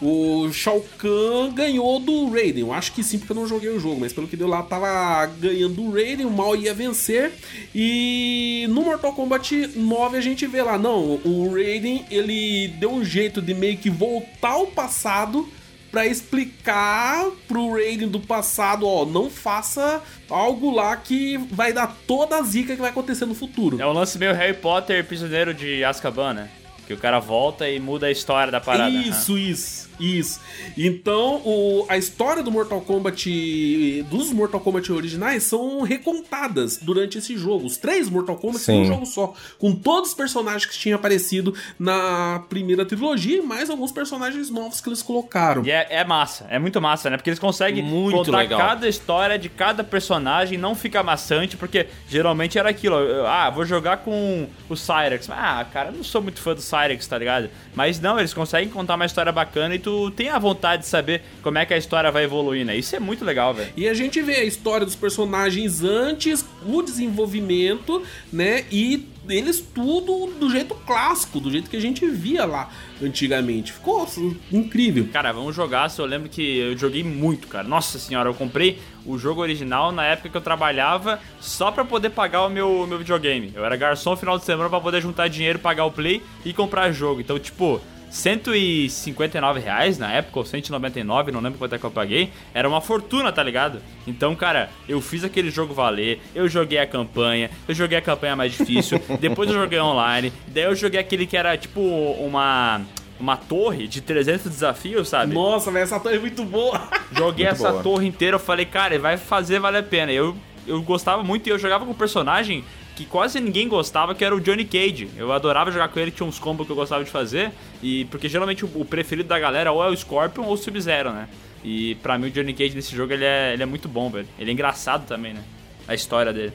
O 0.01 0.51
Shao 0.53 0.85
Kahn 0.99 1.55
ganhou 1.55 1.99
do 1.99 2.31
Raiden. 2.31 2.63
Eu 2.63 2.73
acho 2.73 2.93
que 2.93 3.03
sim, 3.03 3.19
porque 3.19 3.33
eu 3.33 3.37
não 3.37 3.47
joguei 3.47 3.71
o 3.71 3.81
jogo, 3.81 4.01
mas 4.01 4.13
pelo 4.13 4.29
que 4.29 4.37
deu 4.37 4.47
lá, 4.47 4.63
tava 4.63 5.25
ganhando 5.39 5.75
do 5.75 5.91
Raiden, 5.91 6.27
o 6.27 6.31
mal 6.31 6.55
ia 6.55 6.75
vencer. 6.75 7.33
E 7.75 8.67
no 8.69 8.83
Mortal 8.83 9.15
Kombat 9.15 9.71
9 9.75 10.19
a 10.19 10.21
gente 10.21 10.47
vê 10.47 10.63
lá, 10.63 10.77
não, 10.77 11.19
o 11.25 11.51
Raiden 11.55 12.05
ele 12.11 12.69
deu 12.79 12.93
um 12.93 13.03
jeito 13.03 13.41
de 13.41 13.55
meio 13.55 13.79
que 13.79 13.89
voltar 13.89 14.53
ao 14.53 14.67
passado 14.67 15.49
pra 15.97 16.07
explicar 16.07 17.25
pro 17.49 17.73
Raiden 17.73 18.09
do 18.09 18.21
passado, 18.21 18.87
ó, 18.87 19.07
não 19.07 19.31
faça 19.31 20.03
algo 20.29 20.71
lá 20.71 20.95
que 20.95 21.39
vai 21.51 21.73
dar 21.73 21.97
toda 22.07 22.37
a 22.37 22.43
zica 22.43 22.75
que 22.75 22.81
vai 22.83 22.91
acontecer 22.91 23.25
no 23.25 23.35
futuro. 23.35 23.81
É 23.81 23.87
um 23.87 23.93
lance 23.93 24.19
meio 24.19 24.35
Harry 24.35 24.53
Potter, 24.53 25.03
prisioneiro 25.07 25.55
de 25.55 25.83
Azkaban, 25.83 26.35
né? 26.35 26.51
Que 26.87 26.93
o 26.93 26.99
cara 26.99 27.19
volta 27.19 27.67
e 27.67 27.81
muda 27.81 28.09
a 28.09 28.11
história 28.11 28.53
da 28.53 28.61
parada. 28.61 28.91
né? 28.91 29.05
Isso, 29.09 29.39
isso, 29.39 29.86
isso. 29.99 30.41
Então, 30.77 31.37
o, 31.45 31.87
a 31.89 31.97
história 31.97 32.43
do 32.43 32.51
Mortal 32.51 32.81
Kombat, 32.81 34.03
dos 34.11 34.33
Mortal 34.33 34.61
Kombat 34.61 34.93
originais, 34.93 35.43
são 35.45 35.83
recontadas 35.83 36.79
durante 36.79 37.19
esse 37.19 37.37
jogo. 37.37 37.67
Os 37.67 37.77
três 37.77 38.09
Mortal 38.09 38.37
Kombat 38.37 38.61
são 38.63 38.75
um 38.77 38.85
jogo 38.85 39.07
só, 39.07 39.35
com 39.59 39.75
todos 39.75 40.11
os 40.11 40.15
personagens 40.15 40.67
que 40.67 40.77
tinham 40.79 40.97
aparecido 40.97 41.55
na 41.79 42.43
primeira 42.49 42.85
trilogia 42.85 43.39
e 43.39 43.43
mais 43.43 43.71
alguns 43.71 43.93
personagens 43.93 44.51
novos 44.51 44.81
que 44.81 44.89
eles 44.89 45.03
colocaram. 45.03 45.65
E 45.65 45.71
é, 45.71 45.87
é 45.91 46.05
massa, 46.05 46.47
é 46.51 46.59
muito 46.59 46.81
massa, 46.81 47.11
né? 47.11 47.17
Porque 47.17 47.31
eles 47.31 47.39
conseguem 47.39 47.83
Muito 47.83 48.17
contar 48.17 48.39
legal. 48.39 48.59
cada 48.59 48.89
história 48.89 49.39
de 49.39 49.49
cada 49.49 49.83
personagem, 49.85 50.59
não 50.59 50.75
fica 50.75 51.03
maçante, 51.03 51.57
porque 51.57 51.87
geralmente 52.09 52.59
era 52.59 52.69
aquilo, 52.71 52.97
eu- 52.97 53.27
ah, 53.27 53.51
vou 53.51 53.65
jogar 53.65 53.99
com 53.99 54.47
o 54.69 54.77
Cyrex. 54.77 55.29
Ah, 55.31 55.65
cara, 55.73 55.89
eu 55.91 55.97
não 55.97 56.05
sou 56.05 56.23
muito 56.23 56.41
fã 56.41 56.55
do 56.55 56.61
Cyrex, 56.61 57.07
tá 57.07 57.19
ligado? 57.19 57.49
Mas 57.75 58.01
não, 58.01 58.19
eles 58.19 58.33
conseguem 58.35 58.69
contar 58.69 58.95
uma 58.95 59.07
história 59.07 59.31
bacana 59.33 59.75
e 59.75 59.79
tu 59.87 60.11
tem 60.11 60.31
a 60.31 60.39
vontade 60.41 60.83
de 60.83 60.89
saber 60.89 61.23
como 61.45 61.59
é 61.59 61.65
que 61.65 61.73
a 61.73 61.77
história 61.77 62.11
vai 62.11 62.25
evoluir, 62.25 62.67
né? 62.67 62.77
Isso 62.77 62.97
é 62.97 62.99
muito 62.99 63.25
legal, 63.25 63.55
velho. 63.55 63.73
E 63.77 63.89
a 63.89 63.95
gente 63.95 64.21
vê 64.21 64.35
a 64.35 64.45
história 64.45 64.85
dos 64.85 64.97
personagens 64.97 65.85
antes, 65.85 66.45
o 66.67 66.83
desenvolvimento, 66.83 68.03
né? 68.33 68.65
E 68.73 69.07
eles 69.29 69.61
tudo 69.61 70.27
do 70.41 70.51
jeito 70.51 70.75
clássico, 70.75 71.39
do 71.39 71.53
jeito 71.53 71.71
que 71.71 71.77
a 71.77 71.81
gente 71.81 72.05
via 72.09 72.45
lá 72.45 72.69
antigamente. 73.01 73.73
Ficou 73.73 74.03
assim, 74.03 74.37
incrível. 74.51 75.09
Cara, 75.13 75.31
vamos 75.31 75.55
jogar. 75.55 75.89
Se 75.89 76.01
eu 76.01 76.07
lembro 76.07 76.29
que 76.29 76.59
eu 76.59 76.77
joguei 76.77 77.05
muito, 77.05 77.47
cara. 77.47 77.69
Nossa 77.69 77.97
senhora, 77.97 78.29
eu 78.29 78.35
comprei 78.35 78.81
o 79.05 79.17
jogo 79.17 79.41
original 79.41 79.93
na 79.93 80.05
época 80.05 80.31
que 80.31 80.37
eu 80.37 80.41
trabalhava 80.41 81.21
só 81.41 81.71
pra 81.71 81.85
poder 81.85 82.11
pagar 82.11 82.45
o 82.45 82.51
meu, 82.51 82.89
meu 82.89 82.99
videogame. 82.99 83.53
Eu 83.55 83.65
era 83.65 83.77
garçom 83.77 84.11
no 84.11 84.17
final 84.17 84.37
de 84.37 84.45
semana 84.45 84.69
pra 84.69 84.81
poder 84.81 85.01
juntar 85.01 85.29
dinheiro, 85.29 85.61
pagar 85.61 85.85
o 85.85 85.93
play 85.93 86.21
e 86.45 86.53
comprar 86.53 86.91
jogo. 86.91 87.21
Então, 87.21 87.39
tipo. 87.39 87.81
159 88.11 89.61
reais 89.61 89.99
na 89.99 90.13
época, 90.13 90.39
ou 90.39 90.45
199, 90.45 91.33
não 91.33 91.41
lembro 91.41 91.59
quanto 91.59 91.75
é 91.75 91.79
que 91.79 91.85
eu 91.85 91.91
paguei. 91.91 92.31
Era 92.55 92.69
uma 92.69 92.81
fortuna, 92.81 93.33
tá 93.33 93.43
ligado? 93.43 93.81
Então, 94.07 94.35
cara, 94.35 94.71
eu 94.89 95.01
fiz 95.01 95.25
aquele 95.25 95.51
jogo 95.51 95.75
valer, 95.75 96.21
eu 96.35 96.49
joguei 96.49 96.79
a 96.79 96.87
campanha, 96.87 97.51
eu 97.69 97.75
joguei 97.75 97.99
a 97.99 98.03
campanha 98.03 98.37
mais 98.37 98.53
difícil, 98.53 99.01
depois 99.21 99.51
eu 99.51 99.57
joguei 99.57 99.81
online, 99.81 100.33
daí 100.49 100.65
eu 100.65 100.75
joguei 100.75 101.01
aquele 101.01 101.27
que 101.27 101.37
era 101.37 101.57
tipo 101.57 101.81
uma 101.81 102.81
uma 103.19 103.35
torre 103.35 103.89
de 103.89 104.03
300 104.03 104.45
desafios, 104.51 105.09
sabe? 105.09 105.33
Nossa, 105.33 105.71
velho, 105.71 105.85
essa 105.85 105.99
torre 105.99 106.17
é 106.17 106.19
muito 106.19 106.45
boa. 106.45 106.87
Joguei 107.17 107.47
Muito 107.47 107.57
essa 107.57 107.71
boa. 107.71 107.83
torre 107.83 108.07
inteira, 108.07 108.35
eu 108.37 108.41
falei, 108.41 108.67
cara, 108.67 108.99
vai 108.99 109.17
fazer 109.17 109.59
valer 109.59 109.79
a 109.79 109.83
pena. 109.83 110.13
Eu, 110.13 110.37
eu 110.67 110.83
gostava 110.83 111.23
muito 111.23 111.47
e 111.47 111.51
eu 111.51 111.59
jogava 111.59 111.87
com 111.87 111.93
um 111.93 111.95
personagem 111.95 112.63
que 112.97 113.05
quase 113.05 113.39
ninguém 113.39 113.69
gostava, 113.69 114.15
que 114.15 114.25
era 114.25 114.35
o 114.35 114.41
Johnny 114.41 114.65
Cage. 114.65 115.11
Eu 115.19 115.31
adorava 115.31 115.71
jogar 115.71 115.89
com 115.89 116.01
ele, 116.01 116.11
tinha 116.11 116.27
uns 116.27 116.39
combos 116.39 116.67
que 116.67 116.73
eu 116.73 116.77
gostava 116.77 117.05
de 117.05 117.11
fazer. 117.11 117.53
E 117.83 118.07
porque 118.07 118.27
geralmente 118.27 118.65
o, 118.65 118.85
preferido 118.87 119.29
da 119.29 119.39
galera 119.39 119.71
ou 119.71 119.85
é 119.85 119.89
o 119.89 119.97
Scorpion 119.97 120.45
ou 120.45 120.55
o 120.55 120.57
Sub-Zero, 120.57 121.11
né? 121.11 121.29
E 121.63 121.95
pra 121.97 122.19
mim 122.19 122.29
o 122.29 122.31
Johnny 122.31 122.55
Cage 122.55 122.75
nesse 122.75 122.97
jogo 122.97 123.13
ele 123.13 123.25
é, 123.25 123.53
ele 123.53 123.63
é 123.63 123.67
muito 123.67 123.87
bom, 123.87 124.09
velho. 124.09 124.27
Ele 124.39 124.51
é 124.51 124.53
engraçado 124.53 125.07
também, 125.07 125.35
né? 125.35 125.45
A 125.87 125.95
história 125.95 126.33
dele. 126.33 126.55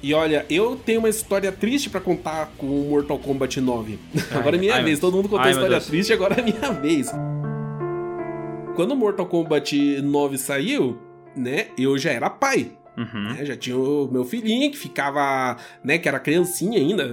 E 0.00 0.14
olha, 0.14 0.46
eu 0.48 0.76
tenho 0.76 1.00
uma 1.00 1.08
história 1.08 1.50
triste 1.50 1.90
pra 1.90 2.00
contar 2.00 2.52
com 2.56 2.66
o 2.66 2.88
Mortal 2.88 3.18
Kombat 3.18 3.60
9. 3.60 3.98
agora 4.30 4.56
é 4.56 4.58
minha 4.58 4.74
ai, 4.76 4.84
vez, 4.84 5.00
todo 5.00 5.16
mundo 5.16 5.28
contou 5.28 5.44
Ai, 5.44 5.50
história 5.50 5.80
triste, 5.80 6.12
agora 6.12 6.40
é 6.40 6.42
minha 6.42 6.72
vez. 6.72 7.10
Quando 8.76 8.92
o 8.92 8.96
Mortal 8.96 9.26
Kombat 9.26 10.00
9 10.00 10.38
saiu, 10.38 10.98
né, 11.36 11.66
eu 11.76 11.98
já 11.98 12.12
era 12.12 12.30
pai. 12.30 12.70
Uhum. 13.00 13.34
né, 13.34 13.44
já 13.46 13.56
tinha 13.56 13.76
o 13.76 14.08
meu 14.10 14.24
filhinho 14.24 14.70
que 14.70 14.76
ficava, 14.76 15.56
né, 15.82 15.98
que 15.98 16.06
era 16.06 16.20
criancinha 16.20 16.78
ainda, 16.78 17.08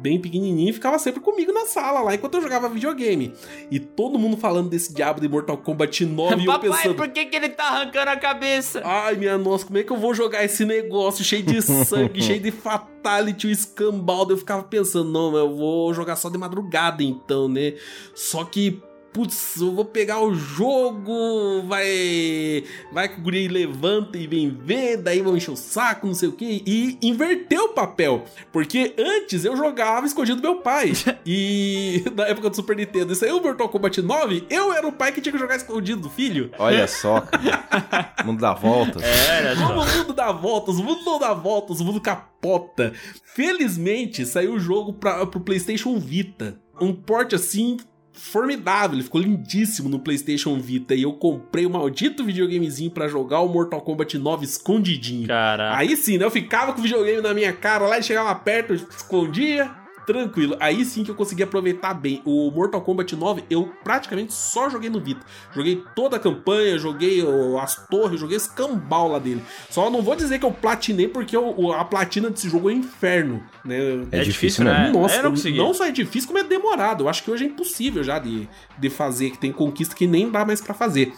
bem 0.00 0.20
pequenininho, 0.20 0.72
ficava 0.72 0.98
sempre 0.98 1.20
comigo 1.20 1.52
na 1.52 1.66
sala 1.66 2.00
lá 2.00 2.14
enquanto 2.14 2.34
eu 2.34 2.42
jogava 2.42 2.68
videogame. 2.68 3.32
E 3.70 3.80
todo 3.80 4.18
mundo 4.18 4.36
falando 4.36 4.68
desse 4.68 4.94
diabo 4.94 5.20
de 5.20 5.28
Mortal 5.28 5.56
Kombat 5.56 6.04
9 6.06 6.42
e 6.42 6.46
eu 6.46 6.58
pensando, 6.60 7.12
que, 7.12 7.26
que 7.26 7.36
ele 7.36 7.48
tá 7.48 7.64
arrancando 7.64 8.10
a 8.10 8.16
cabeça? 8.16 8.82
Ai, 8.84 9.16
minha 9.16 9.36
nossa, 9.38 9.66
como 9.66 9.78
é 9.78 9.82
que 9.82 9.92
eu 9.92 9.96
vou 9.96 10.14
jogar 10.14 10.44
esse 10.44 10.64
negócio 10.64 11.24
cheio 11.24 11.42
de 11.42 11.60
sangue, 11.62 12.20
cheio 12.22 12.40
de 12.40 12.50
fatality, 12.50 13.46
o 13.46 13.50
escambaldo? 13.50 14.32
Eu 14.32 14.38
ficava 14.38 14.62
pensando, 14.62 15.10
não, 15.10 15.36
eu 15.36 15.56
vou 15.56 15.92
jogar 15.92 16.16
só 16.16 16.28
de 16.28 16.38
madrugada 16.38 17.02
então, 17.02 17.48
né? 17.48 17.74
Só 18.14 18.44
que, 18.44 18.82
putz, 19.12 19.60
eu 19.60 19.72
vou 19.74 19.84
pegar 19.84 20.20
o 20.20 20.34
jogo, 20.34 21.62
vai. 21.66 22.64
Vai 22.92 23.08
que 23.08 23.20
o 23.20 23.22
guri 23.22 23.46
levanta 23.48 24.16
e 24.16 24.26
vem 24.26 24.48
ver, 24.50 24.96
daí 24.96 25.20
vão 25.20 25.36
encher 25.36 25.50
o 25.50 25.56
saco, 25.56 26.06
não 26.06 26.14
sei 26.14 26.28
o 26.28 26.32
que, 26.32 26.62
e 26.66 26.98
inverter 27.02 27.60
o 27.60 27.70
papel. 27.70 28.24
Porque 28.50 28.94
antes 28.98 29.44
eu 29.44 29.56
jogava 29.56 30.06
escondido 30.06 30.40
do 30.40 30.42
meu 30.42 30.56
pai. 30.60 30.92
E 31.24 32.02
na 32.16 32.24
época 32.26 32.50
do 32.50 32.56
Super 32.56 32.76
Nintendo, 32.76 33.12
isso 33.12 33.24
aí 33.24 33.30
o 33.30 33.40
Mortal 33.40 33.68
Kombat 33.68 34.02
9, 34.02 34.44
eu 34.50 34.72
era 34.72 34.86
o 34.86 34.92
pai 34.92 35.12
que 35.12 35.20
tinha 35.20 35.32
que 35.32 35.38
jogar 35.38 35.56
escondido 35.56 36.02
do 36.02 36.10
filho. 36.10 36.50
Olha 36.58 36.86
só, 36.88 37.20
cara. 37.20 38.12
Mundo 38.24 38.40
dá 38.40 38.52
voltas. 38.52 39.02
É, 39.02 39.54
Como 39.54 39.82
só. 39.82 39.94
o 39.94 39.98
mundo 39.98 40.12
dá 40.12 40.32
voltas, 40.32 40.76
o 40.76 40.82
mundo 40.82 41.04
não 41.04 41.18
dá 41.18 41.32
voltas, 41.32 41.80
o 41.80 41.84
mundo 41.84 42.00
capota. 42.00 42.92
Felizmente 43.24 44.26
saiu 44.26 44.54
o 44.54 44.58
jogo 44.58 44.92
pra, 44.92 45.24
pro 45.26 45.40
PlayStation 45.40 45.98
Vita. 45.98 46.58
Um 46.80 46.92
porte 46.92 47.34
assim 47.34 47.76
formidável, 48.12 48.96
ele 48.96 49.04
ficou 49.04 49.20
lindíssimo 49.20 49.88
no 49.88 49.98
PlayStation 49.98 50.58
Vita. 50.58 50.94
E 50.94 51.02
eu 51.02 51.12
comprei 51.12 51.66
o 51.66 51.70
maldito 51.70 52.24
videogamezinho 52.24 52.90
pra 52.90 53.08
jogar 53.08 53.40
o 53.40 53.48
Mortal 53.48 53.80
Kombat 53.80 54.16
9 54.18 54.44
escondidinho. 54.44 55.26
Caraca. 55.26 55.76
Aí 55.78 55.96
sim, 55.96 56.18
né? 56.18 56.24
Eu 56.24 56.30
ficava 56.30 56.72
com 56.72 56.80
o 56.80 56.82
videogame 56.82 57.20
na 57.20 57.34
minha 57.34 57.52
cara 57.52 57.86
lá 57.86 57.98
e 57.98 58.02
chegava 58.02 58.34
perto, 58.34 58.72
eu 58.72 58.76
escondia. 58.76 59.81
Tranquilo, 60.06 60.56
aí 60.58 60.84
sim 60.84 61.04
que 61.04 61.10
eu 61.10 61.14
consegui 61.14 61.42
aproveitar 61.42 61.94
bem. 61.94 62.20
O 62.24 62.50
Mortal 62.50 62.80
Kombat 62.80 63.14
9 63.14 63.44
eu 63.48 63.72
praticamente 63.84 64.32
só 64.32 64.68
joguei 64.68 64.90
no 64.90 65.00
Vita. 65.00 65.24
Joguei 65.54 65.82
toda 65.94 66.16
a 66.16 66.18
campanha, 66.18 66.78
joguei 66.78 67.22
as 67.60 67.86
torres, 67.86 68.18
joguei 68.18 68.36
esse 68.36 68.50
cambal 68.52 69.08
lá 69.08 69.18
dele. 69.18 69.42
Só 69.70 69.90
não 69.90 70.02
vou 70.02 70.16
dizer 70.16 70.38
que 70.38 70.44
eu 70.44 70.52
platinei 70.52 71.08
porque 71.08 71.36
a 71.36 71.84
platina 71.84 72.30
desse 72.30 72.48
jogo 72.48 72.70
é 72.70 72.72
inferno, 72.72 73.42
né? 73.64 73.78
É, 74.10 74.20
difícil, 74.22 74.64
né? 74.64 74.90
Nossa, 74.92 75.16
Eu 75.16 75.22
não 75.22 75.32
não 75.66 75.74
só 75.74 75.84
é 75.84 75.90
difícil, 75.90 76.28
como 76.28 76.38
é 76.38 76.44
demorado. 76.44 77.04
Eu 77.04 77.08
acho 77.08 77.22
que 77.22 77.30
hoje 77.30 77.44
é 77.44 77.46
impossível 77.46 78.02
já 78.02 78.18
de, 78.18 78.48
de 78.78 78.90
fazer, 78.90 79.30
que 79.30 79.38
tem 79.38 79.52
conquista 79.52 79.94
que 79.94 80.06
nem 80.06 80.30
dá 80.30 80.44
mais 80.44 80.60
pra 80.60 80.74
fazer. 80.74 81.12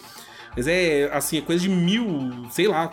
Mas 0.57 0.67
é, 0.67 1.11
assim, 1.13 1.39
é 1.39 1.41
coisa 1.41 1.63
de 1.63 1.69
mil, 1.69 2.47
sei 2.51 2.69
lá, 2.69 2.91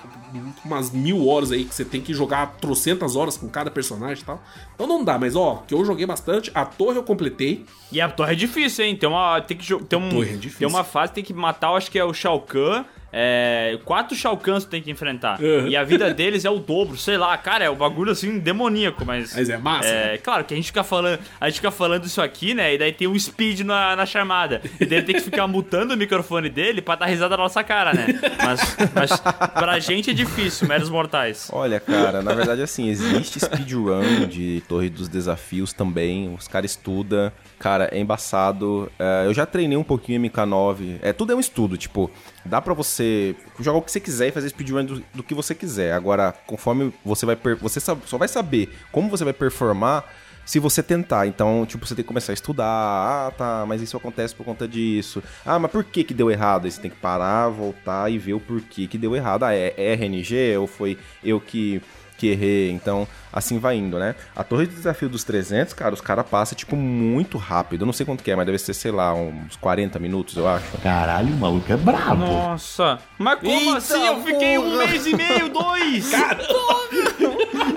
umas 0.66 0.91
mil 0.91 1.28
horas 1.28 1.51
aí 1.51 1.64
que 1.64 1.74
você 1.74 1.86
tem 1.86 2.01
que 2.01 2.14
jogar 2.14 2.57
trocentas 2.59 3.16
horas 3.16 3.38
com 3.38 3.47
cada 3.47 3.70
personagem 3.70 4.24
e 4.24 4.26
tal. 4.26 4.41
Então 4.74 4.88
não 4.88 5.03
dá, 5.03 5.18
mas 5.18 5.36
ó, 5.36 5.64
que 5.68 5.74
eu 5.74 5.86
joguei 5.86 6.05
bastante, 6.05 6.51
a 6.53 6.66
torre 6.66 6.97
eu 6.97 7.03
completei. 7.03 7.66
E 7.91 8.01
a 8.01 8.09
torre 8.09 8.34
é 8.34 8.36
difícil, 8.36 8.86
hein? 8.86 8.95
Tem 8.95 9.07
uma. 9.07 9.41
Tem 9.41 9.55
que 9.55 9.66
tem 9.86 9.99
um, 9.99 10.09
torre 10.09 10.30
é 10.30 10.38
difícil. 10.38 10.59
Tem 10.59 10.68
uma 10.68 10.84
fase 10.84 11.14
tem 11.14 11.24
que 11.24 11.34
matar, 11.34 11.70
eu 11.70 11.76
acho 11.76 11.91
que 11.91 11.99
é 11.99 12.03
o 12.03 12.14
Shao 12.14 12.39
Kahn. 12.41 12.84
É, 13.14 13.78
quatro 13.84 14.16
Shao 14.16 14.38
Kahns 14.38 14.64
tu 14.64 14.70
tem 14.70 14.82
que 14.82 14.89
enfrentar. 14.89 15.39
Uhum. 15.41 15.68
E 15.68 15.76
a 15.76 15.84
vida 15.84 16.14
deles 16.14 16.45
é 16.45 16.49
o 16.49 16.59
dobro, 16.59 16.95
sei 16.97 17.18
lá, 17.18 17.38
cara, 17.38 17.66
é 17.66 17.70
o 17.70 17.76
bagulho 17.76 18.12
assim 18.12 18.39
demoníaco, 18.39 19.03
mas. 19.05 19.36
Mas 19.36 19.49
é 19.49 19.57
massa, 19.57 19.88
É, 19.89 20.18
claro 20.18 20.45
que 20.45 20.53
a 20.53 20.57
gente 20.57 20.68
fica 20.68 20.84
falando, 20.84 21.20
a 21.39 21.47
gente 21.49 21.55
fica 21.57 21.72
falando 21.72 22.05
isso 22.05 22.22
aqui, 22.22 22.53
né? 22.53 22.74
E 22.74 22.78
daí 22.78 22.93
tem 22.93 23.07
um 23.07 23.18
speed 23.18 23.62
na, 23.62 23.95
na 23.95 24.05
chamada. 24.05 24.62
E 24.80 24.86
daí 24.86 24.99
ele 24.99 25.07
tem 25.07 25.16
que 25.16 25.22
ficar 25.22 25.47
mutando 25.47 25.93
o 25.93 25.97
microfone 25.97 26.49
dele 26.49 26.82
pra 26.82 26.95
dar 26.95 27.05
risada 27.07 27.36
na 27.36 27.43
nossa 27.43 27.64
cara, 27.64 27.93
né? 27.93 28.07
Mas, 28.43 28.78
mas 28.93 29.20
pra 29.53 29.80
gente 29.80 30.09
é 30.09 30.14
difícil, 30.14 30.68
meros 30.68 30.89
mortais. 30.89 31.49
Olha, 31.51 31.80
cara, 31.80 32.22
na 32.22 32.34
verdade, 32.34 32.62
assim, 32.62 32.89
existe 32.89 33.39
speedrun 33.39 34.28
de 34.28 34.64
Torre 34.68 34.89
dos 34.89 35.07
Desafios 35.07 35.74
também. 35.74 36.34
Os 36.34 36.47
caras 36.47 36.72
estudam. 36.72 37.32
Cara, 37.62 37.88
é 37.91 37.99
embaçado. 37.99 38.91
É, 38.97 39.28
eu 39.28 39.34
já 39.36 39.45
treinei 39.45 39.78
um 39.78 39.84
pouquinho 39.84 40.20
MK9. 40.20 40.97
É, 40.99 41.14
tudo 41.14 41.32
é 41.32 41.36
um 41.36 41.39
estudo, 41.39 41.78
tipo, 41.78 42.09
dá 42.43 42.59
pra 42.59 42.74
você 42.74 43.36
jogar 43.59 43.78
o 43.78 43.84
que 43.84 43.91
você 43.91 43.99
quiser 43.99 44.30
e 44.30 44.32
fazer 44.32 44.49
speedrun 44.49 44.84
do, 44.84 45.03
do 45.14 45.22
que 45.22 45.36
você 45.36 45.53
quiser. 45.53 45.93
Agora, 45.93 46.34
conforme 46.47 46.91
você 47.05 47.24
vai. 47.24 47.38
Você 47.62 47.80
só 47.80 48.18
vai 48.18 48.28
saber 48.28 48.76
como 48.91 49.12
você 49.12 49.24
vai 49.24 49.34
performar 49.34 50.03
se 50.43 50.57
você 50.57 50.82
tentar. 50.82 51.28
Então, 51.28 51.64
tipo, 51.68 51.86
você 51.86 51.93
tem 51.93 52.03
que 52.03 52.07
começar 52.07 52.32
a 52.32 52.34
estudar. 52.34 52.66
Ah, 52.66 53.32
tá, 53.38 53.64
mas 53.68 53.80
isso 53.80 53.95
acontece 53.95 54.34
por 54.34 54.43
conta 54.43 54.68
disso. 54.68 55.22
Ah, 55.45 55.59
mas 55.59 55.72
por 55.72 55.84
que 55.84 56.03
que 56.03 56.16
deu 56.16 56.32
errado? 56.32 56.66
Aí 56.66 56.72
você 56.72 56.82
tem 56.82 56.89
que 56.89 56.97
parar, 56.97 57.47
voltar 57.49 58.12
e 58.12 58.18
ver 58.18 58.34
o 58.34 58.39
porquê 58.39 58.88
que 58.88 58.97
deu 58.97 59.16
errado. 59.16 59.43
Ah, 59.43 59.53
é, 59.53 59.72
é 59.78 59.93
RNG 59.93 60.57
ou 60.57 60.66
foi 60.66 60.97
eu 61.24 61.39
que, 61.39 61.80
que 62.22 62.28
errei? 62.28 62.70
Então, 62.70 63.08
assim 63.34 63.58
vai 63.58 63.76
indo, 63.78 63.98
né? 63.98 64.14
A 64.36 64.44
torre 64.44 64.68
de 64.68 64.76
desafio 64.76 65.10
dos 65.10 65.24
300, 65.24 65.74
cara, 65.74 65.94
os 65.94 66.02
caras 66.02 66.26
passam, 66.30 66.56
tipo, 66.56 66.76
muito 66.76 67.40
rápido. 67.40 67.82
Eu 67.82 67.86
não 67.88 67.94
sei 67.94 68.06
quanto 68.06 68.24
que 68.24 68.30
é, 68.30 68.36
mas 68.36 68.46
deve 68.46 68.60
ser, 68.60 68.76
sei 68.76 68.92
lá, 68.92 69.12
uns 69.14 69.56
40 69.56 69.98
minutos, 69.98 70.38
eu 70.38 70.48
acho. 70.48 70.78
Caralho, 70.84 71.34
o 71.34 71.38
maluco 71.38 71.74
é 71.74 71.78
brabo. 71.78 72.18
Nossa, 72.18 73.00
mas 73.18 73.40
como 73.40 73.52
Eita, 73.52 73.78
assim? 73.78 74.06
Eu 74.06 74.22
fiquei 74.22 74.60
um 74.60 74.78
mês 74.78 75.08
e 75.08 75.16
meio, 75.16 75.50
dois! 75.50 76.12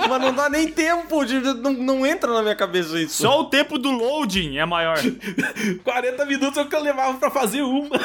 Mas 0.09 0.21
não 0.21 0.35
dá 0.35 0.51
nem 0.51 0.69
tempo, 0.69 1.25
de, 1.25 1.41
não, 1.41 1.73
não 1.73 2.07
entra 2.07 2.33
na 2.33 2.43
minha 2.43 2.55
cabeça 2.55 2.99
isso. 3.01 3.23
Só 3.23 3.41
o 3.41 3.45
tempo 3.45 3.79
do 3.79 3.91
loading 3.91 4.59
é 4.59 4.67
maior. 4.67 4.99
40 5.83 6.27
minutos 6.27 6.59
é 6.59 6.63
o 6.63 6.69
que 6.69 6.77
eu 6.77 6.83
levava 6.83 7.19
pra 7.19 7.31
fazer 7.31 7.63
uma. 7.63 7.99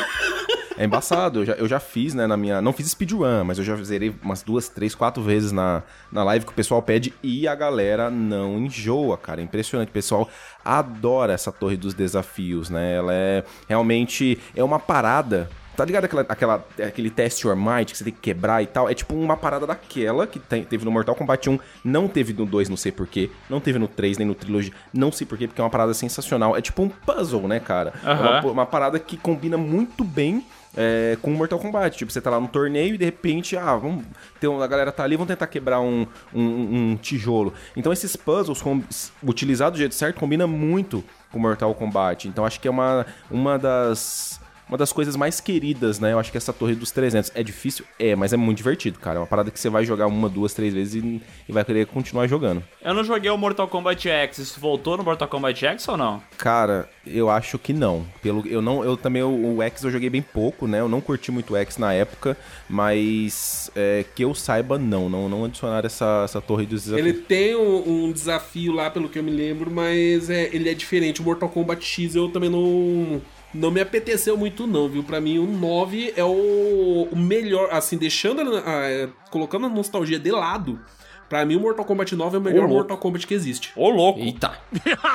É 0.80 0.86
embaçado. 0.86 1.42
Eu 1.42 1.46
já, 1.46 1.54
eu 1.56 1.68
já 1.68 1.80
fiz, 1.80 2.14
né, 2.14 2.26
na 2.26 2.38
minha. 2.38 2.62
Não 2.62 2.72
fiz 2.72 2.90
speedrun, 2.90 3.44
mas 3.44 3.58
eu 3.58 3.66
já 3.66 3.76
zerei 3.84 4.16
umas 4.24 4.42
duas, 4.42 4.70
três, 4.70 4.96
quatro 4.96 5.22
vezes 5.22 5.52
na, 5.52 5.84
na 6.10 6.24
live 6.24 6.46
que 6.46 6.54
o 6.54 6.56
pessoal 6.56 6.82
pede 6.82 7.14
e 7.22 7.50
a 7.50 7.54
galera 7.54 8.10
não 8.10 8.58
enjoa, 8.58 9.18
cara. 9.18 9.42
É 9.42 9.44
impressionante. 9.44 9.90
O 9.90 9.92
pessoal 9.92 10.30
adora 10.64 11.34
essa 11.34 11.52
torre 11.52 11.76
dos 11.76 11.94
desafios, 11.94 12.70
né? 12.70 12.96
Ela 12.96 13.14
é 13.14 13.44
realmente. 13.68 14.40
É 14.56 14.64
uma 14.64 14.80
parada 14.80 15.50
Tá 15.80 15.86
ligado 15.86 16.04
aquela, 16.04 16.26
aquela, 16.28 16.66
aquele 16.86 17.10
test 17.10 17.42
your 17.42 17.56
might 17.56 17.94
que 17.94 17.98
você 17.98 18.04
tem 18.04 18.12
que 18.12 18.20
quebrar 18.20 18.62
e 18.62 18.68
tal? 18.68 18.90
É 18.90 18.94
tipo 18.94 19.16
uma 19.16 19.38
parada 19.38 19.66
daquela 19.66 20.28
que 20.28 20.38
tem, 20.38 20.62
teve 20.62 20.84
no 20.84 20.92
Mortal 20.92 21.16
Kombat 21.16 21.50
1, 21.50 21.58
não 21.86 22.06
teve 22.06 22.34
no 22.34 22.46
2, 22.46 22.68
não 22.68 22.76
sei 22.76 22.92
porquê, 22.92 23.32
não 23.50 23.62
teve 23.62 23.80
no 23.80 23.88
3 23.88 24.18
nem 24.18 24.28
no 24.28 24.36
Trilogy, 24.36 24.74
não 24.94 25.10
sei 25.10 25.26
porquê, 25.26 25.48
porque 25.48 25.62
é 25.62 25.64
uma 25.64 25.70
parada 25.70 25.94
sensacional. 25.94 26.54
É 26.58 26.62
tipo 26.62 26.82
um 26.82 26.90
puzzle, 26.90 27.48
né, 27.48 27.62
cara? 27.62 27.94
É 28.04 28.12
uma, 28.12 28.52
uma 28.52 28.66
parada 28.66 29.00
que 29.00 29.16
combina 29.16 29.56
muito 29.58 30.04
bem 30.04 30.44
é, 30.76 31.18
com 31.22 31.32
Mortal 31.32 31.60
Kombat. 31.60 31.98
Tipo, 31.98 32.12
você 32.12 32.22
tá 32.22 32.30
lá 32.30 32.40
no 32.40 32.48
torneio 32.48 32.96
e 32.96 32.98
de 32.98 33.06
repente, 33.06 33.58
ah, 33.58 33.76
vamos 33.76 34.06
ter 34.40 34.48
uma, 34.48 34.64
a 34.64 34.68
galera 34.68 34.92
tá 34.92 35.04
ali, 35.04 35.16
vamos 35.16 35.28
tentar 35.28 35.48
quebrar 35.48 35.82
um, 35.82 36.06
um, 36.34 36.92
um 36.92 36.98
tijolo. 36.98 37.54
Então 37.76 37.92
esses 37.92 38.16
puzzles, 38.16 38.62
com, 38.62 38.82
utilizados 39.24 39.78
do 39.78 39.80
jeito 39.80 39.96
certo, 39.96 40.20
combina 40.20 40.48
muito 40.48 41.04
com 41.32 41.40
Mortal 41.40 41.74
Kombat. 41.76 42.28
Então 42.28 42.46
acho 42.46 42.60
que 42.60 42.68
é 42.68 42.72
uma, 42.72 43.06
uma 43.30 43.58
das 43.58 44.40
uma 44.70 44.78
das 44.78 44.94
coisas 44.94 45.16
mais 45.16 45.42
queridas, 45.42 46.00
né? 46.00 46.14
Eu 46.14 46.20
acho 46.20 46.32
que 46.32 46.38
essa 46.38 46.54
Torre 46.54 46.76
dos 46.76 46.92
300 46.92 47.32
é 47.34 47.44
difícil, 47.44 47.84
é, 47.98 48.16
mas 48.16 48.32
é 48.32 48.38
muito 48.38 48.58
divertido, 48.58 49.00
cara. 49.00 49.18
É 49.18 49.20
uma 49.20 49.28
parada 49.28 49.50
que 49.50 49.60
você 49.60 49.70
vai 49.70 49.84
jogar 49.84 50.06
uma, 50.06 50.30
duas, 50.30 50.54
três 50.54 50.74
vezes 50.74 51.04
e, 51.04 51.22
e 51.48 51.52
vai 51.52 51.66
querer 51.66 51.88
continuar 51.88 52.28
jogando. 52.28 52.64
Eu 52.82 52.94
não 52.94 53.04
joguei 53.04 53.32
o 53.32 53.38
Mortal 53.38 53.68
Kombat 53.68 54.08
X. 54.08 54.38
Isso 54.38 54.60
voltou 54.60 54.96
no 54.96 55.04
Mortal 55.04 55.28
Kombat 55.28 55.66
X 55.66 55.88
ou 55.88 55.98
não? 55.98 56.22
Cara, 56.38 56.88
eu 57.06 57.30
acho 57.30 57.58
que 57.58 57.74
não. 57.74 58.06
Pelo 58.22 58.48
eu 58.48 58.62
não, 58.62 58.84
eu 58.84 58.96
também 58.96 59.24
o, 59.24 59.58
o 59.58 59.64
X 59.64 59.84
eu 59.84 59.92
joguei 59.92 60.10
bem 60.10 60.22
pouco, 60.22 60.68
né? 60.68 60.80
Eu 60.80 60.88
não 60.88 61.02
curti 61.02 61.32
muito 61.32 61.54
o 61.54 61.58
X 61.58 61.78
na 61.78 61.92
época, 61.92 62.38
mas 62.70 63.72
é, 63.76 64.06
que 64.16 64.24
eu 64.24 64.36
saiba 64.36 64.78
não, 64.78 65.10
não, 65.10 65.28
não 65.28 65.46
adicionar 65.46 65.84
essa, 65.84 66.22
essa 66.26 66.40
Torre 66.40 66.68
dos 66.68 66.84
desafios. 66.84 67.08
Ele 67.08 67.18
tem 67.18 67.56
um, 67.56 68.06
um, 68.06 68.12
desafio 68.12 68.72
lá, 68.72 68.92
pelo 68.92 69.10
que 69.10 69.18
eu 69.18 69.24
me 69.24 69.32
lembro, 69.32 69.72
mas 69.72 70.30
é, 70.30 70.50
ele 70.54 70.70
é 70.70 70.74
diferente. 70.76 71.22
O 71.22 71.24
Mortal 71.24 71.50
Kombat 71.50 71.84
X 71.84 72.16
eu 72.16 72.30
também 72.30 72.50
não 72.50 73.20
não 73.54 73.72
me 73.72 73.82
apeteceu 73.82 74.38
muito 74.38 74.68
não, 74.68 74.88
viu? 74.88 75.04
Para 75.04 75.20
mim 75.20 75.40
o 75.40 75.46
9 75.46 76.14
é 76.16 76.24
o, 76.24 77.08
melhor, 77.16 77.70
assim, 77.72 77.98
deixando, 77.98 78.58
a, 78.58 79.10
colocando 79.30 79.66
a 79.66 79.70
nostalgia 79.70 80.20
de 80.20 80.32
lado, 80.32 80.80
Pra 81.30 81.46
mim, 81.46 81.56
o 81.56 81.60
Mortal 81.60 81.86
Kombat 81.86 82.16
9 82.16 82.36
é 82.36 82.40
o 82.40 82.42
melhor 82.42 82.68
Mortal 82.68 82.98
Kombat 82.98 83.28
que 83.28 83.36
existe. 83.36 83.72
Ô, 83.76 83.88
louco. 83.90 84.20
Eita. 84.20 84.58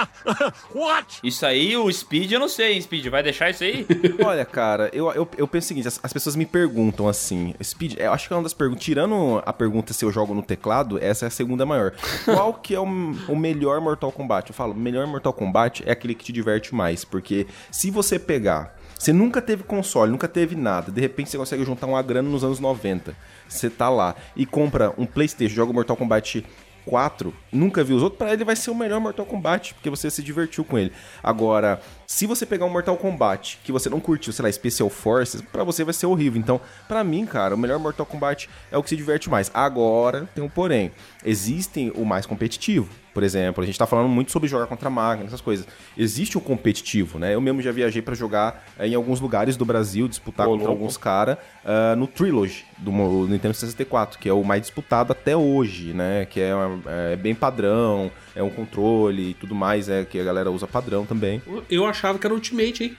What? 0.73 1.19
Isso 1.25 1.45
aí, 1.45 1.77
o 1.77 1.93
Speed, 1.93 2.31
eu 2.31 2.39
não 2.39 2.49
sei, 2.49 2.75
hein, 2.75 2.81
Speed. 2.81 3.09
Vai 3.09 3.23
deixar 3.23 3.51
isso 3.51 3.65
aí? 3.65 3.85
Olha, 4.25 4.45
cara, 4.45 4.89
eu, 4.93 5.11
eu, 5.13 5.29
eu 5.37 5.49
penso 5.49 5.65
o 5.65 5.69
seguinte: 5.69 5.89
as, 5.89 5.99
as, 6.01 6.13
pessoas 6.13 6.37
me 6.37 6.47
perguntam 6.47 7.09
assim. 7.09 7.53
Speed, 7.63 7.97
eu 7.99 8.13
acho 8.13 8.29
que 8.29 8.33
é 8.33 8.37
uma 8.37 8.45
das 8.45 8.55
perguntas. 8.55 8.85
Tirando 8.85 9.43
a 9.45 9.53
pergunta 9.53 9.93
se 9.93 10.05
eu 10.05 10.13
jogo 10.13 10.35
no 10.35 10.43
teclado, 10.43 10.99
essa 11.03 11.27
é 11.27 11.29
a 11.29 11.31
segunda 11.31 11.67
maior. 11.67 11.93
Qual 12.25 12.55
que 12.55 12.75
é 12.75 12.81
o, 12.81 12.85
o 12.85 13.37
melhor 13.37 13.81
Mortal 13.81 14.13
Kombat? 14.13 14.51
Eu 14.51 14.55
falo, 14.55 14.73
o 14.73 14.77
melhor 14.77 15.07
Mortal 15.09 15.33
Kombat 15.33 15.83
é 15.85 15.91
aquele 15.91 16.15
que 16.15 16.25
te 16.25 16.33
diverte 16.33 16.73
mais. 16.75 17.05
Porque 17.05 17.47
se 17.73 17.91
você 17.91 18.19
pegar. 18.19 18.77
Você 18.99 19.13
nunca 19.13 19.43
teve 19.43 19.63
console, 19.63 20.11
nunca 20.11 20.29
teve 20.29 20.57
nada. 20.57 20.91
De 20.91 21.01
repente 21.01 21.31
você 21.31 21.37
consegue 21.37 21.65
juntar 21.65 21.87
uma 21.87 22.03
grana 22.03 22.29
nos 22.29 22.45
anos 22.45 22.61
90 22.61 23.15
você 23.49 23.71
tá 23.71 23.89
lá 23.89 24.15
e 24.37 24.45
compra 24.45 24.93
um 24.99 25.07
PlayStation, 25.07 25.55
joga 25.55 25.73
Mortal 25.73 25.97
Kombat 25.97 26.45
4, 26.85 27.35
nunca 27.51 27.83
viu 27.83 27.97
os 27.97 28.03
outros, 28.03 28.19
para 28.19 28.33
ele 28.33 28.45
vai 28.45 28.55
ser 28.55 28.71
o 28.71 28.75
melhor 28.75 29.01
Mortal 29.01 29.25
Kombat, 29.25 29.75
porque 29.75 29.89
você 29.89 30.11
se 30.11 30.23
divertiu 30.23 30.65
com 30.65 30.79
ele. 30.79 30.93
Agora, 31.23 31.81
se 32.07 32.27
você 32.27 32.45
pegar 32.45 32.67
um 32.67 32.71
Mortal 32.71 32.97
Kombat 32.97 33.61
que 33.65 33.73
você 33.73 33.89
não 33.89 34.01
curtiu, 34.01 34.33
sei 34.33 34.45
lá, 34.45 34.53
Special 34.53 34.91
Forces, 34.91 35.41
para 35.41 35.65
você 35.65 35.85
vai 35.85 35.95
ser 35.95 36.07
horrível. 36.07 36.41
Então, 36.41 36.61
para 36.87 37.03
mim, 37.03 37.27
cara, 37.27 37.55
o 37.55 37.59
melhor 37.59 37.79
Mortal 37.79 38.07
Kombat 38.07 38.49
é 38.71 38.77
o 38.77 38.83
que 38.83 38.91
se 38.91 38.97
diverte 38.97 39.31
mais. 39.31 39.51
Agora, 39.55 40.29
tem 40.35 40.43
um 40.43 40.49
porém. 40.49 40.93
Existem 41.25 41.93
o 41.95 42.05
mais 42.05 42.27
competitivo. 42.27 42.89
Por 43.15 43.23
exemplo, 43.23 43.63
a 43.63 43.67
gente 43.67 43.79
tá 43.79 43.87
falando 43.87 44.09
muito 44.09 44.33
sobre 44.33 44.49
jogar 44.49 44.67
contra 44.67 44.91
máquina, 44.91 45.29
essas 45.29 45.41
coisas. 45.41 45.65
Existe 45.97 46.37
o 46.37 46.41
competitivo, 46.41 47.17
né? 47.17 47.33
Eu 47.33 47.41
mesmo 47.41 47.63
já 47.63 47.71
viajei 47.71 48.03
para 48.03 48.15
jogar 48.15 48.65
é, 48.77 48.89
em 48.89 48.95
alguns 48.95 49.21
lugares 49.21 49.57
do 49.57 49.65
Brasil, 49.65 50.09
disputar 50.09 50.47
contra 50.47 50.67
louco. 50.67 50.73
alguns 50.73 50.97
caras 50.97 51.39
uh, 51.65 51.95
no 51.97 52.09
Trilogy 52.09 52.65
do 52.77 52.91
Nintendo 52.91 53.55
64, 53.55 54.19
que 54.19 54.29
é 54.29 54.33
o 54.33 54.43
mais 54.43 54.63
disputado 54.63 55.13
até 55.13 55.37
hoje, 55.37 55.93
né? 55.93 56.27
Que 56.29 56.41
é, 56.41 56.53
é 57.13 57.17
bem 57.17 57.37
padrão, 57.37 58.11
é 58.35 58.43
um 58.43 58.51
controle 58.51 59.31
e 59.31 59.35
tudo 59.35 59.55
mais, 59.55 59.89
é 59.89 60.05
que 60.05 60.19
a 60.19 60.25
galera 60.25 60.51
usa 60.51 60.67
padrão 60.67 61.07
também. 61.07 61.41
Eu 61.71 61.87
achava 61.87 62.19
que 62.19 62.27
era 62.27 62.35
Ultimate, 62.35 62.85
hein? 62.85 62.97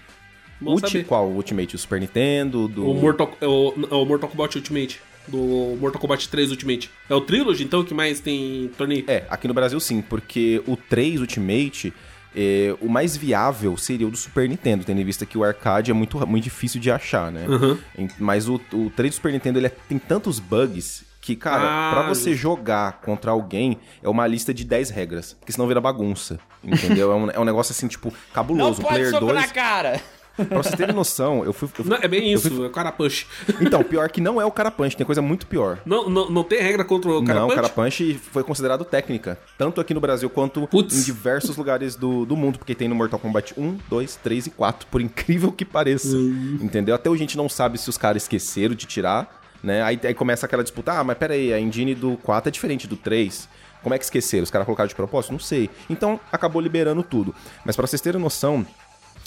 Ulti, 0.61 1.03
qual? 1.03 1.27
Ultimate? 1.29 1.75
O 1.75 1.79
Super 1.79 1.99
Nintendo? 1.99 2.67
Do... 2.67 2.89
O, 2.89 2.93
Mortal, 2.93 3.37
o, 3.41 4.01
o 4.01 4.05
Mortal 4.05 4.29
Kombat 4.29 4.57
Ultimate 4.57 5.01
do 5.27 5.75
Mortal 5.79 5.99
Kombat 5.99 6.29
3 6.29 6.51
Ultimate. 6.51 6.89
É 7.09 7.15
o 7.15 7.21
Trilogy, 7.21 7.63
então, 7.63 7.83
que 7.83 7.93
mais 7.93 8.19
tem 8.19 8.69
torneio? 8.77 9.03
É, 9.07 9.25
aqui 9.29 9.47
no 9.47 9.53
Brasil 9.53 9.79
sim, 9.79 10.01
porque 10.01 10.61
o 10.67 10.77
3 10.77 11.19
Ultimate... 11.21 11.93
É, 12.37 12.75
o 12.81 12.89
mais 12.89 13.15
viável 13.15 13.77
seria 13.77 14.05
o 14.05 14.11
do 14.11 14.17
Super 14.17 14.49
Nintendo, 14.49 14.83
tendo 14.83 14.99
em 14.99 15.05
vista 15.05 15.25
que 15.25 15.37
o 15.37 15.43
arcade 15.45 15.89
é 15.89 15.93
muito, 15.93 16.27
muito 16.27 16.43
difícil 16.43 16.81
de 16.81 16.91
achar, 16.91 17.31
né? 17.31 17.45
Uhum. 17.47 17.77
Mas 18.19 18.49
o, 18.49 18.59
o 18.73 18.89
3 18.89 19.13
do 19.13 19.15
Super 19.15 19.31
Nintendo 19.31 19.57
ele 19.57 19.67
é, 19.67 19.69
tem 19.69 19.97
tantos 19.97 20.37
bugs 20.37 21.05
que, 21.25 21.35
cara, 21.35 21.63
ah, 21.63 21.91
pra 21.91 22.07
você 22.07 22.35
jogar 22.35 23.01
contra 23.01 23.31
alguém, 23.31 23.79
é 24.03 24.07
uma 24.07 24.27
lista 24.27 24.53
de 24.53 24.63
10 24.63 24.91
regras. 24.91 25.33
Porque 25.33 25.51
senão 25.51 25.67
vira 25.67 25.81
bagunça. 25.81 26.39
Entendeu? 26.63 27.11
é, 27.11 27.15
um, 27.15 27.31
é 27.31 27.39
um 27.39 27.43
negócio 27.43 27.71
assim, 27.71 27.87
tipo, 27.87 28.13
cabuloso. 28.31 28.79
Não 28.79 28.87
pode 28.87 29.09
Player 29.09 29.19
2, 29.19 29.33
na 29.33 29.47
cara! 29.47 29.99
Pra 30.35 30.61
vocês 30.61 30.75
terem 30.75 30.93
noção, 30.93 31.43
eu 31.43 31.51
fui. 31.51 31.67
Eu 31.79 31.83
fui 31.83 31.89
não, 31.89 31.97
é 31.99 32.07
bem 32.07 32.31
isso, 32.31 32.51
fui... 32.51 32.65
é 32.65 32.67
o 32.67 32.69
Carapunch. 32.69 33.25
Então, 33.59 33.81
pior 33.83 34.07
que 34.09 34.21
não 34.21 34.39
é 34.39 34.45
o 34.45 34.51
Carapunch, 34.51 34.95
tem 34.95 35.05
coisa 35.05 35.21
muito 35.21 35.47
pior. 35.47 35.79
Não, 35.83 36.07
não, 36.09 36.29
não 36.29 36.43
tem 36.43 36.61
regra 36.61 36.83
contra 36.83 37.09
o 37.09 37.23
Carapunch? 37.23 37.39
Não, 37.39 37.47
o 37.47 37.55
Carapunch 37.55 38.19
foi 38.31 38.43
considerado 38.43 38.85
técnica. 38.85 39.39
Tanto 39.57 39.81
aqui 39.81 39.95
no 39.95 40.01
Brasil 40.01 40.29
quanto 40.29 40.69
em 40.71 41.01
diversos 41.01 41.57
lugares 41.57 41.95
do, 41.95 42.25
do 42.25 42.35
mundo, 42.35 42.59
porque 42.59 42.75
tem 42.75 42.87
no 42.87 42.93
Mortal 42.93 43.17
Kombat 43.17 43.53
1, 43.57 43.79
2, 43.89 44.15
3 44.17 44.47
e 44.47 44.49
4, 44.51 44.87
por 44.91 45.01
incrível 45.01 45.51
que 45.51 45.65
pareça. 45.65 46.15
Uhum. 46.15 46.59
Entendeu? 46.61 46.93
Até 46.93 47.09
hoje 47.09 47.23
a 47.23 47.25
gente 47.25 47.37
não 47.37 47.49
sabe 47.49 47.79
se 47.79 47.89
os 47.89 47.97
caras 47.97 48.23
esqueceram 48.23 48.75
de 48.75 48.85
tirar, 48.85 49.41
né? 49.65 49.81
Aí, 49.81 49.99
aí 50.03 50.13
começa 50.13 50.45
aquela 50.45 50.63
disputa, 50.63 50.93
ah, 50.93 51.03
mas 51.03 51.17
pera 51.17 51.33
aí, 51.33 51.53
a 51.53 51.59
engine 51.59 51.95
do 51.95 52.17
4 52.17 52.49
é 52.49 52.51
diferente 52.51 52.87
do 52.87 52.95
3. 52.95 53.49
Como 53.81 53.93
é 53.93 53.97
que 53.97 54.03
esqueceram? 54.03 54.43
Os 54.43 54.49
caras 54.49 54.65
colocaram 54.65 54.87
de 54.87 54.95
propósito? 54.95 55.31
Não 55.31 55.39
sei. 55.39 55.69
Então, 55.89 56.19
acabou 56.31 56.61
liberando 56.61 57.03
tudo. 57.03 57.35
Mas 57.63 57.75
para 57.75 57.85
vocês 57.85 58.01
terem 58.01 58.19
noção, 58.19 58.65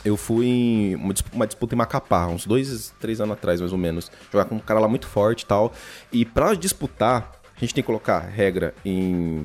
eu 0.05 0.17
fui 0.17 0.47
em 0.47 0.95
uma 1.33 1.47
disputa 1.47 1.75
em 1.75 1.79
Macapá, 1.79 2.27
uns 2.27 2.47
dois, 2.47 2.93
três 3.01 3.21
anos 3.21 3.35
atrás, 3.35 3.61
mais 3.61 3.73
ou 3.73 3.79
menos. 3.79 4.11
Jogar 4.33 4.47
com 4.47 4.57
um 4.57 4.61
cara 4.61 4.81
lá 4.81 4.89
muito 4.89 5.07
forte 5.07 5.43
e 5.43 5.47
tal. 5.47 5.73
E 6.13 6.25
pra 6.25 6.55
disputar, 6.55 7.33
a 7.57 7.61
gente 7.61 7.75
tem 7.75 7.83
que 7.83 7.87
colocar 7.87 8.21
regra 8.21 8.75
em 8.85 9.45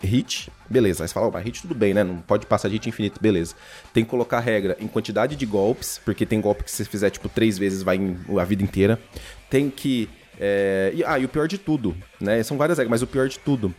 hit, 0.00 0.50
beleza. 0.68 1.04
Aí 1.04 1.08
você 1.08 1.14
fala, 1.14 1.30
oh, 1.32 1.38
hit 1.38 1.62
tudo 1.62 1.74
bem, 1.74 1.94
né? 1.94 2.02
Não 2.02 2.18
pode 2.18 2.46
passar 2.46 2.68
de 2.68 2.74
hit 2.74 2.88
infinito, 2.88 3.20
beleza. 3.20 3.54
Tem 3.92 4.04
que 4.04 4.10
colocar 4.10 4.40
regra 4.40 4.76
em 4.80 4.88
quantidade 4.88 5.36
de 5.36 5.46
golpes, 5.46 6.00
porque 6.04 6.26
tem 6.26 6.40
golpe 6.40 6.64
que 6.64 6.70
se 6.70 6.78
você 6.78 6.90
fizer, 6.90 7.10
tipo, 7.10 7.28
três 7.28 7.56
vezes 7.56 7.82
vai 7.82 7.98
a 8.40 8.44
vida 8.44 8.62
inteira. 8.62 9.00
Tem 9.48 9.70
que. 9.70 10.08
É... 10.44 10.90
E, 10.92 11.04
ah, 11.04 11.20
e 11.20 11.24
o 11.24 11.28
pior 11.28 11.46
de 11.46 11.56
tudo, 11.56 11.96
né? 12.20 12.42
São 12.42 12.58
várias 12.58 12.78
regras, 12.78 12.90
mas 12.90 13.02
o 13.02 13.06
pior 13.06 13.28
de 13.28 13.38
tudo, 13.38 13.72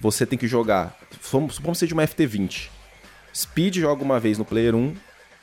você 0.00 0.24
tem 0.24 0.38
que 0.38 0.48
jogar. 0.48 0.96
Supor 1.20 1.72
que 1.72 1.74
seja 1.74 1.92
uma 1.92 2.04
FT20. 2.04 2.70
Speed 3.34 3.76
joga 3.76 4.02
uma 4.02 4.18
vez 4.18 4.38
no 4.38 4.44
player 4.46 4.74
1, 4.74 4.96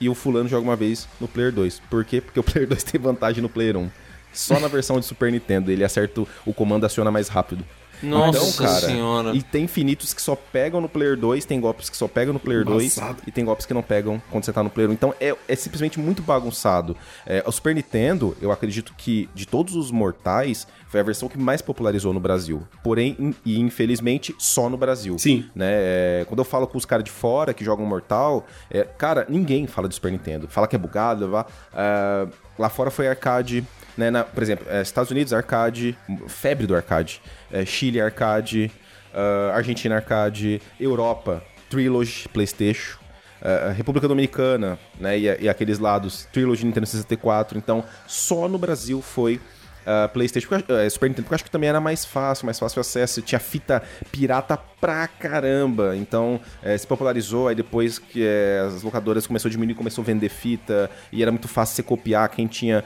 e 0.04 0.10
o 0.10 0.14
fulano 0.16 0.50
joga 0.50 0.64
uma 0.68 0.76
vez 0.76 1.08
no 1.20 1.28
Player 1.28 1.52
2. 1.52 1.82
Por 1.90 2.04
quê? 2.04 2.20
Porque 2.20 2.40
o 2.40 2.44
Player 2.44 2.68
2 2.68 2.84
tem 2.84 3.00
vantagem 3.00 3.42
no 3.42 3.50
Player 3.50 3.78
1. 3.78 3.90
Só 4.34 4.60
na 4.60 4.68
versão 4.68 5.00
de 5.00 5.06
Super 5.06 5.32
Nintendo 5.32 5.72
ele 5.72 5.84
acerta 5.84 6.26
o 6.46 6.54
comando 6.54 6.86
aciona 6.86 7.12
mais 7.12 7.28
rápido. 7.28 7.64
Nossa 8.04 8.38
então, 8.38 8.52
cara, 8.54 8.88
senhora. 8.88 9.36
E 9.36 9.42
tem 9.42 9.64
infinitos 9.64 10.14
que 10.14 10.22
só 10.22 10.36
pegam 10.36 10.82
no 10.82 10.90
Player 10.90 11.18
2, 11.18 11.46
tem 11.46 11.60
golpes 11.60 11.90
que 11.90 11.98
só 11.98 12.08
pegam 12.08 12.34
no 12.34 12.40
Player 12.40 12.62
Embaçado. 12.62 13.16
2 13.16 13.28
e 13.28 13.32
tem 13.32 13.46
golpes 13.46 13.66
que 13.66 13.74
não 13.74 13.82
pegam 13.82 14.22
quando 14.30 14.44
você 14.44 14.54
tá 14.54 14.62
no 14.62 14.70
Player 14.70 14.90
1. 14.90 14.94
Então 14.94 15.14
é, 15.20 15.36
é 15.48 15.56
simplesmente 15.56 16.00
muito 16.00 16.22
bagunçado. 16.22 16.96
É, 17.26 17.44
o 17.46 17.52
Super 17.52 17.74
Nintendo, 17.76 18.36
eu 18.42 18.52
acredito 18.52 18.94
que 18.98 19.30
de 19.34 19.46
todos 19.46 19.76
os 19.76 19.92
mortais, 19.92 20.68
foi 20.94 21.00
a 21.00 21.04
versão 21.04 21.28
que 21.28 21.40
mais 21.40 21.60
popularizou 21.60 22.14
no 22.14 22.20
Brasil. 22.20 22.68
Porém, 22.84 23.36
e 23.44 23.60
infelizmente, 23.60 24.36
só 24.38 24.70
no 24.70 24.78
Brasil. 24.78 25.18
Sim. 25.18 25.50
Né? 25.56 25.72
É, 25.72 26.26
quando 26.28 26.38
eu 26.38 26.46
falo 26.46 26.68
com 26.68 26.78
os 26.78 26.86
caras 26.86 27.04
de 27.04 27.10
fora 27.10 27.52
que 27.52 27.66
jogam 27.66 27.84
Mortal, 27.84 28.46
é, 28.70 28.84
cara, 28.84 29.26
ninguém 29.28 29.66
fala 29.66 29.90
de 29.90 29.96
Super 29.96 30.12
Nintendo. 30.12 30.48
Fala 30.48 30.68
que 30.68 30.76
é 30.76 30.80
bugado, 30.80 31.32
vá. 31.32 31.48
Uh, 31.74 32.32
lá 32.60 32.70
fora 32.70 32.92
foi 32.92 33.08
arcade, 33.08 33.66
né? 33.98 34.12
Na, 34.12 34.24
por 34.24 34.44
exemplo, 34.44 34.68
é, 34.70 34.84
Estados 34.84 35.10
Unidos, 35.10 35.34
arcade, 35.34 35.98
febre 36.28 36.68
do 36.68 36.76
arcade. 36.76 37.22
É, 37.54 37.64
Chile, 37.64 38.02
arcade. 38.02 38.72
Uh, 39.14 39.52
Argentina, 39.54 39.96
arcade. 39.96 40.60
Europa, 40.80 41.44
Trilogy, 41.70 42.28
PlayStation. 42.30 42.98
Uh, 43.40 43.72
República 43.74 44.08
Dominicana, 44.08 44.80
né? 45.00 45.20
E, 45.20 45.44
e, 45.44 45.48
aqueles 45.50 45.78
lados, 45.78 46.28
Trilogy 46.34 46.66
Nintendo 46.66 46.88
64. 46.88 47.58
Então, 47.58 47.84
só 48.08 48.48
no 48.48 48.58
Brasil 48.58 49.02
foi 49.02 49.40
ah, 49.86 50.10
PlayStation, 50.12 50.56
eh, 50.56 50.90
Super 50.90 51.10
Nintendo, 51.10 51.24
porque 51.24 51.34
eu 51.34 51.36
acho 51.36 51.44
que 51.44 51.52
também 51.52 51.70
era 51.70 51.80
mais 51.82 52.06
fácil, 52.06 52.46
mais 52.46 52.60
fácil 52.60 52.80
acesso. 52.82 53.22
Tinha 53.22 53.40
fita 53.40 53.82
pirata 54.12 54.58
pra 54.80 55.08
caramba. 55.08 55.96
Então, 55.96 56.40
eh, 56.62 56.78
se 56.78 56.86
popularizou, 56.86 57.48
aí 57.48 57.56
depois 57.56 57.98
que 58.00 58.24
eh, 58.26 58.64
as 58.68 58.84
locadoras 58.84 59.26
começou 59.28 59.50
a 59.50 59.52
diminuir, 59.52 59.76
começou 59.76 60.02
a 60.02 60.06
vender 60.06 60.30
fita, 60.30 60.90
e 61.12 61.22
era 61.22 61.32
muito 61.32 61.48
fácil 61.48 61.76
você 61.76 61.84
copiar. 61.84 62.28
Quem 62.30 62.48
tinha 62.48 62.84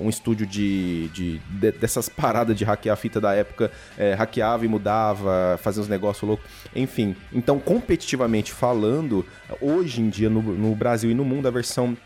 um 0.00 0.08
estúdio 0.08 0.46
de, 0.46 1.08
de- 1.08 1.38
de- 1.38 1.72
dessas 1.72 2.08
paradas 2.10 2.56
de 2.56 2.64
hackear 2.64 2.92
a 2.94 2.96
fita 2.96 3.20
da 3.20 3.34
época, 3.34 3.70
hackeava 4.18 4.64
e 4.64 4.68
mudava, 4.68 5.58
fazia 5.62 5.82
uns 5.82 5.88
negócios 5.88 6.26
loucos. 6.28 6.44
Enfim, 6.74 7.14
então, 7.32 7.58
competitivamente 7.58 8.52
falando, 8.52 9.24
hoje 9.60 10.00
em 10.00 10.08
dia 10.08 10.28
no, 10.30 10.42
no 10.42 10.74
Brasil 10.74 11.10
e 11.10 11.14
no 11.14 11.24
mundo, 11.24 11.46
a 11.48 11.50
versão 11.50 11.96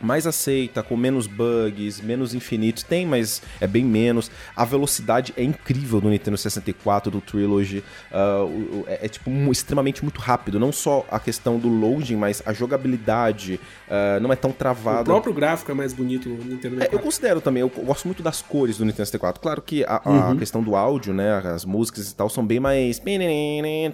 mais 0.00 0.26
aceita, 0.26 0.82
com 0.82 0.96
menos 0.96 1.26
bugs, 1.26 2.00
menos 2.00 2.34
infinitos, 2.34 2.82
tem, 2.82 3.06
mas 3.06 3.42
é 3.60 3.66
bem 3.66 3.84
menos. 3.84 4.30
A 4.54 4.64
velocidade 4.64 5.32
é 5.36 5.42
incrível 5.42 6.00
do 6.00 6.08
Nintendo 6.08 6.36
64, 6.36 7.10
do 7.10 7.20
Trilogy. 7.20 7.82
o- 8.12 8.46
o- 8.46 8.84
é, 8.88 9.06
é, 9.06 9.08
tipo 9.08 9.30
extremamente 9.50 10.02
muito 10.02 10.20
rápido. 10.20 10.58
Não 10.60 10.72
só 10.72 11.04
a 11.10 11.18
questão 11.20 11.58
do 11.58 11.68
loading, 11.68 12.16
mas 12.16 12.42
a 12.46 12.52
jogabilidade 12.52 13.60
ah, 13.90 14.18
não 14.20 14.32
é 14.32 14.36
tão 14.36 14.50
O 14.50 14.54
travada. 14.54 15.04
próprio 15.04 15.32
gráfico 15.32 15.70
é 15.70 15.74
mais 15.74 15.92
bonito 15.92 16.28
no 16.28 16.36
Nintendo 16.44 16.76
É, 16.76 16.86
eu 16.86 16.98
64. 16.98 16.98
considero 17.00 17.40
também, 17.40 17.60
eu 17.60 17.68
gosto 17.68 18.06
muito 18.06 18.22
das 18.22 18.42
cores 18.42 18.78
do 18.78 18.84
Nintendo 18.84 19.06
64. 19.06 19.40
Claro 19.40 19.62
que 19.62 19.84
a, 19.84 20.00
a 20.04 20.30
Uhum. 20.30 20.36
questão 20.36 20.62
do 20.62 20.74
áudio, 20.76 21.12
né, 21.14 21.38
as 21.54 21.64
músicas 21.64 22.10
e 22.10 22.14
tal, 22.14 22.28
são 22.28 22.44
bem 22.46 22.58
mais... 22.60 23.00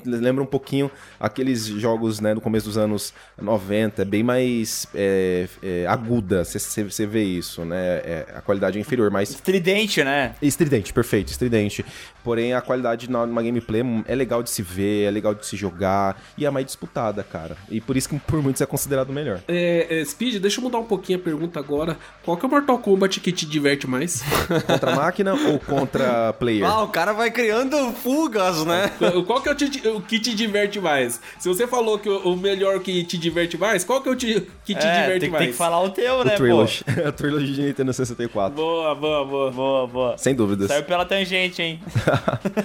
Lembra 0.04 0.42
um 0.42 0.46
pouquinho 0.46 0.90
aqueles 1.18 1.66
jogos, 1.66 2.20
né, 2.20 2.34
do 2.34 2.40
começo 2.40 2.66
dos 2.66 2.76
anos 2.78 3.12
90, 3.40 4.04
bem 4.04 4.22
mais 4.22 4.86
é, 4.94 5.48
é, 5.62 5.86
aguda, 5.92 6.44
você 6.44 7.06
vê 7.06 7.22
isso, 7.24 7.64
né, 7.64 7.76
é, 8.04 8.26
a 8.34 8.40
qualidade 8.40 8.78
é 8.78 8.80
inferior, 8.80 9.10
mas... 9.10 9.30
Estridente, 9.30 10.02
né? 10.04 10.34
Estridente, 10.40 10.92
perfeito, 10.92 11.28
estridente. 11.28 11.84
Porém, 12.24 12.54
a 12.54 12.60
qualidade 12.60 13.10
na- 13.10 13.26
numa 13.26 13.42
gameplay 13.42 13.82
é 14.06 14.14
legal 14.14 14.42
de 14.42 14.50
se 14.50 14.62
ver, 14.62 15.04
é 15.04 15.10
legal 15.10 15.34
de 15.34 15.44
se 15.44 15.56
jogar, 15.56 16.20
e 16.38 16.46
é 16.46 16.50
mais 16.50 16.64
disputada, 16.66 17.22
cara. 17.24 17.56
E 17.70 17.80
por 17.80 17.96
isso 17.96 18.08
que 18.08 18.18
por 18.18 18.40
muitos 18.42 18.62
é 18.62 18.66
considerado 18.66 19.10
o 19.10 19.12
melhor. 19.12 19.40
É, 19.48 20.00
é, 20.00 20.04
Speed, 20.04 20.36
deixa 20.40 20.60
eu 20.60 20.64
mudar 20.64 20.78
um 20.78 20.84
pouquinho 20.84 21.18
a 21.18 21.22
pergunta 21.22 21.58
agora. 21.58 21.96
Qual 22.24 22.36
que 22.36 22.44
é 22.44 22.48
o 22.48 22.50
Mortal 22.50 22.78
Kombat 22.78 23.18
que 23.20 23.32
te 23.32 23.44
diverte 23.44 23.86
mais? 23.86 24.22
Contra 24.66 24.92
a 24.92 24.96
máquina 24.96 25.34
ou 25.34 25.58
contra 25.58 26.32
player? 26.34 26.64
Ah, 26.64 26.82
o 26.84 26.88
cara 26.88 27.12
vai 27.12 27.30
criando 27.30 27.92
fugas, 27.92 28.64
né? 28.64 28.90
qual 29.26 29.40
que 29.42 29.48
é 29.48 29.52
o, 29.52 29.54
te- 29.54 29.88
o 29.88 30.00
que 30.00 30.20
te 30.20 30.34
diverte 30.34 30.80
mais? 30.80 31.20
Se 31.38 31.48
você 31.48 31.66
falou 31.66 31.98
que 31.98 32.08
o, 32.08 32.32
o 32.32 32.36
melhor 32.36 32.78
que 32.80 33.02
te 33.04 33.18
diverte 33.18 33.56
mais, 33.58 33.82
qual 33.84 34.00
que 34.00 34.08
é 34.08 34.12
o 34.12 34.16
te- 34.16 34.46
que 34.64 34.74
te 34.74 34.86
É, 34.86 35.00
diverte 35.02 35.20
tem, 35.20 35.30
mais? 35.30 35.42
tem 35.44 35.52
que 35.52 35.58
falar 35.58 35.80
o 35.84 35.90
teu, 35.90 36.16
O 36.16 36.24
né, 36.24 36.34
Trilogy. 36.36 36.84
a 37.06 37.12
Trilogy 37.12 37.52
de 37.52 37.62
Nintendo 37.62 37.92
64. 37.92 38.54
Boa, 38.54 38.94
boa, 38.94 39.24
boa. 39.24 39.50
pô? 39.50 39.56
Boa, 39.56 39.86
boa. 39.86 40.18
Sem 40.18 40.34
dúvidas. 40.34 40.68
Saiu 40.68 40.84
pela 40.84 41.04
tangente, 41.04 41.62
hein? 41.62 41.80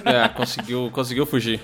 É, 0.04 0.28
conseguiu, 0.28 0.90
conseguiu 0.92 1.26
fugir. 1.26 1.60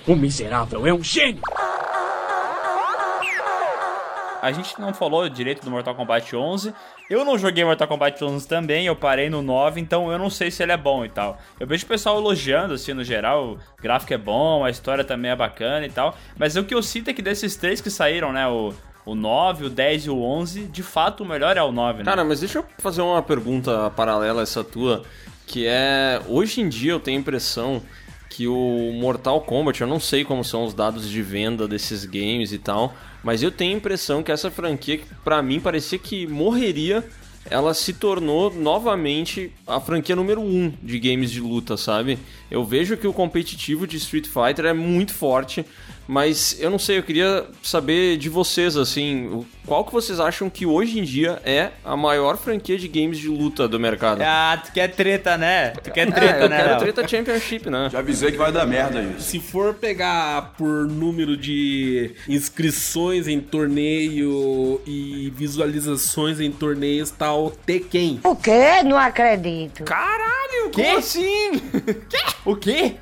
A 4.44 4.52
gente 4.52 4.78
não 4.78 4.92
falou 4.92 5.26
direito 5.26 5.64
do 5.64 5.70
Mortal 5.70 5.94
Kombat 5.94 6.36
11. 6.36 6.74
Eu 7.08 7.24
não 7.24 7.38
joguei 7.38 7.64
Mortal 7.64 7.88
Kombat 7.88 8.22
11 8.22 8.46
também, 8.46 8.86
eu 8.86 8.94
parei 8.94 9.30
no 9.30 9.40
9, 9.40 9.80
então 9.80 10.12
eu 10.12 10.18
não 10.18 10.28
sei 10.28 10.50
se 10.50 10.62
ele 10.62 10.72
é 10.72 10.76
bom 10.76 11.02
e 11.02 11.08
tal. 11.08 11.38
Eu 11.58 11.66
vejo 11.66 11.86
o 11.86 11.88
pessoal 11.88 12.18
elogiando, 12.18 12.74
assim, 12.74 12.92
no 12.92 13.02
geral, 13.02 13.52
o 13.52 13.58
gráfico 13.80 14.12
é 14.12 14.18
bom, 14.18 14.62
a 14.62 14.68
história 14.68 15.02
também 15.02 15.30
é 15.30 15.36
bacana 15.36 15.86
e 15.86 15.90
tal. 15.90 16.14
Mas 16.38 16.56
o 16.56 16.64
que 16.64 16.74
eu 16.74 16.82
sinto 16.82 17.08
é 17.08 17.14
que 17.14 17.22
desses 17.22 17.56
três 17.56 17.80
que 17.80 17.88
saíram, 17.88 18.34
né, 18.34 18.46
o, 18.46 18.74
o 19.04 19.14
9, 19.14 19.66
o 19.66 19.70
10 19.70 20.06
e 20.06 20.10
o 20.10 20.22
11, 20.22 20.64
de 20.64 20.82
fato 20.82 21.22
o 21.22 21.26
melhor 21.26 21.56
é 21.56 21.62
o 21.62 21.70
9, 21.70 21.98
né? 21.98 22.04
Cara, 22.04 22.24
mas 22.24 22.40
deixa 22.40 22.58
eu 22.58 22.66
fazer 22.78 23.02
uma 23.02 23.22
pergunta 23.22 23.90
paralela 23.90 24.40
a 24.40 24.44
essa 24.44 24.64
tua, 24.64 25.02
que 25.46 25.66
é, 25.66 26.20
hoje 26.28 26.60
em 26.60 26.68
dia 26.68 26.92
eu 26.92 27.00
tenho 27.00 27.18
a 27.18 27.20
impressão 27.20 27.82
que 28.30 28.48
o 28.48 28.92
Mortal 28.94 29.40
Kombat, 29.42 29.80
eu 29.80 29.86
não 29.86 30.00
sei 30.00 30.24
como 30.24 30.44
são 30.44 30.64
os 30.64 30.74
dados 30.74 31.08
de 31.08 31.22
venda 31.22 31.68
desses 31.68 32.04
games 32.04 32.52
e 32.52 32.58
tal, 32.58 32.94
mas 33.22 33.42
eu 33.42 33.50
tenho 33.50 33.74
a 33.74 33.76
impressão 33.76 34.22
que 34.22 34.32
essa 34.32 34.50
franquia, 34.50 35.00
pra 35.22 35.40
mim 35.40 35.60
parecia 35.60 35.98
que 35.98 36.26
morreria, 36.26 37.04
ela 37.48 37.74
se 37.74 37.92
tornou 37.92 38.52
novamente 38.52 39.52
a 39.66 39.78
franquia 39.78 40.16
número 40.16 40.40
1 40.40 40.44
um 40.44 40.72
de 40.82 40.98
games 40.98 41.30
de 41.30 41.40
luta, 41.40 41.76
sabe? 41.76 42.18
Eu 42.50 42.64
vejo 42.64 42.96
que 42.96 43.06
o 43.06 43.12
competitivo 43.12 43.86
de 43.86 43.98
Street 43.98 44.26
Fighter 44.26 44.66
é 44.66 44.72
muito 44.72 45.12
forte, 45.12 45.64
mas 46.06 46.56
eu 46.60 46.70
não 46.70 46.78
sei, 46.78 46.98
eu 46.98 47.02
queria 47.02 47.44
saber 47.62 48.16
de 48.16 48.28
vocês, 48.28 48.76
assim, 48.76 49.44
qual 49.66 49.84
que 49.84 49.92
vocês 49.92 50.20
acham 50.20 50.50
que 50.50 50.66
hoje 50.66 50.98
em 50.98 51.02
dia 51.02 51.40
é 51.44 51.70
a 51.84 51.96
maior 51.96 52.36
franquia 52.36 52.76
de 52.78 52.86
games 52.88 53.18
de 53.18 53.28
luta 53.28 53.66
do 53.66 53.80
mercado? 53.80 54.20
Ah, 54.22 54.60
tu 54.64 54.72
quer 54.72 54.88
treta, 54.88 55.38
né? 55.38 55.70
Tu 55.82 55.90
quer 55.90 56.08
É, 56.08 56.10
treta, 56.10 56.38
eu 56.44 56.48
né? 56.48 56.56
quero 56.56 56.68
Léo? 56.70 56.78
Treta 56.80 57.08
Championship, 57.08 57.70
né? 57.70 57.88
Já 57.90 57.98
avisei 58.00 58.30
que 58.32 58.36
vai 58.38 58.52
dar 58.52 58.66
merda 58.66 59.02
isso. 59.02 59.30
Se 59.30 59.40
for 59.40 59.74
pegar 59.74 60.52
por 60.58 60.86
número 60.86 61.36
de 61.36 62.14
inscrições 62.28 63.26
em 63.26 63.40
torneio 63.40 64.80
e 64.86 65.32
visualizações 65.34 66.40
em 66.40 66.50
torneios, 66.52 67.10
tá 67.10 67.34
o 67.34 67.50
Tekken. 67.50 68.20
O 68.24 68.36
quê? 68.36 68.82
Não 68.84 68.98
acredito. 68.98 69.84
Caralho, 69.84 70.70
Quê? 70.70 70.82
como 70.84 70.98
assim? 70.98 71.62
O 72.44 72.54
quê? 72.54 72.96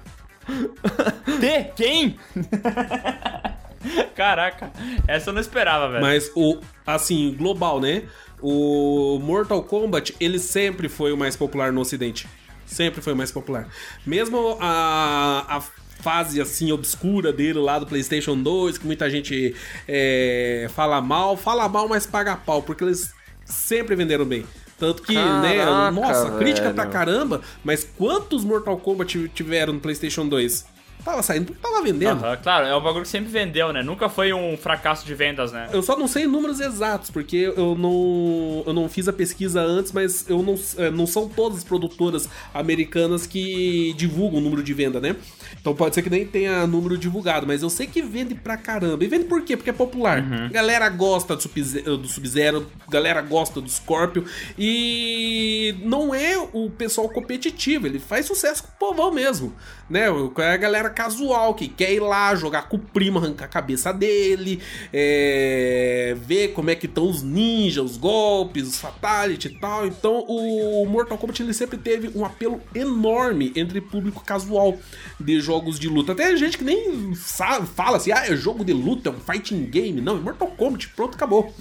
T? 1.41 1.73
Quem? 1.77 2.19
Caraca, 4.15 4.71
essa 5.09 5.31
eu 5.31 5.35
não 5.35 5.41
esperava, 5.41 5.89
velho. 5.89 6.03
Mas 6.03 6.31
o, 6.35 6.59
assim, 6.87 7.35
global, 7.37 7.81
né? 7.81 8.05
O 8.41 9.19
Mortal 9.21 9.63
Kombat, 9.63 10.15
ele 10.21 10.39
sempre 10.39 10.89
foi 10.89 11.13
o 11.13 11.17
mais 11.17 11.37
popular 11.37 11.73
no 11.73 11.81
ocidente. 11.81 12.29
Sempre 12.67 13.01
foi 13.01 13.13
o 13.13 13.17
mais 13.17 13.31
popular. 13.31 13.69
Mesmo 14.07 14.57
a, 14.61 15.45
a 15.49 15.61
fase, 16.03 16.41
assim, 16.41 16.73
obscura 16.73 17.33
dele 17.33 17.59
lá 17.59 17.79
do 17.79 17.87
PlayStation 17.87 18.37
2, 18.37 18.79
que 18.79 18.87
muita 18.87 19.09
gente 19.09 19.55
é, 19.87 20.69
fala 20.75 21.01
mal, 21.01 21.37
fala 21.37 21.69
mal, 21.69 21.89
mas 21.89 22.07
paga 22.07 22.37
pau, 22.37 22.63
porque 22.63 22.83
eles 22.83 23.13
sempre 23.45 23.95
venderam 23.95 24.25
bem. 24.25 24.45
Tanto 24.83 25.01
que, 25.05 25.15
né, 25.15 25.59
Caraca, 25.59 25.91
nossa, 25.93 26.31
crítica 26.33 26.63
velho. 26.65 26.75
pra 26.75 26.87
caramba, 26.87 27.41
mas 27.63 27.89
quantos 27.97 28.45
Mortal 28.45 28.77
Kombat 28.79 29.29
tiveram 29.33 29.75
no 29.75 29.79
PlayStation 29.79 30.27
2? 30.27 30.72
Tava 31.05 31.23
saindo 31.23 31.47
porque 31.47 31.61
tava 31.61 31.83
vendendo. 31.83 32.25
Aham, 32.25 32.37
claro, 32.37 32.67
é 32.67 32.77
um 32.77 32.81
bagulho 32.81 33.03
que 33.03 33.09
sempre 33.09 33.31
vendeu, 33.31 33.73
né? 33.73 33.83
Nunca 33.83 34.09
foi 34.09 34.33
um 34.33 34.57
fracasso 34.57 35.05
de 35.05 35.15
vendas, 35.15 35.53
né? 35.53 35.69
Eu 35.73 35.83
só 35.83 35.97
não 35.97 36.07
sei 36.07 36.27
números 36.27 36.61
exatos, 36.61 37.11
porque 37.11 37.53
eu 37.57 37.75
não, 37.75 38.63
eu 38.67 38.73
não 38.73 38.89
fiz 38.89 39.09
a 39.09 39.13
pesquisa 39.13 39.61
antes, 39.61 39.91
mas 39.91 40.29
eu 40.29 40.43
não, 40.43 40.59
é, 40.79 40.91
não 40.91 41.07
são 41.07 41.29
todas 41.29 41.59
as 41.59 41.65
produtoras 41.65 42.29
americanas 42.55 43.27
que 43.27 43.93
divulgam 43.97 44.39
o 44.39 44.43
número 44.43 44.63
de 44.63 44.73
venda, 44.73 45.01
né? 45.01 45.17
Então 45.61 45.75
pode 45.75 45.95
ser 45.95 46.03
que 46.03 46.11
nem 46.11 46.27
tenha 46.27 46.67
número 46.67 46.97
divulgado, 46.97 47.47
mas 47.47 47.63
eu 47.63 47.71
sei 47.71 47.87
que 47.87 48.03
vende 48.03 48.35
pra 48.35 48.57
caramba. 48.57 49.05
E 49.05 49.07
vende 49.07 49.25
por 49.25 49.43
quê? 49.43 49.57
Porque 49.57 49.71
é 49.71 49.73
popular. 49.73 50.23
Galera 50.51 50.89
gosta 50.89 51.37
do 51.37 52.09
Sub-Zero, 52.09 52.67
galera 52.89 53.21
gosta 53.23 53.61
do 53.61 53.69
Scorpio. 53.69 54.25
E 54.59 55.75
não 55.83 56.15
é 56.15 56.37
o 56.53 56.71
pessoal 56.71 57.09
competitivo, 57.09 57.87
ele 57.87 57.99
faz 57.99 58.27
sucesso 58.27 58.63
com 58.63 58.69
o 58.71 58.89
povão 58.91 59.13
mesmo. 59.13 59.55
Né? 59.89 60.07
A 60.09 60.57
galera 60.57 60.91
casual 60.93 61.55
que 61.55 61.69
quer 61.69 61.93
ir 61.93 62.01
lá 62.01 62.35
jogar 62.35 62.69
com 62.69 62.77
o 62.77 62.81
primo, 62.81 63.19
arrancar 63.19 63.47
a 63.47 63.49
cabeça 63.49 63.93
dele, 63.93 64.61
é, 64.93 66.17
ver 66.21 66.49
como 66.49 66.71
é 66.71 66.75
que 66.75 66.87
estão 66.87 67.09
os 67.09 67.23
ninjas, 67.23 67.93
os 67.93 67.97
golpes, 67.97 68.69
os 68.69 68.79
fatality 68.79 69.49
e 69.49 69.59
tal. 69.59 69.87
Então 69.87 70.25
o 70.29 70.87
Mortal 70.87 71.19
Kombat 71.19 71.43
ele 71.43 71.55
sempre 71.55 71.77
teve 71.77 72.11
um 72.17 72.25
apelo 72.25 72.61
enorme 72.75 73.53
entre 73.57 73.81
público 73.81 74.25
casual 74.25 74.79
de 75.19 75.41
jogos 75.41 75.79
de 75.79 75.89
luta. 75.89 76.13
Até 76.13 76.37
gente 76.37 76.59
que 76.59 76.65
nem 76.65 77.15
sabe, 77.15 77.67
fala 77.67 77.97
assim, 77.97 78.13
ah, 78.13 78.27
é 78.27 78.37
jogo 78.37 78.65
de 78.65 78.73
luta, 78.73 79.09
é 79.09 79.13
um 79.13 79.21
fighting 79.21 79.65
game. 79.65 80.01
Não, 80.01 80.17
é 80.17 80.21
Mortal 80.21 80.49
Kombat, 80.49 80.89
pronto, 80.89 81.15
acabou. 81.15 81.55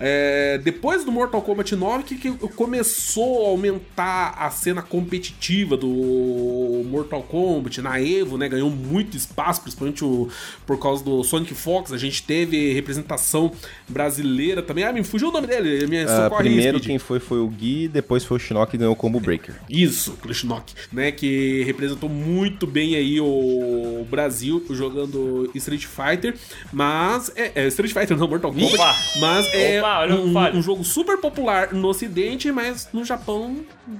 É, 0.00 0.58
depois 0.62 1.04
do 1.04 1.12
Mortal 1.12 1.42
Kombat 1.42 1.74
9 1.74 2.04
que, 2.04 2.16
que 2.16 2.32
começou 2.48 3.46
a 3.46 3.48
aumentar 3.50 4.34
a 4.38 4.50
cena 4.50 4.82
competitiva 4.82 5.76
do 5.76 6.82
Mortal 6.86 7.22
Kombat 7.22 7.80
na 7.80 8.00
Evo, 8.00 8.36
né? 8.36 8.48
Ganhou 8.48 8.65
muito 8.70 9.16
espaço, 9.16 9.60
principalmente 9.62 10.04
o- 10.04 10.28
por 10.66 10.78
causa 10.78 11.02
do 11.04 11.22
Sonic 11.24 11.54
Fox. 11.54 11.92
A 11.92 11.98
gente 11.98 12.22
teve 12.22 12.72
representação 12.72 13.52
brasileira 13.88 14.62
também. 14.62 14.84
Ah, 14.84 14.92
me 14.92 15.02
fugiu 15.02 15.28
o 15.28 15.32
nome 15.32 15.46
dele. 15.46 15.86
Me 15.86 15.98
Ah, 15.98 16.24
aí, 16.26 16.38
primeiro 16.38 16.80
quem 16.80 16.98
foi 16.98 17.18
foi 17.20 17.38
o 17.38 17.48
Gui, 17.48 17.88
depois 17.88 18.24
foi 18.24 18.36
o 18.36 18.40
Shinnok 18.40 18.70
que 18.70 18.76
ganhou 18.78 18.92
o 18.92 18.96
Combo 18.96 19.18
Breaker. 19.20 19.54
Isso, 19.68 20.12
Krishnok, 20.22 20.72
né? 20.92 21.10
Que 21.12 21.62
representou 21.64 22.08
muito 22.08 22.66
bem 22.66 22.94
aí 22.94 23.20
o 23.20 24.06
Brasil 24.10 24.64
jogando 24.70 25.50
Street 25.54 25.84
Fighter, 25.86 26.34
mas 26.72 27.30
é, 27.36 27.52
é 27.54 27.66
Street 27.68 27.92
Fighter 27.92 28.16
não 28.16 28.26
Mortal 28.28 28.52
Kombat, 28.52 28.74
Opa! 28.74 28.94
mas 29.20 29.46
é 29.54 29.80
Opa, 29.80 30.06
o 30.14 30.26
um, 30.54 30.58
um 30.58 30.62
jogo 30.62 30.84
super 30.84 31.18
popular 31.18 31.72
no 31.72 31.88
Ocidente, 31.88 32.50
mas 32.52 32.88
no 32.92 33.04
Japão, 33.04 33.56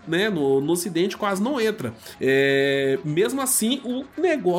né? 0.07 0.29
No, 0.29 0.61
no 0.61 0.73
Ocidente 0.73 1.17
quase 1.17 1.43
não 1.43 1.61
entra. 1.61 1.95
É, 2.21 2.99
mesmo 3.05 3.41
assim, 3.41 3.81
o 3.85 4.05
negócio 4.21 4.56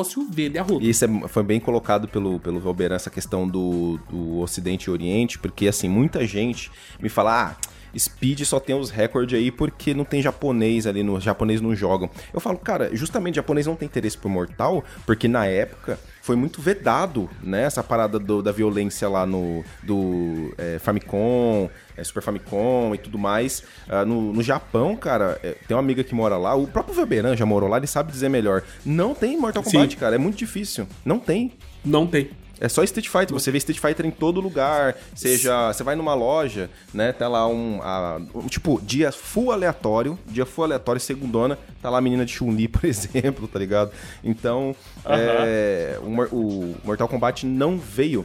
isso 0.82 1.04
é- 1.04 1.28
foi 1.28 1.42
bem 1.42 1.60
colocado 1.60 2.06
pelo, 2.08 2.38
pelo 2.40 2.60
Valberan, 2.60 2.94
essa 2.96 3.10
questão 3.10 3.48
do, 3.48 3.98
do 4.10 4.38
Ocidente 4.38 4.84
e 4.84 4.90
Oriente, 4.90 5.38
porque, 5.38 5.68
assim, 5.68 5.88
muita 5.88 6.26
gente 6.26 6.70
me 7.00 7.08
fala, 7.08 7.50
ah, 7.50 7.68
Speed 7.98 8.42
só 8.42 8.60
tem 8.60 8.78
os 8.78 8.90
recordes 8.90 9.38
aí 9.38 9.50
porque 9.50 9.94
não 9.94 10.04
tem 10.04 10.20
japonês 10.20 10.86
ali, 10.86 11.02
no 11.02 11.18
japonês 11.18 11.60
não 11.60 11.74
jogam. 11.74 12.10
Eu 12.34 12.38
falo, 12.38 12.58
cara, 12.58 12.94
justamente 12.94 13.36
japonês 13.36 13.66
não 13.66 13.74
tem 13.74 13.86
interesse 13.86 14.16
por 14.16 14.28
Mortal, 14.28 14.84
porque 15.06 15.26
na 15.26 15.46
época 15.46 15.98
foi 16.28 16.36
muito 16.36 16.60
vedado, 16.60 17.26
né? 17.42 17.62
Essa 17.62 17.82
parada 17.82 18.18
do- 18.18 18.42
da 18.42 18.52
violência 18.52 19.08
lá 19.08 19.24
no 19.24 19.64
do 19.82 20.52
é, 20.58 20.78
Famicom, 20.78 21.70
é, 21.96 22.04
Super 22.04 22.22
Famicom 22.22 22.94
e 22.94 22.98
tudo 22.98 23.16
mais. 23.18 23.62
Ah, 23.88 24.04
no, 24.04 24.30
no 24.34 24.42
Japão, 24.42 24.94
cara, 24.94 25.40
é, 25.42 25.52
tem 25.66 25.74
uma 25.74 25.82
amiga 25.82 26.04
que 26.04 26.14
mora 26.14 26.36
lá, 26.36 26.54
o 26.54 26.66
próprio 26.66 26.94
Weberan 26.98 27.34
já 27.34 27.46
morou 27.46 27.66
lá, 27.66 27.78
ele 27.78 27.86
sabe 27.86 28.12
dizer 28.12 28.28
melhor. 28.28 28.62
Não 28.84 29.14
tem 29.14 29.40
Mortal 29.40 29.62
Kombat, 29.62 29.94
Sim. 29.94 29.98
cara, 29.98 30.16
é 30.16 30.18
muito 30.18 30.36
difícil. 30.36 30.86
Não 31.02 31.18
tem. 31.18 31.52
Não 31.82 32.06
tem. 32.06 32.28
É 32.60 32.68
só 32.68 32.82
Street 32.82 33.06
Fighter, 33.08 33.32
você 33.32 33.50
vê 33.50 33.58
Street 33.58 33.78
Fighter 33.80 34.04
em 34.06 34.10
todo 34.10 34.40
lugar, 34.40 34.96
seja, 35.14 35.72
você 35.72 35.82
vai 35.84 35.94
numa 35.94 36.14
loja, 36.14 36.68
né, 36.92 37.12
tá 37.12 37.28
lá 37.28 37.46
um, 37.46 37.80
a- 37.82 38.20
um, 38.34 38.46
tipo, 38.48 38.80
dia 38.82 39.12
full 39.12 39.52
aleatório, 39.52 40.18
dia 40.26 40.44
full 40.44 40.64
aleatório, 40.64 41.00
segundona, 41.00 41.58
tá 41.80 41.88
lá 41.88 41.98
a 41.98 42.00
menina 42.00 42.24
de 42.24 42.32
Chun-Li, 42.32 42.66
por 42.68 42.84
exemplo, 42.84 43.46
tá 43.46 43.58
ligado? 43.58 43.92
Então, 44.24 44.74
é, 45.06 45.98
o, 46.02 46.36
o 46.36 46.76
Mortal 46.84 47.06
Kombat 47.08 47.46
não 47.46 47.78
veio 47.78 48.24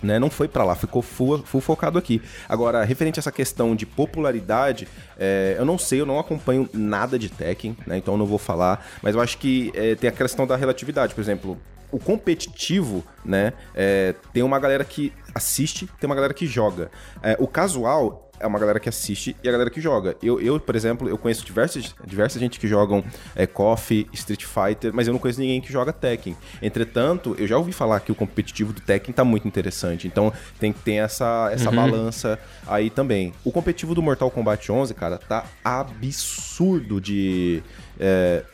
né, 0.00 0.16
não 0.16 0.30
foi 0.30 0.46
pra 0.46 0.62
lá, 0.62 0.76
ficou 0.76 1.02
full, 1.02 1.38
full 1.44 1.60
focado 1.60 1.98
aqui. 1.98 2.22
Agora, 2.48 2.84
referente 2.84 3.18
a 3.18 3.20
essa 3.20 3.32
questão 3.32 3.74
de 3.74 3.84
popularidade, 3.84 4.86
é, 5.18 5.56
eu 5.58 5.64
não 5.64 5.76
sei, 5.76 6.00
eu 6.00 6.06
não 6.06 6.20
acompanho 6.20 6.68
nada 6.72 7.18
de 7.18 7.28
Tekken, 7.28 7.76
né, 7.84 7.98
então 7.98 8.14
eu 8.14 8.18
não 8.18 8.24
vou 8.26 8.38
falar, 8.38 8.86
mas 9.02 9.16
eu 9.16 9.20
acho 9.20 9.36
que 9.38 9.72
é, 9.74 9.96
tem 9.96 10.08
a 10.08 10.12
questão 10.12 10.46
da 10.46 10.54
relatividade, 10.54 11.14
por 11.16 11.20
exemplo, 11.20 11.58
o 11.90 11.98
competitivo, 11.98 13.04
né, 13.24 13.52
é, 13.74 14.14
tem 14.32 14.42
uma 14.42 14.58
galera 14.58 14.84
que 14.84 15.12
assiste, 15.34 15.88
tem 16.00 16.08
uma 16.08 16.14
galera 16.14 16.34
que 16.34 16.46
joga. 16.46 16.90
É, 17.22 17.36
o 17.38 17.46
casual 17.46 18.28
é 18.40 18.46
uma 18.46 18.58
galera 18.58 18.78
que 18.78 18.88
assiste 18.88 19.36
e 19.42 19.48
a 19.48 19.52
galera 19.52 19.70
que 19.70 19.80
joga. 19.80 20.16
Eu, 20.22 20.40
eu 20.40 20.58
por 20.60 20.76
exemplo, 20.76 21.08
eu 21.08 21.18
conheço 21.18 21.44
diversas, 21.44 21.94
diversa 22.04 22.38
gente 22.38 22.58
que 22.58 22.66
jogam 22.66 23.02
é, 23.34 23.46
KOF, 23.46 24.08
Street 24.12 24.44
Fighter, 24.44 24.92
mas 24.92 25.06
eu 25.06 25.12
não 25.12 25.18
conheço 25.18 25.40
ninguém 25.40 25.60
que 25.60 25.72
joga 25.72 25.92
Tekken. 25.92 26.36
Entretanto, 26.62 27.34
eu 27.38 27.46
já 27.46 27.56
ouvi 27.56 27.72
falar 27.72 28.00
que 28.00 28.12
o 28.12 28.14
competitivo 28.14 28.72
do 28.72 28.80
Tekken 28.80 29.12
tá 29.12 29.24
muito 29.24 29.46
interessante. 29.46 30.06
Então 30.06 30.32
tem 30.58 30.72
que 30.72 30.80
ter 30.80 30.94
essa, 30.94 31.50
essa 31.52 31.70
balança 31.70 32.38
aí 32.66 32.90
também. 32.90 33.32
O 33.44 33.50
competitivo 33.52 33.94
do 33.94 34.02
Mortal 34.02 34.30
Kombat 34.30 34.70
11, 34.70 34.94
cara, 34.94 35.18
tá 35.18 35.44
absurdo 35.64 37.00
de... 37.00 37.62
é, 37.98 38.44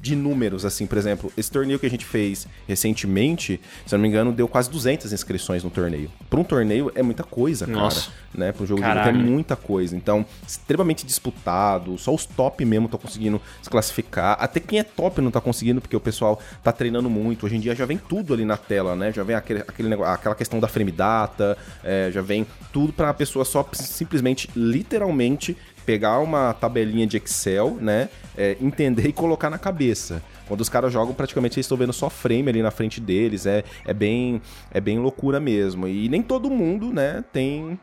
de 0.00 0.16
números, 0.16 0.64
assim, 0.64 0.86
por 0.86 0.96
exemplo, 0.96 1.30
esse 1.36 1.50
torneio 1.50 1.78
que 1.78 1.84
a 1.84 1.90
gente 1.90 2.06
fez 2.06 2.46
recentemente, 2.66 3.60
se 3.84 3.94
eu 3.94 3.98
não 3.98 4.02
me 4.02 4.08
engano, 4.08 4.32
deu 4.32 4.48
quase 4.48 4.70
200 4.70 5.12
inscrições 5.12 5.62
no 5.62 5.68
torneio. 5.70 6.10
Para 6.28 6.40
um 6.40 6.44
torneio 6.44 6.90
é 6.94 7.02
muita 7.02 7.22
coisa, 7.22 7.66
cara, 7.66 7.78
Nossa. 7.78 8.10
né? 8.34 8.50
Para 8.50 8.64
um 8.64 8.66
jogo 8.66 8.80
de 8.80 8.86
luta 8.86 9.00
é 9.00 9.04
Caralho. 9.04 9.18
muita 9.18 9.56
coisa. 9.56 9.94
Então, 9.94 10.24
extremamente 10.46 11.04
disputado, 11.04 11.98
só 11.98 12.14
os 12.14 12.24
top 12.24 12.64
mesmo 12.64 12.86
estão 12.86 12.98
conseguindo 12.98 13.40
se 13.60 13.68
classificar. 13.68 14.38
Até 14.40 14.58
quem 14.58 14.78
é 14.78 14.82
top 14.82 15.20
não 15.20 15.30
tá 15.30 15.40
conseguindo, 15.40 15.80
porque 15.82 15.96
o 15.96 16.00
pessoal 16.00 16.40
tá 16.62 16.72
treinando 16.72 17.10
muito. 17.10 17.44
Hoje 17.44 17.56
em 17.56 17.60
dia 17.60 17.74
já 17.74 17.84
vem 17.84 17.98
tudo 17.98 18.32
ali 18.32 18.44
na 18.44 18.56
tela, 18.56 18.96
né? 18.96 19.12
Já 19.12 19.22
vem 19.22 19.36
aquele, 19.36 19.60
aquele 19.60 19.88
negócio, 19.88 20.14
aquela 20.14 20.34
questão 20.34 20.58
da 20.58 20.68
frame 20.68 20.92
data, 20.92 21.58
é, 21.84 22.10
já 22.10 22.22
vem 22.22 22.46
tudo 22.72 22.92
pra 22.92 23.12
pessoa 23.12 23.44
só 23.44 23.68
simplesmente, 23.72 24.48
literalmente, 24.56 25.56
pegar 25.84 26.18
uma 26.20 26.52
tabelinha 26.52 27.06
de 27.06 27.16
Excel, 27.16 27.76
né? 27.80 28.08
é, 28.40 28.56
entender 28.60 29.08
e 29.08 29.12
colocar 29.12 29.50
na 29.50 29.58
cabeça. 29.58 30.22
Quando 30.48 30.62
os 30.62 30.68
caras 30.68 30.90
jogam, 30.90 31.14
praticamente 31.14 31.56
eles 31.56 31.66
estão 31.66 31.76
vendo 31.76 31.92
só 31.92 32.08
frame 32.08 32.48
ali 32.48 32.62
na 32.62 32.70
frente 32.70 33.00
deles. 33.00 33.44
É, 33.44 33.62
é, 33.84 33.92
bem, 33.92 34.40
é 34.70 34.80
bem 34.80 34.98
loucura 34.98 35.38
mesmo. 35.38 35.86
E 35.86 36.08
nem 36.08 36.22
todo 36.22 36.50
mundo, 36.50 36.92
né, 36.92 37.22
tem 37.32 37.78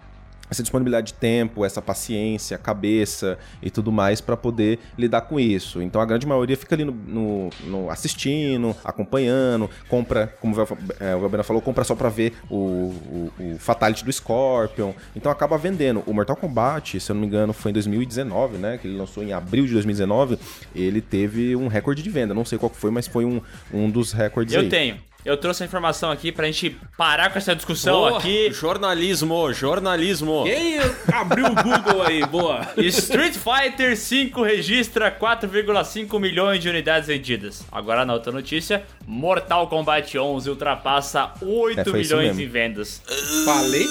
essa 0.49 0.61
disponibilidade 0.63 1.07
de 1.07 1.13
tempo, 1.15 1.65
essa 1.65 1.81
paciência, 1.81 2.57
cabeça 2.57 3.37
e 3.61 3.69
tudo 3.69 3.91
mais 3.91 4.21
pra 4.21 4.37
poder 4.37 4.79
lidar 4.97 5.21
com 5.21 5.39
isso. 5.39 5.81
Então 5.81 6.01
a 6.01 6.05
grande 6.05 6.25
maioria 6.25 6.55
fica 6.55 6.73
ali 6.75 6.85
no, 6.85 6.91
no- 6.91 7.49
no 7.65 7.89
assistindo, 7.89 8.75
acompanhando, 8.83 9.69
compra, 9.87 10.27
como 10.39 10.53
o 10.53 10.55
Vel- 10.55 10.77
é, 11.39 11.43
falou, 11.43 11.61
compra 11.61 11.83
só 11.83 11.95
pra 11.95 12.09
ver 12.09 12.33
o, 12.49 12.55
o, 12.55 13.31
o 13.39 13.57
Fatality 13.59 14.03
do 14.03 14.11
Scorpion. 14.11 14.93
Então 15.15 15.31
acaba 15.31 15.57
vendendo. 15.57 16.03
O 16.05 16.13
Mortal 16.13 16.35
Kombat, 16.35 16.99
se 16.99 17.11
eu 17.11 17.13
não 17.13 17.21
me 17.21 17.27
engano, 17.27 17.53
foi 17.53 17.71
em 17.71 17.73
2019, 17.73 18.57
né? 18.57 18.77
Que 18.77 18.87
ele 18.87 18.97
lançou 18.97 19.23
em 19.23 19.33
abril 19.33 19.65
de 19.65 19.73
2019. 19.73 20.37
Ele 20.75 21.01
teve 21.01 21.55
um 21.55 21.67
recorde 21.67 22.01
de 22.03 22.09
venda. 22.09 22.33
Não 22.33 22.45
sei 22.45 22.57
qual 22.57 22.69
foi, 22.71 22.91
mas 22.91 23.07
foi 23.07 23.25
um, 23.25 23.41
um 23.73 23.89
dos 23.89 24.11
recordes 24.11 24.55
aí. 24.55 24.63
Eu 24.65 24.69
tenho. 24.69 24.97
Eu 25.27 25.35
trouxe 25.35 25.61
a 25.61 25.65
informação 25.65 26.09
aqui 26.09 26.31
pra 26.31 26.45
gente 26.45 26.77
parar 26.97 27.29
com 27.29 27.37
essa 27.37 27.53
discussão 27.53 27.95
Boa. 27.99 28.17
aqui. 28.17 28.49
Jornalismo, 28.53 29.51
jornalismo. 29.51 30.45
Quem 30.45 30.79
abriu 31.13 31.47
o 31.47 31.53
Google 31.53 32.01
aí? 32.03 32.25
Boa. 32.25 32.65
Street 32.77 33.33
Fighter 33.35 33.93
V 33.93 34.31
registra 34.45 35.11
4,5 35.11 36.17
milhões 36.17 36.61
de 36.61 36.69
unidades 36.69 37.09
vendidas. 37.09 37.65
Agora 37.69 38.05
na 38.05 38.13
outra 38.13 38.31
notícia, 38.31 38.83
Mortal 39.05 39.67
Kombat 39.67 40.17
11 40.17 40.49
ultrapassa 40.49 41.33
8 41.41 41.77
É, 41.77 41.81
isso 41.81 41.91
milhões 42.15 42.39
em 42.39 42.47
vendas. 42.47 43.01
Falei. 43.43 43.85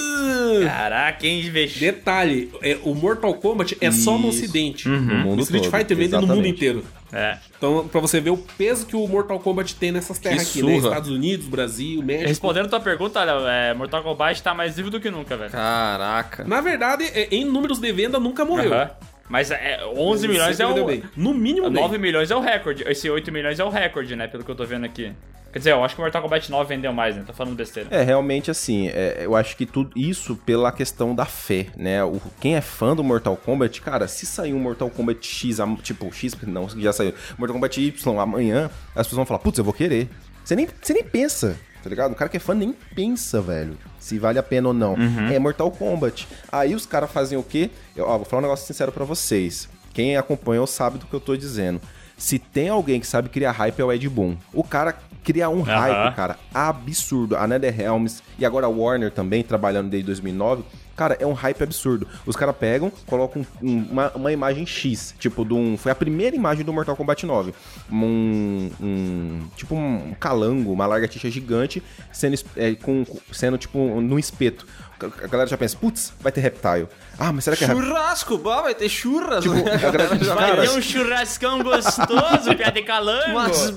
Caraca, 0.65 1.19
quem 1.19 1.41
investiu? 1.41 1.81
Detalhe, 1.81 2.51
é, 2.63 2.79
o 2.83 2.95
Mortal 2.95 3.35
Kombat 3.35 3.77
é 3.79 3.91
só 3.91 4.17
no 4.17 4.29
Isso. 4.29 4.39
ocidente. 4.39 4.89
Mundo 4.89 5.39
O 5.39 5.43
Street 5.43 5.65
todo, 5.65 5.77
Fighter 5.77 5.95
vende 5.97 6.13
no 6.13 6.25
mundo 6.25 6.47
inteiro. 6.47 6.83
É. 7.17 7.39
Então, 7.57 7.87
pra 7.87 7.99
você 7.99 8.21
ver 8.21 8.29
o 8.29 8.37
peso 8.37 8.85
que 8.85 8.95
o 8.95 9.07
Mortal 9.07 9.39
Kombat 9.39 9.73
tem 9.75 9.91
nessas 9.91 10.19
terras 10.19 10.51
Que 10.51 10.59
aqui, 10.59 10.67
né? 10.67 10.77
Estados 10.77 11.09
Unidos, 11.09 11.47
Brasil, 11.47 12.03
México. 12.03 12.27
Respondendo 12.27 12.69
tua 12.69 12.79
pergunta, 12.79 13.23
Léo, 13.23 13.47
é, 13.47 13.73
Mortal 13.73 14.03
Kombat 14.03 14.43
tá 14.43 14.53
mais 14.53 14.75
vivo 14.75 14.91
do 14.91 14.99
que 14.99 15.09
nunca, 15.09 15.35
velho. 15.35 15.49
Caraca. 15.49 16.43
Na 16.43 16.61
verdade, 16.61 17.05
é, 17.05 17.27
em 17.31 17.43
números 17.43 17.79
de 17.79 17.91
venda, 17.91 18.19
nunca 18.19 18.45
morreu. 18.45 18.71
Aham. 18.71 18.91
Mas 19.29 19.51
é, 19.51 19.85
11 19.85 20.25
Ele 20.25 20.33
milhões 20.33 20.59
é 20.59 20.65
o... 20.65 20.85
bem. 20.85 21.03
No 21.15 21.33
mínimo, 21.33 21.69
bem. 21.69 21.81
9 21.81 21.97
milhões 21.97 22.31
é 22.31 22.35
o 22.35 22.39
recorde. 22.39 22.83
Esse 22.87 23.09
8 23.09 23.31
milhões 23.31 23.59
é 23.59 23.63
o 23.63 23.69
recorde, 23.69 24.15
né? 24.15 24.27
Pelo 24.27 24.43
que 24.43 24.51
eu 24.51 24.55
tô 24.55 24.65
vendo 24.65 24.85
aqui. 24.85 25.13
Quer 25.51 25.59
dizer, 25.59 25.71
eu 25.71 25.83
acho 25.83 25.95
que 25.95 26.01
o 26.01 26.03
Mortal 26.03 26.21
Kombat 26.21 26.51
9 26.51 26.75
vendeu 26.75 26.93
mais, 26.93 27.15
né? 27.15 27.23
Tô 27.25 27.33
falando 27.33 27.55
besteira. 27.55 27.89
É, 27.91 28.03
realmente 28.03 28.51
assim, 28.51 28.89
é, 28.89 29.21
eu 29.21 29.35
acho 29.35 29.55
que 29.55 29.65
tudo 29.65 29.97
isso 29.97 30.35
pela 30.35 30.71
questão 30.71 31.15
da 31.15 31.25
fé, 31.25 31.67
né? 31.75 32.03
O, 32.03 32.21
quem 32.39 32.55
é 32.55 32.61
fã 32.61 32.95
do 32.95 33.03
Mortal 33.03 33.35
Kombat, 33.37 33.81
cara, 33.81 34.07
se 34.07 34.25
sair 34.25 34.53
um 34.53 34.59
Mortal 34.59 34.89
Kombat 34.89 35.25
X, 35.25 35.57
tipo, 35.81 36.13
X, 36.13 36.35
não, 36.45 36.69
já 36.69 36.93
saiu, 36.93 37.13
Mortal 37.37 37.55
Kombat 37.55 37.81
Y 37.81 38.19
amanhã, 38.19 38.69
as 38.89 39.07
pessoas 39.07 39.15
vão 39.17 39.25
falar, 39.25 39.39
putz, 39.39 39.57
eu 39.57 39.63
vou 39.63 39.73
querer. 39.73 40.09
Você 40.43 40.55
nem, 40.55 40.67
você 40.81 40.93
nem 40.93 41.03
pensa, 41.03 41.57
tá 41.83 41.89
ligado? 41.89 42.11
O 42.11 42.15
cara 42.15 42.29
que 42.29 42.37
é 42.37 42.39
fã 42.39 42.53
nem 42.53 42.73
pensa, 42.95 43.41
velho, 43.41 43.77
se 43.99 44.17
vale 44.17 44.39
a 44.39 44.43
pena 44.43 44.67
ou 44.69 44.73
não. 44.73 44.95
É 45.31 45.39
Mortal 45.39 45.71
Kombat. 45.71 46.27
Aí 46.51 46.75
os 46.75 46.85
caras 46.85 47.11
fazem 47.11 47.37
o 47.37 47.43
quê? 47.43 47.69
Eu, 47.95 48.05
ó, 48.05 48.17
vou 48.17 48.25
falar 48.25 48.39
um 48.41 48.43
negócio 48.43 48.65
sincero 48.67 48.91
pra 48.91 49.05
vocês. 49.05 49.69
Quem 49.93 50.15
acompanhou 50.17 50.67
sabe 50.67 50.97
do 50.97 51.05
que 51.05 51.13
eu 51.13 51.19
tô 51.19 51.35
dizendo. 51.35 51.81
Se 52.17 52.39
tem 52.39 52.69
alguém 52.69 52.99
que 52.99 53.05
sabe 53.05 53.29
criar 53.29 53.51
hype 53.51 53.79
é 53.79 53.83
o 53.83 53.91
Ed 53.91 54.09
Boon. 54.09 54.35
O 54.51 54.63
cara 54.63 54.97
cria 55.23 55.49
um 55.49 55.61
hype, 55.61 56.15
cara, 56.15 56.37
absurdo. 56.53 57.35
A 57.35 57.47
NetherRealms 57.47 58.21
e 58.39 58.45
agora 58.45 58.65
a 58.65 58.69
Warner 58.69 59.11
também, 59.11 59.43
trabalhando 59.43 59.89
desde 59.89 60.05
2009. 60.07 60.63
Cara, 60.95 61.15
é 61.19 61.27
um 61.27 61.33
hype 61.33 61.61
absurdo. 61.61 62.07
Os 62.25 62.35
caras 62.35 62.55
pegam, 62.57 62.91
colocam 63.05 63.45
um- 63.61 63.83
uma, 63.91 64.11
uma 64.15 64.31
imagem 64.31 64.65
X, 64.65 65.13
tipo, 65.19 65.45
de 65.45 65.53
um, 65.53 65.77
foi 65.77 65.91
a 65.91 65.95
primeira 65.95 66.35
imagem 66.35 66.65
do 66.65 66.73
Mortal 66.73 66.95
Kombat 66.95 67.23
9. 67.23 67.53
Um, 67.91 68.69
um- 68.81 69.41
tipo 69.55 69.75
um 69.75 70.15
calango, 70.19 70.71
uma 70.71 70.87
lagartixa 70.87 71.29
gigante, 71.29 71.83
sendo, 72.11 72.35
é, 72.55 72.73
com, 72.73 73.05
sendo 73.31 73.57
tipo 73.59 73.77
no 74.01 74.17
espeto. 74.17 74.65
A 74.99 75.27
galera 75.27 75.47
já 75.47 75.55
pensa, 75.57 75.77
putz, 75.77 76.11
vai 76.19 76.31
ter 76.31 76.41
reptile. 76.41 76.87
Ah, 77.19 77.31
mas 77.31 77.43
será 77.43 77.55
que 77.55 77.63
é 77.63 77.67
reptile? 77.67 77.85
Churrasco, 77.87 78.37
bah, 78.39 78.61
vai 78.63 78.73
ter 78.73 78.89
churras. 78.89 79.43
Tipo, 79.43 79.55
a 79.57 79.91
galera 79.91 80.15
diz, 80.15 80.27
Vai 80.27 80.61
ter 80.61 80.69
um 80.71 80.81
churrascão 80.81 81.61
gostoso, 81.63 82.55
piada 82.55 82.71
de 82.71 82.81
calango. 82.81 83.33
Mas 83.33 83.69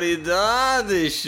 barbaridades, 0.00 1.24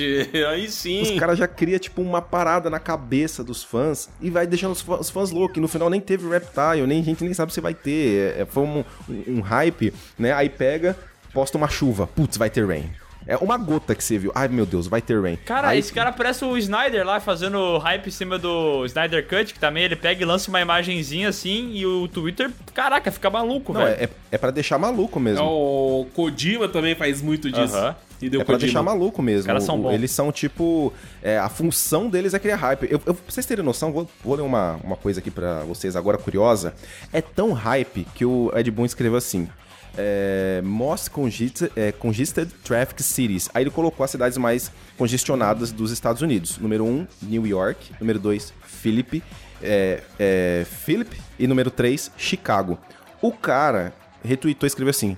aí 0.49 0.69
sim. 0.71 1.03
Os 1.03 1.11
caras 1.19 1.39
já 1.39 1.49
cria 1.49 1.79
tipo 1.79 2.01
uma 2.01 2.23
parada 2.23 2.71
na 2.71 2.79
cabeça 2.79 3.43
dos 3.43 3.63
fãs 3.65 4.09
e 4.21 4.31
vai 4.31 4.47
deixando 4.47 4.73
os 4.73 4.81
fãs, 4.81 5.01
os 5.01 5.11
fãs 5.11 5.31
loucos. 5.31 5.57
E 5.57 5.61
no 5.61 5.69
final 5.69 5.91
nem 5.91 6.01
teve 6.01 6.29
Reptile, 6.29 6.87
nem 6.87 7.01
a 7.01 7.05
gente 7.05 7.25
nem 7.25 7.35
sabe 7.35 7.53
se 7.53 7.61
vai 7.61 7.75
ter. 7.75 8.37
É, 8.39 8.43
é, 8.43 8.47
foi 8.47 8.63
um, 8.63 8.85
um- 9.09 9.25
um 9.29 9.41
hype, 9.41 9.93
né? 10.19 10.33
Aí 10.33 10.49
pega, 10.49 10.97
posta 11.33 11.59
uma 11.59 11.69
chuva. 11.69 12.07
Putz, 12.07 12.37
vai 12.37 12.49
ter 12.51 12.67
rain. 12.67 12.91
É 13.27 13.37
uma 13.37 13.57
gota 13.57 13.95
que 13.95 14.03
você 14.03 14.19
viu. 14.19 14.33
Ai, 14.35 14.49
meu 14.49 14.67
Deus, 14.67 14.87
vai 14.87 15.01
ter 15.01 15.21
rain. 15.21 15.37
Cara, 15.45 15.69
Aí- 15.69 15.79
esse 15.79 15.93
cara 15.93 16.11
parece 16.13 16.45
o 16.45 16.57
Snyder 16.59 17.05
lá 17.07 17.21
fazendo 17.21 17.79
hype 17.79 18.07
em 18.09 18.11
cima 18.11 18.39
do 18.39 18.85
Snyder 18.87 19.27
Cut, 19.29 19.55
que 19.55 19.61
também 19.61 19.85
ele 19.85 19.97
pega 19.97 20.23
e 20.23 20.25
lança 20.25 20.49
uma 20.51 20.61
imagenzinha 20.61 21.29
assim 21.29 21.71
e 21.73 21.87
o 21.87 22.09
Twitter, 22.09 22.51
caraca, 22.75 23.11
fica 23.13 23.31
maluco, 23.31 23.73
Não, 23.73 23.81
velho. 23.83 23.97
é, 24.01 24.05
é, 24.05 24.09
é 24.33 24.39
pra 24.39 24.51
deixar 24.51 24.79
maluco 24.79 25.21
mesmo. 25.21 25.45
O 25.45 26.07
Kojima 26.15 26.69
também 26.69 26.95
faz 26.95 27.23
muito 27.23 27.51
disso. 27.51 27.77
E 28.21 28.29
deu 28.31 28.41
É 28.41 28.45
pra 28.45 28.55
Kojima. 28.55 28.67
deixar 28.69 28.83
maluco 28.85 29.21
mesmo. 29.21 29.41
Os 29.41 29.47
caras 29.47 29.65
são 29.65 29.75
O- 29.77 29.83
bons. 29.83 29.93
Eles 29.95 30.11
são 30.13 30.31
tipo. 30.31 30.93
é, 31.23 31.39
a 31.39 31.49
função 31.49 32.09
deles 32.09 32.35
é 32.35 32.39
criar 32.39 32.55
hype. 32.57 32.85
Eu, 32.85 33.01
eu, 33.05 33.15
pra 33.15 33.25
vocês 33.29 33.45
terem 33.45 33.65
noção, 33.65 33.93
vou, 33.93 34.09
vou 34.25 34.37
ler 34.37 34.43
uma, 34.43 34.79
uma 34.85 34.95
coisa 34.97 35.19
aqui 35.19 35.29
pra 35.31 35.61
vocês 35.65 35.97
agora 35.97 36.17
curiosa. 36.19 36.73
É 37.13 37.21
tão 37.21 37.53
hype 37.53 38.07
que 38.15 38.25
o 38.25 38.53
Ed 38.55 38.71
Boon 38.71 38.85
escreveu 38.85 39.17
assim. 39.17 39.49
É, 39.97 40.61
Most 40.65 41.11
Congested, 41.11 41.71
é, 41.77 41.93
Congested 41.93 42.49
Traffic 42.65 43.03
Cities. 43.03 43.49
Aí 43.55 43.63
ele 43.63 43.71
colocou 43.71 44.05
as 44.05 44.11
cidades 44.11 44.39
mais 44.39 44.71
congestionadas 44.97 45.73
dos 45.73 45.91
Estados 45.91 46.23
Unidos. 46.23 46.59
Número 46.59 46.85
1, 46.85 46.89
um, 46.89 47.07
New 47.23 47.47
York. 47.47 47.93
Número 48.01 48.19
2, 48.19 48.53
Philip. 48.67 49.23
É, 49.63 50.03
é, 50.19 50.67
Philip. 50.85 51.17
E 51.39 51.47
número 51.47 51.71
3, 51.71 52.11
Chicago. 52.17 52.79
O 53.21 53.33
cara 53.33 53.93
retweetou 54.25 54.67
e 54.67 54.69
escreveu 54.69 54.91
assim: 54.91 55.17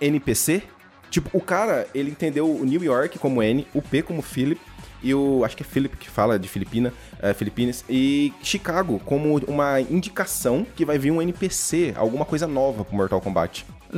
NPC? 0.00 0.62
Tipo, 1.10 1.30
o 1.36 1.40
cara, 1.40 1.86
ele 1.94 2.10
entendeu 2.10 2.50
o 2.50 2.64
New 2.64 2.82
York 2.82 3.18
como 3.18 3.40
N, 3.42 3.66
o 3.72 3.80
P 3.80 4.02
como 4.02 4.20
Philip, 4.20 4.60
e 5.04 5.14
o. 5.14 5.44
Acho 5.44 5.56
que 5.56 5.62
é 5.62 5.66
Philip 5.66 5.96
que 5.96 6.08
fala 6.10 6.38
de 6.38 6.48
Filipina, 6.48 6.92
é, 7.22 7.32
Filipinas, 7.34 7.84
e 7.88 8.32
Chicago 8.42 9.00
como 9.04 9.36
uma 9.46 9.80
indicação 9.80 10.66
que 10.74 10.84
vai 10.84 10.98
vir 10.98 11.10
um 11.12 11.20
NPC, 11.22 11.92
alguma 11.96 12.24
coisa 12.24 12.46
nova 12.46 12.84
pro 12.84 12.96
Mortal 12.96 13.20
Kombat. 13.20 13.64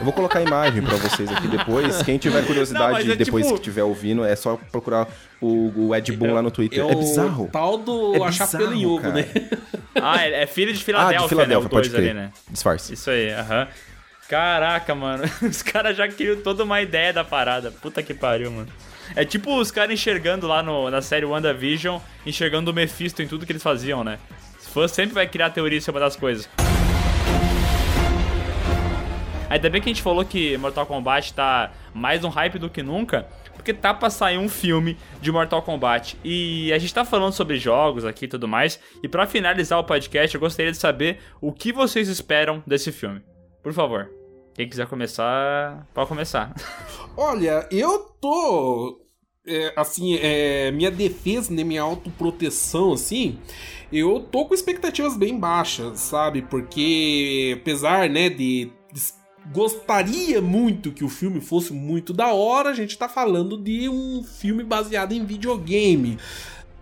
Eu 0.00 0.04
vou 0.04 0.12
colocar 0.12 0.40
a 0.40 0.42
imagem 0.42 0.82
pra 0.82 0.96
vocês 0.96 1.30
aqui 1.30 1.46
depois. 1.46 2.02
Quem 2.02 2.18
tiver 2.18 2.44
curiosidade 2.44 3.06
Não, 3.06 3.12
é 3.12 3.16
depois 3.16 3.44
tipo- 3.46 3.54
que 3.56 3.60
estiver 3.68 3.84
ouvindo, 3.84 4.24
é 4.24 4.34
só 4.34 4.58
procurar 4.72 5.06
o, 5.40 5.72
o 5.86 5.94
Ed 5.94 6.10
Boon 6.16 6.34
lá 6.34 6.42
no 6.42 6.50
Twitter. 6.50 6.80
É 6.80 6.82
É, 6.82 6.84
o 6.84 6.98
bizarro. 6.98 7.48
tal 7.52 7.78
do 7.78 8.16
É 8.16 8.22
achar 8.26 8.48
pelo 8.48 8.74
em 8.74 8.84
ovo, 8.84 9.00
cara. 9.00 9.14
né? 9.14 9.26
Ah, 9.94 10.26
é 10.26 10.42
é 10.42 10.46
filho 10.48 10.72
de 10.72 10.80
Ah, 10.80 10.84
Filadélfia, 10.84 11.22
de 11.22 11.28
Filadélfia, 11.28 11.60
né? 11.60 11.66
O 11.66 11.70
pode 11.70 11.88
dois 11.90 11.94
ali, 11.94 12.10
crer. 12.10 12.14
né? 12.16 12.32
Disfarce. 12.50 12.92
Isso 12.94 13.08
aí, 13.08 13.30
aham. 13.32 13.68
Caraca, 14.28 14.94
mano. 14.94 15.22
Os 15.42 15.62
caras 15.62 15.96
já 15.96 16.08
criam 16.08 16.36
toda 16.42 16.64
uma 16.64 16.82
ideia 16.82 17.12
da 17.12 17.22
parada. 17.22 17.70
Puta 17.70 18.02
que 18.02 18.12
pariu, 18.12 18.50
mano. 18.50 18.68
É 19.16 19.24
tipo 19.24 19.58
os 19.58 19.70
caras 19.70 19.92
enxergando 19.92 20.46
lá 20.46 20.62
no, 20.62 20.90
na 20.90 21.02
série 21.02 21.24
WandaVision, 21.24 22.00
enxergando 22.26 22.70
o 22.70 22.74
Mephisto 22.74 23.22
em 23.22 23.28
tudo 23.28 23.46
que 23.46 23.52
eles 23.52 23.62
faziam, 23.62 24.02
né? 24.02 24.18
Os 24.58 24.68
fãs 24.68 24.90
sempre 24.90 25.14
vai 25.14 25.26
criar 25.26 25.50
teoria 25.50 25.80
cima 25.80 26.00
das 26.00 26.16
coisas. 26.16 26.48
Ainda 29.48 29.70
bem 29.70 29.80
que 29.80 29.88
a 29.88 29.92
gente 29.92 30.02
falou 30.02 30.24
que 30.24 30.56
Mortal 30.56 30.86
Kombat 30.86 31.32
tá 31.32 31.70
mais 31.92 32.24
um 32.24 32.28
hype 32.28 32.58
do 32.58 32.68
que 32.68 32.82
nunca, 32.82 33.26
porque 33.54 33.72
tá 33.72 33.94
pra 33.94 34.10
sair 34.10 34.36
um 34.36 34.48
filme 34.48 34.96
de 35.20 35.30
Mortal 35.30 35.62
Kombat. 35.62 36.16
E 36.24 36.72
a 36.72 36.78
gente 36.78 36.92
tá 36.92 37.04
falando 37.04 37.32
sobre 37.32 37.56
jogos 37.56 38.04
aqui 38.04 38.24
e 38.24 38.28
tudo 38.28 38.48
mais. 38.48 38.80
E 39.02 39.08
pra 39.08 39.26
finalizar 39.26 39.78
o 39.78 39.84
podcast, 39.84 40.34
eu 40.34 40.40
gostaria 40.40 40.72
de 40.72 40.78
saber 40.78 41.18
o 41.40 41.52
que 41.52 41.72
vocês 41.72 42.08
esperam 42.08 42.62
desse 42.66 42.90
filme. 42.90 43.22
Por 43.62 43.72
favor. 43.72 44.23
Quem 44.54 44.68
quiser 44.68 44.86
começar, 44.86 45.86
pode 45.92 46.08
começar. 46.08 46.54
Olha, 47.16 47.66
eu 47.70 47.98
tô. 48.20 49.00
é, 49.46 49.72
assim, 49.76 50.16
é, 50.20 50.70
minha 50.70 50.90
defesa, 50.90 51.52
né, 51.52 51.64
minha 51.64 51.82
autoproteção, 51.82 52.92
assim, 52.92 53.38
eu 53.92 54.20
tô 54.20 54.46
com 54.46 54.54
expectativas 54.54 55.16
bem 55.16 55.38
baixas, 55.38 55.98
sabe? 56.00 56.42
Porque, 56.42 57.56
apesar, 57.60 58.08
né, 58.08 58.28
de. 58.30 58.70
de- 58.92 59.24
Gostaria 59.52 60.40
muito 60.40 60.90
que 60.90 61.04
o 61.04 61.08
filme 61.10 61.38
fosse 61.38 61.70
muito 61.70 62.14
da 62.14 62.32
hora, 62.32 62.70
a 62.70 62.74
gente 62.74 62.96
tá 62.96 63.10
falando 63.10 63.58
de 63.62 63.90
um 63.90 64.24
filme 64.24 64.62
baseado 64.64 65.12
em 65.12 65.22
videogame. 65.22 66.16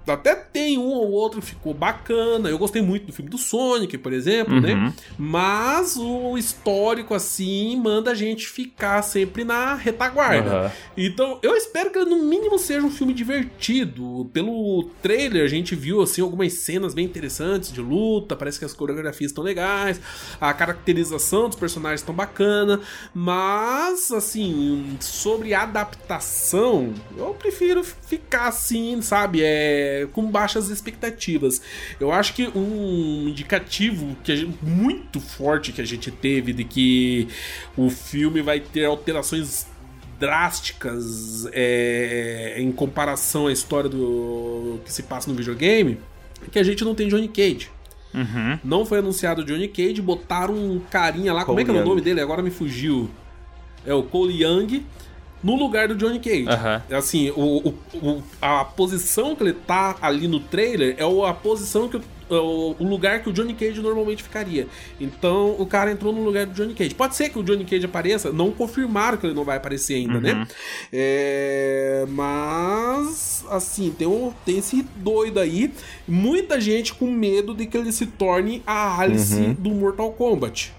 Até 0.07 0.35
tem 0.35 0.79
um 0.79 0.91
ou 0.91 1.11
outro 1.13 1.41
que 1.41 1.49
ficou 1.49 1.73
bacana. 1.73 2.49
Eu 2.49 2.59
gostei 2.59 2.83
muito 2.83 3.07
do 3.07 3.13
filme 3.13 3.31
do 3.31 3.39
Sonic, 3.39 3.97
por 3.99 4.13
exemplo, 4.13 4.61
né? 4.61 4.93
Mas 5.19 5.97
o 5.97 6.37
histórico, 6.37 7.15
assim, 7.15 7.77
manda 7.77 8.11
a 8.11 8.15
gente 8.15 8.47
ficar 8.47 9.03
sempre 9.03 9.45
na 9.45 9.75
retaguarda. 9.75 10.51
Aham. 10.51 10.73
Então, 10.97 11.39
eu 11.43 11.57
espero 11.57 11.91
que 11.91 11.99
ele, 11.99 12.11
no 12.11 12.25
mínimo, 12.25 12.59
seja 12.59 12.87
um 12.87 12.91
filme 12.91 13.15
divertido. 13.15 14.29
Pelo 14.33 14.91
trailer, 15.03 15.45
a 15.45 15.49
gente 15.49 15.75
viu, 15.75 16.03
assim, 16.03 16.21
algumas 16.21 16.53
cenas 16.55 16.95
bem 16.95 17.05
interessantes 17.05 17.73
de 17.73 17.81
luta. 17.81 18.37
Parece 18.37 18.59
que 18.59 18.65
as 18.65 18.73
coreografias 18.73 19.31
estão 19.31 19.45
legais. 19.45 20.01
A 20.41 20.53
caracterização 20.53 21.49
dos 21.49 21.59
personagens 21.59 22.01
estão 22.01 22.15
bacana. 22.15 22.81
Mas, 23.15 24.11
assim, 24.11 24.97
sobre 25.01 25.55
adaptação, 25.55 26.93
eu 27.17 27.35
prefiro 27.35 27.85
ficar 27.85 28.49
assim, 28.49 29.01
sabe? 29.01 29.41
É, 29.43 29.92
com 30.13 30.31
baixas 30.31 30.69
expectativas. 30.69 31.61
Eu 32.01 32.11
acho 32.13 32.35
que 32.35 32.47
um 32.57 33.29
indicativo 33.29 34.17
que 34.25 34.33
a 34.33 34.37
gente- 34.37 34.59
muito 34.63 35.21
forte 35.21 35.73
que 35.73 35.81
a 35.81 35.85
gente 35.87 36.11
teve 36.11 36.53
de 36.53 36.65
que 36.65 37.29
o 37.77 37.89
filme 37.91 38.43
vai 38.43 38.61
ter 38.61 38.85
alterações 38.85 39.67
drásticas 40.19 41.47
é, 41.53 42.55
em 42.59 42.71
comparação 42.73 43.47
à 43.49 43.53
história 43.53 43.89
do 43.91 44.79
que 44.85 44.93
se 44.93 45.03
passa 45.03 45.29
no 45.31 45.37
videogame 45.37 45.99
é 46.47 46.51
que 46.51 46.59
a 46.59 46.63
gente 46.63 46.85
não 46.85 46.95
tem 46.95 47.09
Johnny 47.09 47.29
Cage. 47.29 47.71
Uhum. 48.15 48.59
Não 48.63 48.85
foi 48.85 48.99
anunciado 48.99 49.43
o 49.43 49.45
Johnny 49.45 49.69
Cage, 49.69 50.01
botaram 50.03 50.55
um 50.55 50.79
carinha 50.79 51.33
lá, 51.33 51.45
como 51.45 51.57
Cole 51.57 51.63
é 51.63 51.73
que 51.73 51.79
é 51.79 51.83
o 51.83 51.87
nome 51.87 52.01
dele? 52.01 52.21
Agora 52.21 52.43
me 52.43 52.51
fugiu. 52.51 53.09
É 53.87 53.93
o 53.95 54.03
Cole 54.03 54.43
Young 54.45 54.85
no 55.43 55.57
lugar 55.57 55.89
do 55.89 55.95
Johnny 55.95 56.21
Cage. 56.21 56.47
Aham. 56.49 56.83
Assim, 56.91 57.31
o, 57.31 57.69
o- 57.69 57.75
o- 57.95 58.23
a 58.41 58.65
posição 58.65 59.35
que 59.35 59.43
ele 59.43 59.53
tá 59.53 59.97
ali 60.01 60.29
no 60.29 60.39
trailer 60.41 60.95
é 60.99 61.29
a 61.29 61.35
posição 61.35 61.89
que 61.89 61.97
o, 61.97 62.03
o, 62.31 62.77
o 62.79 62.85
lugar 62.89 63.23
que 63.23 63.29
o 63.29 63.33
Johnny 63.33 63.53
Cage 63.53 63.81
normalmente 63.81 64.23
ficaria. 64.23 64.67
Então 65.01 65.57
o 65.59 65.67
cara 65.67 65.91
entrou 65.91 66.13
no 66.13 66.23
lugar 66.25 66.47
do 66.47 66.53
Johnny 66.55 66.75
Cage. 66.75 66.95
Pode 66.95 67.17
ser 67.17 67.29
que 67.31 67.39
o 67.39 67.43
Johnny 67.43 67.65
Cage 67.65 67.85
apareça, 67.85 68.33
não 68.33 68.51
confirmaram 68.53 69.19
que 69.19 69.27
ele 69.27 69.35
não 69.35 69.45
vai 69.45 69.57
aparecer 69.57 69.95
ainda, 69.97 70.21
né? 70.21 70.47
É, 70.93 72.05
mas, 72.09 73.45
assim, 73.51 73.91
tem, 73.97 74.07
um, 74.07 74.33
tem 74.45 74.59
esse 74.59 74.83
doido 74.97 75.41
aí. 75.41 75.73
Muita 76.07 76.61
gente 76.61 76.95
com 76.95 77.11
medo 77.11 77.55
de 77.55 77.67
que 77.67 77.77
ele 77.77 77.93
se 77.93 78.07
torne 78.07 78.63
a 78.67 79.01
Alice 79.01 79.35
do 79.59 79.71
Mortal 79.71 80.13
Kombat. 80.13 80.73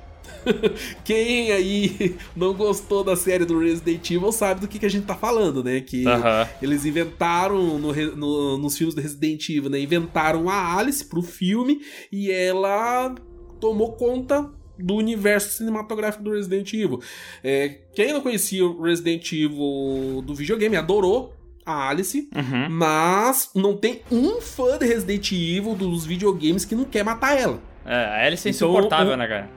Quem 1.03 1.52
aí 1.52 2.15
não 2.36 2.53
gostou 2.53 3.03
da 3.03 3.15
série 3.15 3.45
do 3.45 3.60
Resident 3.60 4.10
Evil 4.11 4.32
sabe 4.32 4.61
do 4.61 4.68
que, 4.68 4.80
que 4.80 4.86
a 4.86 4.90
gente 4.90 5.06
tá 5.06 5.15
falando, 5.15 5.64
né? 5.64 5.82
Que 5.82 6.06
Aham. 6.07 6.48
eles 6.61 6.86
inventaram 6.86 7.78
no 7.80 7.94
no- 8.15 8.57
nos 8.57 8.78
filmes 8.78 8.95
do 8.95 9.02
Resident 9.02 9.48
Evil, 9.49 9.70
né? 9.70 9.80
Inventaram 9.80 10.49
a 10.49 10.78
Alice 10.78 11.06
pro 11.06 11.22
filme 11.22 11.82
e 12.11 12.32
ela 12.32 13.14
tomou 13.60 13.94
conta 13.94 14.49
do 14.78 14.95
universo 14.95 15.57
cinematográfico 15.57 16.24
do 16.24 16.32
Resident 16.32 16.74
Evil. 16.74 16.99
É, 17.44 17.70
quem 17.95 18.11
não 18.11 18.22
conhecia 18.22 18.65
o 18.65 18.82
Resident 18.82 19.32
Evil 19.32 20.22
do 20.26 20.34
videogame 20.34 20.76
adorou 20.76 21.34
a 21.65 21.90
Alice, 21.90 22.28
Uhum. 22.36 22.70
mas 22.70 23.49
não 23.56 23.78
tem 23.78 24.02
um 24.11 24.41
fã 24.41 24.78
de 24.78 24.86
Resident 24.86 25.32
Evil 25.32 25.76
dos 25.76 26.06
videogames 26.06 26.65
que 26.65 26.76
não 26.76 26.84
quer 26.84 27.06
matar 27.06 27.40
ela. 27.40 27.61
É, 27.86 27.94
a 27.95 28.26
Alice 28.26 28.48
é 28.48 28.52
Então, 28.52 28.70
insuportável, 28.70 29.14
o- 29.14 29.18
né, 29.18 29.28
cara? 29.28 29.49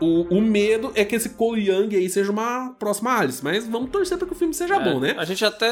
O, 0.00 0.26
o 0.36 0.40
medo 0.42 0.92
é 0.94 1.04
que 1.04 1.14
esse 1.14 1.30
Cole 1.30 1.70
Young 1.70 1.94
aí 1.96 2.08
seja 2.10 2.30
uma 2.30 2.74
próxima 2.78 3.16
Alice, 3.18 3.42
mas 3.42 3.66
vamos 3.66 3.90
torcer 3.90 4.18
para 4.18 4.26
que 4.26 4.32
o 4.34 4.36
filme 4.36 4.52
seja 4.52 4.78
bom, 4.78 5.00
né? 5.00 5.14
A 5.18 5.24
gente 5.24 5.44
até 5.44 5.68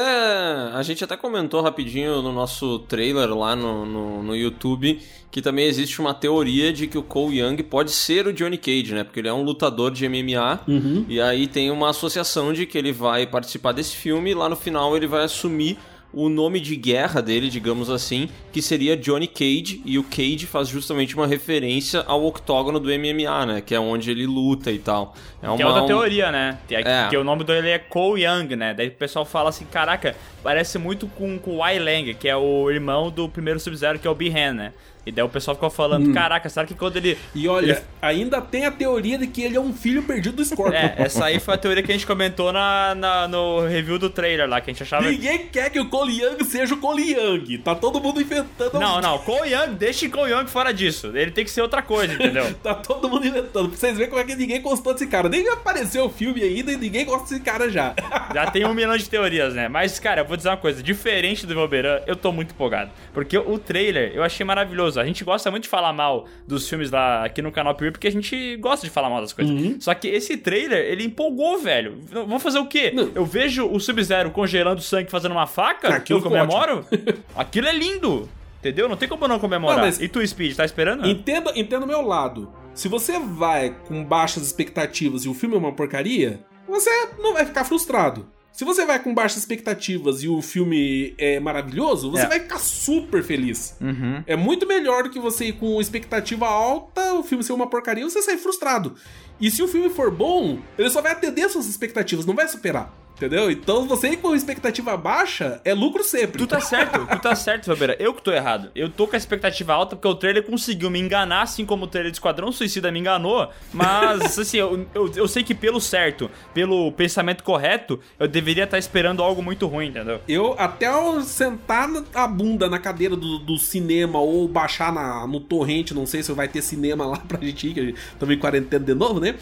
a 0.73 0.81
gente 0.81 1.03
até 1.03 1.15
comentou 1.15 1.61
rapidinho 1.61 2.21
no 2.21 2.31
nosso 2.31 2.79
trailer 2.79 3.29
lá 3.35 3.55
no, 3.55 3.85
no, 3.85 4.23
no 4.23 4.35
YouTube 4.35 4.99
que 5.29 5.41
também 5.41 5.65
existe 5.67 5.99
uma 5.99 6.13
teoria 6.13 6.71
de 6.71 6.87
que 6.87 6.97
o 6.97 7.03
Cole 7.03 7.39
Young 7.41 7.57
pode 7.63 7.91
ser 7.91 8.25
o 8.25 8.31
Johnny 8.33 8.57
Cage, 8.57 8.93
né? 8.93 9.03
Porque 9.03 9.19
ele 9.19 9.27
é 9.27 9.33
um 9.33 9.43
lutador 9.43 9.91
de 9.91 10.07
MMA 10.07 10.61
Uhum. 10.67 11.05
e 11.09 11.19
aí 11.19 11.45
tem 11.45 11.69
uma 11.69 11.89
associação 11.89 12.53
de 12.53 12.65
que 12.65 12.77
ele 12.77 12.91
vai 12.93 13.27
participar 13.27 13.73
desse 13.73 13.95
filme 13.95 14.31
e 14.31 14.33
lá 14.33 14.47
no 14.49 14.55
final 14.55 14.95
ele 14.95 15.05
vai 15.07 15.23
assumir 15.25 15.77
o 16.15 16.29
nome 16.29 16.59
de 16.61 16.75
guerra 16.77 17.21
dele, 17.21 17.49
digamos 17.49 17.89
assim, 17.89 18.29
que 18.51 18.61
seria 18.61 18.95
Johnny 18.95 19.27
Cage, 19.27 19.81
e 19.85 19.99
o 19.99 20.03
Cage 20.03 20.45
faz 20.45 20.69
justamente 20.69 21.13
uma 21.15 21.27
referência 21.27 22.03
ao 22.07 22.25
octógono 22.25 22.79
do 22.79 22.89
MMA, 22.89 23.45
né? 23.45 23.61
Que 23.61 23.75
é 23.75 23.79
onde 23.79 24.09
ele 24.09 24.25
luta 24.25 24.71
e 24.71 24.79
tal. 24.79 25.13
É 25.43 25.53
Que 25.55 25.61
é 25.61 25.65
uma- 25.65 25.67
outra 25.67 25.83
um- 25.83 25.87
teoria, 25.87 26.31
né? 26.31 26.57
Que, 26.67 26.75
É. 26.75 27.07
que 27.09 27.17
o 27.17 27.23
nome 27.23 27.43
dele 27.43 27.69
é 27.69 27.77
Cole 27.77 28.23
Young, 28.23 28.55
né? 28.55 28.73
Daí 28.73 28.87
o 28.87 28.91
pessoal 28.91 29.25
fala 29.25 29.49
assim, 29.49 29.65
caraca, 29.65 30.15
parece 30.41 30.77
muito 30.77 31.05
com, 31.07 31.37
com 31.37 31.51
o 31.51 31.57
Wai 31.57 31.77
Lang, 31.79 32.13
que 32.13 32.27
é 32.29 32.35
o 32.37 32.71
irmão 32.71 33.11
do 33.11 33.27
primeiro 33.27 33.59
Sub-Zero, 33.59 33.99
que 33.99 34.07
é 34.07 34.09
o 34.09 34.15
Bihan, 34.15 34.53
né? 34.53 34.73
E 35.05 35.11
daí 35.11 35.23
o 35.23 35.29
pessoal 35.29 35.55
ficou 35.55 35.69
falando, 35.69 36.11
caraca, 36.13 36.49
será 36.49 36.65
que 36.65 36.73
quando 36.73 36.97
ele... 36.97 37.17
E 37.33 37.47
olha, 37.47 37.83
ainda 38.01 38.41
tem 38.41 38.65
a 38.65 38.71
teoria 38.71 39.17
de 39.17 39.27
que 39.27 39.43
ele 39.43 39.55
é 39.55 39.59
um 39.59 39.71
filho 39.73 40.01
perdido 40.03 40.37
do 40.37 40.45
Scorpion. 40.45 40.75
É, 40.77 40.95
essa 40.97 41.25
aí 41.25 41.39
foi 41.39 41.53
a 41.53 41.57
teoria 41.57 41.83
que 41.83 41.91
a 41.91 41.93
gente 41.93 42.07
comentou 42.07 42.51
na, 42.51 42.95
na- 42.95 43.27
no 43.27 43.65
review 43.67 43.99
do 43.99 44.09
trailer 44.09 44.49
lá, 44.49 44.59
que 44.61 44.69
a 44.71 44.73
gente 44.73 44.81
achava... 44.83 45.07
Ninguém 45.09 45.47
quer 45.47 45.69
que 45.69 45.79
o 45.79 45.89
Cole 45.89 46.19
Young 46.21 46.43
seja 46.43 46.73
o 46.73 46.77
Cole 46.77 47.11
Young. 47.13 47.59
Tá 47.59 47.75
todo 47.75 48.01
mundo 48.01 48.19
inventando. 48.21 48.79
Não, 48.79 48.99
não, 48.99 49.19
Cole 49.19 49.51
Young, 49.53 49.73
deixa 49.75 50.05
o 50.07 50.09
Cole 50.09 50.31
Young 50.31 50.47
fora 50.47 50.73
disso. 50.73 51.11
Ele 51.15 51.29
tem 51.31 51.43
que 51.45 51.51
ser 51.51 51.61
outra 51.61 51.81
coisa, 51.81 52.13
entendeu? 52.13 52.45
Tá 52.63 52.73
todo 52.73 53.07
mundo 53.07 53.27
inventando. 53.27 53.69
Pra 53.69 53.77
vocês 53.77 53.95
verem 53.95 54.09
como 54.09 54.21
é 54.21 54.25
que 54.25 54.35
ninguém 54.35 54.59
gostou 54.61 54.93
desse 54.93 55.05
cara. 55.07 55.29
Nem 55.29 55.47
apareceu 55.49 56.05
o 56.05 56.09
filme 56.09 56.41
ainda 56.41 56.71
e 56.71 56.77
ninguém 56.77 57.05
gosta 57.05 57.29
desse 57.29 57.41
cara 57.41 57.69
já. 57.69 57.93
Já 58.33 58.49
tem 58.49 58.65
um 58.65 58.73
milhão 58.73 58.97
de 58.97 59.07
teorias, 59.07 59.53
né? 59.53 59.67
Mas, 59.67 59.99
cara, 59.99 60.21
eu 60.21 60.25
vou 60.25 60.35
dizer 60.35 60.49
uma 60.49 60.57
coisa. 60.57 60.81
Diferente 60.81 61.45
do 61.45 61.53
Valberan, 61.53 62.01
eu 62.07 62.15
tô 62.15 62.31
muito 62.31 62.51
empolgado. 62.53 62.89
Porque 63.13 63.37
o 63.37 63.57
trailer 63.59 64.11
eu 64.15 64.23
achei 64.23 64.43
maravilhoso. 64.45 64.94
A 64.97 65.05
gente 65.05 65.23
gosta 65.23 65.49
muito 65.51 65.63
de 65.63 65.69
falar 65.69 65.91
mal 65.93 66.25
dos 66.47 66.67
filmes 66.69 66.91
lá 66.91 67.23
aqui 67.25 67.41
no 67.41 67.51
canal 67.51 67.75
Piuí, 67.75 67.91
porque 67.91 68.07
a 68.07 68.11
gente 68.11 68.55
gosta 68.57 68.85
de 68.85 68.91
falar 68.91 69.09
mal 69.09 69.21
das 69.21 69.33
coisas. 69.33 69.55
Só 69.83 69.93
que 69.93 70.07
esse 70.07 70.37
trailer, 70.37 70.85
ele 70.85 71.03
empolgou, 71.05 71.57
velho. 71.59 71.99
Vamos 72.11 72.41
fazer 72.43 72.59
o 72.59 72.65
quê? 72.65 72.91
Não. 72.93 73.11
Eu 73.15 73.25
vejo 73.25 73.65
o 73.67 73.79
Sub-Zero 73.79 74.31
congelando 74.31 74.81
sangue 74.81 75.09
fazendo 75.11 75.31
uma 75.33 75.47
faca, 75.47 75.89
Aquilo 75.95 76.19
eu 76.19 76.23
comemoro. 76.23 76.85
Aquilo 77.35 77.67
é 77.67 77.73
lindo. 77.73 78.29
Entendeu? 78.59 78.89
Não 78.89 78.97
tem 78.97 79.07
como 79.07 79.27
não 79.27 79.37
comemorar. 79.39 79.77
Não, 79.77 79.85
mas- 79.85 79.99
E 80.01 80.07
tu, 80.07 80.25
Speed, 80.25 80.55
tá 80.55 80.65
esperando? 80.65 81.07
Entenda, 81.07 81.51
entenda 81.55 81.85
o 81.85 81.87
meu 81.87 82.01
lado. 82.01 82.51
Se 82.73 82.87
você 82.87 83.19
vai 83.19 83.75
com 83.87 84.03
baixas 84.03 84.43
expectativas 84.45 85.23
e 85.23 85.29
o 85.29 85.33
filme 85.33 85.55
é 85.55 85.57
uma 85.59 85.71
porcaria, 85.71 86.39
você 86.67 86.89
não 87.19 87.33
vai 87.33 87.45
ficar 87.45 87.63
frustrado. 87.63 88.27
Se 88.55 88.63
você 88.63 88.85
vai 88.85 88.97
com 89.03 89.13
baixas 89.13 89.39
expectativas 89.39 90.23
e 90.23 90.29
o 90.29 90.41
filme 90.41 91.13
é 91.17 91.41
maravilhoso, 91.41 92.09
você 92.09 92.23
É. 92.23 92.27
vai 92.29 92.39
ficar 92.39 92.57
super 92.57 93.21
feliz. 93.21 93.75
Uhum. 93.81 94.23
É 94.25 94.37
muito 94.37 94.65
melhor 94.65 95.03
do 95.03 95.09
que 95.09 95.19
você 95.19 95.47
ir 95.47 95.53
com 95.57 95.81
expectativa 95.81 96.47
alta, 96.47 97.15
o 97.15 97.21
filme 97.21 97.43
ser 97.43 97.51
uma 97.51 97.67
porcaria 97.67 98.05
você 98.05 98.21
sair 98.21 98.37
frustrado. 98.37 98.95
E 99.41 99.51
se 99.51 99.61
o 99.61 99.67
filme 99.67 99.89
for 99.89 100.09
bom, 100.09 100.57
ele 100.77 100.89
só 100.89 101.01
vai 101.01 101.11
atender 101.11 101.49
suas 101.49 101.67
expectativas, 101.67 102.25
não 102.25 102.33
vai 102.33 102.47
superar. 102.47 102.93
Entendeu? 103.15 103.49
Então 103.49 103.87
você 103.87 104.09
ir 104.09 104.17
com 104.17 104.35
expectativa 104.35 104.97
baixa 104.97 105.61
é 105.63 105.73
lucro 105.73 106.03
sempre. 106.03 106.37
Tu 106.37 106.47
tá 106.47 106.59
certo, 106.59 107.07
tu 107.07 107.21
tá 107.21 107.33
certo, 107.33 107.65
Fabeira. 107.65 107.95
Eu 107.97 108.13
que 108.13 108.21
tô 108.21 108.31
errado. 108.31 108.69
Eu 108.75 108.89
tô 108.89 109.07
com 109.07 109.15
a 109.15 109.17
expectativa 109.17 109.73
alta 109.73 109.95
porque 109.95 110.07
o 110.07 110.15
trailer 110.15 110.43
conseguiu 110.43 110.89
me 110.89 110.99
enganar, 110.99 111.43
assim 111.43 111.65
como 111.65 111.85
o 111.85 111.87
trailer 111.87 112.11
de 112.11 112.17
Esquadrão 112.17 112.51
Suicida 112.51 112.91
me 112.91 112.99
enganou. 112.99 113.49
Mas, 113.73 114.37
assim, 114.37 114.57
eu, 114.57 114.85
eu, 114.93 115.11
eu 115.15 115.27
sei 115.29 115.43
que 115.43 115.55
pelo 115.55 115.79
certo, 115.79 116.29
pelo 116.53 116.91
pensamento 116.91 117.41
correto, 117.41 117.99
eu 118.19 118.27
deveria 118.27 118.65
estar 118.65 118.77
esperando 118.77 119.23
algo 119.23 119.41
muito 119.41 119.65
ruim, 119.65 119.87
entendeu? 119.87 120.19
Eu, 120.27 120.53
até 120.57 120.87
eu 120.87 121.21
sentar 121.21 121.89
a 122.13 122.27
bunda 122.27 122.69
na 122.69 122.79
cadeira 122.79 123.15
do, 123.15 123.39
do 123.39 123.57
cinema 123.57 124.19
ou 124.19 124.45
baixar 124.47 124.91
na, 124.91 125.25
no 125.25 125.39
torrente, 125.39 125.93
não 125.93 126.05
sei 126.05 126.21
se 126.21 126.33
vai 126.33 126.49
ter 126.49 126.61
cinema 126.61 127.05
lá 127.05 127.17
pra 127.25 127.39
gente 127.39 127.69
ir, 127.69 127.73
que 127.73 127.79
a 127.79 127.83
gente 127.83 127.99
também 128.19 128.37
quarentena 128.37 128.83
de 128.83 128.93
novo, 128.93 129.21
né? 129.21 129.35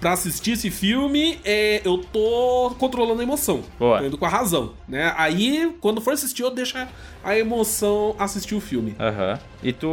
Pra 0.00 0.12
assistir 0.12 0.52
esse 0.52 0.70
filme, 0.70 1.38
é, 1.44 1.80
eu 1.84 1.98
tô 1.98 2.74
controlando 2.78 3.20
a 3.20 3.22
emoção. 3.22 3.62
Boa. 3.78 3.98
Tô 3.98 4.04
indo 4.06 4.18
com 4.18 4.26
a 4.26 4.28
razão, 4.28 4.74
né? 4.86 5.14
Aí, 5.16 5.74
quando 5.80 6.00
for 6.00 6.12
assistir, 6.12 6.42
eu 6.42 6.50
deixo 6.50 6.76
a 7.24 7.38
emoção 7.38 8.14
assistir 8.18 8.54
o 8.54 8.60
filme. 8.60 8.94
Aham. 9.00 9.38
E 9.62 9.72
tu, 9.72 9.88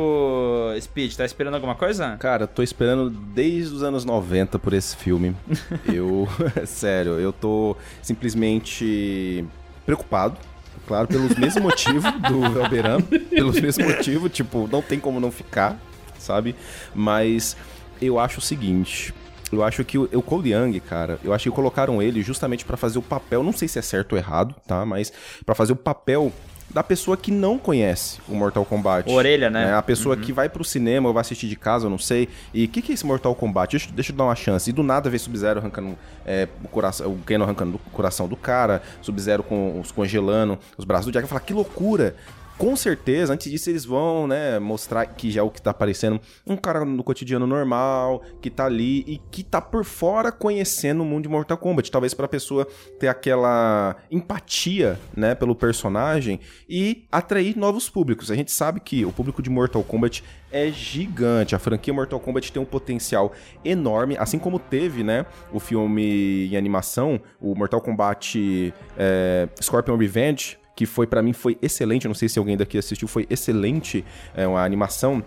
Speed, 0.81 1.15
tá 1.15 1.23
esperando 1.25 1.55
alguma 1.55 1.73
coisa? 1.73 2.17
Cara, 2.17 2.45
tô 2.45 2.61
esperando 2.61 3.09
desde 3.09 3.73
os 3.73 3.81
anos 3.81 4.03
90 4.03 4.59
por 4.59 4.73
esse 4.73 4.95
filme. 4.97 5.35
eu, 5.91 6.27
sério, 6.67 7.13
eu 7.13 7.31
tô 7.31 7.75
simplesmente 8.01 9.45
preocupado. 9.85 10.37
Claro, 10.85 11.07
pelos 11.07 11.33
mesmos 11.35 11.63
motivos 11.63 12.03
do 12.29 12.41
Velberan. 12.51 13.01
pelos 13.01 13.59
mesmos 13.59 13.87
motivos, 13.87 14.31
tipo, 14.31 14.67
não 14.69 14.81
tem 14.81 14.99
como 14.99 15.19
não 15.19 15.31
ficar, 15.31 15.79
sabe? 16.19 16.55
Mas 16.93 17.55
eu 18.01 18.19
acho 18.19 18.39
o 18.39 18.41
seguinte. 18.41 19.13
Eu 19.55 19.63
acho 19.63 19.83
que 19.83 19.97
o, 19.97 20.09
o 20.13 20.21
Cole 20.21 20.53
Young, 20.53 20.79
cara, 20.79 21.19
eu 21.23 21.33
acho 21.33 21.49
que 21.49 21.55
colocaram 21.55 22.01
ele 22.01 22.21
justamente 22.21 22.65
pra 22.65 22.77
fazer 22.77 22.99
o 22.99 23.01
papel, 23.01 23.43
não 23.43 23.53
sei 23.53 23.67
se 23.67 23.79
é 23.79 23.81
certo 23.81 24.13
ou 24.13 24.17
errado, 24.17 24.55
tá? 24.67 24.85
Mas 24.85 25.11
pra 25.45 25.55
fazer 25.55 25.73
o 25.73 25.75
papel 25.75 26.31
da 26.73 26.81
pessoa 26.81 27.15
que 27.15 27.31
não 27.31 27.59
conhece 27.59 28.19
o 28.27 28.33
Mortal 28.33 28.65
Kombat. 28.65 29.09
Orelha, 29.09 29.49
né? 29.49 29.73
A 29.75 29.81
pessoa 29.81 30.17
que 30.17 30.33
vai 30.33 30.49
pro 30.49 30.63
cinema 30.63 31.07
ou 31.07 31.13
vai 31.13 31.21
assistir 31.21 31.47
de 31.47 31.55
casa, 31.55 31.85
eu 31.85 31.89
não 31.89 31.99
sei. 31.99 32.27
E 32.53 32.65
o 32.65 32.67
que, 32.67 32.81
que 32.81 32.91
é 32.91 32.95
esse 32.95 33.05
Mortal 33.05 33.35
Kombat? 33.35 33.71
Deixa, 33.71 33.91
deixa 33.93 34.11
eu 34.11 34.15
dar 34.15 34.23
uma 34.23 34.35
chance. 34.35 34.69
E 34.69 34.73
do 34.73 34.81
nada 34.81 35.09
vê 35.09 35.19
Sub-Zero 35.19 35.59
arrancando 35.59 35.95
é, 36.25 36.47
o 36.63 36.67
coração, 36.67 37.11
o 37.11 37.19
Kano 37.19 37.43
arrancando 37.43 37.75
o 37.75 37.89
coração 37.91 38.27
do 38.27 38.35
cara, 38.35 38.81
Sub-Zero 39.01 39.43
com 39.43 39.79
os 39.79 39.91
congelando 39.91 40.57
os 40.75 40.83
braços 40.83 41.05
do 41.05 41.11
Jack. 41.11 41.27
Fala, 41.27 41.41
que 41.41 41.53
loucura! 41.53 42.15
Com 42.63 42.77
certeza, 42.77 43.33
antes 43.33 43.51
disso 43.51 43.69
eles 43.69 43.83
vão, 43.83 44.25
né, 44.25 44.57
mostrar 44.57 45.05
que 45.05 45.29
já 45.29 45.41
é 45.41 45.43
o 45.43 45.49
que 45.49 45.61
tá 45.61 45.71
aparecendo 45.71 46.21
um 46.47 46.55
cara 46.55 46.85
no 46.85 47.03
cotidiano 47.03 47.45
normal, 47.45 48.23
que 48.41 48.49
tá 48.49 48.67
ali 48.67 48.99
e 49.05 49.19
que 49.29 49.43
tá 49.43 49.59
por 49.59 49.83
fora 49.83 50.31
conhecendo 50.31 51.03
o 51.03 51.05
mundo 51.05 51.23
de 51.23 51.27
Mortal 51.27 51.57
Kombat. 51.57 51.91
Talvez 51.91 52.13
pra 52.13 52.25
pessoa 52.25 52.65
ter 52.97 53.09
aquela 53.09 53.97
empatia, 54.09 54.97
né, 55.13 55.35
pelo 55.35 55.53
personagem 55.53 56.39
e 56.69 57.03
atrair 57.11 57.57
novos 57.57 57.89
públicos. 57.89 58.31
A 58.31 58.35
gente 58.35 58.49
sabe 58.49 58.79
que 58.79 59.03
o 59.03 59.11
público 59.11 59.41
de 59.41 59.49
Mortal 59.49 59.83
Kombat 59.83 60.23
é 60.49 60.71
gigante. 60.71 61.55
A 61.55 61.59
franquia 61.59 61.93
Mortal 61.93 62.21
Kombat 62.21 62.49
tem 62.49 62.61
um 62.61 62.65
potencial 62.65 63.33
enorme, 63.65 64.15
assim 64.17 64.39
como 64.39 64.57
teve, 64.57 65.03
né, 65.03 65.25
o 65.51 65.59
filme 65.59 66.47
em 66.47 66.55
animação, 66.55 67.19
o 67.41 67.53
Mortal 67.55 67.81
Kombat 67.81 68.73
é, 68.97 69.49
Scorpion 69.61 69.97
Revenge, 69.97 70.62
que 70.75 70.85
foi 70.85 71.07
para 71.07 71.21
mim 71.21 71.33
foi 71.33 71.57
excelente. 71.61 72.07
Não 72.07 72.15
sei 72.15 72.29
se 72.29 72.39
alguém 72.39 72.57
daqui 72.57 72.77
assistiu, 72.77 73.07
foi 73.07 73.25
excelente, 73.29 74.03
é 74.35 74.47
uma 74.47 74.63
animação. 74.63 75.23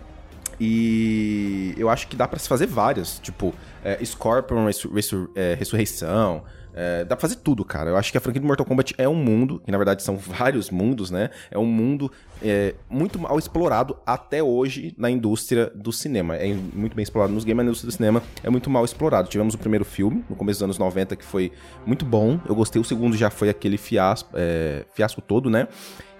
E 0.58 1.74
eu 1.76 1.88
acho 1.88 2.08
que 2.08 2.16
dá 2.16 2.26
pra 2.26 2.38
se 2.38 2.48
fazer 2.48 2.66
várias, 2.66 3.18
tipo 3.18 3.54
é, 3.84 4.02
Scorpion 4.04 4.64
Resur 4.64 5.30
é, 5.34 5.54
Ressurreição. 5.54 6.42
É, 6.76 7.04
dá 7.04 7.16
pra 7.16 7.22
fazer 7.22 7.36
tudo, 7.36 7.64
cara. 7.64 7.88
Eu 7.88 7.96
acho 7.96 8.12
que 8.12 8.18
a 8.18 8.20
franquia 8.20 8.40
de 8.40 8.46
Mortal 8.46 8.66
Kombat 8.66 8.94
é 8.98 9.08
um 9.08 9.14
mundo, 9.14 9.62
que 9.64 9.72
na 9.72 9.78
verdade 9.78 10.02
são 10.02 10.14
vários 10.20 10.70
mundos, 10.70 11.10
né? 11.10 11.30
É 11.50 11.58
um 11.58 11.64
mundo 11.64 12.12
é, 12.42 12.74
muito 12.90 13.18
mal 13.18 13.38
explorado 13.38 13.96
até 14.06 14.42
hoje 14.42 14.94
na 14.98 15.08
indústria 15.10 15.72
do 15.74 15.90
cinema. 15.90 16.36
É 16.36 16.54
muito 16.54 16.94
bem 16.94 17.02
explorado 17.02 17.32
nos 17.32 17.44
games, 17.44 17.56
mas 17.56 17.64
na 17.64 17.70
indústria 17.70 17.90
do 17.90 17.96
cinema 17.96 18.22
é 18.44 18.50
muito 18.50 18.68
mal 18.68 18.84
explorado. 18.84 19.28
Tivemos 19.28 19.54
o 19.54 19.58
primeiro 19.58 19.86
filme, 19.86 20.22
no 20.28 20.36
começo 20.36 20.58
dos 20.58 20.64
anos 20.64 20.78
90, 20.78 21.16
que 21.16 21.24
foi 21.24 21.50
muito 21.86 22.04
bom. 22.04 22.38
Eu 22.46 22.54
gostei. 22.54 22.80
O 22.80 22.84
segundo 22.84 23.16
já 23.16 23.30
foi 23.30 23.48
aquele 23.48 23.78
fiasco, 23.78 24.30
é, 24.34 24.84
fiasco 24.92 25.22
todo, 25.22 25.48
né? 25.48 25.66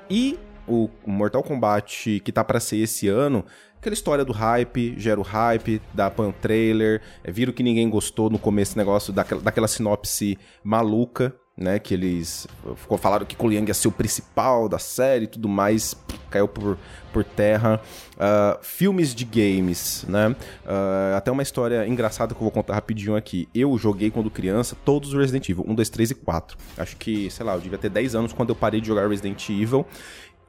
E 0.09 0.39
o 0.67 0.89
Mortal 1.07 1.43
Kombat 1.43 2.21
que 2.21 2.33
tá 2.33 2.43
pra 2.43 2.59
ser 2.59 2.79
esse 2.79 3.09
ano, 3.09 3.45
aquela 3.79 3.95
história 3.95 4.25
do 4.25 4.33
hype, 4.33 4.95
gera 4.99 5.19
o 5.19 5.23
hype, 5.23 5.81
dá 5.95 6.13
um 6.19 6.33
trailer, 6.33 7.01
é, 7.25 7.31
viram 7.31 7.53
que 7.53 7.63
ninguém 7.63 7.89
gostou 7.89 8.29
no 8.29 8.39
começo 8.39 8.67
esse 8.67 8.77
negócio 8.77 9.13
daquela, 9.13 9.41
daquela 9.41 9.69
sinopse 9.69 10.39
maluca, 10.63 11.35
né, 11.57 11.79
que 11.79 11.95
eles 11.95 12.47
ficou 12.77 12.99
falaram 12.99 13.25
que 13.25 13.35
Young 13.43 13.67
ia 13.67 13.73
ser 13.73 13.89
o 13.89 13.93
principal 13.93 14.69
da 14.69 14.79
série 14.79 15.25
e 15.25 15.27
tudo 15.27 15.49
mais, 15.49 15.97
caiu 16.29 16.47
por, 16.47 16.77
por 17.15 17.25
terra. 17.25 17.81
Ah, 18.19 18.59
filmes 18.61 19.15
de 19.15 19.25
games, 19.25 20.05
né, 20.07 20.37
Ah, 20.67 21.15
até 21.17 21.31
uma 21.31 21.43
história 21.43 21.87
engraçada 21.89 22.35
que 22.35 22.41
eu 22.41 22.43
vou 22.45 22.51
contar 22.51 22.75
rapidinho 22.75 23.17
aqui. 23.17 23.49
Eu 23.55 23.79
joguei 23.79 24.11
quando 24.11 24.31
criança 24.31 24.77
todos 24.85 25.15
os 25.15 25.19
Resident 25.19 25.49
Evil, 25.49 25.65
1, 25.67 25.75
2, 25.75 25.89
3 25.89 26.11
e 26.11 26.15
4. 26.15 26.59
Acho 26.77 26.97
que, 26.97 27.31
sei 27.31 27.47
lá, 27.47 27.55
eu 27.55 27.61
devia 27.61 27.79
ter 27.79 27.89
10 27.89 28.15
anos 28.15 28.33
quando 28.35 28.51
eu 28.51 28.57
parei 28.57 28.81
de 28.81 28.89
jogar 28.89 29.09
Resident 29.09 29.49
Evil. 29.49 29.87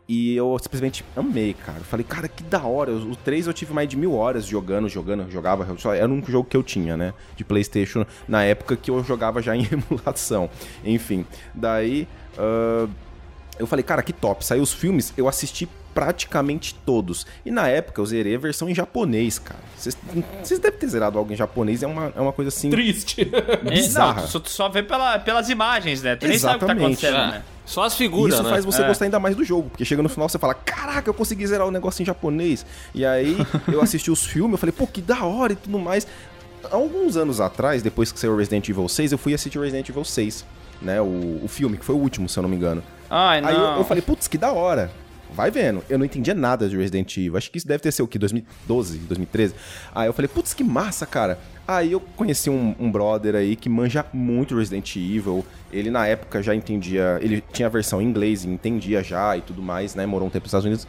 E 0.08 0.36
eu 0.38 0.58
simplesmente 0.62 1.04
amei, 1.16 1.54
cara. 1.54 1.80
Eu 1.80 1.84
falei, 1.84 2.06
cara, 2.06 2.30
que 2.30 2.42
da 2.44 2.64
hora. 2.64 2.94
O 2.94 3.16
3 3.16 3.48
eu 3.48 3.54
tive 3.54 3.74
mais 3.74 3.90
de 3.90 3.98
mil 3.98 4.14
horas 4.14 4.46
jogando, 4.46 4.88
jogando, 4.88 5.30
jogava. 5.30 5.68
Era 5.96 6.08
o 6.08 6.14
único 6.14 6.32
jogo 6.32 6.50
que 6.50 6.56
eu 6.56 6.64
tinha, 6.64 6.96
né? 6.96 7.14
De 7.36 7.44
PlayStation, 7.44 8.06
na 8.28 8.44
época 8.44 8.78
que 8.78 8.90
eu 8.90 9.04
jogava 9.04 9.42
já 9.42 9.56
em 9.58 9.68
emulação. 9.70 10.50
Enfim, 10.86 11.26
daí. 11.54 12.08
ah, 12.38 12.88
eu 13.60 13.66
falei, 13.66 13.84
cara, 13.84 14.04
que 14.04 14.14
top. 14.14 14.46
Saiu 14.46 14.62
os 14.62 14.72
filmes, 14.72 15.14
eu 15.18 15.28
assisti 15.28 15.68
praticamente 15.98 16.76
todos. 16.86 17.26
E 17.44 17.50
na 17.50 17.68
época 17.68 18.00
eu 18.00 18.06
zerei 18.06 18.36
a 18.36 18.38
versão 18.38 18.70
em 18.70 18.76
japonês, 18.76 19.40
cara. 19.40 19.60
Vocês 19.76 20.60
devem 20.60 20.78
ter 20.80 20.88
zerado 20.88 21.18
algo 21.18 21.34
em 21.34 21.36
japonês, 21.36 21.82
é 21.82 21.88
uma, 21.88 22.14
é 22.16 22.22
uma 22.22 22.32
coisa 22.32 22.50
assim. 22.50 22.70
Triste. 22.70 23.28
É, 23.48 23.70
Bizarra. 23.70 24.22
Não, 24.22 24.28
tu 24.28 24.32
só, 24.32 24.40
tu 24.40 24.50
só 24.50 24.70
vê 24.70 24.84
pela, 24.84 25.18
pelas 25.20 25.50
imagens, 25.50 26.02
né? 26.04 26.16
Tu 26.16 26.28
nem 26.28 26.38
sabe 26.38 26.58
o 26.58 26.60
que 26.60 26.66
tá 26.66 26.74
Exatamente. 26.74 27.06
acontecendo, 27.06 27.34
É, 27.34 27.38
né? 27.38 27.44
Só 27.66 27.84
as 27.84 27.96
figuras, 27.96 28.36
Isso 28.36 28.44
né? 28.44 28.50
faz 28.50 28.64
você 28.66 28.82
É. 28.84 28.88
gostar 28.88 29.06
ainda 29.06 29.20
mais 29.20 29.36
do 29.36 29.44
jogo, 29.44 29.70
porque 29.70 29.84
chega 29.86 30.02
no 30.04 30.10
final 30.10 30.30
você 30.30 30.38
fala: 30.38 30.54
Caraca, 30.54 31.10
eu 31.10 31.14
consegui 31.14 31.46
zerar 31.48 31.66
o 31.68 31.72
negócio 31.72 32.02
em 32.02 32.06
japonês. 32.06 32.66
E 32.94 33.06
aí 33.06 33.36
eu 33.72 33.82
assisti 33.82 34.12
os 34.12 34.26
filmes, 34.26 34.52
eu 34.54 34.58
falei: 34.58 34.74
Pô, 34.74 34.86
que 34.86 35.02
da 35.02 35.24
hora 35.24 35.54
e 35.54 35.56
tudo 35.56 35.80
mais. 35.80 36.06
Alguns 36.72 37.16
anos 37.18 37.40
atrás, 37.42 37.82
depois 37.82 38.12
que 38.12 38.20
saiu 38.20 38.36
Resident 38.38 38.68
Evil 38.70 38.88
6, 38.88 39.12
eu 39.14 39.18
fui 39.18 39.34
assistir 39.34 39.60
Resident 39.60 39.88
Evil 39.90 40.04
6, 40.04 40.46
né? 40.82 41.02
O, 41.02 41.42
o 41.44 41.48
filme, 41.48 41.78
que 41.78 41.86
foi 41.86 41.96
o 41.96 42.00
último, 42.00 42.28
se 42.30 42.38
eu 42.38 42.44
não 42.44 42.50
me 42.50 42.56
engano. 42.56 42.84
Ai, 43.10 43.42
não. 43.42 43.50
Aí 43.50 43.56
eu, 43.56 43.62
eu 43.80 43.84
falei: 43.86 44.02
Putz, 44.02 44.28
que 44.28 44.38
da 44.38 44.52
hora. 44.52 44.92
Vai 45.34 45.52
vendo. 45.52 45.84
Eu 45.90 45.98
não 45.98 46.06
entendia 46.06 46.34
nada 46.34 46.68
de 46.68 46.78
Resident 46.78 47.16
Evil. 47.18 47.38
Acho 47.38 47.52
que 47.52 47.58
isso 47.58 47.68
deve 47.68 47.84
ter 47.84 47.92
sido 47.92 48.06
o 48.06 48.08
quê? 48.08 48.18
2012, 48.18 48.98
2013? 49.00 49.54
Aí 49.94 50.08
eu 50.08 50.14
falei, 50.14 50.28
putz, 50.28 50.54
que 50.54 50.64
massa, 50.64 51.06
cara. 51.06 51.40
Aí 51.68 51.92
eu 51.92 52.00
conheci 52.00 52.50
um, 52.50 52.76
um 52.80 52.92
brother 52.92 53.36
aí 53.36 53.56
que 53.56 53.70
manja 53.70 54.06
muito 54.14 54.58
Resident 54.58 54.96
Evil. 54.96 55.46
Ele 55.72 55.92
na 55.92 56.08
época 56.08 56.42
já 56.42 56.56
entendia. 56.56 57.20
Ele 57.22 57.44
tinha 57.52 57.68
a 57.68 57.70
versão 57.70 58.02
em 58.02 58.06
inglês 58.06 58.46
e 58.46 58.50
entendia 58.50 59.04
já 59.04 59.36
e 59.38 59.42
tudo 59.42 59.62
mais, 59.62 59.96
né? 59.96 60.06
Morou 60.06 60.28
um 60.28 60.32
tempo 60.32 60.46
nos 60.46 60.50
Estados 60.50 60.66
Unidos. 60.66 60.88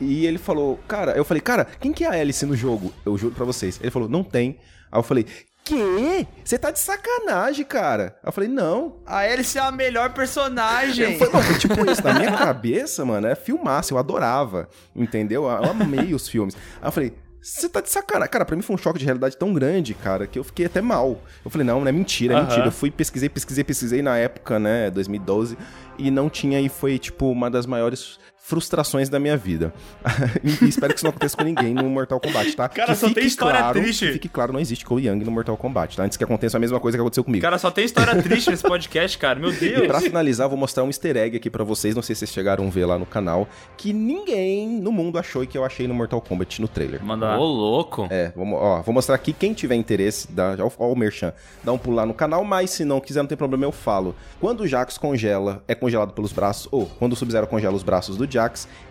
E 0.00 0.24
ele 0.24 0.38
falou, 0.38 0.78
cara, 0.88 1.12
eu 1.12 1.24
falei, 1.24 1.42
cara, 1.42 1.66
quem 1.78 1.92
que 1.92 2.04
é 2.04 2.06
a 2.06 2.20
Alice 2.20 2.46
no 2.46 2.56
jogo? 2.56 2.92
Eu 3.04 3.18
juro 3.18 3.34
pra 3.34 3.44
vocês. 3.44 3.78
Ele 3.82 3.90
falou, 3.90 4.08
não 4.08 4.24
tem. 4.24 4.56
Aí 4.90 4.98
eu 4.98 5.02
falei, 5.02 5.26
quê? 5.64 6.26
Você 6.44 6.58
tá 6.58 6.70
de 6.70 6.78
sacanagem, 6.78 7.64
cara. 7.64 8.16
Eu 8.24 8.32
falei, 8.32 8.48
não, 8.48 8.96
A 9.06 9.18
Alice 9.18 9.56
é 9.56 9.60
a 9.60 9.70
melhor 9.72 10.12
personagem. 10.12 11.18
foi, 11.18 11.58
tipo 11.58 11.88
isso, 11.90 12.02
na 12.04 12.14
minha 12.14 12.32
cabeça, 12.36 13.04
mano, 13.04 13.26
é 13.26 13.34
filmaço, 13.34 13.94
eu 13.94 13.98
adorava, 13.98 14.68
entendeu? 14.94 15.44
Eu 15.44 15.70
amei 15.70 16.14
os 16.14 16.28
filmes. 16.28 16.56
Aí 16.80 16.88
eu 16.88 16.92
falei, 16.92 17.12
você 17.42 17.68
tá 17.68 17.80
de 17.80 17.88
sacanagem. 17.88 18.30
Cara, 18.30 18.44
pra 18.44 18.54
mim 18.56 18.62
foi 18.62 18.74
um 18.74 18.78
choque 18.78 18.98
de 18.98 19.04
realidade 19.04 19.36
tão 19.36 19.52
grande, 19.54 19.94
cara, 19.94 20.26
que 20.26 20.38
eu 20.38 20.44
fiquei 20.44 20.66
até 20.66 20.80
mal. 20.82 21.18
Eu 21.44 21.50
falei, 21.50 21.66
não, 21.66 21.80
não 21.80 21.88
é 21.88 21.92
mentira, 21.92 22.34
é 22.34 22.36
Aham. 22.36 22.46
mentira. 22.46 22.66
Eu 22.66 22.72
fui, 22.72 22.90
pesquisei, 22.90 23.28
pesquisei, 23.28 23.64
pesquisei 23.64 24.02
na 24.02 24.16
época, 24.18 24.58
né, 24.58 24.90
2012, 24.90 25.56
e 25.98 26.10
não 26.10 26.28
tinha, 26.28 26.60
e 26.60 26.68
foi, 26.68 26.98
tipo, 26.98 27.30
uma 27.30 27.50
das 27.50 27.64
maiores 27.66 28.18
frustrações 28.50 29.08
da 29.08 29.20
minha 29.20 29.36
vida. 29.36 29.72
e 30.42 30.68
espero 30.68 30.92
que 30.92 30.98
isso 30.98 31.04
não 31.04 31.10
aconteça 31.10 31.36
com 31.36 31.44
ninguém 31.44 31.72
no 31.72 31.88
Mortal 31.88 32.18
Kombat, 32.18 32.56
tá? 32.56 32.68
Cara, 32.68 32.92
Que 32.92 32.98
só 32.98 33.06
tem 33.06 33.14
fique 33.14 33.26
história 33.28 33.60
claro, 33.60 33.80
triste. 33.80 34.06
que 34.06 34.12
Fique 34.14 34.28
claro, 34.28 34.52
não 34.52 34.58
existe 34.60 34.84
Cole 34.84 35.06
Young 35.06 35.24
no 35.24 35.30
Mortal 35.30 35.56
Kombat, 35.56 35.96
tá? 35.96 36.02
Antes 36.02 36.18
que 36.18 36.24
aconteça 36.24 36.56
a 36.56 36.60
mesma 36.60 36.80
coisa 36.80 36.98
que 36.98 37.00
aconteceu 37.00 37.22
comigo. 37.22 37.40
Cara, 37.42 37.58
só 37.58 37.70
tem 37.70 37.84
história 37.84 38.20
triste 38.20 38.50
nesse 38.50 38.64
podcast, 38.64 39.16
cara. 39.16 39.38
Meu 39.38 39.50
E 39.52 39.56
Deus. 39.56 39.86
pra 39.86 40.00
finalizar, 40.00 40.46
eu 40.46 40.50
vou 40.50 40.58
mostrar 40.58 40.82
um 40.82 40.88
easter 40.88 41.16
egg 41.16 41.36
aqui 41.36 41.48
pra 41.48 41.62
vocês, 41.62 41.94
não 41.94 42.02
sei 42.02 42.14
se 42.16 42.20
vocês 42.20 42.32
chegaram 42.32 42.66
a 42.66 42.70
ver 42.70 42.84
lá 42.86 42.98
no 42.98 43.06
canal, 43.06 43.48
que 43.76 43.92
ninguém 43.92 44.68
no 44.68 44.90
mundo 44.90 45.18
achou 45.18 45.44
e 45.44 45.46
que 45.46 45.56
eu 45.56 45.64
achei 45.64 45.86
no 45.86 45.94
Mortal 45.94 46.20
Kombat 46.20 46.60
no 46.60 46.66
trailer. 46.68 47.02
Manda. 47.04 47.38
Ô, 47.38 47.44
louco. 47.44 48.08
É, 48.10 48.32
vamos, 48.34 48.58
ó, 48.60 48.82
vou 48.82 48.92
mostrar 48.92 49.14
aqui, 49.14 49.32
quem 49.32 49.52
tiver 49.54 49.76
interesse, 49.76 50.30
dá, 50.30 50.56
ó, 50.58 50.70
ó 50.78 50.92
o 50.92 50.96
Merchan, 50.96 51.32
dá 51.62 51.72
um 51.72 51.78
pulo 51.78 51.96
lá 51.96 52.04
no 52.04 52.14
canal, 52.14 52.44
mas 52.44 52.70
se 52.70 52.84
não 52.84 53.00
quiser, 53.00 53.20
não 53.22 53.28
tem 53.28 53.38
problema, 53.38 53.64
eu 53.64 53.72
falo. 53.72 54.14
Quando 54.40 54.62
o 54.62 54.66
Jax 54.66 54.98
congela, 54.98 55.62
é 55.68 55.74
congelado 55.74 56.12
pelos 56.12 56.32
braços, 56.32 56.66
ou 56.72 56.86
quando 56.98 57.12
o 57.12 57.16
Sub-Zero 57.16 57.46
congela 57.46 57.76
os 57.76 57.82
braços 57.82 58.16
do 58.16 58.30
Jax, 58.30 58.39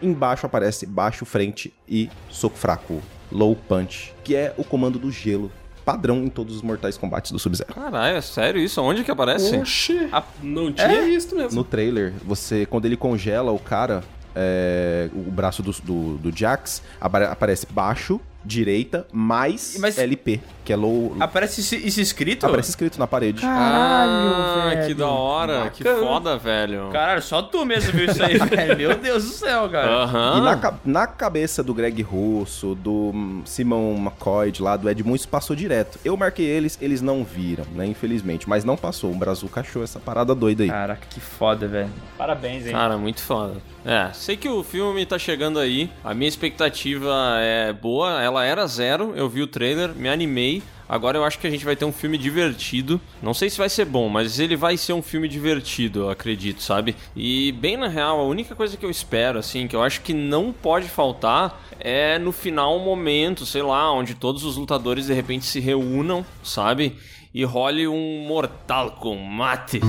embaixo 0.01 0.45
aparece 0.45 0.85
baixo, 0.85 1.25
frente 1.25 1.73
e 1.87 2.09
soco 2.29 2.57
fraco, 2.57 3.01
low 3.31 3.55
punch, 3.55 4.13
que 4.23 4.35
é 4.35 4.53
o 4.57 4.63
comando 4.63 4.97
do 4.99 5.11
gelo, 5.11 5.51
padrão 5.85 6.17
em 6.23 6.29
todos 6.29 6.55
os 6.55 6.61
Mortais 6.61 6.97
Kombates 6.97 7.31
do 7.31 7.39
Sub-Zero. 7.39 7.73
Caralho, 7.73 8.17
é 8.17 8.21
sério 8.21 8.61
isso? 8.61 8.81
Onde 8.81 9.03
que 9.03 9.09
aparece? 9.11 9.55
Oxi, 9.57 10.07
A- 10.11 10.23
não 10.43 10.71
tinha 10.71 11.01
visto 11.03 11.35
mesmo. 11.35 11.55
No 11.55 11.63
trailer, 11.63 12.13
você, 12.23 12.65
quando 12.65 12.85
ele 12.85 12.95
congela 12.95 13.51
o 13.51 13.57
cara, 13.59 14.03
é, 14.35 15.09
o 15.13 15.31
braço 15.31 15.63
do, 15.63 15.71
do, 15.83 16.17
do 16.17 16.37
Jax, 16.37 16.83
apare- 17.01 17.25
aparece 17.25 17.65
baixo, 17.71 18.21
direita, 18.49 19.05
mais 19.13 19.77
Mas- 19.79 19.97
LP, 19.97 20.39
que 20.65 20.73
é 20.73 20.75
low... 20.75 21.15
Aparece 21.19 21.61
isso, 21.61 21.75
isso 21.75 22.01
escrito? 22.01 22.45
Aparece 22.45 22.69
escrito 22.71 22.97
na 22.99 23.05
parede. 23.07 23.41
ah, 23.45 24.69
velho. 24.73 24.87
que 24.87 24.93
da 24.93 25.07
hora. 25.07 25.69
Que 25.69 25.83
Bacana. 25.83 26.05
foda, 26.07 26.37
velho. 26.37 26.89
Caralho, 26.91 27.21
só 27.21 27.41
tu 27.41 27.65
mesmo 27.65 27.91
viu 27.91 28.05
isso 28.05 28.23
aí, 28.23 28.37
velho. 28.37 28.75
Meu 28.77 28.95
Deus 28.97 29.23
do 29.23 29.29
céu, 29.31 29.69
cara. 29.69 29.89
Aham. 30.03 30.37
E 30.37 30.41
na, 30.41 30.57
ca- 30.57 30.79
na 30.85 31.07
cabeça 31.07 31.61
do 31.63 31.73
Greg 31.73 32.01
Russo, 32.01 32.75
do 32.75 33.11
hum, 33.13 33.41
Simon 33.45 33.95
McCoy, 33.97 34.51
de 34.51 34.61
lá 34.61 34.75
do 34.75 34.89
Ed 34.89 35.03
Moon, 35.03 35.15
isso 35.15 35.27
passou 35.27 35.55
direto. 35.55 35.99
Eu 36.03 36.15
marquei 36.17 36.45
eles, 36.45 36.77
eles 36.81 37.01
não 37.01 37.23
viram, 37.23 37.65
né? 37.75 37.85
Infelizmente. 37.85 38.47
Mas 38.49 38.63
não 38.63 38.75
passou. 38.75 39.11
O 39.11 39.15
Brazuca 39.15 39.61
achou 39.61 39.83
essa 39.83 39.99
parada 39.99 40.33
doida 40.33 40.63
aí. 40.63 40.69
Caraca, 40.69 41.05
que 41.09 41.19
foda, 41.19 41.67
velho. 41.67 41.89
Parabéns, 42.17 42.65
hein. 42.65 42.71
Cara, 42.73 42.97
muito 42.97 43.21
foda. 43.21 43.55
É, 43.85 44.09
sei 44.13 44.35
que 44.35 44.49
o 44.49 44.61
filme 44.63 45.05
tá 45.05 45.17
chegando 45.17 45.57
aí. 45.59 45.89
A 46.03 46.13
minha 46.13 46.27
expectativa 46.27 47.09
é 47.39 47.71
boa. 47.73 48.21
Ela 48.21 48.38
era 48.43 48.65
zero. 48.67 49.13
Eu 49.15 49.29
vi 49.29 49.41
o 49.41 49.47
trailer, 49.47 49.93
me 49.95 50.09
animei. 50.09 50.61
Agora 50.87 51.17
eu 51.17 51.23
acho 51.23 51.37
que 51.37 51.45
a 51.45 51.49
gente 51.49 51.63
vai 51.63 51.75
ter 51.75 51.85
um 51.85 51.91
filme 51.91 52.17
divertido. 52.17 52.99
Não 53.21 53.33
sei 53.33 53.49
se 53.49 53.59
vai 53.59 53.69
ser 53.69 53.85
bom, 53.85 54.09
mas 54.09 54.39
ele 54.39 54.55
vai 54.55 54.75
ser 54.75 54.93
um 54.93 55.03
filme 55.03 55.27
divertido, 55.27 55.99
eu 55.99 56.09
acredito, 56.09 56.63
sabe? 56.63 56.95
E 57.15 57.51
bem 57.51 57.77
na 57.77 57.87
real, 57.87 58.19
a 58.19 58.23
única 58.23 58.55
coisa 58.55 58.75
que 58.75 58.83
eu 58.83 58.89
espero, 58.89 59.37
assim, 59.37 59.67
que 59.67 59.75
eu 59.75 59.83
acho 59.83 60.01
que 60.01 60.13
não 60.15 60.51
pode 60.51 60.87
faltar 60.87 61.61
é 61.79 62.17
no 62.17 62.31
final 62.31 62.75
um 62.75 62.83
momento, 62.83 63.45
sei 63.45 63.61
lá, 63.61 63.93
onde 63.93 64.15
todos 64.15 64.43
os 64.43 64.57
lutadores 64.57 65.05
de 65.05 65.13
repente 65.13 65.45
se 65.45 65.59
reúnam, 65.59 66.25
sabe? 66.43 66.95
E 67.31 67.43
role 67.43 67.87
um 67.87 68.25
Mortal 68.27 68.93
Kombat. 68.93 69.79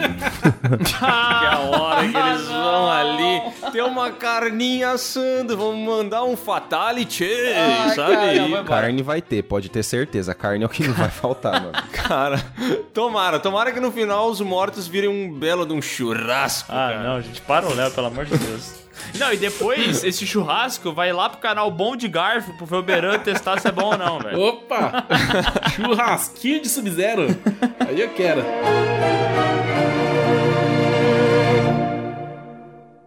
que 0.86 1.44
é 1.44 1.48
a 1.48 1.58
hora 1.58 2.08
que 2.08 2.16
eles 2.16 2.46
vão 2.46 2.90
ali 2.90 3.42
ter 3.72 3.82
uma 3.82 4.10
carninha 4.10 4.90
assando, 4.90 5.56
vão 5.56 5.74
mandar 5.76 6.24
um 6.24 6.36
fatality, 6.36 7.28
sabe? 7.94 8.14
caramba, 8.16 8.60
E, 8.60 8.64
Carne 8.64 9.02
vai 9.02 9.20
ter, 9.22 9.42
pode 9.42 9.68
ter 9.68 9.82
certeza. 9.82 10.34
Carne 10.34 10.62
é 10.64 10.66
o 10.66 10.70
que 10.70 10.86
não 10.86 10.94
vai 10.94 11.10
faltar, 11.10 11.60
mano. 11.60 11.72
cara, 11.92 12.42
tomara, 12.92 13.38
tomara 13.38 13.72
que 13.72 13.80
no 13.80 13.92
final 13.92 14.28
os 14.28 14.40
mortos 14.40 14.86
virem 14.86 15.08
um 15.10 15.32
belo 15.32 15.66
de 15.66 15.72
um 15.72 15.82
churrasco. 15.82 16.70
Ah, 16.70 16.90
cara. 16.92 17.02
não, 17.02 17.20
gente, 17.20 17.40
para 17.42 17.66
o 17.66 17.74
Léo, 17.74 17.90
pelo 17.90 18.06
amor 18.06 18.24
de 18.24 18.36
Deus. 18.36 18.79
Não, 19.18 19.32
e 19.32 19.36
depois, 19.36 20.04
esse 20.04 20.26
churrasco 20.26 20.92
vai 20.92 21.12
lá 21.12 21.28
pro 21.28 21.38
canal 21.40 21.70
Bom 21.70 21.96
de 21.96 22.08
Garfo 22.08 22.52
pro 22.54 22.66
Felberan 22.66 23.18
testar 23.18 23.60
se 23.60 23.68
é 23.68 23.72
bom 23.72 23.92
ou 23.92 23.98
não, 23.98 24.18
velho. 24.18 24.40
Opa! 24.40 25.06
Churrasquinho 25.74 26.62
de 26.62 26.68
Sub-Zero. 26.68 27.26
Aí 27.86 28.00
eu 28.00 28.10
quero. 28.10 28.44